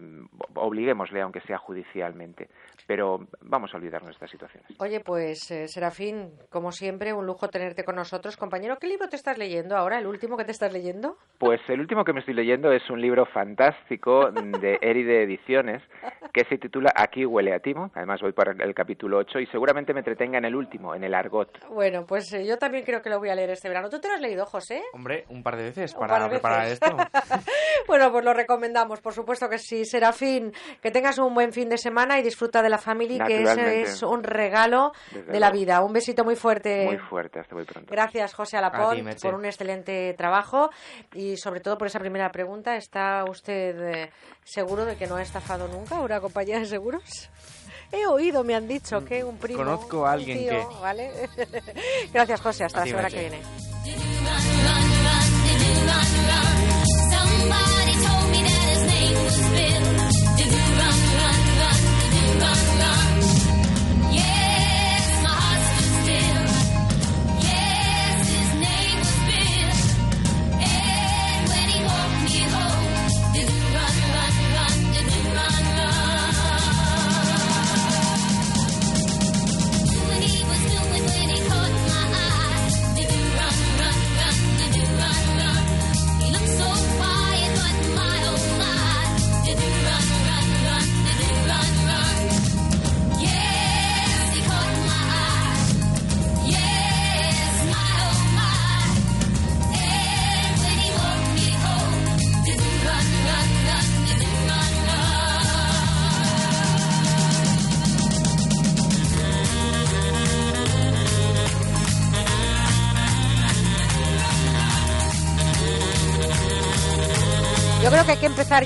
[0.56, 2.48] obliguémosle, aunque sea judicialmente.
[2.84, 4.68] Pero vamos a olvidarnos de estas situaciones.
[4.80, 8.36] Oye, pues eh, Serafín, como siempre, un lujo tenerte con nosotros.
[8.36, 10.00] Compañero, ¿qué libro te estás leyendo ahora?
[10.00, 11.16] ¿El último que te estás leyendo?
[11.38, 15.80] Pues el último que me estoy leyendo es un libro fantástico de Eride Ediciones
[16.32, 17.92] que se titula Aquí huele a timo.
[17.94, 21.14] Además voy por el capítulo 8 y seguramente me entretenga en el último, en el
[21.14, 21.68] argot.
[21.68, 23.88] Bueno, pues eh, yo también creo que lo voy a leer este verano.
[23.88, 24.82] ¿Tú te lo has leído, José?
[24.92, 26.96] Hombre, un par de veces para preparar esto.
[27.86, 29.84] bueno, pues lo recomendamos, por supuesto que sí.
[29.84, 33.82] Serafín, que tengas un buen fin de semana y disfruta de la familia, que ese
[33.82, 35.82] es un regalo de la vida.
[35.82, 36.84] Un besito muy fuerte.
[36.84, 37.90] Muy fuerte, hasta muy pronto.
[37.90, 40.70] Gracias, José Alapont, por un excelente trabajo
[41.14, 42.76] y sobre todo por esa primera pregunta.
[42.76, 44.10] ¿Está usted eh,
[44.44, 47.02] seguro de que no ha estafado nunca una compañía de seguros?
[47.92, 49.58] He oído, me han dicho que un primo.
[49.58, 50.62] Conozco a alguien que.
[50.80, 51.10] ¿vale?
[52.12, 52.64] Gracias, José.
[52.64, 53.40] Hasta la semana que viene.
[57.48, 57.77] my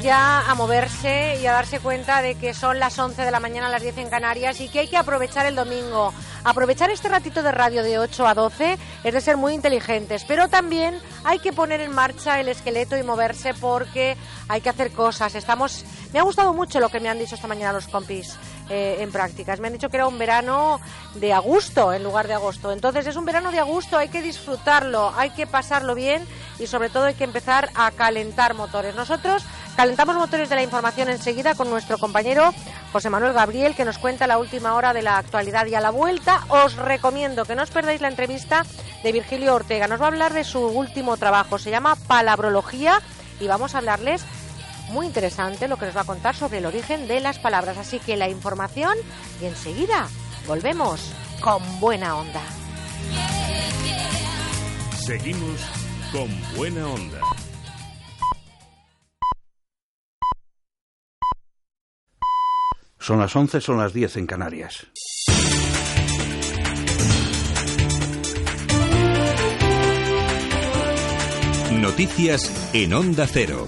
[0.01, 3.69] ya a moverse y a darse cuenta de que son las 11 de la mañana,
[3.69, 6.13] las 10 en Canarias y que hay que aprovechar el domingo.
[6.45, 10.49] Aprovechar este ratito de radio de 8 a 12 es de ser muy inteligentes, pero
[10.49, 14.17] también hay que poner en marcha el esqueleto y moverse porque
[14.49, 15.35] hay que hacer cosas.
[15.35, 18.37] Estamos me ha gustado mucho lo que me han dicho esta mañana los compis
[18.75, 19.61] eh, en prácticas.
[19.61, 20.81] Me han dicho que era un verano
[21.15, 22.73] de agosto en lugar de agosto.
[22.73, 26.27] Entonces es un verano de agosto, hay que disfrutarlo, hay que pasarlo bien
[26.59, 28.95] y sobre todo hay que empezar a calentar motores.
[28.95, 29.45] Nosotros
[29.77, 32.55] calentamos motores de la información enseguida con nuestro compañero
[32.93, 35.91] José Manuel Gabriel que nos cuenta la última hora de la actualidad y a la
[35.91, 38.65] vuelta os recomiendo que no os perdáis la entrevista
[39.03, 39.87] de Virgilio Ortega.
[39.87, 43.03] Nos va a hablar de su último trabajo, se llama Palabrología
[43.39, 44.25] y vamos a hablarles
[44.91, 47.79] muy interesante lo que nos va a contar sobre el origen de las palabras.
[47.79, 48.97] Así que la información
[49.41, 50.09] y enseguida
[50.47, 52.43] volvemos con buena onda.
[55.07, 55.61] Seguimos
[56.13, 57.21] con buena onda.
[62.99, 64.87] Son las 11, son las 10 en Canarias.
[71.73, 73.67] Noticias en Onda Cero.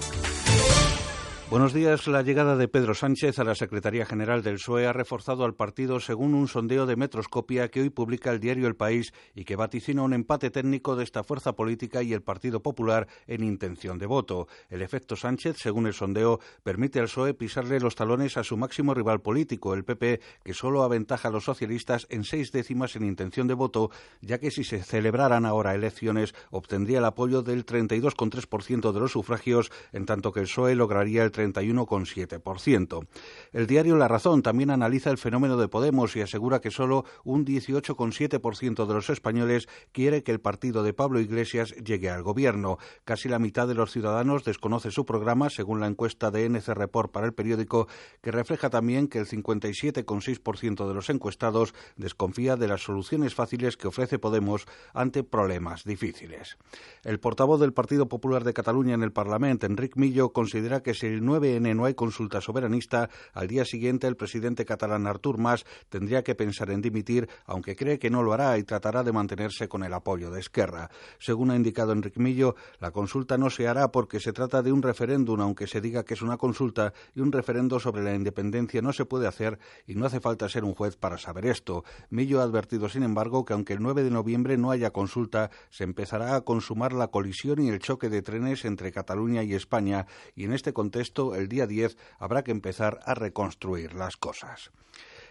[1.50, 2.06] Buenos días.
[2.06, 6.00] La llegada de Pedro Sánchez a la Secretaría General del PSOE ha reforzado al partido
[6.00, 10.02] según un sondeo de Metroscopia que hoy publica el diario El País y que vaticina
[10.02, 14.48] un empate técnico de esta fuerza política y el Partido Popular en intención de voto.
[14.70, 18.94] El efecto Sánchez, según el sondeo, permite al PSOE pisarle los talones a su máximo
[18.94, 23.46] rival político, el PP, que solo aventaja a los socialistas en seis décimas en intención
[23.46, 23.90] de voto,
[24.22, 29.70] ya que si se celebraran ahora elecciones obtendría el apoyo del 32,3% de los sufragios,
[29.92, 33.06] en tanto que el PSOE lograría el 31,7%.
[33.52, 37.44] El diario La Razón también analiza el fenómeno de Podemos y asegura que solo un
[37.44, 42.78] 18,7% de los españoles quiere que el partido de Pablo Iglesias llegue al gobierno.
[43.04, 47.10] Casi la mitad de los ciudadanos desconoce su programa, según la encuesta de NC Report
[47.10, 47.88] para el periódico,
[48.22, 53.88] que refleja también que el 57,6% de los encuestados desconfía de las soluciones fáciles que
[53.88, 56.56] ofrece Podemos ante problemas difíciles.
[57.02, 61.06] El portavoz del Partido Popular de Cataluña en el Parlamento, Enric Millo, considera que si
[61.06, 66.22] el 9N no hay consulta soberanista, al día siguiente el presidente catalán Artur Mas tendría
[66.22, 69.84] que pensar en dimitir, aunque cree que no lo hará y tratará de mantenerse con
[69.84, 70.90] el apoyo de Esquerra.
[71.18, 74.82] Según ha indicado Enrique Millo, la consulta no se hará porque se trata de un
[74.82, 78.92] referéndum, aunque se diga que es una consulta, y un referendo sobre la independencia no
[78.92, 81.84] se puede hacer y no hace falta ser un juez para saber esto.
[82.10, 85.84] Millo ha advertido, sin embargo, que aunque el 9 de noviembre no haya consulta, se
[85.84, 90.44] empezará a consumar la colisión y el choque de trenes entre Cataluña y España, y
[90.44, 94.70] en este contexto, el día 10 habrá que empezar a reconstruir las cosas.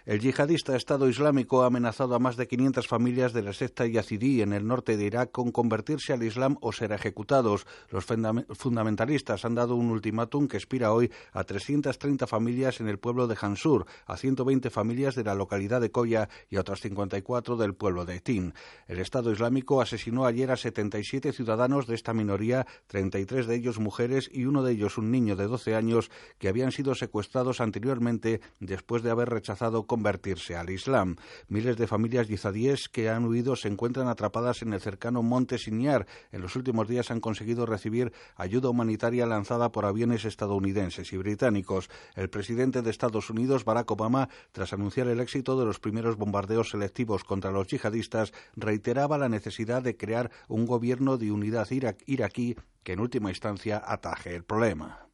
[0.06, 4.42] El yihadista Estado Islámico ha amenazado a más de 500 familias de la secta yazidí
[4.42, 7.66] en el norte de Irak con convertirse al Islam o ser ejecutados.
[7.90, 13.28] Los fundamentalistas han dado un ultimátum que expira hoy a 330 familias en el pueblo
[13.28, 17.74] de Hansur, a 120 familias de la localidad de Koya y a otras 54 del
[17.74, 18.54] pueblo de Tin.
[18.90, 24.30] El Estado Islámico asesinó ayer a 77 ciudadanos de esta minoría, 33 de ellos mujeres
[24.34, 29.02] y uno de ellos un niño de 12 años que habían sido secuestrados anteriormente después
[29.02, 31.18] de haber rechazado convertirse al Islam.
[31.50, 36.08] Miles de familias yizadíes que han huido se encuentran atrapadas en el cercano monte Sinjar.
[36.32, 41.92] En los últimos días han conseguido recibir ayuda humanitaria lanzada por aviones estadounidenses y británicos.
[42.16, 46.72] El presidente de Estados Unidos, Barack Obama, tras anunciar el éxito de los primeros bombardeos
[46.72, 52.94] selectivos contra los yihadistas, reiteraba la necesidad de crear un gobierno de unidad iraquí que
[52.94, 55.12] en última instancia ataje el problema.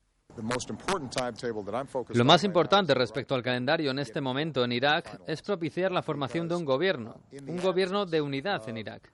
[2.14, 6.48] Lo más importante respecto al calendario en este momento en Irak es propiciar la formación
[6.48, 7.16] de un gobierno,
[7.48, 9.12] un gobierno de unidad en Irak.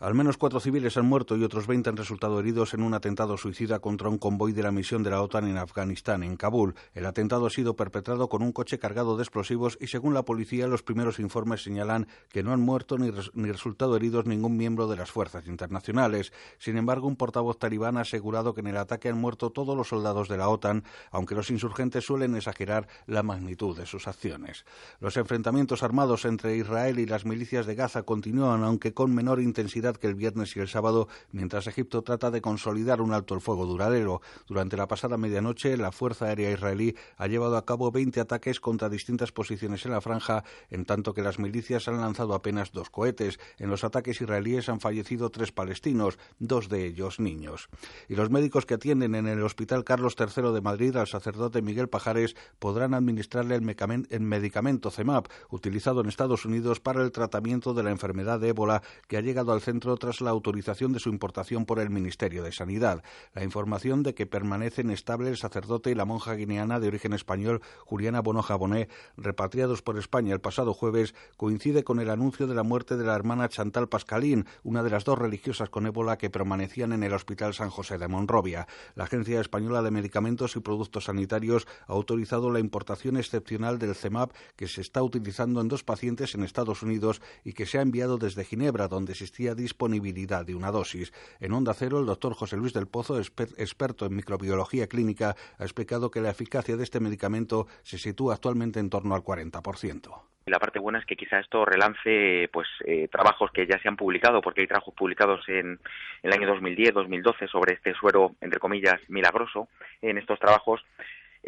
[0.00, 3.36] Al menos cuatro civiles han muerto y otros 20 han resultado heridos en un atentado
[3.36, 6.76] suicida contra un convoy de la misión de la OTAN en Afganistán, en Kabul.
[6.94, 10.68] El atentado ha sido perpetrado con un coche cargado de explosivos y, según la policía,
[10.68, 14.94] los primeros informes señalan que no han muerto ni, ni resultado heridos ningún miembro de
[14.94, 16.32] las fuerzas internacionales.
[16.58, 19.88] Sin embargo, un portavoz talibán ha asegurado que en el ataque han muerto todos los
[19.88, 24.64] soldados de la OTAN, aunque los insurgentes suelen exagerar la magnitud de sus acciones.
[25.00, 29.87] Los enfrentamientos armados entre Israel y las milicias de Gaza continúan, aunque con menor intensidad
[29.96, 33.64] que el viernes y el sábado, mientras Egipto trata de consolidar un alto el fuego
[33.64, 34.20] duradero.
[34.46, 38.88] Durante la pasada medianoche, la Fuerza Aérea Israelí ha llevado a cabo 20 ataques contra
[38.88, 43.38] distintas posiciones en la franja, en tanto que las milicias han lanzado apenas dos cohetes.
[43.58, 47.68] En los ataques israelíes han fallecido tres palestinos, dos de ellos niños.
[48.08, 51.88] Y los médicos que atienden en el Hospital Carlos III de Madrid al sacerdote Miguel
[51.88, 57.90] Pajares podrán administrarle el medicamento CEMAP, utilizado en Estados Unidos para el tratamiento de la
[57.90, 61.78] enfermedad de ébola que ha llegado al centro tras la autorización de su importación por
[61.78, 63.02] el Ministerio de Sanidad.
[63.32, 67.62] La información de que permanecen estables el sacerdote y la monja guineana de origen español
[67.84, 72.62] Juliana Bonoja Bonet, repatriados por España el pasado jueves, coincide con el anuncio de la
[72.62, 76.92] muerte de la hermana Chantal Pascalín, una de las dos religiosas con ébola que permanecían
[76.92, 78.66] en el Hospital San José de Monrovia.
[78.94, 84.32] La Agencia Española de Medicamentos y Productos Sanitarios ha autorizado la importación excepcional del CEMAP
[84.56, 88.18] que se está utilizando en dos pacientes en Estados Unidos y que se ha enviado
[88.18, 91.12] desde Ginebra, donde existía disponibilidad de una dosis.
[91.40, 96.10] En Onda Cero, el doctor José Luis del Pozo, experto en microbiología clínica, ha explicado
[96.10, 100.22] que la eficacia de este medicamento se sitúa actualmente en torno al 40%.
[100.46, 103.96] La parte buena es que quizá esto relance pues eh, trabajos que ya se han
[103.96, 105.78] publicado, porque hay trabajos publicados en,
[106.22, 109.68] el año 2010, 2012 sobre este suero, entre comillas, milagroso.
[110.00, 110.82] En estos trabajos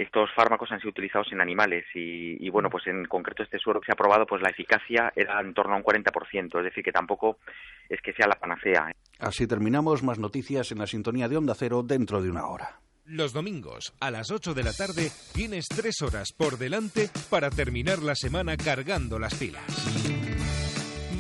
[0.03, 3.87] estos fármacos han sido utilizados en animales y, bueno, pues en concreto este suero que
[3.87, 6.93] se ha probado, pues la eficacia era en torno a un 40%, es decir, que
[6.93, 7.39] tampoco
[7.89, 8.91] es que sea la panacea.
[9.19, 12.81] Así terminamos, más noticias en la sintonía de Onda Cero dentro de una hora.
[13.05, 17.99] Los domingos a las 8 de la tarde tienes tres horas por delante para terminar
[17.99, 20.20] la semana cargando las pilas.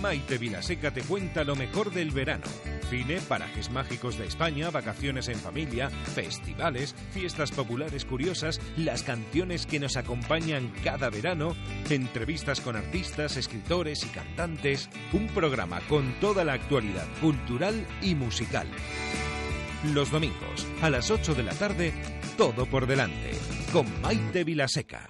[0.00, 2.46] Maite Vilaseca te cuenta lo mejor del verano
[2.90, 9.78] cine, parajes mágicos de España, vacaciones en familia, festivales, fiestas populares curiosas, las canciones que
[9.78, 11.54] nos acompañan cada verano,
[11.88, 18.66] entrevistas con artistas, escritores y cantantes, un programa con toda la actualidad cultural y musical.
[19.94, 21.94] Los domingos, a las 8 de la tarde,
[22.36, 23.30] todo por delante,
[23.72, 25.08] con Maite Vilaseca.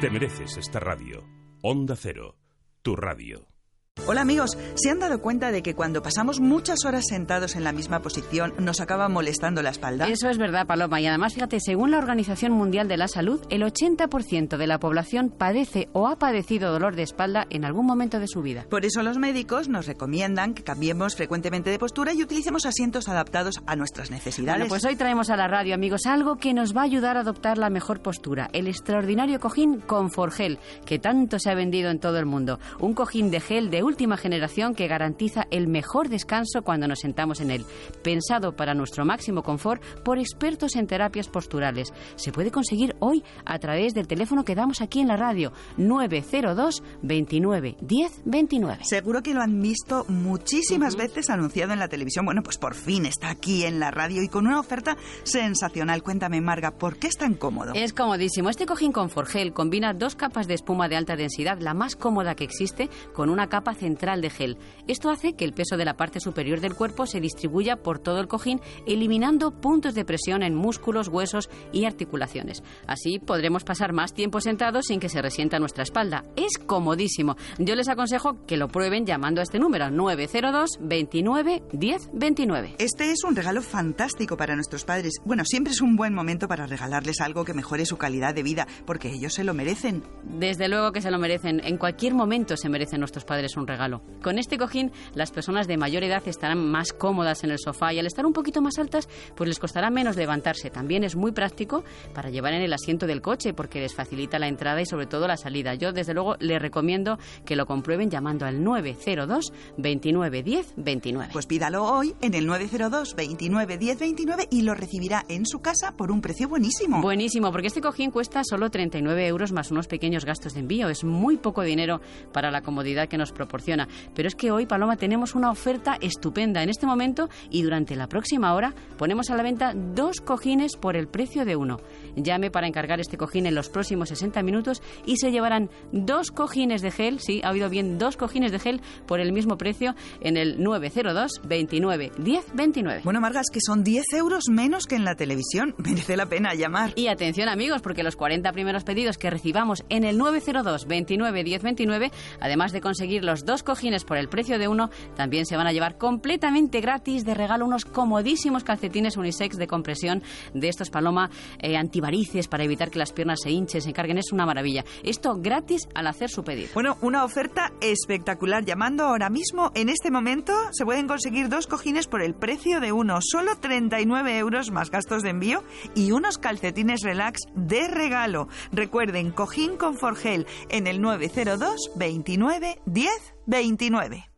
[0.00, 1.24] Te mereces esta radio.
[1.60, 2.38] Onda Cero,
[2.82, 3.55] tu radio.
[4.04, 7.72] Hola amigos, ¿se han dado cuenta de que cuando pasamos muchas horas sentados en la
[7.72, 10.06] misma posición nos acaba molestando la espalda?
[10.06, 11.00] Eso es verdad, Paloma.
[11.00, 15.30] Y además, fíjate, según la Organización Mundial de la Salud, el 80% de la población
[15.30, 18.66] padece o ha padecido dolor de espalda en algún momento de su vida.
[18.70, 23.60] Por eso los médicos nos recomiendan que cambiemos frecuentemente de postura y utilicemos asientos adaptados
[23.66, 24.60] a nuestras necesidades.
[24.60, 27.20] Bueno, pues hoy traemos a la radio, amigos, algo que nos va a ayudar a
[27.20, 28.50] adoptar la mejor postura.
[28.52, 32.60] El extraordinario cojín Conforgel, que tanto se ha vendido en todo el mundo.
[32.78, 37.40] Un cojín de gel de última generación que garantiza el mejor descanso cuando nos sentamos
[37.40, 37.64] en él,
[38.02, 41.92] pensado para nuestro máximo confort por expertos en terapias posturales.
[42.16, 46.82] Se puede conseguir hoy a través del teléfono que damos aquí en la radio 902
[47.02, 48.78] 29 10 29.
[48.82, 52.24] Seguro que lo han visto muchísimas veces anunciado en la televisión.
[52.24, 56.02] Bueno, pues por fin está aquí en la radio y con una oferta sensacional.
[56.02, 57.72] Cuéntame, Marga, ¿por qué es tan cómodo?
[57.74, 58.50] Es comodísimo.
[58.50, 62.44] Este cojín Conforgel combina dos capas de espuma de alta densidad, la más cómoda que
[62.44, 64.58] existe, con una capa central de gel.
[64.88, 68.20] Esto hace que el peso de la parte superior del cuerpo se distribuya por todo
[68.20, 72.62] el cojín, eliminando puntos de presión en músculos, huesos y articulaciones.
[72.86, 76.24] Así podremos pasar más tiempo sentados sin que se resienta nuestra espalda.
[76.36, 77.36] Es comodísimo.
[77.58, 82.74] Yo les aconsejo que lo prueben llamando a este número 902 29 10 29.
[82.78, 85.14] Este es un regalo fantástico para nuestros padres.
[85.24, 88.66] Bueno, siempre es un buen momento para regalarles algo que mejore su calidad de vida,
[88.84, 90.02] porque ellos se lo merecen.
[90.24, 91.60] Desde luego que se lo merecen.
[91.64, 94.02] En cualquier momento se merecen nuestros padres un regalo.
[94.22, 97.98] Con este cojín, las personas de mayor edad estarán más cómodas en el sofá y
[97.98, 100.70] al estar un poquito más altas, pues les costará menos levantarse.
[100.70, 104.48] También es muy práctico para llevar en el asiento del coche porque les facilita la
[104.48, 105.74] entrada y sobre todo la salida.
[105.74, 111.32] Yo, desde luego, les recomiendo que lo comprueben llamando al 902 29 10 29.
[111.32, 115.92] Pues pídalo hoy en el 902 29 10 29 y lo recibirá en su casa
[115.96, 117.00] por un precio buenísimo.
[117.00, 120.88] Buenísimo, porque este cojín cuesta solo 39 euros más unos pequeños gastos de envío.
[120.88, 122.00] Es muy poco dinero
[122.32, 123.88] para la comodidad que nos proporciona.
[124.14, 126.62] Pero es que hoy, Paloma, tenemos una oferta estupenda.
[126.62, 130.94] En este momento y durante la próxima hora ponemos a la venta dos cojines por
[130.94, 131.78] el precio de uno.
[132.16, 136.82] Llame para encargar este cojín en los próximos 60 minutos y se llevarán dos cojines
[136.82, 140.36] de gel, sí, ha oído bien, dos cojines de gel por el mismo precio en
[140.36, 143.00] el 902 29 10 29.
[143.04, 145.74] Bueno, Margas, que son 10 euros menos que en la televisión.
[145.78, 146.92] Merece la pena llamar.
[146.96, 151.62] Y atención, amigos, porque los 40 primeros pedidos que recibamos en el 902 29 10
[151.62, 152.10] 29,
[152.40, 155.72] además de conseguir los dos cojines por el precio de uno, también se van a
[155.72, 160.22] llevar completamente gratis de regalo unos comodísimos calcetines unisex de compresión
[160.54, 164.18] de estos Paloma eh, antivarices para evitar que las piernas se hinchen, se carguen.
[164.18, 164.84] Es una maravilla.
[165.02, 166.70] Esto gratis al hacer su pedido.
[166.74, 168.64] Bueno, una oferta espectacular.
[168.64, 172.92] Llamando ahora mismo, en este momento, se pueden conseguir dos cojines por el precio de
[172.92, 173.18] uno.
[173.20, 175.62] Solo 39 euros más gastos de envío
[175.94, 178.48] y unos calcetines relax de regalo.
[178.72, 184.30] Recuerden, cojín con Forgel en el 902 29 10 29.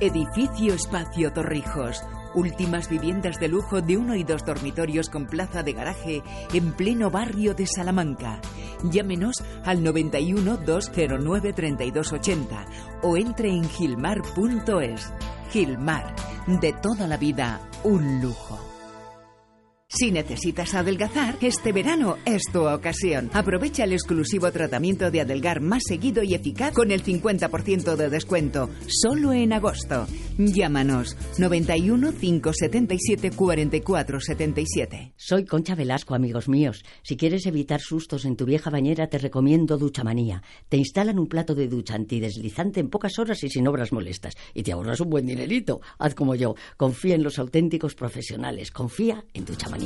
[0.00, 2.02] Edificio Espacio Torrijos.
[2.34, 7.10] Últimas viviendas de lujo de uno y dos dormitorios con plaza de garaje en pleno
[7.10, 8.40] barrio de Salamanca.
[8.84, 12.66] Llámenos al 91 209 3280
[13.02, 15.12] o entre en gilmar.es.
[15.50, 16.14] Gilmar,
[16.46, 18.67] de toda la vida, un lujo.
[19.90, 23.30] Si necesitas adelgazar, este verano es tu ocasión.
[23.32, 28.68] Aprovecha el exclusivo tratamiento de adelgar más seguido y eficaz con el 50% de descuento,
[28.86, 30.06] solo en agosto.
[30.36, 35.14] Llámanos 91 577 44 77.
[35.16, 36.84] Soy Concha Velasco, amigos míos.
[37.02, 40.42] Si quieres evitar sustos en tu vieja bañera, te recomiendo Duchamanía.
[40.68, 44.34] Te instalan un plato de ducha antideslizante en pocas horas y sin obras molestas.
[44.52, 45.80] Y te ahorras un buen dinerito.
[45.98, 46.56] Haz como yo.
[46.76, 48.70] Confía en los auténticos profesionales.
[48.70, 49.77] Confía en Duchamanía.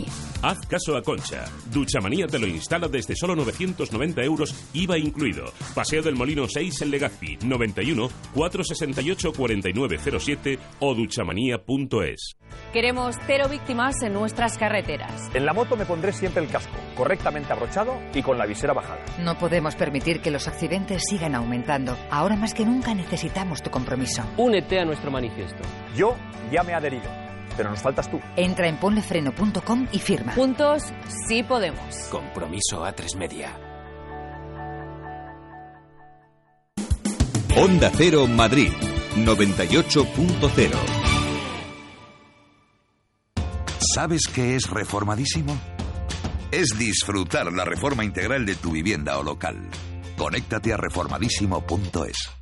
[0.42, 1.44] Haz caso a Concha.
[1.72, 5.52] Duchamanía te lo instala desde solo 990 euros, IVA incluido.
[5.74, 12.36] Paseo del Molino 6 en Legazpi, 91 468 4907 o duchamanía.es.
[12.72, 15.30] Queremos cero víctimas en nuestras carreteras.
[15.34, 19.04] En la moto me pondré siempre el casco, correctamente abrochado y con la visera bajada.
[19.20, 21.96] No podemos permitir que los accidentes sigan aumentando.
[22.10, 24.22] Ahora más que nunca necesitamos tu compromiso.
[24.36, 25.62] Únete a nuestro manifiesto.
[25.96, 26.16] Yo
[26.50, 27.08] ya me he adherido,
[27.56, 28.20] pero nos faltas tú.
[28.36, 30.32] Entra en ponlefreno.com y firma.
[30.32, 30.84] Juntos
[31.26, 31.96] sí podemos.
[32.10, 33.56] Compromiso a tres media.
[37.54, 38.72] Onda Cero Madrid
[39.14, 41.02] 98.0
[43.94, 45.54] ¿Sabes qué es reformadísimo?
[46.50, 49.68] Es disfrutar la reforma integral de tu vivienda o local.
[50.16, 52.41] Conéctate a reformadísimo.es.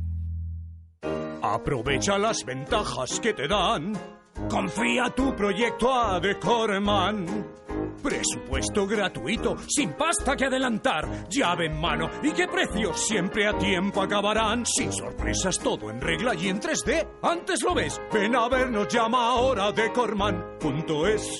[1.41, 3.93] Aprovecha las ventajas que te dan.
[4.49, 7.25] Confía tu proyecto a Decorman.
[8.01, 14.01] Presupuesto gratuito, sin pasta que adelantar, llave en mano y qué precios siempre a tiempo
[14.01, 14.65] acabarán.
[14.65, 17.07] Sin sorpresas, todo en regla y en 3D.
[17.21, 21.39] Antes lo ves, ven a vernos, llama ahora decorman.es.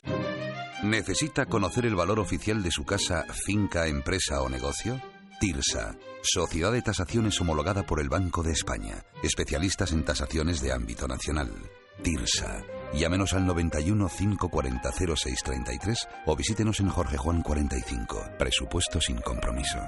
[0.84, 5.00] ¿Necesita conocer el valor oficial de su casa, finca, empresa o negocio?
[5.40, 11.08] TIRSA, Sociedad de Tasaciones homologada por el Banco de España, especialistas en tasaciones de ámbito
[11.08, 11.52] nacional.
[12.04, 12.64] TIRSA.
[12.94, 18.24] Llámenos al 91 540 0633 o visítenos en Jorge Juan 45.
[18.38, 19.80] Presupuesto sin compromiso.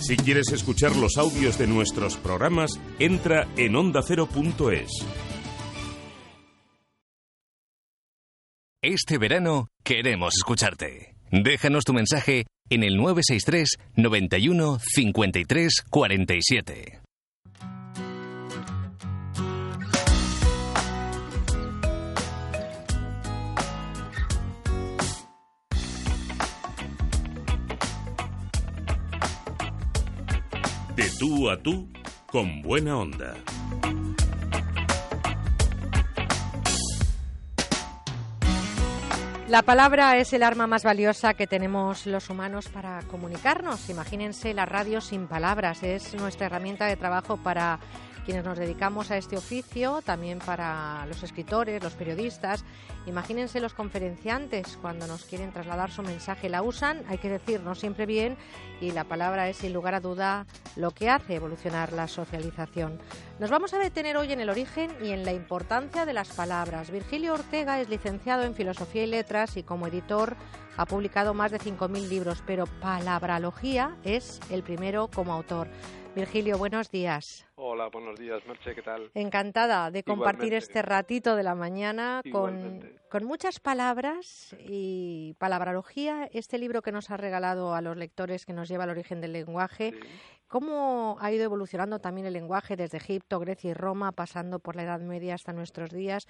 [0.00, 4.90] Si quieres escuchar los audios de nuestros programas, entra en ondacero.es.
[8.82, 11.16] Este verano queremos escucharte.
[11.30, 17.00] Déjanos tu mensaje en el 963 91 53 47.
[30.96, 31.88] De tú a tú,
[32.26, 33.36] con buena onda.
[39.48, 43.88] La palabra es el arma más valiosa que tenemos los humanos para comunicarnos.
[43.88, 45.84] Imagínense la radio sin palabras.
[45.84, 47.78] Es nuestra herramienta de trabajo para
[48.26, 52.64] quienes nos dedicamos a este oficio, también para los escritores, los periodistas.
[53.06, 56.48] Imagínense los conferenciantes cuando nos quieren trasladar su mensaje.
[56.48, 58.36] La usan, hay que decir, no siempre bien,
[58.80, 62.98] y la palabra es sin lugar a duda lo que hace evolucionar la socialización.
[63.38, 66.90] Nos vamos a detener hoy en el origen y en la importancia de las palabras.
[66.90, 70.36] Virgilio Ortega es licenciado en Filosofía y Letras y como editor
[70.76, 75.68] ha publicado más de 5.000 libros, pero Palabralogía es el primero como autor.
[76.16, 77.46] Virgilio, buenos días.
[77.56, 79.10] Hola, buenos días, Merche, ¿qué tal?
[79.12, 80.64] Encantada de compartir Igualmente.
[80.64, 82.80] este ratito de la mañana con,
[83.26, 88.66] muchas palabras y palabralogía, este libro que nos ha regalado a los lectores que nos
[88.70, 89.92] lleva al origen del lenguaje.
[90.48, 94.84] ¿Cómo ha ido evolucionando también el lenguaje desde Egipto, Grecia y Roma, pasando por la
[94.84, 96.28] Edad Media hasta nuestros días?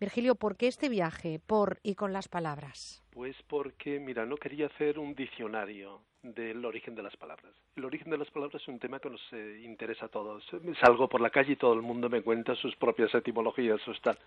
[0.00, 3.05] Virgilio, ¿por qué este viaje por y con las palabras?
[3.16, 7.50] Pues porque, mira, no quería hacer un diccionario del origen de las palabras.
[7.74, 10.44] El origen de las palabras es un tema que nos eh, interesa a todos.
[10.82, 14.18] Salgo por la calle y todo el mundo me cuenta sus propias etimologías, o tal.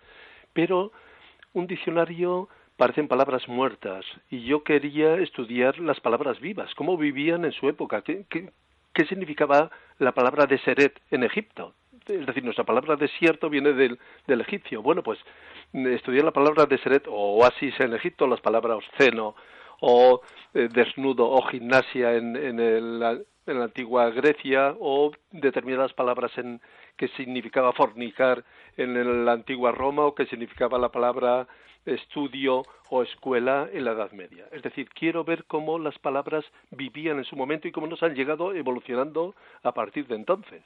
[0.52, 0.90] Pero
[1.52, 7.52] un diccionario parecen palabras muertas y yo quería estudiar las palabras vivas, cómo vivían en
[7.52, 9.70] su época, qué, qué, significaba
[10.00, 11.76] la palabra deseret en Egipto.
[12.10, 14.82] Es decir, nuestra palabra desierto viene del, egipcio.
[14.82, 15.18] Bueno, pues
[15.72, 19.34] estudiar la palabra deseret o oasis en Egipto, las palabras obsceno
[19.80, 20.20] o
[20.54, 26.60] eh, desnudo o gimnasia en, en, el, en la antigua Grecia o determinadas palabras en
[26.96, 28.44] que significaba fornicar
[28.76, 31.46] en la antigua Roma o que significaba la palabra
[31.86, 34.46] estudio o escuela en la Edad Media.
[34.52, 38.14] Es decir, quiero ver cómo las palabras vivían en su momento y cómo nos han
[38.14, 40.62] llegado evolucionando a partir de entonces.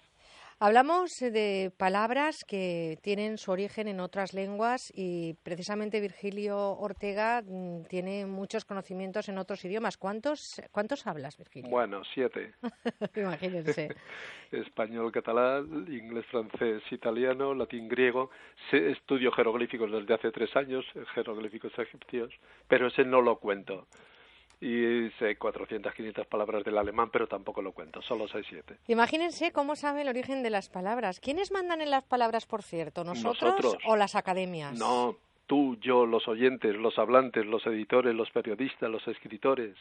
[0.61, 7.85] Hablamos de palabras que tienen su origen en otras lenguas y precisamente Virgilio Ortega mm,
[7.89, 9.97] tiene muchos conocimientos en otros idiomas.
[9.97, 11.71] ¿Cuántos, cuántos hablas, Virgilio?
[11.71, 12.55] Bueno, siete.
[13.17, 13.95] Imagínense.
[14.53, 18.31] Español, catalán, inglés, francés, italiano, latín, griego.
[18.71, 20.85] Estudio jeroglíficos desde hace tres años,
[21.15, 22.33] jeroglíficos egipcios,
[22.69, 23.87] pero ese no lo cuento.
[24.61, 28.77] Y sé 400, 500 palabras del alemán, pero tampoco lo cuento, solo sé siete.
[28.89, 31.21] Imagínense cómo sabe el origen de las palabras.
[31.21, 33.05] ¿Quiénes mandan en las palabras, por cierto?
[33.05, 33.77] ¿Nosotros, Nosotros.
[33.87, 34.79] o las academias?
[34.79, 35.17] No,
[35.47, 39.77] tú, yo, los oyentes, los hablantes, los editores, los periodistas, los escritores,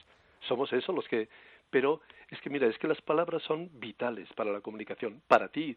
[0.48, 1.30] somos eso los que...
[1.70, 5.76] Pero es que mira, es que las palabras son vitales para la comunicación, para ti.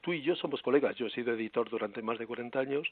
[0.00, 2.86] Tú y yo somos colegas, yo he sido editor durante más de 40 años,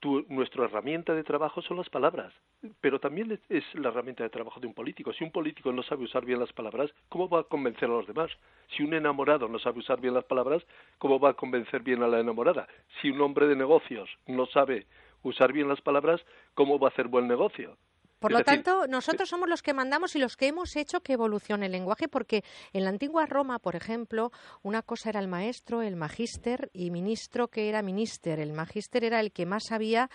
[0.00, 2.32] tu, nuestra herramienta de trabajo son las palabras,
[2.80, 5.12] pero también es, la herramienta de trabajo de un político.
[5.12, 8.06] Si un político no sabe usar bien las palabras, ¿cómo va a convencer a los
[8.06, 8.30] demás?
[8.76, 10.66] Si un enamorado no sabe usar bien las palabras,
[10.98, 12.66] ¿cómo va a convencer bien a la enamorada?
[13.00, 14.86] Si un hombre de negocios no sabe
[15.22, 17.76] usar bien las palabras, ¿cómo va a hacer buen negocio?
[18.20, 21.00] Por Es lo decir, tanto, nosotros somos los que mandamos y los que hemos hecho
[21.00, 24.30] que evolucione el lenguaje, porque en la antigua Roma, por ejemplo,
[24.62, 28.38] una cosa era el maestro, el magíster y ministro que era minister.
[28.38, 30.10] El magíster era el que más sabía,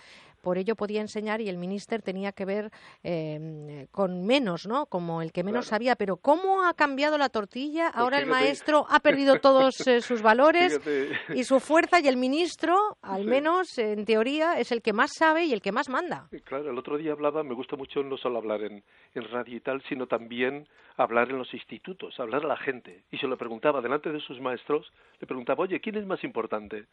[0.46, 2.70] por ello podía enseñar y el minister tenía que ver
[3.02, 4.86] eh, con menos, ¿no?
[4.86, 5.70] Como el que menos Claro.
[5.70, 5.96] sabía.
[5.96, 7.88] Pero ¿cómo ha cambiado la tortilla?
[7.88, 11.34] Ahora el maestro ha perdido todos eh, sus valores Fíjate.
[11.34, 13.26] y su fuerza y el ministro, al Sí.
[13.28, 16.28] menos en teoría, es el que más sabe y el que más manda.
[16.44, 18.84] Claro, el otro día hablaba, me gusta mucho no solo hablar en,
[19.14, 23.02] en radio y tal, sino también hablar en los institutos, hablar a la gente.
[23.10, 26.84] Y se lo preguntaba delante de sus maestros, le preguntaba, oye, ¿quién es más importante?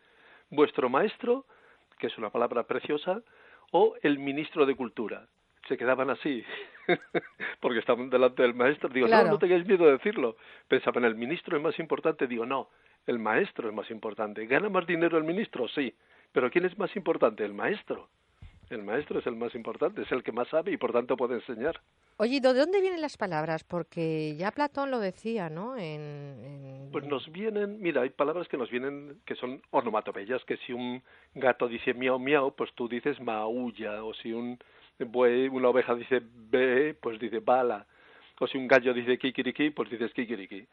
[0.50, 1.46] ¿Vuestro maestro,
[2.00, 3.22] que es una palabra preciosa,
[3.74, 5.28] o el ministro de Cultura?
[5.68, 6.44] Se quedaban así,
[7.60, 8.90] porque estaban delante del maestro.
[8.90, 9.26] Digo, Claro.
[9.28, 10.36] no, no tengáis miedo de decirlo.
[10.68, 12.28] Pensaban, el ministro es más importante.
[12.28, 12.70] Digo, no,
[13.08, 14.46] el maestro es más importante.
[14.46, 15.68] ¿Gana más dinero el ministro?
[15.70, 15.94] Sí.
[16.32, 17.46] Pero ¿quién es más importante?
[17.46, 18.10] El maestro.
[18.70, 21.36] El maestro es el más importante, es el que más sabe y por tanto puede
[21.36, 21.80] enseñar.
[22.18, 23.64] Oye, ¿y ¿de dónde vienen las palabras?
[23.64, 25.76] Porque ya Platón lo decía, ¿no?
[25.76, 26.02] En,
[26.44, 30.74] en- Pues nos vienen, mira, hay palabras que nos vienen que son onomatopeyas, que si
[30.74, 31.02] un
[31.34, 34.60] gato dice miau miau, pues tú dices maulla, o si un
[35.00, 37.86] buey, una oveja dice be, pues dice bala,
[38.40, 40.66] o si un gallo dice kikiriki, pues dices kikiriki.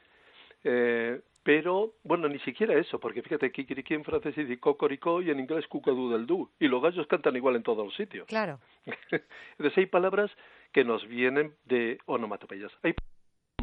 [0.65, 5.41] Eh, pero, bueno, ni siquiera eso, porque fíjate, kikiriki en francés dice cocoricó y en
[5.41, 8.27] inglés cucadú del du, y los gallos cantan igual en todos los sitios.
[8.27, 8.61] Claro.
[9.53, 10.31] Entonces hay palabras
[10.73, 12.73] que nos vienen de onomatopeyas.
[12.83, 12.95] Hay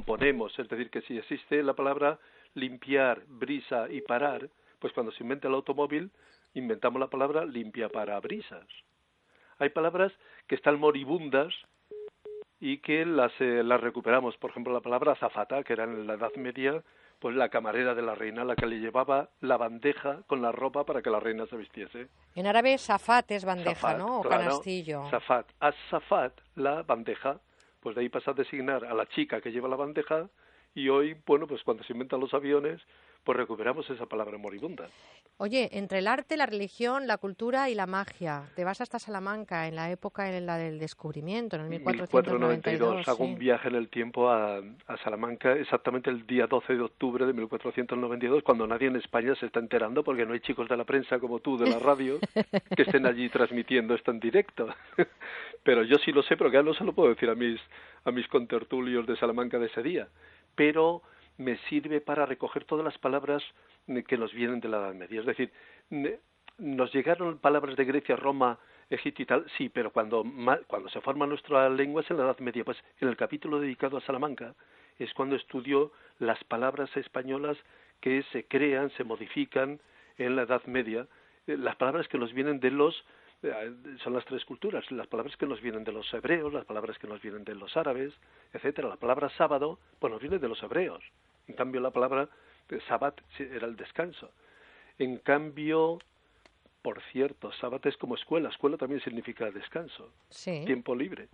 [0.08, 2.20] componemos, es decir, que si existe la palabra
[2.54, 4.50] limpiar, brisa y parar,
[4.80, 6.12] pues cuando se inventa el automóvil,
[6.54, 8.66] inventamos la palabra limpia para brisas.
[9.60, 10.14] Hay palabras
[10.48, 11.54] que están moribundas
[12.60, 14.38] y que las, eh, las recuperamos.
[14.38, 16.84] Por ejemplo, la palabra azafata, que era en la Edad Media,
[17.20, 20.86] pues la camarera de la reina, la que le llevaba la bandeja con la ropa
[20.86, 22.08] para que la reina se vistiese.
[22.36, 24.20] En árabe, safat es bandeja, ¿no?
[24.20, 25.10] O claro, canastillo.
[25.10, 25.48] Zafat.
[25.60, 27.40] As-zafat, la bandeja,
[27.80, 30.30] pues de ahí pasa a designar a la chica que lleva la bandeja
[30.76, 32.82] y hoy, bueno, pues cuando se inventan los aviones,
[33.28, 34.88] pues recuperamos esa palabra moribunda.
[35.36, 39.68] Oye, entre el arte, la religión, la cultura y la magia, te vas hasta Salamanca
[39.68, 43.06] en la época en la del descubrimiento, en el 1492.
[43.06, 43.24] Hago sí.
[43.24, 47.34] un viaje en el tiempo a, a Salamanca exactamente el día 12 de octubre de
[47.34, 51.20] 1492, cuando nadie en España se está enterando porque no hay chicos de la prensa
[51.20, 52.20] como tú de la radio
[52.78, 54.70] que estén allí transmitiendo esto en directo.
[55.64, 57.60] Pero yo sí lo sé, pero ya no se lo puedo decir a mis,
[58.06, 60.08] a mis contertulios de Salamanca de ese día.
[60.56, 61.02] Pero
[61.38, 63.44] me sirve para recoger todas las palabras
[63.88, 65.20] eh, que nos vienen de la Edad Media.
[65.22, 65.52] Es decir,
[66.58, 68.60] nos llegaron palabras de Grecia, Roma,
[68.90, 70.24] Egipto y tal, sí, pero cuando,
[70.68, 72.64] cuando se forma nuestra lengua es en la Edad Media.
[72.64, 74.56] Pues en el capítulo dedicado a Salamanca
[74.98, 77.58] es cuando estudio las palabras españolas
[78.02, 79.80] que se crean, se modifican
[80.18, 81.08] en la Edad Media,
[81.46, 83.06] eh, las palabras que nos vienen de los
[83.44, 83.72] eh,
[84.04, 87.08] son las tres culturas, las palabras que nos vienen de los hebreos, las palabras que
[87.08, 88.14] nos vienen de los árabes,
[88.52, 88.88] etcétera.
[88.90, 91.04] La palabra sábado, pues nos viene de los hebreos.
[91.48, 92.28] En cambio, la palabra
[92.70, 94.32] eh, sabbat era el descanso.
[95.00, 96.00] En cambio,
[96.82, 98.50] por cierto, sabbat es como escuela.
[98.50, 100.64] Escuela también significa descanso, Sí.
[100.66, 101.28] tiempo libre.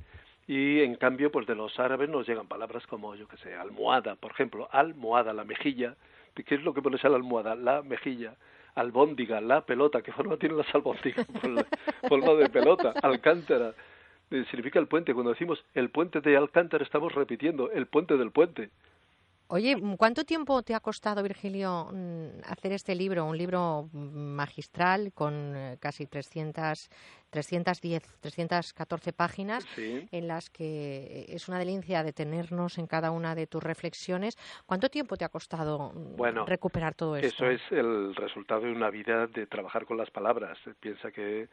[0.47, 4.15] Y en cambio, pues de los árabes nos llegan palabras como, yo qué sé, almohada,
[4.15, 5.95] por ejemplo, almohada, la mejilla.
[6.35, 7.55] ¿Qué es lo que pones a la almohada?
[7.55, 8.35] La mejilla.
[8.75, 10.01] Albóndiga, la pelota.
[10.01, 11.25] ¿Qué forma tienen las albóndigas?
[12.09, 12.93] Forma de pelota.
[13.03, 13.73] Alcántara.
[14.31, 15.13] Eh, Significa el puente.
[15.13, 18.71] Cuando decimos el puente de Alcántara, estamos repitiendo el puente del puente.
[19.47, 23.25] Oye, ¿cuánto tiempo te ha costado, Virgilio, mm, hacer este libro?
[23.25, 23.97] Un libro mm,
[24.35, 26.89] magistral con eh, casi 300,
[27.29, 30.07] 310, 314 páginas Sí.
[30.11, 34.37] en las que es una delicia detenernos en cada una de tus reflexiones.
[34.65, 37.45] ¿Cuánto tiempo te ha costado mm, Bueno, recuperar todo esto?
[37.45, 40.57] Eso es el resultado de una vida de trabajar con las palabras.
[40.79, 41.47] Piensa que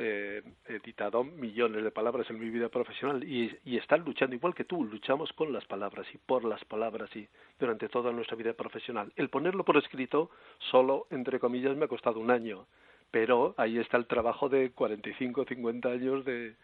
[0.00, 4.54] eh, he editado millones de palabras en mi vida profesional y, y están luchando igual
[4.54, 8.54] que tú, luchamos con las palabras y por las palabras y durante toda nuestra vida
[8.54, 9.12] profesional.
[9.16, 10.30] El ponerlo por escrito
[10.70, 12.66] solo, entre comillas, me ha costado un año,
[13.10, 16.54] pero ahí está el trabajo de 45 50 años de,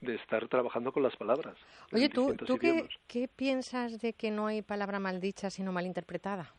[0.00, 1.56] de estar trabajando con las palabras.
[1.92, 6.52] Oye, ¿tú, ¿tú qué, qué piensas de que no hay palabra maldicha sino malinterpretada?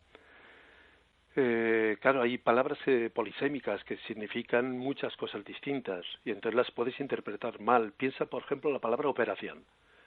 [1.38, 6.98] Eh, claro, hay palabras eh, polisémicas que significan muchas cosas distintas y entonces las puedes
[6.98, 7.92] interpretar mal.
[7.92, 9.62] Piensa, por ejemplo, la palabra operación.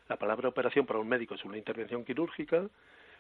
[0.08, 2.68] La palabra operación para un médico es una intervención quirúrgica,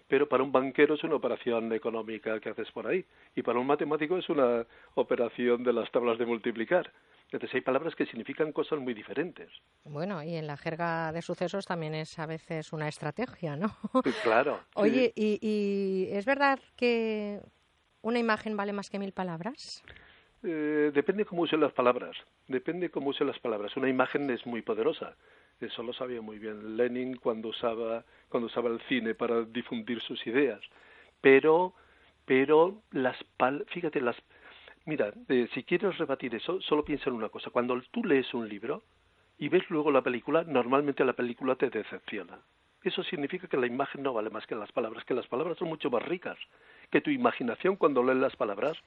[0.08, 3.06] pero para un banquero es una operación económica que haces por ahí.
[3.36, 4.66] Y para un matemático es una
[4.96, 6.92] operación de las tablas de multiplicar.
[7.26, 9.52] Entonces hay palabras que significan cosas muy diferentes.
[9.84, 13.78] Bueno, y en la jerga de sucesos también es a veces una estrategia, ¿no?
[14.24, 14.62] Claro.
[14.66, 14.72] sí.
[14.74, 17.40] Oye, ¿y, y es verdad que
[18.02, 19.84] una imagen vale más que mil palabras?
[20.44, 22.16] Eh, depende cómo use las palabras.
[22.48, 23.76] Depende cómo use las palabras.
[23.76, 25.16] Una imagen es muy poderosa.
[25.60, 30.26] Eso lo sabía muy bien Lenin cuando usaba, cuando usaba el cine para difundir sus
[30.26, 30.62] ideas.
[31.20, 31.74] Pero,
[32.26, 34.16] pero las pal fíjate, las,
[34.86, 37.50] mira, eh, si quieres rebatir eso, solo piensa en una cosa.
[37.50, 38.84] Cuando tú lees un libro
[39.38, 42.40] y ves luego la película, normalmente la película te decepciona.
[42.84, 45.68] Eso significa que la imagen no vale más que las palabras, que las palabras son
[45.68, 46.38] mucho más ricas,
[46.92, 48.78] que tu imaginación cuando lees las palabras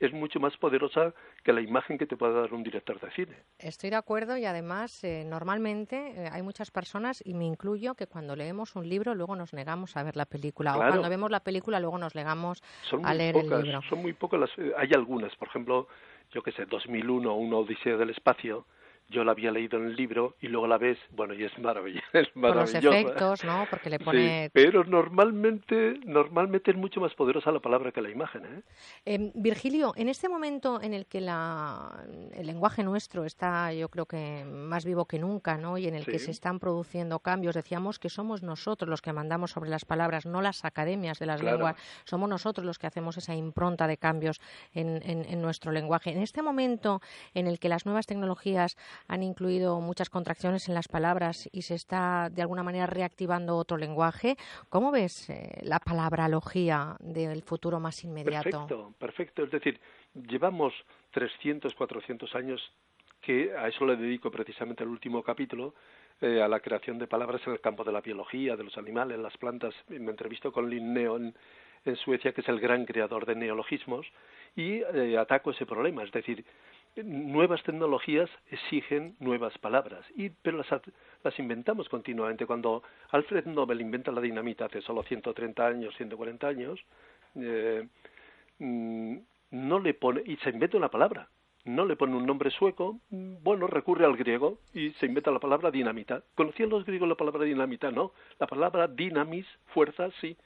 [0.00, 1.12] es mucho más poderosa
[1.42, 3.36] que la imagen que te pueda dar un director de cine.
[3.58, 8.06] Estoy de acuerdo y además eh, normalmente eh, hay muchas personas, y me incluyo, que
[8.06, 11.40] cuando leemos un libro luego nos negamos a ver la película o cuando vemos la
[11.40, 12.62] película luego nos negamos
[13.02, 13.82] a leer el libro.
[13.88, 14.50] Son muy pocas las...
[14.58, 15.88] Eh, hay algunas, por ejemplo,
[16.32, 18.66] yo que sé, 2001, una Odisea del Espacio,
[19.08, 22.06] yo la había leído en el libro y luego la ves, bueno, y es maravilloso.
[22.12, 23.66] Es Por los efectos, ¿no?
[23.70, 24.44] Porque le pone...
[24.46, 28.62] Sí, pero normalmente, normalmente es mucho más poderosa la palabra que la imagen, ¿eh?
[29.04, 32.04] Em, Virgilio, en este momento en el que la,
[32.34, 35.78] el lenguaje nuestro está, yo creo que más vivo que nunca, ¿no?
[35.78, 39.52] Y en el que se están produciendo cambios, decíamos que somos nosotros los que mandamos
[39.52, 43.34] sobre las palabras, no las academias de las lenguas, somos nosotros los que hacemos esa
[43.34, 44.40] impronta de cambios
[44.74, 46.10] en, en nuestro lenguaje.
[46.10, 47.00] En este momento
[47.34, 51.74] en el que las nuevas tecnologías han incluido muchas contracciones en las palabras y se
[51.74, 54.36] está de alguna manera reactivando otro lenguaje.
[54.68, 58.50] ¿Cómo ves eh, la palabralogía del futuro más inmediato?
[58.50, 59.44] Perfecto, perfecto.
[59.44, 59.80] Es decir,
[60.14, 60.74] llevamos
[61.12, 62.72] 300, 400 años
[63.20, 65.74] que a eso le dedico precisamente el último capítulo,
[66.20, 69.18] eh, a la creación de palabras en el campo de la biología, de los animales,
[69.18, 69.74] las plantas.
[69.88, 71.34] Me entrevisto con Linneo en,
[71.84, 74.06] en Suecia, que es el gran creador de neologismos,
[74.56, 76.02] y eh, ataco ese problema.
[76.02, 76.44] Es decir,
[77.04, 80.68] nuevas tecnologías exigen nuevas palabras, y, pero las,
[81.22, 82.46] las inventamos continuamente.
[82.46, 86.80] Cuando Alfred Nobel inventa la dinamita hace solo 130 años, 140 años,
[87.36, 87.86] eh,
[88.58, 89.16] mm,
[89.50, 91.28] no le pone, y se inventa una palabra,
[91.64, 95.40] no le pone un nombre sueco, mm, bueno, recurre al griego y se inventa la
[95.40, 96.22] palabra dinamita.
[96.34, 97.90] ¿Conocían los griegos la palabra dinamita?
[97.90, 98.12] No.
[98.38, 100.36] La palabra dinamis, fuerza, sí.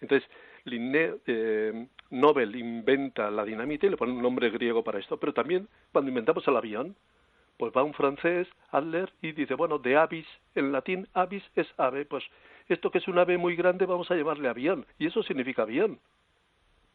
[0.00, 0.28] Entonces,
[0.64, 5.32] Linné, eh, Nobel inventa la dinamita y le pone un nombre griego para esto, pero
[5.32, 6.96] también cuando inventamos el avión,
[7.56, 12.04] pues va un francés, Adler, y dice, bueno, de avis, en latín avis es ave,
[12.04, 12.24] pues
[12.68, 15.98] esto que es un ave muy grande vamos a llamarle avión, y eso significa avión.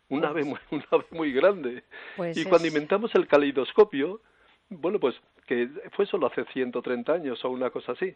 [0.09, 1.83] Un ave muy, un ave muy grande.
[2.17, 4.22] Pues y cuando inventamos el caleidoscopio,
[4.69, 5.15] bueno, pues
[5.48, 8.15] que fue solo hace 130 años o una cosa así,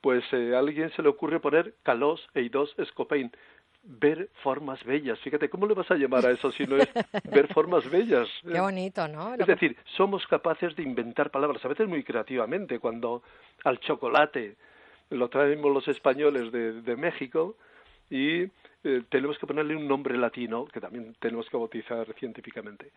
[0.00, 3.32] pues eh, a alguien se le ocurre poner calos eidos escopein,
[3.88, 5.18] ver formas bellas.
[5.20, 6.88] Fíjate, ¿cómo le vas a llamar a eso si no es
[7.24, 8.28] ver formas bellas?
[8.42, 9.34] Qué bonito, ¿no?
[9.34, 13.22] Es decir, somos capaces de inventar palabras, a veces muy creativamente, cuando
[13.64, 14.56] al chocolate
[15.10, 17.56] lo traemos los españoles de, de México
[18.10, 22.92] y eh, tenemos que ponerle un nombre latino, que también tenemos que bautizar científicamente.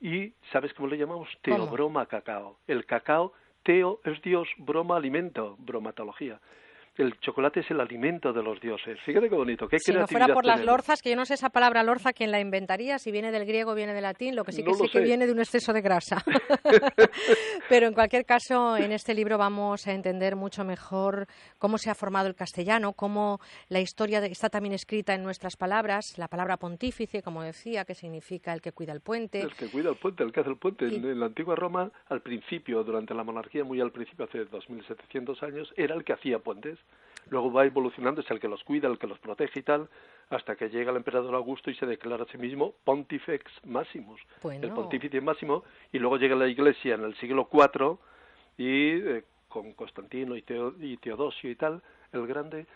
[0.00, 1.28] Y, ¿sabes cómo le llamamos?
[1.42, 2.58] Teobroma cacao.
[2.68, 3.32] El cacao,
[3.64, 6.40] teo es Dios, broma alimento, bromatología
[7.00, 8.98] el chocolate es el alimento de los dioses.
[9.04, 11.50] Fíjate qué bonito, qué Si no fuera por las lorzas, que yo no sé esa
[11.50, 14.52] palabra lorza quién la inventaría, si viene del griego o viene del latín, lo que
[14.52, 16.22] sí que sé, que viene de un exceso de grasa.
[17.68, 21.26] Pero en cualquier caso, en este libro vamos a entender mucho mejor
[21.58, 26.18] cómo se ha formado el castellano, cómo la historia está también escrita en nuestras palabras,
[26.18, 29.40] la palabra pontífice, como decía, que significa el que cuida el puente.
[29.40, 30.86] El que cuida el puente, el que hace el puente.
[30.86, 35.72] En la antigua Roma, al principio, durante la monarquía, muy al principio, hace 2.700 años,
[35.76, 36.78] era el que hacía puentes
[37.30, 39.88] luego va evolucionando, es el que los cuida, el que los protege y tal,
[40.30, 44.72] hasta que llega el emperador Augusto y se declara a sí mismo Pontifex Maximus, el
[44.72, 47.98] pontífice máximo, y luego llega la Iglesia en el siglo IV
[48.58, 52.66] y eh, con Constantino y, Teodosio y tal, el grande,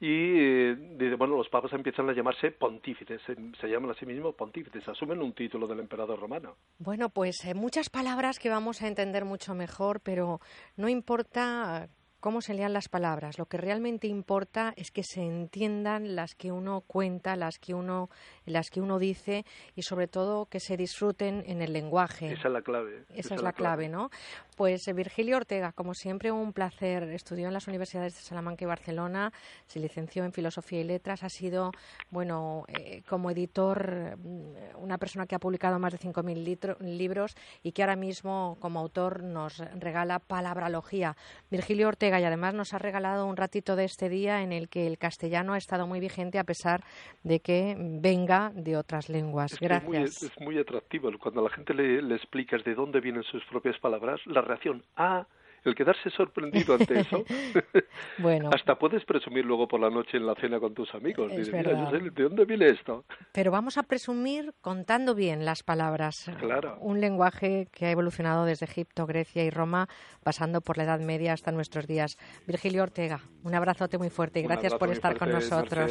[0.00, 4.86] y eh, bueno, los papas empiezan a llamarse pontífices, se, llaman a sí mismos pontífices,
[4.88, 6.56] asumen un título del emperador romano.
[6.78, 10.40] Bueno, pues eh, muchas palabras que vamos a entender mucho mejor, pero
[10.76, 11.88] no importa
[12.24, 13.36] cómo se lean las palabras.
[13.36, 18.08] Lo que realmente importa es que se entiendan las que uno cuenta, las que uno,
[18.46, 19.44] las que uno dice
[19.76, 22.32] y sobre todo que se disfruten en el lenguaje.
[22.32, 23.04] Esa es la clave.
[23.14, 24.08] Esa, es la clave, ¿no?
[24.56, 27.02] Pues eh, Virgilio Ortega, como siempre, un placer.
[27.10, 29.30] Estudió en las universidades de Salamanca y Barcelona,
[29.66, 31.72] se licenció en Filosofía y Letras, ha sido,
[32.08, 37.72] bueno, eh, como editor, mm, una persona que ha publicado más de 5.000 libros y
[37.72, 41.18] que ahora mismo, como autor, nos regala palabralogía.
[41.50, 44.86] Virgilio Ortega, y además nos ha regalado un ratito de este día en el que
[44.86, 46.82] el castellano ha estado muy vigente a pesar
[47.22, 49.58] de que venga de otras lenguas.
[49.60, 50.22] Gracias.
[50.22, 53.78] Es muy, atractivo cuando a la gente le, le explicas de dónde vienen sus propias
[53.78, 55.26] palabras, la reacción, ah,
[55.64, 57.24] el quedarse sorprendido ante eso.
[58.18, 58.50] bueno.
[58.52, 61.30] Hasta puedes presumir luego por la noche en la cena con tus amigos.
[61.32, 61.90] Es Dices, Mira, yo verdad.
[61.90, 63.04] sé de dónde viene esto.
[63.32, 66.30] Pero vamos a presumir contando bien las palabras.
[66.38, 66.76] Claro.
[66.80, 69.88] Un lenguaje que ha evolucionado desde Egipto, Grecia y Roma,
[70.22, 72.16] pasando por la Edad Media hasta nuestros días.
[72.46, 75.90] Virgilio Ortega, un abrazote muy fuerte y Un gracias por estar con nosotros.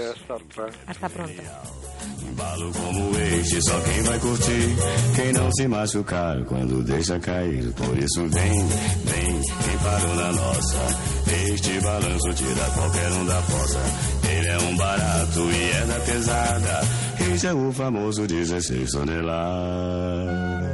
[0.88, 1.42] Hasta pronto.
[2.28, 4.76] Embalo como este, só quem vai curtir,
[5.16, 7.72] quem não se machucar quando deixa cair.
[7.74, 8.68] Por isso vem,
[9.06, 10.78] vem, quem parou na nossa.
[11.54, 13.80] Este balanço tira qualquer um da fossa.
[14.30, 16.82] Ele é um barato e é da pesada.
[17.34, 20.74] Este é o famoso 16 toneladas.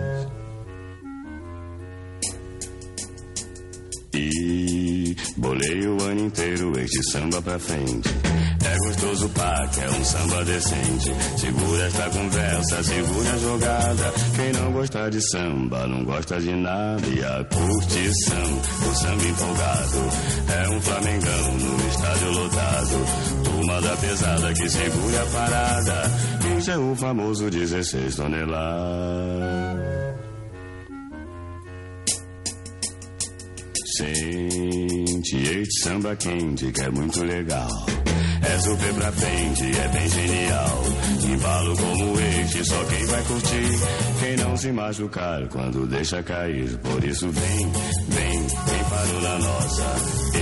[4.14, 8.10] E bolei o ano inteiro este samba pra frente.
[8.66, 11.12] É gostoso que é um samba decente.
[11.38, 14.14] Segura esta conversa, segura a jogada.
[14.36, 17.08] Quem não gosta de samba, não gosta de nada.
[17.08, 20.10] E a curtição, o samba empolgado.
[20.48, 23.06] É um flamengão no estádio lotado.
[23.44, 26.12] Turma da pesada que segura a parada.
[26.58, 29.80] Este é o famoso 16 toneladas.
[33.98, 37.70] Sente este samba quente que é muito legal.
[38.52, 40.84] É super pra frente, é bem genial.
[41.32, 43.80] Embalo como este, só quem vai curtir.
[44.20, 46.76] Quem não se machucar quando deixa cair.
[46.80, 47.72] Por isso vem,
[48.08, 49.86] vem, quem parou na nossa.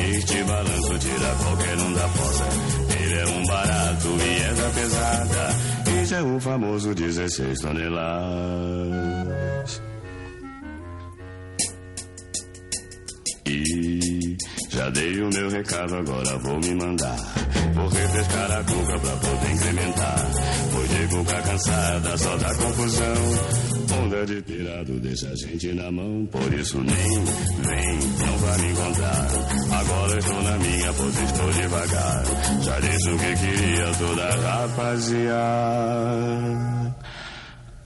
[0.09, 2.47] Este balanço tira qualquer um da fossa.
[2.97, 5.49] Ele é um barato e é da pesada.
[6.01, 8.07] Este é o famoso 16 toneladas.
[13.45, 14.37] E
[14.69, 17.66] já dei o meu recado, agora vou me mandar.
[17.77, 20.31] Vou refrescar a cuca pra poder incrementar.
[20.73, 23.13] Pois de cuca cansada, só dá confusão.
[24.03, 26.25] Onda de pirado deixa a gente na mão.
[26.31, 29.27] Por isso nem vem, não vai me encontrar.
[29.79, 32.23] Agora estou na minha, pois estou devagar.
[32.63, 35.37] Já disse o que queria toda rapaziada.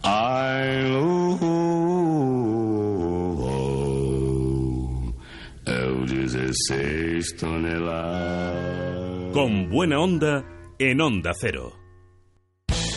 [0.04, 1.40] Ai, uh,
[5.66, 8.81] é o 16 toneladas.
[9.34, 10.44] Con buena onda
[10.78, 11.78] en Onda Cero.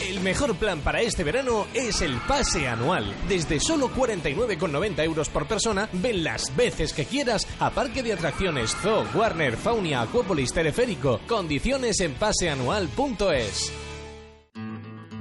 [0.05, 3.15] El mejor plan para este verano es el pase anual.
[3.29, 8.75] Desde solo 49,90 euros por persona, ven las veces que quieras a Parque de Atracciones
[8.75, 11.21] Zoo, Warner, Faunia, Acuópolis, Teleférico.
[11.29, 13.94] Condiciones en paseanual.es.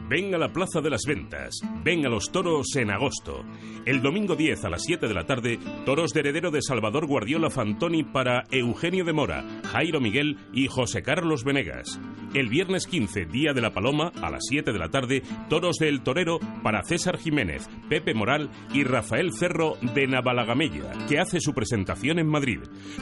[0.10, 1.62] Ven a la Plaza de las Ventas.
[1.84, 3.44] Ven a los toros en agosto.
[3.86, 7.50] El domingo 10 a las 7 de la tarde, toros de heredero de Salvador Guardiola
[7.50, 12.00] Fantoni para Eugenio de Mora, Jairo Miguel y José Carlos Venegas.
[12.34, 16.02] El viernes 15, Día de la Paloma, a las 7 de la tarde, toros del
[16.02, 22.20] Torero para César Jiménez, Pepe Moral y Rafael Cerro de Navalagamella, que hace su presentación
[22.20, 22.60] en Madrid.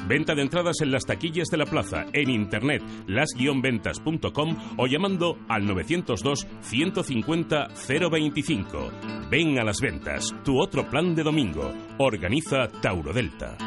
[0.08, 5.66] Venta de entradas en las taquillas de la plaza, en internet, las-ventas.com o llamando al
[5.66, 6.48] 902
[6.92, 8.92] 150 025.
[9.30, 11.74] Ven a las ventas, tu otro plan de domingo.
[11.98, 13.58] Organiza Tauro Delta.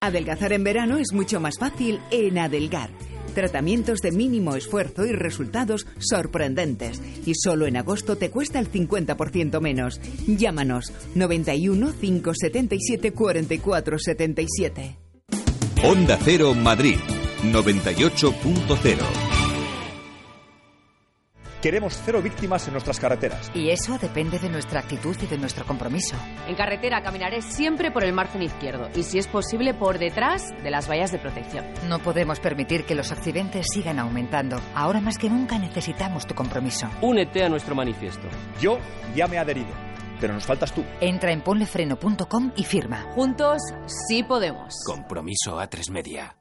[0.00, 2.90] Adelgazar en verano es mucho más fácil en Adelgar.
[3.34, 7.00] Tratamientos de mínimo esfuerzo y resultados sorprendentes.
[7.24, 10.00] Y solo en agosto te cuesta el 50% menos.
[10.26, 14.96] Llámanos 91 577 44 77.
[15.82, 16.96] Onda Cero Madrid
[17.42, 19.43] 98.0
[21.64, 23.50] Queremos cero víctimas en nuestras carreteras.
[23.54, 26.14] Y eso depende de nuestra actitud y de nuestro compromiso.
[26.46, 30.70] En carretera caminaré siempre por el margen izquierdo y, si es posible, por detrás de
[30.70, 31.64] las vallas de protección.
[31.88, 34.60] No podemos permitir que los accidentes sigan aumentando.
[34.74, 36.86] Ahora más que nunca necesitamos tu compromiso.
[37.00, 38.28] Únete a nuestro manifiesto.
[38.60, 38.76] Yo
[39.16, 39.72] ya me he adherido,
[40.20, 40.84] pero nos faltas tú.
[41.00, 43.06] Entra en ponlefreno.com y firma.
[43.14, 43.62] Juntos
[44.06, 44.74] sí podemos.
[44.84, 46.36] Compromiso a tres media.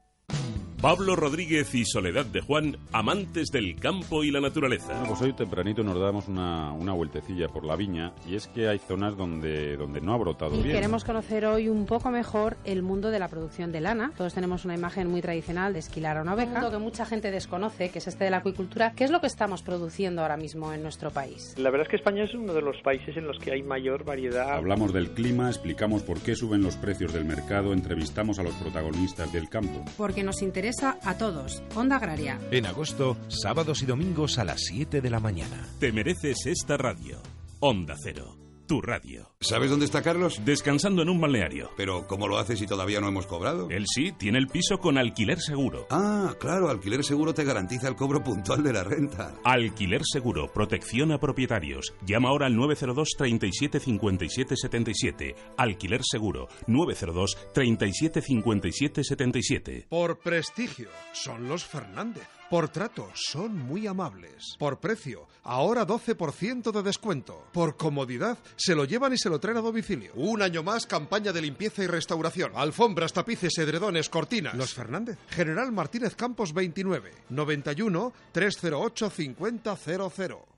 [0.84, 4.88] Pablo Rodríguez y Soledad de Juan, amantes del campo y la naturaleza.
[4.88, 8.68] Bueno, pues hoy tempranito nos damos una, una vueltecilla por la viña y es que
[8.68, 10.76] hay zonas donde, donde no ha brotado Y bien.
[10.76, 14.12] queremos conocer hoy un poco mejor el mundo de la producción de lana.
[14.18, 17.06] Todos tenemos una imagen muy tradicional de esquilar a una oveja, un mundo que mucha
[17.06, 18.92] gente desconoce, que es este de la acuicultura.
[18.94, 21.56] ¿Qué es lo que estamos produciendo ahora mismo en nuestro país?
[21.58, 24.04] La verdad es que España es uno de los países en los que hay mayor
[24.04, 24.52] variedad.
[24.52, 29.32] Hablamos del clima, explicamos por qué suben los precios del mercado, entrevistamos a los protagonistas
[29.32, 29.86] del campo.
[29.96, 31.62] Porque nos interesa a todos.
[31.76, 32.40] Onda Agraria.
[32.52, 35.68] En agosto, sábados y domingos a las 7 de la mañana.
[35.80, 37.20] Te mereces esta radio.
[37.60, 38.36] Onda Cero,
[38.74, 39.30] tu radio.
[39.40, 40.42] ¿Sabes dónde está Carlos?
[40.44, 41.70] Descansando en un balneario.
[41.78, 43.70] Pero ¿cómo lo hace si todavía no hemos cobrado?
[43.70, 45.86] Él sí, tiene el piso con alquiler seguro.
[45.92, 49.36] Ah, claro, alquiler seguro te garantiza el cobro puntual de la renta.
[49.44, 51.94] Alquiler seguro, protección a propietarios.
[52.04, 55.36] Llama ahora al 902 37 57 77.
[55.56, 59.86] Alquiler seguro, 902 37 57 77.
[59.88, 62.28] Por prestigio, son los Fernández.
[62.50, 64.56] Por trato, son muy amables.
[64.60, 67.48] Por precio, ahora 12% de descuento.
[67.52, 70.14] Por comodidad, se lo llevan y se lo traen a domicilio.
[70.16, 72.52] Un año más, campaña de limpieza y restauración.
[72.56, 74.56] Alfombras, tapices, edredones, cortinas.
[74.56, 75.18] Los Fernández.
[75.30, 80.53] General Martínez Campos 29, 91 308 5000.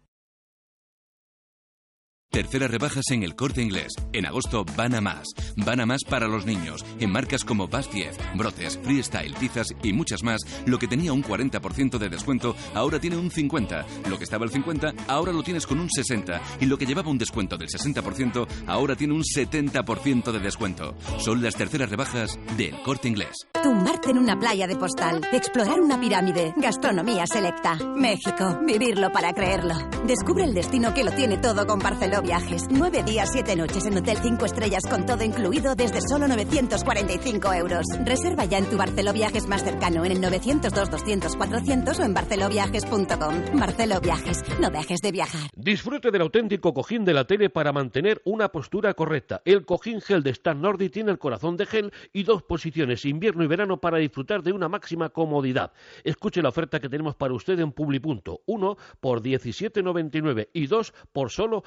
[2.36, 3.94] Terceras rebajas en el corte inglés.
[4.12, 5.26] En agosto van a más.
[5.56, 6.84] Van a más para los niños.
[7.00, 11.24] En marcas como Bass 10, Brotes, Freestyle, Tizas y muchas más, lo que tenía un
[11.24, 13.86] 40% de descuento ahora tiene un 50%.
[14.10, 16.42] Lo que estaba al 50% ahora lo tienes con un 60%.
[16.60, 20.94] Y lo que llevaba un descuento del 60% ahora tiene un 70% de descuento.
[21.20, 23.48] Son las terceras rebajas del corte inglés.
[23.64, 27.78] Tumbarte en una playa de postal, explorar una pirámide, gastronomía selecta.
[27.96, 29.76] México, vivirlo para creerlo.
[30.06, 32.64] Descubre el destino que lo tiene todo con Barceló Viajes.
[32.72, 37.86] Nueve días, siete noches en Hotel 5 Estrellas con todo incluido desde solo 945 euros.
[38.04, 43.60] Reserva ya en tu Barceló Viajes más cercano en el 902-200-400 o en barceloviajes.com.
[43.60, 45.52] Barceló Viajes, no dejes de viajar.
[45.56, 49.44] Disfrute del auténtico cojín de la tele para mantener una postura correcta.
[49.46, 53.44] El cojín gel de Stan Nordi tiene el corazón de gel y dos posiciones, invierno
[53.44, 55.74] y verano, para disfrutar de una máxima comodidad.
[56.04, 58.42] Escuche la oferta que tenemos para usted en Publipunto.
[58.48, 61.64] Uno por 17,99 y dos por solo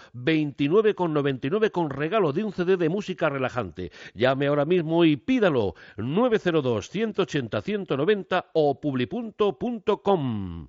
[0.55, 3.91] 29,99 con regalo de un CD de música relajante.
[4.15, 5.75] Llame ahora mismo y pídalo.
[5.97, 10.69] 902 180 190 o publipunto.com.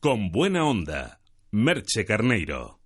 [0.00, 1.20] Con buena onda.
[1.50, 2.80] Merche Carneiro.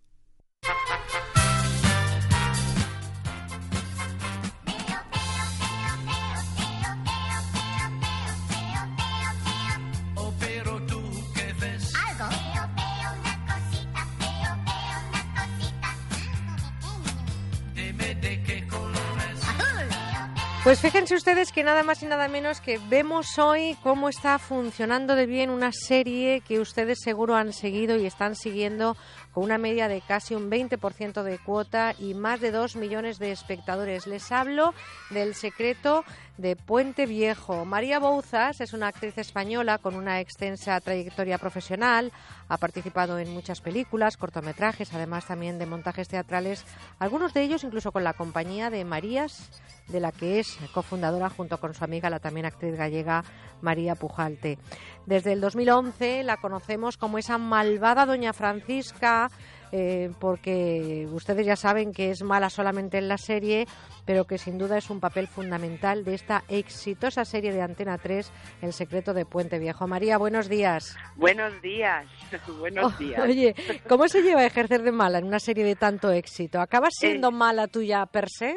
[20.69, 25.15] Pues fíjense ustedes que nada más y nada menos que vemos hoy cómo está funcionando
[25.15, 28.95] de bien una serie que ustedes seguro han seguido y están siguiendo
[29.33, 33.33] con una media de casi un 20% de cuota y más de 2 millones de
[33.33, 34.07] espectadores.
[34.07, 34.75] Les hablo
[35.09, 36.05] del secreto
[36.39, 37.65] de Puente Viejo.
[37.65, 42.13] María Bouzas es una actriz española con una extensa trayectoria profesional.
[42.49, 46.65] Ha participado en muchas películas, cortometrajes, además también de montajes teatrales,
[46.99, 49.51] algunos de ellos incluso con la compañía de Marías,
[49.89, 53.25] de la que es cofundadora junto con su amiga, la también actriz gallega
[53.61, 54.59] María Pujalte.
[55.07, 59.31] Desde el 2011 la conocemos como esa malvada doña Francisca,
[59.73, 63.67] eh, porque ustedes ya saben que es mala solamente en la serie,
[64.05, 68.33] pero que sin duda es un papel fundamental de esta exitosa serie de Antena 3,
[68.63, 69.87] El secreto de Puente Viejo.
[69.87, 70.97] María, buenos días.
[71.17, 72.07] Buenos días,
[72.59, 73.21] buenos Oh, días.
[73.21, 73.55] Oye,
[73.89, 76.61] ¿cómo se lleva a ejercer de mala en una serie de tanto éxito?
[76.61, 78.55] ¿Acabas Eh, siendo mala tuya per se?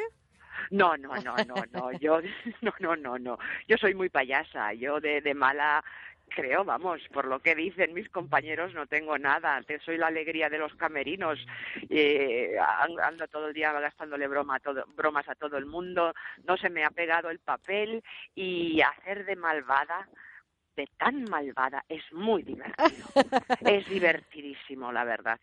[0.69, 2.19] No, no, no, no, no, yo,
[2.61, 5.83] no, no, no, no, yo soy muy payasa, yo de, de mala
[6.35, 10.50] creo, vamos, por lo que dicen mis compañeros no tengo nada, te soy la alegría
[10.50, 11.40] de los camerinos,
[11.90, 16.14] eh, an- ando todo el día gastándole broma a todo, bromas a todo el mundo,
[16.45, 18.03] no se me ha pegado el papel.
[18.35, 20.08] Y hacer de malvada,
[20.76, 23.06] de tan malvada, es muy divertido,
[23.66, 25.40] es divertidísimo, la verdad.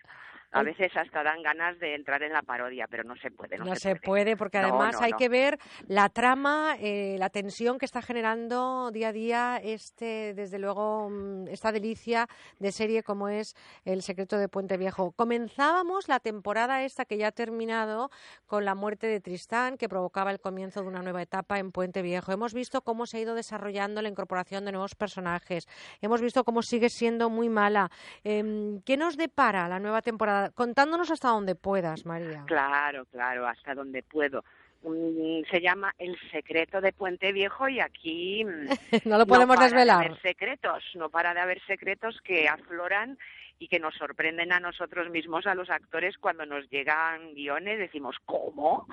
[0.51, 3.59] A veces hasta dan ganas de entrar en la parodia, pero no se puede.
[3.59, 7.79] No, No, se, puede, porque además no, hay que ver la trama, eh, la tensión
[7.79, 12.29] que está generando día a día este, desde luego, mm, esta delicia
[12.59, 13.55] de serie como es
[13.85, 15.13] El secreto de Puente Viejo.
[15.13, 18.11] Comenzábamos la temporada esta que ya ha terminado
[18.47, 22.01] con la muerte de Tristán, que provocaba el comienzo de una nueva etapa en Puente
[22.01, 22.33] Viejo.
[22.33, 25.69] Hemos visto cómo se ha ido desarrollando la incorporación de nuevos personajes.
[26.01, 27.91] Hemos visto cómo sigue siendo muy mala.
[28.25, 30.38] Em, ¿Qué nos depara la nueva temporada?
[30.55, 32.45] Contándonos hasta donde puedas, María.
[32.47, 34.45] Claro, claro, hasta donde puedo.
[34.83, 38.69] Mm, Se llama El secreto de Puente Viejo y aquí mm,
[39.09, 39.99] No lo podemos para desvelar.
[40.01, 43.19] De haber secretos, no para de haber secretos que afloran
[43.59, 48.17] y que nos sorprenden a nosotros mismos, a los actores, cuando nos llegan guiones, decimos,
[48.25, 48.87] ¿cómo?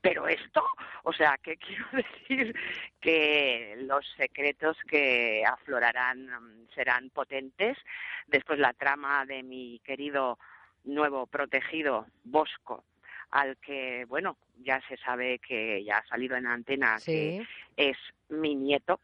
[0.00, 0.64] ¿Pero esto?
[1.04, 2.54] O sea, ¿qué quiero decir?
[3.00, 7.78] Que los secretos que aflorarán mm, serán potentes.
[8.26, 10.38] Después la trama de mi querido
[10.84, 12.84] nuevo protegido Bosco,
[13.30, 17.96] al que, bueno, ya se sabe que ya ha salido en antena que es
[18.28, 19.00] mi nieto,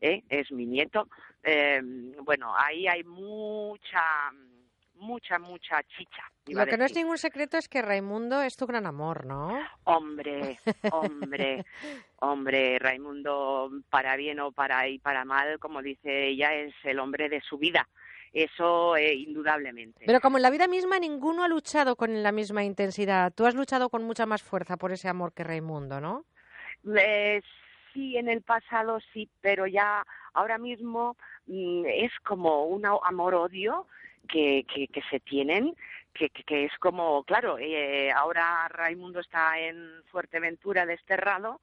[0.00, 0.22] ¿eh?
[0.28, 1.08] es mi nieto.
[1.42, 1.80] Eh,
[2.22, 4.02] bueno, ahí hay mucha
[4.98, 6.22] mucha, mucha chicha.
[6.46, 9.58] Lo que no es ningún secreto es que Raimundo es tu gran amor, ¿no?
[9.84, 10.58] Hombre,
[10.90, 11.64] hombre,
[12.20, 17.28] hombre, Raimundo, para bien o para y para mal, como dice ella, es el hombre
[17.28, 17.88] de su vida.
[18.32, 20.04] Eso eh, indudablemente.
[20.06, 23.54] Pero como en la vida misma ninguno ha luchado con la misma intensidad, tú has
[23.54, 26.24] luchado con mucha más fuerza por ese amor que Raimundo, ¿no?
[26.96, 27.40] Eh,
[27.92, 31.16] sí, en el pasado sí, pero ya ahora mismo
[31.46, 33.86] mm, es como un amor-odio
[34.28, 35.74] que, que, que se tienen,
[36.14, 41.60] que, que, que es como, claro, eh, ahora Raimundo está en Fuerteventura desterrado,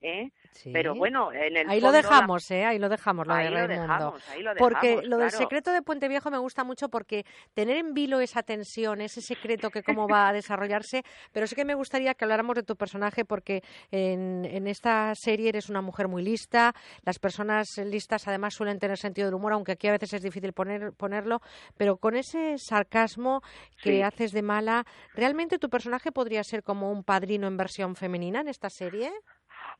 [0.00, 0.30] ¿eh?
[0.52, 0.70] Sí.
[0.72, 2.64] pero bueno, en el Ahí lo la- dejamos, ¿eh?
[2.64, 5.82] Ahí lo dejamos, lo Ahí de lo dejamos, ahí lo porque lo del secreto de
[5.82, 7.24] Puente Viejo me gusta mucho porque
[7.54, 11.64] tener en vilo esa tensión, ese secreto que cómo va a desarrollarse, pero sí que
[11.64, 16.06] me gustaría que habláramos de tu personaje porque en, en esta serie eres una mujer
[16.08, 20.12] muy lista, las personas listas además suelen tener sentido del humor, aunque aquí a veces
[20.12, 21.40] es difícil poner, ponerlo,
[21.76, 23.42] pero con ese sarcasmo
[23.82, 24.02] que Sí.
[24.02, 28.48] haces de mala, ¿realmente tu personaje podría ser como un padrino en versión femenina en
[28.48, 29.10] esta serie?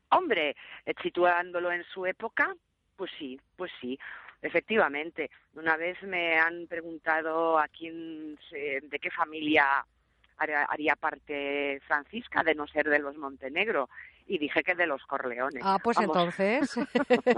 [0.09, 2.55] Hombre, eh, situándolo en su época,
[2.95, 3.97] pues sí, pues sí,
[4.41, 5.29] efectivamente.
[5.53, 9.85] Una vez me han preguntado a quién, de qué familia
[10.37, 13.89] haría, haría parte Francisca, de no ser de los Montenegro,
[14.27, 15.61] y dije que de los Corleones.
[15.63, 16.15] Ah, pues Vamos.
[16.15, 16.75] entonces.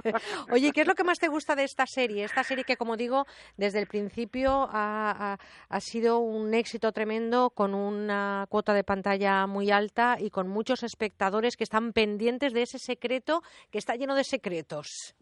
[0.51, 2.24] Oye, ¿qué es lo que más te gusta de esta serie?
[2.24, 3.26] Esta serie que, como digo,
[3.58, 5.38] desde el principio ha, ha-
[5.69, 10.84] ha sido un éxito tremendo, con una cuota de pantalla muy alta y con muchos
[10.84, 15.16] espectadores que están pendientes de ese secreto que está lleno de secretos.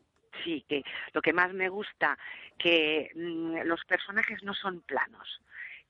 [0.43, 2.17] Sí, que lo que más me gusta,
[2.59, 5.41] que mm, los personajes no son planos,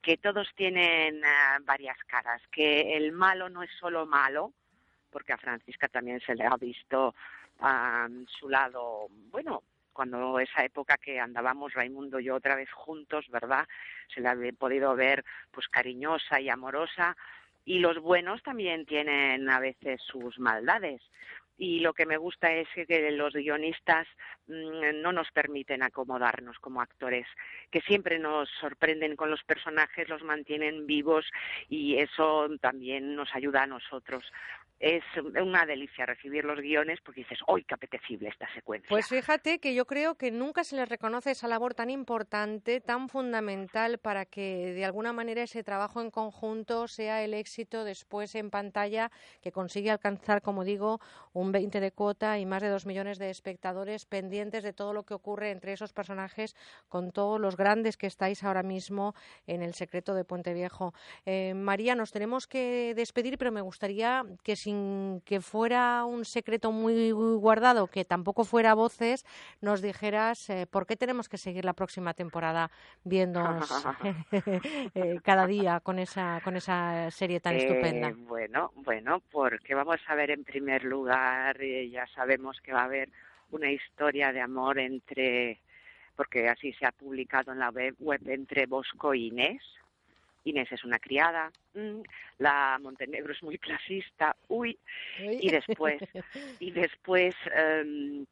[0.06, 4.54] que todos tienen ah, varias caras, que el malo no es solo malo,
[5.10, 7.16] porque a Francisca también se le ha visto
[8.28, 13.66] su lado, bueno, cuando esa época que andábamos Raimundo y yo otra vez juntos, ¿verdad?
[14.14, 17.18] Se la había podido ver pues cariñosa y amorosa
[17.64, 21.02] y los buenos también tienen a veces sus maldades.
[21.58, 24.08] Y lo que me gusta es que- los guionistas
[24.48, 27.28] mm, no nos permiten acomodarnos como actores,
[27.72, 31.26] que siempre nos sorprenden con los personajes, los mantienen vivos
[31.70, 34.24] y eso también nos ayuda a nosotros.
[34.80, 35.04] Es
[35.42, 38.90] una delicia recibir los guiones porque dices, ¡ay, qué apetecible esta secuencia!
[38.90, 43.08] Pues fíjate que yo creo que nunca se les reconoce esa labor tan importante, tan
[43.08, 48.50] fundamental para que de alguna manera ese trabajo en conjunto sea el éxito después en
[48.50, 51.00] pantalla que consigue alcanzar, como digo,
[51.32, 55.04] un 20 de cuota y más de dos millones de espectadores pendientes de todo lo
[55.04, 56.56] que ocurre entre esos personajes
[56.90, 59.16] con todos los grandes que estáis ahora mismo
[59.48, 60.94] en el secreto de Puente Viejo.
[61.26, 64.75] Eh, María, nos tenemos que despedir, pero me gustaría que sin
[65.26, 69.26] que fuera un secreto muy guardado, que tampoco fuera voces,
[69.62, 72.72] nos dijeras eh, por qué tenemos que seguir la próxima temporada
[73.04, 73.70] viéndonos
[74.96, 78.14] eh, cada día con esa, con esa serie tan Eh, estupenda.
[78.16, 83.10] Bueno, bueno, porque vamos a ver en primer lugar, ya sabemos que va a haber
[83.52, 85.60] una historia de amor entre,
[86.16, 89.62] porque así se ha publicado en la web, web entre Bosco y Inés.
[90.46, 92.02] Inés es una criada, mm,
[92.40, 94.78] la Montenegro es muy clasista, uy,
[95.20, 96.02] y después,
[96.60, 98.26] y después em,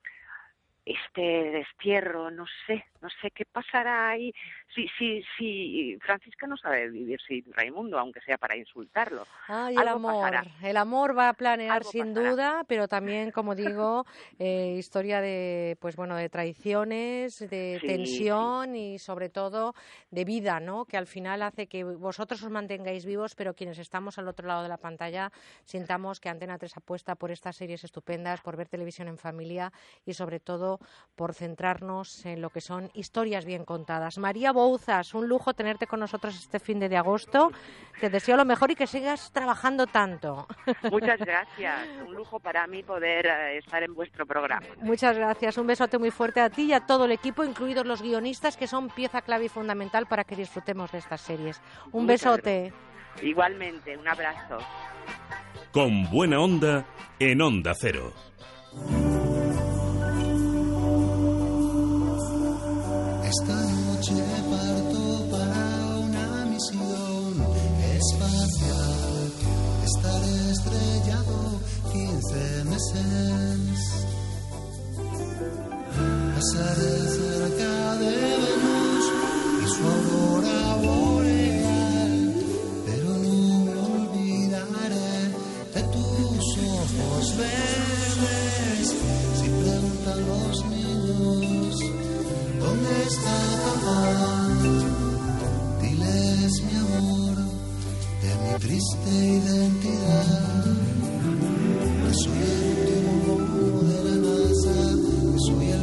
[0.85, 4.33] este destierro, no sé, no sé qué pasará ahí.
[4.73, 9.27] Sí, sí, sí, Francisca no sabe vivir sin Raimundo, aunque sea para insultarlo.
[9.48, 10.14] Ay, el amor.
[10.22, 10.48] pasará.
[10.64, 12.30] El amor va a planear sin pasará.
[12.30, 14.06] duda, pero también, como digo,
[14.40, 19.75] eh, historia de, pues bueno, de traiciones, de Sí, tensión y sobre todo
[20.11, 20.85] de vida, ¿no?
[20.85, 24.64] Que al final hace que vosotros os mantengáis vivos, pero quienes estamos al otro lado
[24.64, 25.32] de la pantalla
[25.65, 29.73] sintamos que Antena 3 apuesta por estas series estupendas, por ver televisión en familia
[30.06, 30.80] y sobre todo
[31.15, 34.17] por centrarnos en lo que son historias bien contadas.
[34.17, 37.51] María Bouzas, un lujo tenerte con nosotros este fin de, de agosto.
[37.99, 40.47] Te deseo lo mejor y que sigas trabajando tanto.
[40.91, 41.88] Muchas gracias.
[42.05, 44.65] Un lujo para mí poder eh, estar en vuestro programa.
[44.81, 45.57] Muchas gracias.
[45.57, 48.67] Un besote muy fuerte a ti y a todo el equipo, incluidos los guionistas, que
[48.67, 51.61] son pieza clave y fundamental para que disfrutemos de estas series.
[51.91, 52.73] Un Muchas besote.
[53.22, 54.57] Igualmente, un abrazo.
[55.72, 56.85] Con buena onda
[57.19, 58.13] en Onda Cero.
[63.39, 64.13] Esta noche
[64.47, 67.33] parto para una misión
[67.97, 69.31] espacial.
[69.89, 71.37] Estaré estrellado
[71.91, 73.79] 15 meses.
[76.35, 78.11] Pasaré cerca de
[78.43, 79.05] Venus
[79.63, 82.15] y su aurora boreal.
[82.85, 85.19] Pero no me olvidaré
[85.73, 88.87] de tus ojos verdes.
[89.39, 90.52] Si preguntan.
[92.73, 93.35] ¿Dónde está
[93.65, 94.01] papá?
[95.79, 97.37] Dile es mi amor,
[98.23, 100.63] es mi triste identidad.
[102.01, 104.77] Que soy el último de la NASA,
[105.31, 105.82] que soy el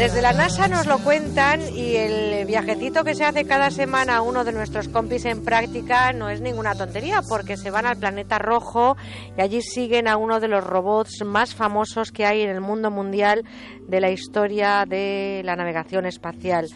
[0.00, 4.22] Desde la NASA nos lo cuentan y el viajecito que se hace cada semana a
[4.22, 8.38] uno de nuestros compis en práctica no es ninguna tontería porque se van al planeta
[8.38, 8.96] rojo
[9.36, 12.90] y allí siguen a uno de los robots más famosos que hay en el mundo
[12.90, 13.44] mundial
[13.88, 16.68] de la historia de la navegación espacial.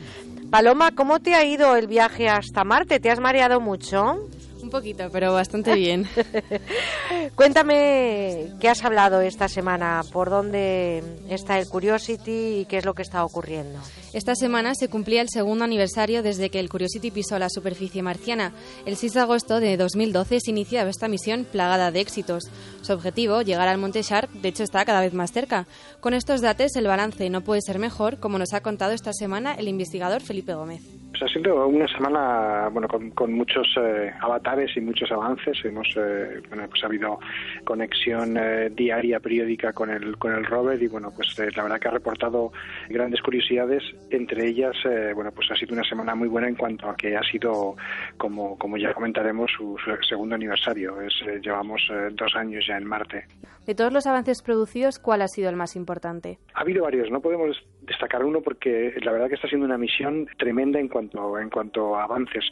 [0.50, 3.00] Paloma, ¿cómo te ha ido el viaje hasta Marte?
[3.00, 4.18] ¿Te has mareado mucho?
[4.64, 6.08] Un poquito, pero bastante bien.
[7.34, 12.94] Cuéntame qué has hablado esta semana, por dónde está el Curiosity y qué es lo
[12.94, 13.78] que está ocurriendo.
[14.14, 18.54] Esta semana se cumplía el segundo aniversario desde que el Curiosity pisó la superficie marciana.
[18.86, 22.44] El 6 de agosto de 2012 se iniciaba esta misión plagada de éxitos.
[22.80, 25.66] Su objetivo, llegar al Monte Sharp, de hecho está cada vez más cerca.
[26.00, 29.56] Con estos datos el balance no puede ser mejor, como nos ha contado esta semana
[29.56, 31.03] el investigador Felipe Gómez.
[31.16, 35.56] Pues ha sido una semana bueno con, con muchos eh, avatares y muchos avances.
[35.64, 37.20] Hemos eh, bueno pues ha habido
[37.62, 41.78] conexión eh, diaria periódica con el con el rover y bueno pues eh, la verdad
[41.78, 42.50] que ha reportado
[42.88, 43.84] grandes curiosidades.
[44.10, 47.16] Entre ellas eh, bueno pues ha sido una semana muy buena en cuanto a que
[47.16, 47.76] ha sido
[48.16, 51.00] como como ya comentaremos su, su segundo aniversario.
[51.00, 51.80] Es llevamos
[52.14, 53.24] dos años ya en Marte.
[53.66, 56.38] De todos los avances producidos, ¿cuál ha sido el más importante?
[56.54, 57.56] Ha habido varios, no podemos
[57.86, 61.96] destacar uno porque la verdad que está siendo una misión tremenda en cuanto en cuanto
[61.96, 62.44] a avances.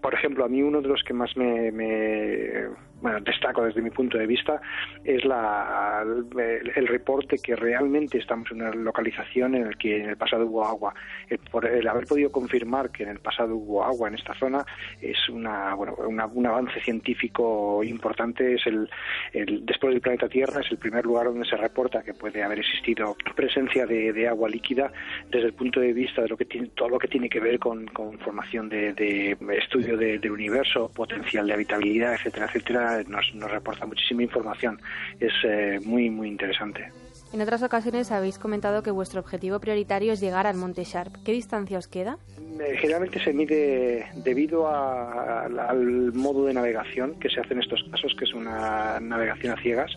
[0.00, 2.66] Por ejemplo, a mí uno de los que más me, me
[3.00, 4.60] bueno, destaco desde mi punto de vista
[5.04, 10.16] es la, el, reporte que realmente estamos en una localización en el que en el
[10.16, 10.94] pasado hubo agua.
[11.28, 14.64] El, por el haber podido confirmar que en el pasado hubo agua en esta zona
[15.00, 18.54] es una, bueno, una, un avance científico importante.
[18.54, 18.88] Es el,
[19.32, 22.60] el, después del planeta Tierra es el primer lugar donde se reporta que puede haber
[22.60, 24.90] existido presencia de, agua líquida
[25.30, 27.58] desde el punto de vista de lo que tiene, todo lo que tiene que ver
[27.58, 33.34] con, con formación de, de estudio de, del universo, potencial de habitabilidad, etcétera, etcétera nos,
[33.34, 34.80] nos reporta muchísima información.
[35.20, 36.90] Es eh, muy, muy interesante.
[37.32, 41.16] En otras ocasiones habéis comentado que vuestro objetivo prioritario es llegar al Monte Sharp.
[41.24, 42.18] ¿Qué distancia os queda?
[42.38, 47.60] Eh, generalmente se mide debido a, a, al modo de navegación que se hace en
[47.60, 49.90] estos casos, que es una navegación a ciegas.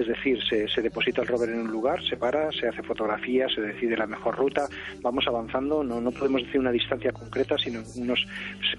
[0.00, 3.60] Es decir, se, deposita el rover en un lugar, se para, se hace fotografía, se
[3.60, 4.66] decide la mejor ruta,
[5.02, 8.26] vamos avanzando, no, no podemos decir una distancia concreta, sino unos,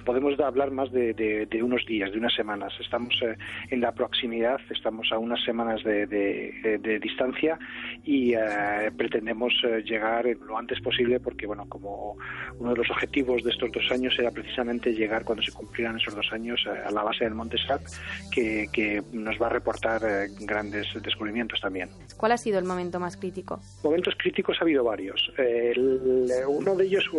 [0.03, 2.74] podemos hablar más de, unos días, de unas semanas.
[2.80, 3.38] Estamos eh,
[3.69, 7.59] en la proximidad, estamos a unas semanas de, de distancia
[8.03, 12.17] y eh, pretendemos eh, llegar lo antes posible porque, bueno, como
[12.58, 16.16] uno de los objetivos de estos dos años era precisamente llegar cuando se cumplieran esos
[16.16, 17.83] dos años eh, a la base del Monte Sharp,
[18.32, 20.01] que, que nos va a reportar
[20.40, 21.90] grandes descubrimientos también.
[22.18, 23.60] ¿Cuál ha sido el momento más crítico?
[23.84, 25.32] Momentos críticos ha habido varios.
[25.38, 27.10] El, uno de ellos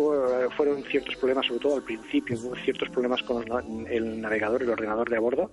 [0.55, 3.43] fueron ciertos problemas, sobre todo al principio, ciertos problemas con
[3.89, 5.51] el navegador, el ordenador de a bordo,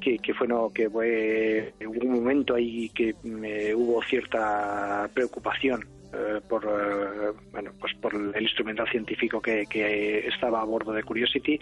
[0.00, 6.40] que, que fue no, que fue un momento ahí que me, hubo cierta preocupación eh,
[6.46, 11.58] por eh, bueno pues por el instrumental científico que, que estaba a bordo de Curiosity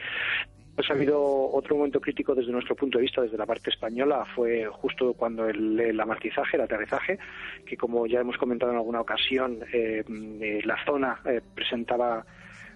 [0.75, 1.21] pues ha habido
[1.53, 5.47] otro momento crítico desde nuestro punto de vista, desde la parte española, fue justo cuando
[5.49, 7.19] el, el amortizaje, el aterrizaje,
[7.67, 12.25] que como ya hemos comentado en alguna ocasión, eh, eh, la zona eh, presentaba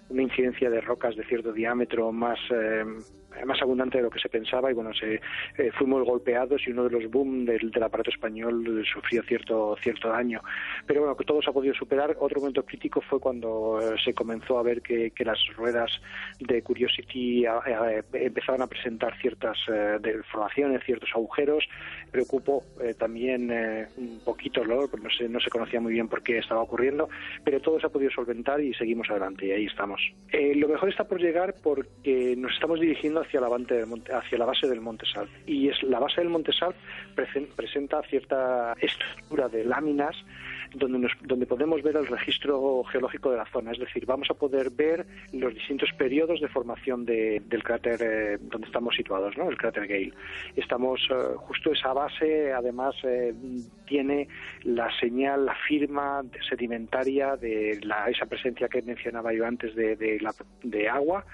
[0.09, 2.83] una incidencia de rocas de cierto diámetro más eh,
[3.45, 5.15] más abundante de lo que se pensaba y bueno se
[5.57, 10.41] eh, fuimos golpeados y uno de los boom del, aparato español sufrió cierto cierto daño.
[10.85, 12.15] Pero bueno que todo se ha podido superar.
[12.19, 15.89] Otro momento crítico fue cuando eh, se comenzó a ver que, las ruedas
[16.39, 19.57] de Curiosity eh, empezaban a presentar ciertas
[19.99, 21.67] deformaciones ciertos agujeros.
[22.11, 22.63] Preocupó
[22.99, 23.51] también
[23.97, 24.81] un poquito ¿no?
[24.81, 27.09] no se no se conocía muy bien por qué estaba ocurriendo
[27.43, 29.99] pero todo se ha podido solventar y seguimos adelante y ahí estamos.
[30.31, 33.49] Lo mejor está por llegar porque nos estamos dirigiendo hacia la,
[34.17, 35.29] hacia base del Monte Salp.
[35.45, 36.75] Y es la base del Monte Salp
[37.55, 40.15] presenta cierta estructura de láminas
[40.73, 43.71] donde, nos, donde podemos ver el registro geológico de la zona.
[43.71, 48.37] Es decir, vamos a poder ver los distintos periodos de formación de, del cráter eh,
[48.41, 49.49] donde estamos situados, ¿no?
[49.49, 50.13] el cráter Gale.
[50.55, 53.33] Estamos eh, justo esa base, además, eh,
[53.85, 54.27] tiene
[54.63, 60.33] la señal, la firma sedimentaria de la, esa presencia que mencionaba yo antes de, la,
[60.63, 61.25] de agua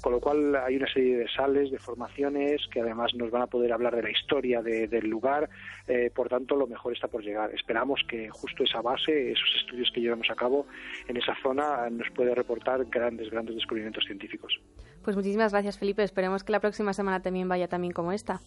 [0.00, 3.46] con lo cual hay una serie de sales, de formaciones que además nos van a
[3.46, 5.48] poder hablar de la historia de, del lugar,
[5.86, 7.54] eh, por tanto lo mejor está por llegar.
[7.54, 10.66] Esperamos que justo esa base, esos estudios que llevamos a cabo
[11.08, 14.60] en esa zona nos puede reportar grandes, grandes descubrimientos científicos.
[15.02, 18.40] Pues muchísimas gracias Felipe, esperemos que la próxima semana también vaya también como esta.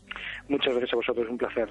[0.48, 1.70] Muchas gracias a vosotros, un placer.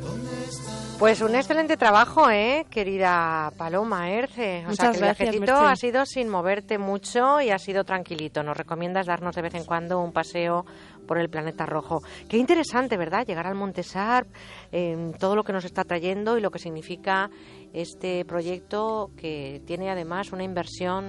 [0.00, 0.85] ¿Dónde está?
[0.98, 2.64] Pues un excelente trabajo, ¿eh?
[2.70, 4.64] querida Paloma Erce.
[4.66, 8.42] O sea, que el gracias, viajecito ha sido sin moverte mucho y ha sido tranquilito.
[8.42, 10.64] Nos recomiendas darnos de vez en cuando un paseo
[11.06, 12.00] por el planeta rojo.
[12.30, 13.26] Qué interesante, ¿verdad?
[13.26, 14.26] Llegar al Monte Sarp,
[14.72, 17.28] eh, todo lo que nos está trayendo y lo que significa
[17.74, 21.04] este proyecto que tiene además una inversión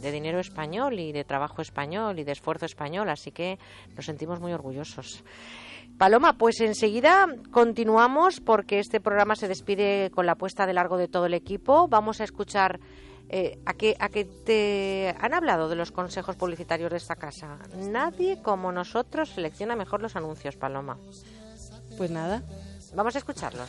[0.00, 3.10] de dinero español y de trabajo español y de esfuerzo español.
[3.10, 3.58] Así que
[3.94, 5.22] nos sentimos muy orgullosos.
[5.98, 11.08] Paloma, pues enseguida continuamos porque este programa se despide con la puesta de largo de
[11.08, 11.88] todo el equipo.
[11.88, 12.78] Vamos a escuchar
[13.28, 17.58] eh, a, que, a que te han hablado de los consejos publicitarios de esta casa.
[17.76, 20.98] Nadie como nosotros selecciona mejor los anuncios, Paloma.
[21.96, 22.44] Pues nada.
[22.94, 23.68] Vamos a escucharlos.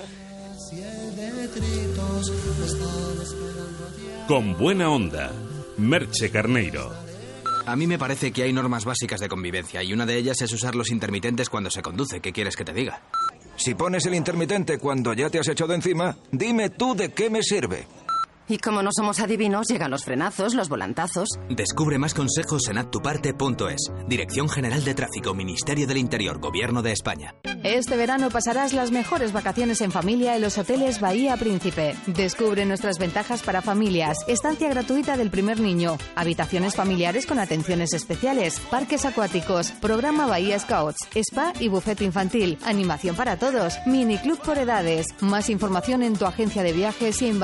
[4.28, 5.32] Con buena onda,
[5.78, 7.09] Merche Carneiro.
[7.70, 10.52] A mí me parece que hay normas básicas de convivencia y una de ellas es
[10.52, 12.20] usar los intermitentes cuando se conduce.
[12.20, 13.04] ¿Qué quieres que te diga?
[13.58, 17.44] Si pones el intermitente cuando ya te has echado encima, dime tú de qué me
[17.44, 17.86] sirve.
[18.50, 21.30] Y como no somos adivinos, llegan los frenazos, los volantazos.
[21.50, 23.92] Descubre más consejos en actuparte.es.
[24.08, 27.36] Dirección General de Tráfico, Ministerio del Interior, Gobierno de España.
[27.64, 31.96] Este verano pasarás las mejores vacaciones en familia en los hoteles Bahía Príncipe.
[32.08, 38.60] Descubre nuestras ventajas para familias, estancia gratuita del primer niño, habitaciones familiares con atenciones especiales,
[38.72, 44.58] parques acuáticos, programa Bahía Scouts, spa y buffet infantil, animación para todos, mini club por
[44.58, 45.06] edades.
[45.20, 47.40] Más información en tu agencia de viajes y en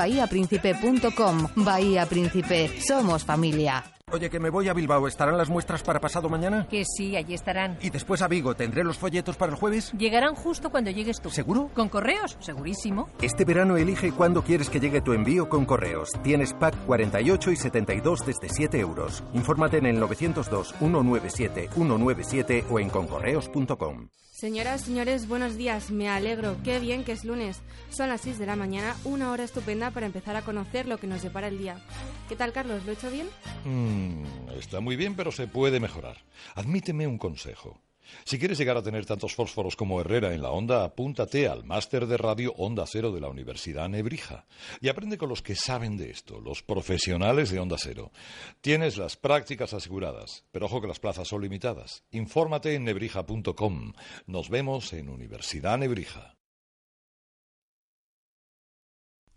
[1.56, 3.84] Bahía Príncipe, somos familia.
[4.12, 5.08] Oye, que me voy a Bilbao.
[5.08, 6.68] ¿Estarán las muestras para pasado mañana?
[6.70, 7.76] Que sí, allí estarán.
[7.82, 8.54] Y después a Vigo.
[8.54, 9.90] ¿Tendré los folletos para el jueves?
[9.98, 11.28] Llegarán justo cuando llegues tú.
[11.28, 11.70] ¿Seguro?
[11.74, 12.36] ¿Con correos?
[12.38, 13.08] Segurísimo.
[13.20, 16.12] Este verano elige cuándo quieres que llegue tu envío con correos.
[16.22, 19.24] Tienes pack 48 y 72 desde 7 euros.
[19.34, 24.06] Infórmate en el 902-197-197 o en concorreos.com.
[24.36, 25.90] Señoras, señores, buenos días.
[25.90, 26.58] Me alegro.
[26.62, 27.62] Qué bien que es lunes.
[27.88, 31.06] Son las 6 de la mañana, una hora estupenda para empezar a conocer lo que
[31.06, 31.80] nos depara el día.
[32.28, 32.84] ¿Qué tal, Carlos?
[32.84, 33.28] ¿Lo he hecho bien?
[33.64, 36.18] Mm, está muy bien, pero se puede mejorar.
[36.54, 37.80] Admíteme un consejo.
[38.24, 42.06] Si quieres llegar a tener tantos fósforos como Herrera en la onda, apúntate al máster
[42.06, 44.46] de radio Onda Cero de la Universidad Nebrija
[44.80, 48.12] y aprende con los que saben de esto, los profesionales de Onda Cero.
[48.60, 52.04] Tienes las prácticas aseguradas, pero ojo que las plazas son limitadas.
[52.10, 53.92] Infórmate en nebrija.com.
[54.26, 56.36] Nos vemos en Universidad Nebrija.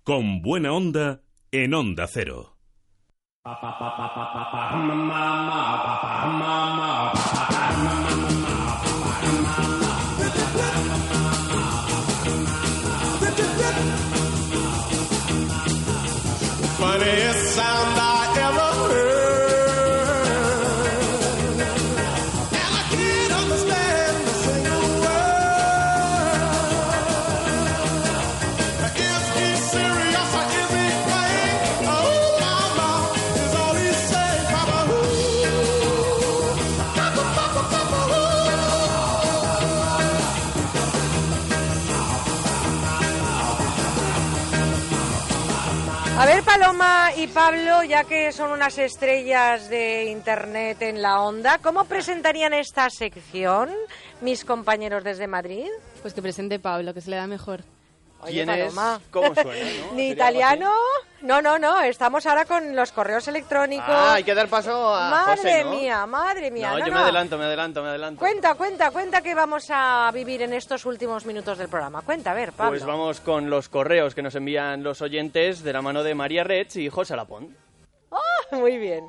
[0.03, 2.55] Con buena onda en Onda Cero.
[9.31, 9.68] mama.
[46.69, 52.53] Paloma y Pablo, ya que son unas estrellas de Internet en la onda, ¿cómo presentarían
[52.53, 53.71] esta sección
[54.21, 55.65] mis compañeros desde Madrid?
[56.03, 57.63] Pues que presente Pablo, que se le da mejor.
[58.21, 58.73] Oye, ¿Quién es?
[59.11, 59.51] ¿Cómo suena?
[59.87, 59.91] ¿no?
[59.93, 60.71] Ni italiano.
[61.21, 61.81] No, no, no.
[61.81, 63.85] Estamos ahora con los correos electrónicos.
[63.87, 65.71] Ah, hay que dar paso a Madre José, ¿no?
[65.71, 66.71] mía, madre mía.
[66.71, 68.19] No, No, yo me adelanto, me adelanto, me adelanto.
[68.19, 72.01] Cuenta, cuenta, cuenta que vamos a vivir en estos últimos minutos del programa.
[72.01, 72.71] Cuenta, a ver, Pablo.
[72.71, 76.43] Pues vamos con los correos que nos envían los oyentes de la mano de María
[76.43, 77.55] Rech y José Lapón.
[78.11, 79.07] Ah, muy bien.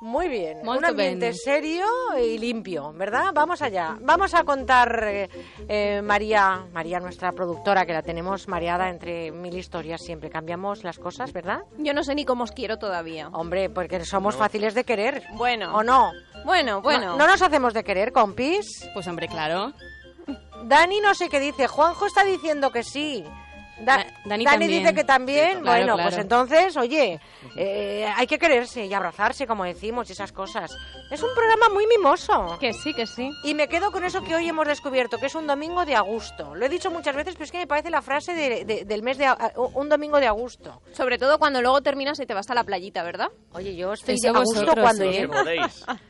[0.00, 1.32] Muy bien, Molto un ambiente bene.
[1.36, 1.84] serio
[2.22, 3.32] y limpio, ¿verdad?
[3.34, 3.96] Vamos allá.
[4.00, 5.28] Vamos a contar, eh,
[5.68, 10.30] eh, María, María, nuestra productora, que la tenemos mareada entre mil historias siempre.
[10.30, 11.62] Cambiamos las cosas, ¿verdad?
[11.78, 13.26] Yo no sé ni cómo os quiero todavía.
[13.32, 14.38] Hombre, porque somos No.
[14.38, 15.24] fáciles de querer.
[15.32, 15.74] Bueno.
[15.74, 16.12] ¿O no?
[16.44, 17.12] Bueno, bueno.
[17.12, 18.88] ¿No, no nos hacemos de querer, compis?
[18.94, 19.72] Pues hombre, claro.
[20.64, 21.66] Dani no sé qué dice.
[21.66, 23.24] Juanjo está diciendo que sí.
[23.80, 25.58] Da- Da- Dani Dani dice que también.
[25.58, 26.08] Sí, claro, bueno, claro.
[26.10, 27.20] pues entonces, oye,
[27.60, 30.70] eh, hay que quererse y abrazarse, como decimos, y esas cosas.
[31.10, 32.56] Es un programa muy mimoso.
[32.60, 33.30] Que sí, que sí.
[33.42, 36.54] Y me quedo con eso que hoy hemos descubierto, que es un domingo de agosto.
[36.54, 39.02] Lo he dicho muchas veces, pero es que me parece la frase de- de- del
[39.02, 40.80] mes de a- un domingo de agosto.
[40.92, 43.28] Sobre todo cuando luego terminas y te vas a la playita, ¿verdad?
[43.52, 45.04] Oye, yo estoy Eso a gusto vosotros, cuando.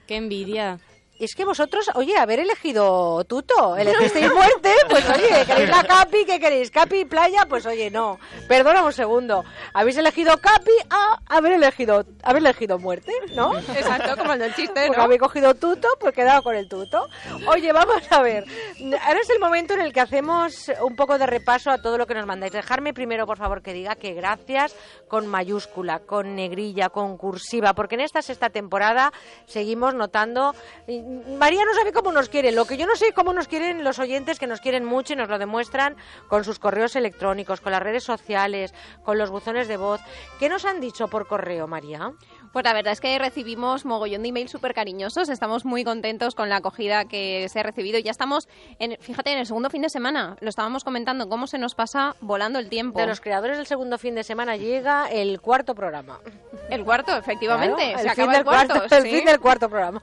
[0.07, 0.79] Qué envidia.
[1.25, 6.39] Es que vosotros, oye, haber elegido tuto, elegisteis muerte, pues oye, queréis la capi, ¿qué
[6.39, 6.71] queréis?
[6.71, 8.19] Capi, playa, pues oye, no.
[8.47, 9.45] Perdona un segundo.
[9.73, 13.57] Habéis elegido capi a haber elegido, haber elegido muerte, ¿no?
[13.59, 15.03] Exacto, como el del chiste, Porque ¿no?
[15.05, 17.09] habéis cogido tuto, pues quedado con el tuto.
[17.47, 18.45] Oye, vamos a ver.
[19.05, 22.07] Ahora es el momento en el que hacemos un poco de repaso a todo lo
[22.07, 22.53] que nos mandáis.
[22.53, 24.75] Dejarme primero, por favor, que diga que gracias
[25.09, 29.13] con mayúscula, con negrilla, con cursiva, porque en esta sexta temporada
[29.47, 30.55] seguimos notando.
[31.39, 32.53] María no sabe cómo nos quiere.
[32.53, 35.17] Lo que yo no sé cómo nos quieren los oyentes, que nos quieren mucho y
[35.17, 35.97] nos lo demuestran
[36.29, 40.01] con sus correos electrónicos, con las redes sociales, con los buzones de voz.
[40.39, 42.13] ¿Qué nos han dicho por correo, María?
[42.53, 45.29] Pues la verdad es que recibimos mogollón de emails súper cariñosos.
[45.29, 47.99] Estamos muy contentos con la acogida que se ha recibido.
[47.99, 50.37] Ya estamos, en, fíjate, en el segundo fin de semana.
[50.41, 52.99] Lo estábamos comentando, cómo se nos pasa volando el tiempo.
[52.99, 56.21] De los creadores del segundo fin de semana llega el cuarto programa.
[56.71, 57.93] El cuarto, efectivamente.
[57.93, 58.75] Claro, se el fin acaba del el cuarto.
[58.75, 59.11] cuarto, el sí.
[59.11, 60.03] fin del cuarto programa.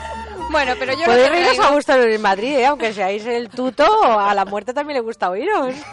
[0.51, 2.65] Bueno, pero yo Podéis reíros a gusto en Madrid, ¿eh?
[2.65, 5.73] aunque seáis el tuto, a la muerte también le gusta oíros.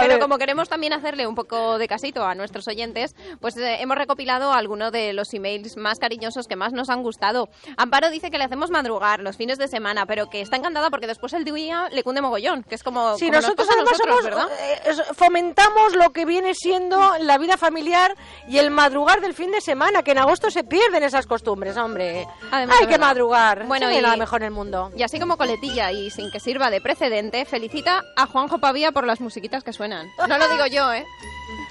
[0.00, 3.96] Pero como queremos también hacerle un poco de casito a nuestros oyentes, pues eh, hemos
[3.96, 7.48] recopilado algunos de los emails más cariñosos que más nos han gustado.
[7.76, 11.06] Amparo dice que le hacemos madrugar los fines de semana, pero que está encantada porque
[11.06, 14.24] después el día le cunde mogollón, que es como, Sí, como nosotros además nosotros, somos,
[14.24, 14.48] ¿verdad?
[14.84, 18.14] eh, fomentamos lo que viene siendo la vida familiar
[18.48, 22.26] y el madrugar del fin de semana, que en agosto se pierden esas costumbres, hombre.
[22.50, 23.66] Además, Hay que madrugar.
[23.66, 24.90] Bueno, y nada mejor en el mundo.
[24.96, 29.06] Y así como coletilla y sin que sirva de precedente, felicita a Juanjo Pavía por
[29.06, 30.08] las musiquitas que suenan.
[30.18, 31.04] No lo digo yo, ¿eh?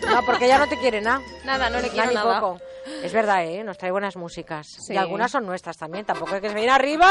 [0.09, 1.22] No, porque ya no te quiere nada.
[1.45, 2.40] Nada, no le quiero ni nada.
[2.40, 2.59] poco.
[3.03, 3.64] Es verdad, ¿eh?
[3.64, 4.68] Nos trae buenas músicas.
[4.68, 4.94] Sí.
[4.94, 6.06] Y algunas son nuestras también.
[6.06, 7.10] Tampoco es que se viene arriba.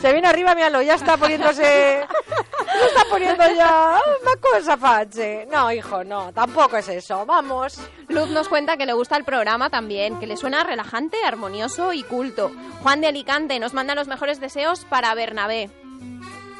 [0.00, 0.82] Se viene arriba, míralo.
[0.82, 2.06] Ya está poniéndose...
[2.74, 5.46] Ya está poniendo ya una cosa, Pache.
[5.50, 6.32] No, hijo, no.
[6.32, 7.26] Tampoco es eso.
[7.26, 7.78] Vamos.
[8.08, 12.02] Luz nos cuenta que le gusta el programa también, que le suena relajante, armonioso y
[12.02, 12.50] culto.
[12.82, 15.70] Juan de Alicante nos manda los mejores deseos para Bernabé.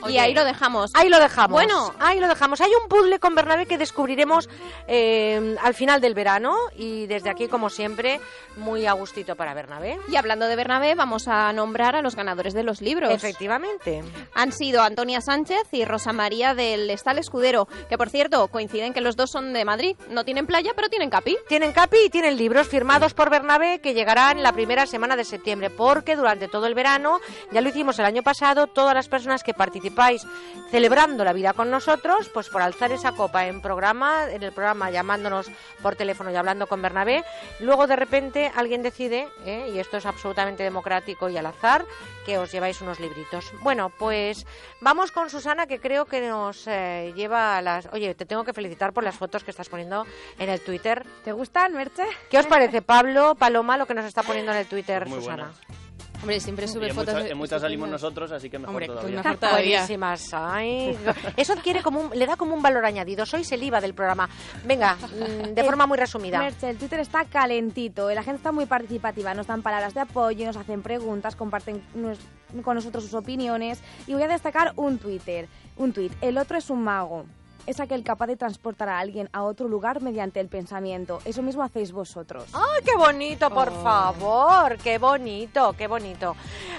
[0.08, 0.90] Y ahí lo dejamos.
[0.94, 1.52] Ahí lo dejamos.
[1.52, 1.94] Bueno.
[1.98, 2.60] ahí lo dejamos.
[2.60, 4.48] Hay un puzzle con Bernabé que descubriremos
[4.86, 8.20] eh, al final del verano y desde aquí, como siempre,
[8.56, 9.98] muy a gustito para Bernabé.
[10.08, 13.12] Y hablando de Bernabé, vamos a nombrar a los ganadores de los libros.
[13.12, 14.02] Efectivamente.
[14.34, 19.00] Han sido Antonia Sánchez y Rosa María del Estal Escudero, que por cierto coinciden que
[19.00, 19.96] los dos son de Madrid.
[20.10, 21.36] No tienen playa, pero tienen capi.
[21.48, 25.70] Tienen capi y tienen libros firmados por Bernabé que llegarán la primera semana de septiembre,
[25.70, 29.54] porque durante todo el verano, ya lo hicimos el año pasado, todas las personas que
[29.92, 30.26] participáis
[30.70, 34.90] celebrando la vida con nosotros, pues por alzar esa copa en programa, en el programa
[34.90, 35.50] llamándonos
[35.82, 37.24] por teléfono y hablando con Bernabé,
[37.60, 39.70] luego de repente alguien decide, ¿eh?
[39.72, 41.84] y esto es absolutamente democrático y al azar,
[42.24, 43.52] que os lleváis unos libritos.
[43.60, 44.46] Bueno, pues
[44.80, 47.88] vamos con Susana, que creo que nos eh, lleva a las...
[47.92, 50.06] Oye, te tengo que felicitar por las fotos que estás poniendo
[50.38, 51.04] en el Twitter.
[51.24, 52.04] ¿Te gustan, Merche?
[52.30, 55.52] ¿Qué os parece, Pablo, Paloma, lo que nos está poniendo en el Twitter, Muy Susana?
[55.52, 55.81] buenas.
[56.22, 57.14] Hombre, siempre sube en fotos.
[57.14, 59.16] muchas, en muchas salimos nosotros, así que mejor Hombre, todavía.
[59.16, 59.78] mejor todavía.
[59.80, 60.28] Buenísimas.
[60.32, 60.96] Ay,
[61.36, 63.26] eso adquiere como un- le da como un valor añadido.
[63.26, 64.28] Sois el IVA del programa.
[64.64, 66.38] Venga, mm, de forma muy resumida.
[66.38, 70.46] Merche, el Twitter está calentito, la gente está muy participativa, nos dan palabras de apoyo,
[70.46, 72.18] nos hacen preguntas, comparten nos-
[72.62, 76.10] con nosotros sus opiniones y voy a destacar un Twitter, un tweet.
[76.20, 77.24] El otro es un mago.
[77.64, 81.20] Es aquel capaz de transportar a alguien a otro lugar mediante el pensamiento.
[81.24, 82.46] Eso mismo hacéis vosotros.
[82.52, 83.82] ¡Ay, qué bonito, por Oh.
[83.82, 84.78] favor!
[84.78, 86.34] ¡Qué bonito, qué bonito!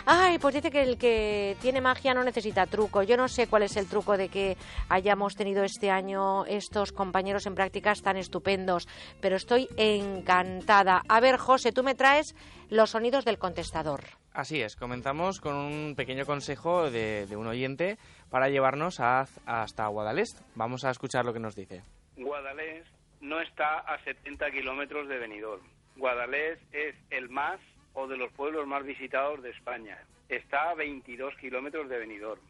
[0.06, 3.02] Ay, pues dice que el que tiene magia no necesita truco.
[3.04, 4.58] Yo no sé cuál es el truco de que
[4.90, 8.88] hayamos tenido este año estos compañeros en prácticas tan estupendos,
[9.22, 11.02] pero estoy encantada.
[11.08, 12.36] A ver, José, tú me traes
[12.70, 14.02] los sonidos del contestador.
[14.34, 17.98] Así es, comenzamos con un pequeño consejo de, de un oyente
[18.32, 20.40] para llevarnos a- hasta Guadalest.
[20.56, 21.84] Vamos a escuchar lo que nos dice.
[22.18, 22.88] Guadalest
[23.22, 25.62] no está a 70 kilómetros de Benidorm.
[25.98, 27.60] Guadalest es el más
[27.94, 30.00] o de los pueblos más visitados de España.
[30.30, 32.42] Está a 22 kilómetros de Benidorm.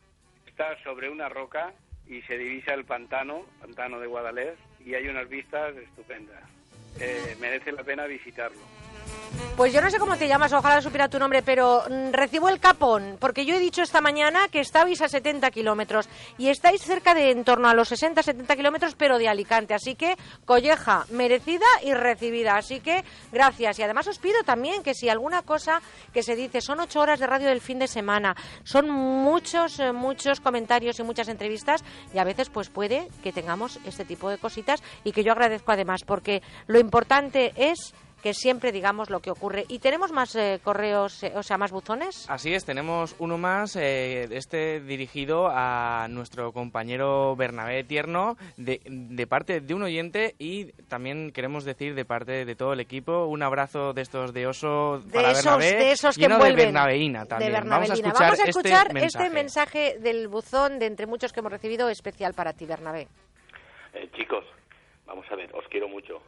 [0.47, 1.73] Está sobre una roca
[2.07, 6.43] y se divisa el pantano, pantano de Guadalest, y hay unas vistas estupendas.
[7.01, 8.61] Eh, merece la pena visitarlo.
[9.55, 12.59] Pues yo no sé cómo te llamas, ojalá supiera tu nombre, pero mm, recibo el
[12.59, 16.09] capón, porque yo he dicho esta mañana que estabais a 70 kilómetros
[16.39, 19.75] y estáis cerca de en torno a los 60-70 kilómetros, pero de Alicante.
[19.75, 22.57] Así que colleja, merecida y recibida.
[22.57, 23.77] Así que gracias.
[23.77, 27.19] Y además os pido también que si alguna cosa que se dice son ocho horas
[27.19, 32.17] de radio del fin de semana, son muchos, eh, muchos comentarios y muchas entrevistas, y
[32.17, 36.01] a veces pues puede que tengamos este tipo de cositas y que yo agradezco además,
[36.03, 37.93] porque lo importante es
[38.23, 39.65] que siempre digamos lo que ocurre.
[39.67, 42.25] ¿Y tenemos más eh, correos, eh, o sea, más buzones?
[42.29, 49.27] Así es, tenemos uno más, eh, este dirigido a nuestro compañero Bernabé Tierno, de, de
[49.27, 53.43] parte de un oyente y también queremos decir de parte de todo el equipo un
[53.43, 56.57] abrazo de estos de oso De para esos, Bernabé, de esos que lleno envuelven.
[56.57, 57.51] de Bernabeína también.
[57.51, 58.07] De Vamos a Bernabelina.
[58.07, 59.25] escuchar, Vamos a escuchar este mensaje.
[59.25, 63.09] este mensaje del buzón de entre muchos que hemos recibido especial para ti, Bernabé.
[63.93, 64.45] Eh, chicos,
[65.05, 66.21] vamos a ver, os quiero mucho,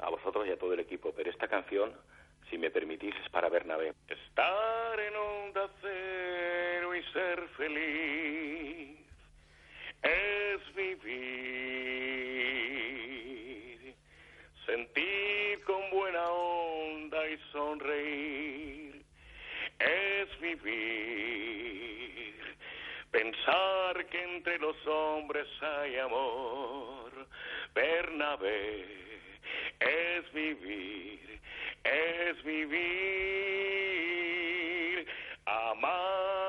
[0.00, 1.92] a vosotros y a todo el equipo, pero esta canción,
[2.48, 3.94] si me permitís, es para Bernabé.
[4.08, 8.98] Estar en onda cero y ser feliz
[10.02, 11.54] es vivir,
[14.66, 19.04] sentir con buena onda y sonreír
[19.78, 22.34] es vivir,
[23.10, 27.10] pensar que entre los hombres hay amor,
[27.74, 29.09] Bernabé
[29.80, 31.40] es vivir,
[31.84, 32.80] es vivir,
[35.46, 36.39] amar,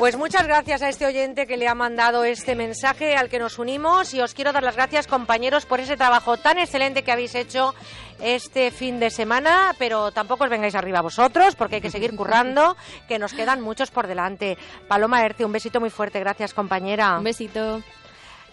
[0.00, 3.58] Pues muchas gracias a este oyente que le ha mandado este mensaje al que nos
[3.58, 7.34] unimos y os quiero dar las gracias compañeros por ese trabajo tan excelente que habéis
[7.34, 7.74] hecho
[8.18, 12.78] este fin de semana, pero tampoco os vengáis arriba vosotros porque hay que seguir currando,
[13.08, 14.56] que nos quedan muchos por delante.
[14.88, 17.18] Paloma Erce, un besito muy fuerte, gracias compañera.
[17.18, 17.82] Un besito.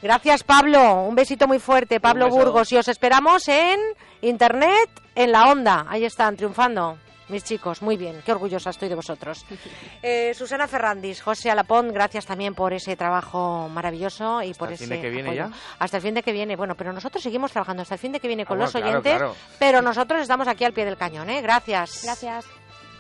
[0.01, 2.27] Gracias Pablo, un besito muy fuerte, Pablo.
[2.27, 3.79] Burgos, y os esperamos en
[4.19, 6.97] Internet, en la onda, ahí están, triunfando.
[7.29, 9.45] Mis chicos, muy bien, qué orgullosa estoy de vosotros.
[10.03, 14.85] Eh, Susana Ferrandis, José Alapón, gracias también por ese trabajo maravilloso y por el ese
[14.85, 15.49] fin de que viene apoyo.
[15.49, 15.75] ya.
[15.79, 16.55] Hasta el fin de que viene.
[16.55, 18.87] Bueno, pero nosotros seguimos trabajando hasta el fin de que viene con Ah, los claro,
[18.87, 19.35] oyentes, claro.
[19.59, 21.41] pero nosotros estamos aquí al pie del cañón, ¿eh?
[21.41, 22.01] Gracias.
[22.03, 22.45] Gracias.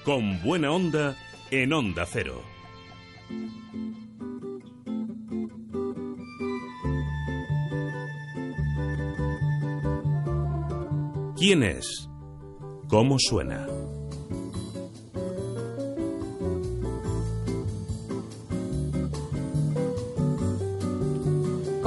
[0.03, 1.15] Con buena onda
[1.51, 2.41] en Onda Cero.
[11.37, 12.09] ¿Quién es?
[12.89, 13.67] ¿Cómo suena?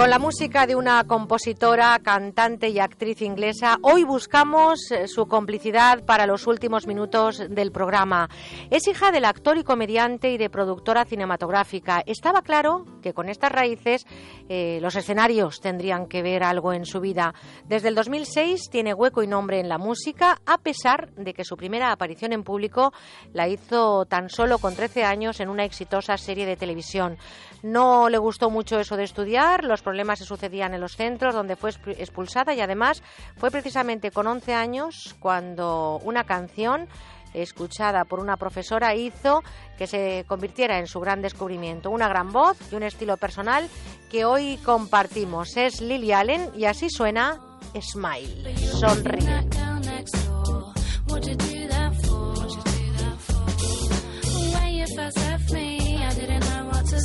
[0.00, 6.06] Con la música de una compositora, cantante y actriz inglesa, hoy buscamos eh, su complicidad
[6.06, 8.30] para los últimos minutos del programa.
[8.70, 12.02] Es hija del actor y comediante y de productora cinematográfica.
[12.06, 14.06] Estaba claro que con estas raíces
[14.48, 17.34] eh, los escenarios tendrían que ver algo en su vida.
[17.66, 21.58] Desde el 2006 tiene hueco y nombre en la música, a pesar de que su
[21.58, 22.94] primera aparición en público
[23.34, 27.18] la hizo tan solo con 13 años en una exitosa serie de televisión.
[27.62, 31.56] No le gustó mucho eso de estudiar, los problemas se sucedían en los centros donde
[31.56, 33.02] fue expu- expulsada y además
[33.36, 36.89] fue precisamente con 11 años cuando una canción
[37.34, 39.42] escuchada por una profesora hizo
[39.78, 41.90] que se convirtiera en su gran descubrimiento.
[41.90, 43.68] Una gran voz y un estilo personal
[44.10, 45.56] que hoy compartimos.
[45.56, 47.39] Es Lily Allen y así suena
[47.80, 48.56] Smile.
[48.56, 49.48] Sonríe.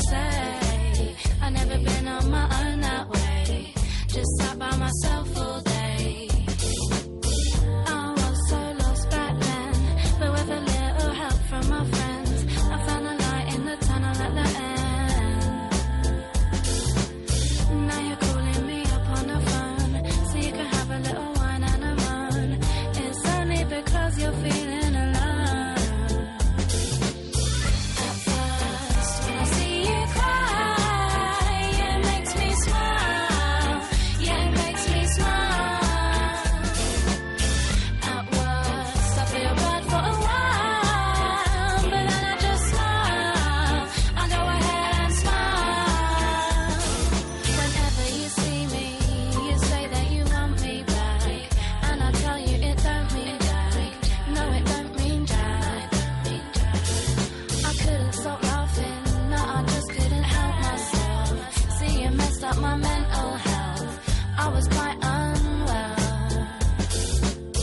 [0.10, 1.16] Say.
[1.42, 3.74] I never been on my own that way.
[4.08, 5.65] Just sat by myself all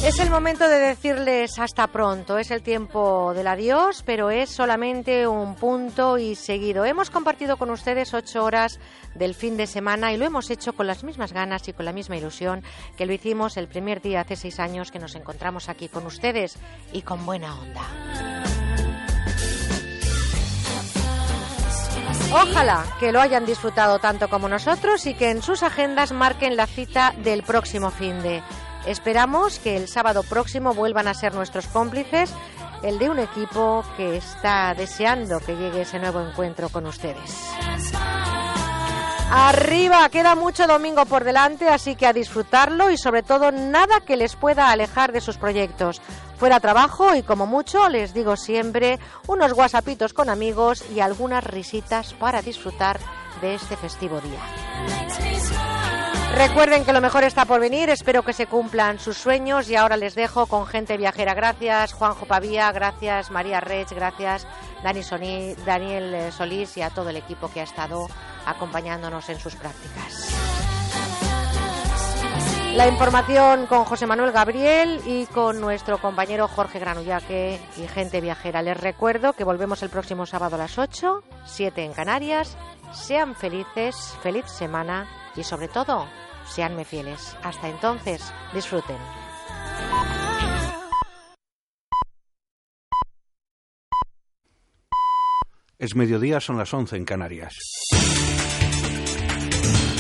[0.05, 2.37] Es el momento de decirles hasta pronto.
[2.37, 6.85] Es el tiempo del adiós, pero es solamente un punto y seguido.
[6.85, 8.81] Hemos compartido con ustedes ocho horas
[9.15, 11.93] del fin de semana y lo hemos hecho con las mismas ganas y con la
[11.93, 12.65] misma ilusión
[12.97, 16.57] que lo hicimos el primer día hace seis años que nos encontramos aquí con ustedes
[16.93, 17.83] y con buena onda.
[22.33, 26.67] Ojalá que lo hayan disfrutado tanto como nosotros y que en sus agendas marquen la
[26.67, 28.43] cita del próximo fin de.
[28.87, 32.33] Esperamos que el sábado próximo vuelvan a ser nuestros cómplices,
[32.83, 37.51] el de un equipo que está deseando que llegue ese nuevo encuentro con ustedes.
[39.35, 44.19] Arriba, queda mucho domingo por delante, así que a disfrutarlo y sobre todo nada que
[44.19, 46.03] les pueda alejar de sus proyectos.
[46.37, 52.13] Fuera trabajo y como mucho, les digo siempre, unos whatsappitos con amigos y algunas risitas
[52.13, 53.01] para disfrutar
[53.41, 56.02] de este festivo día.
[56.35, 59.99] Recuerden que lo mejor está por venir, espero que se cumplan sus sueños y ahora
[59.99, 61.35] les dejo con gente viajera.
[61.35, 64.47] Gracias Juanjo Pavía, gracias María Rech, gracias
[64.83, 68.07] Dani Daniel eh, Solís y a todo el equipo que ha estado
[68.47, 70.35] acompañándonos en sus prácticas.
[72.75, 78.63] La información con José Manuel Gabriel y con nuestro compañero Jorge Granullaque y gente viajera.
[78.63, 82.57] Les recuerdo que volvemos el próximo sábado a las 8, 7 en Canarias.
[82.93, 86.07] Sean felices, feliz semana y sobre todo,
[86.45, 87.37] seanme fieles.
[87.43, 88.99] Hasta entonces, disfruten.
[95.79, 97.59] Es mediodía, son las 11 en Canarias.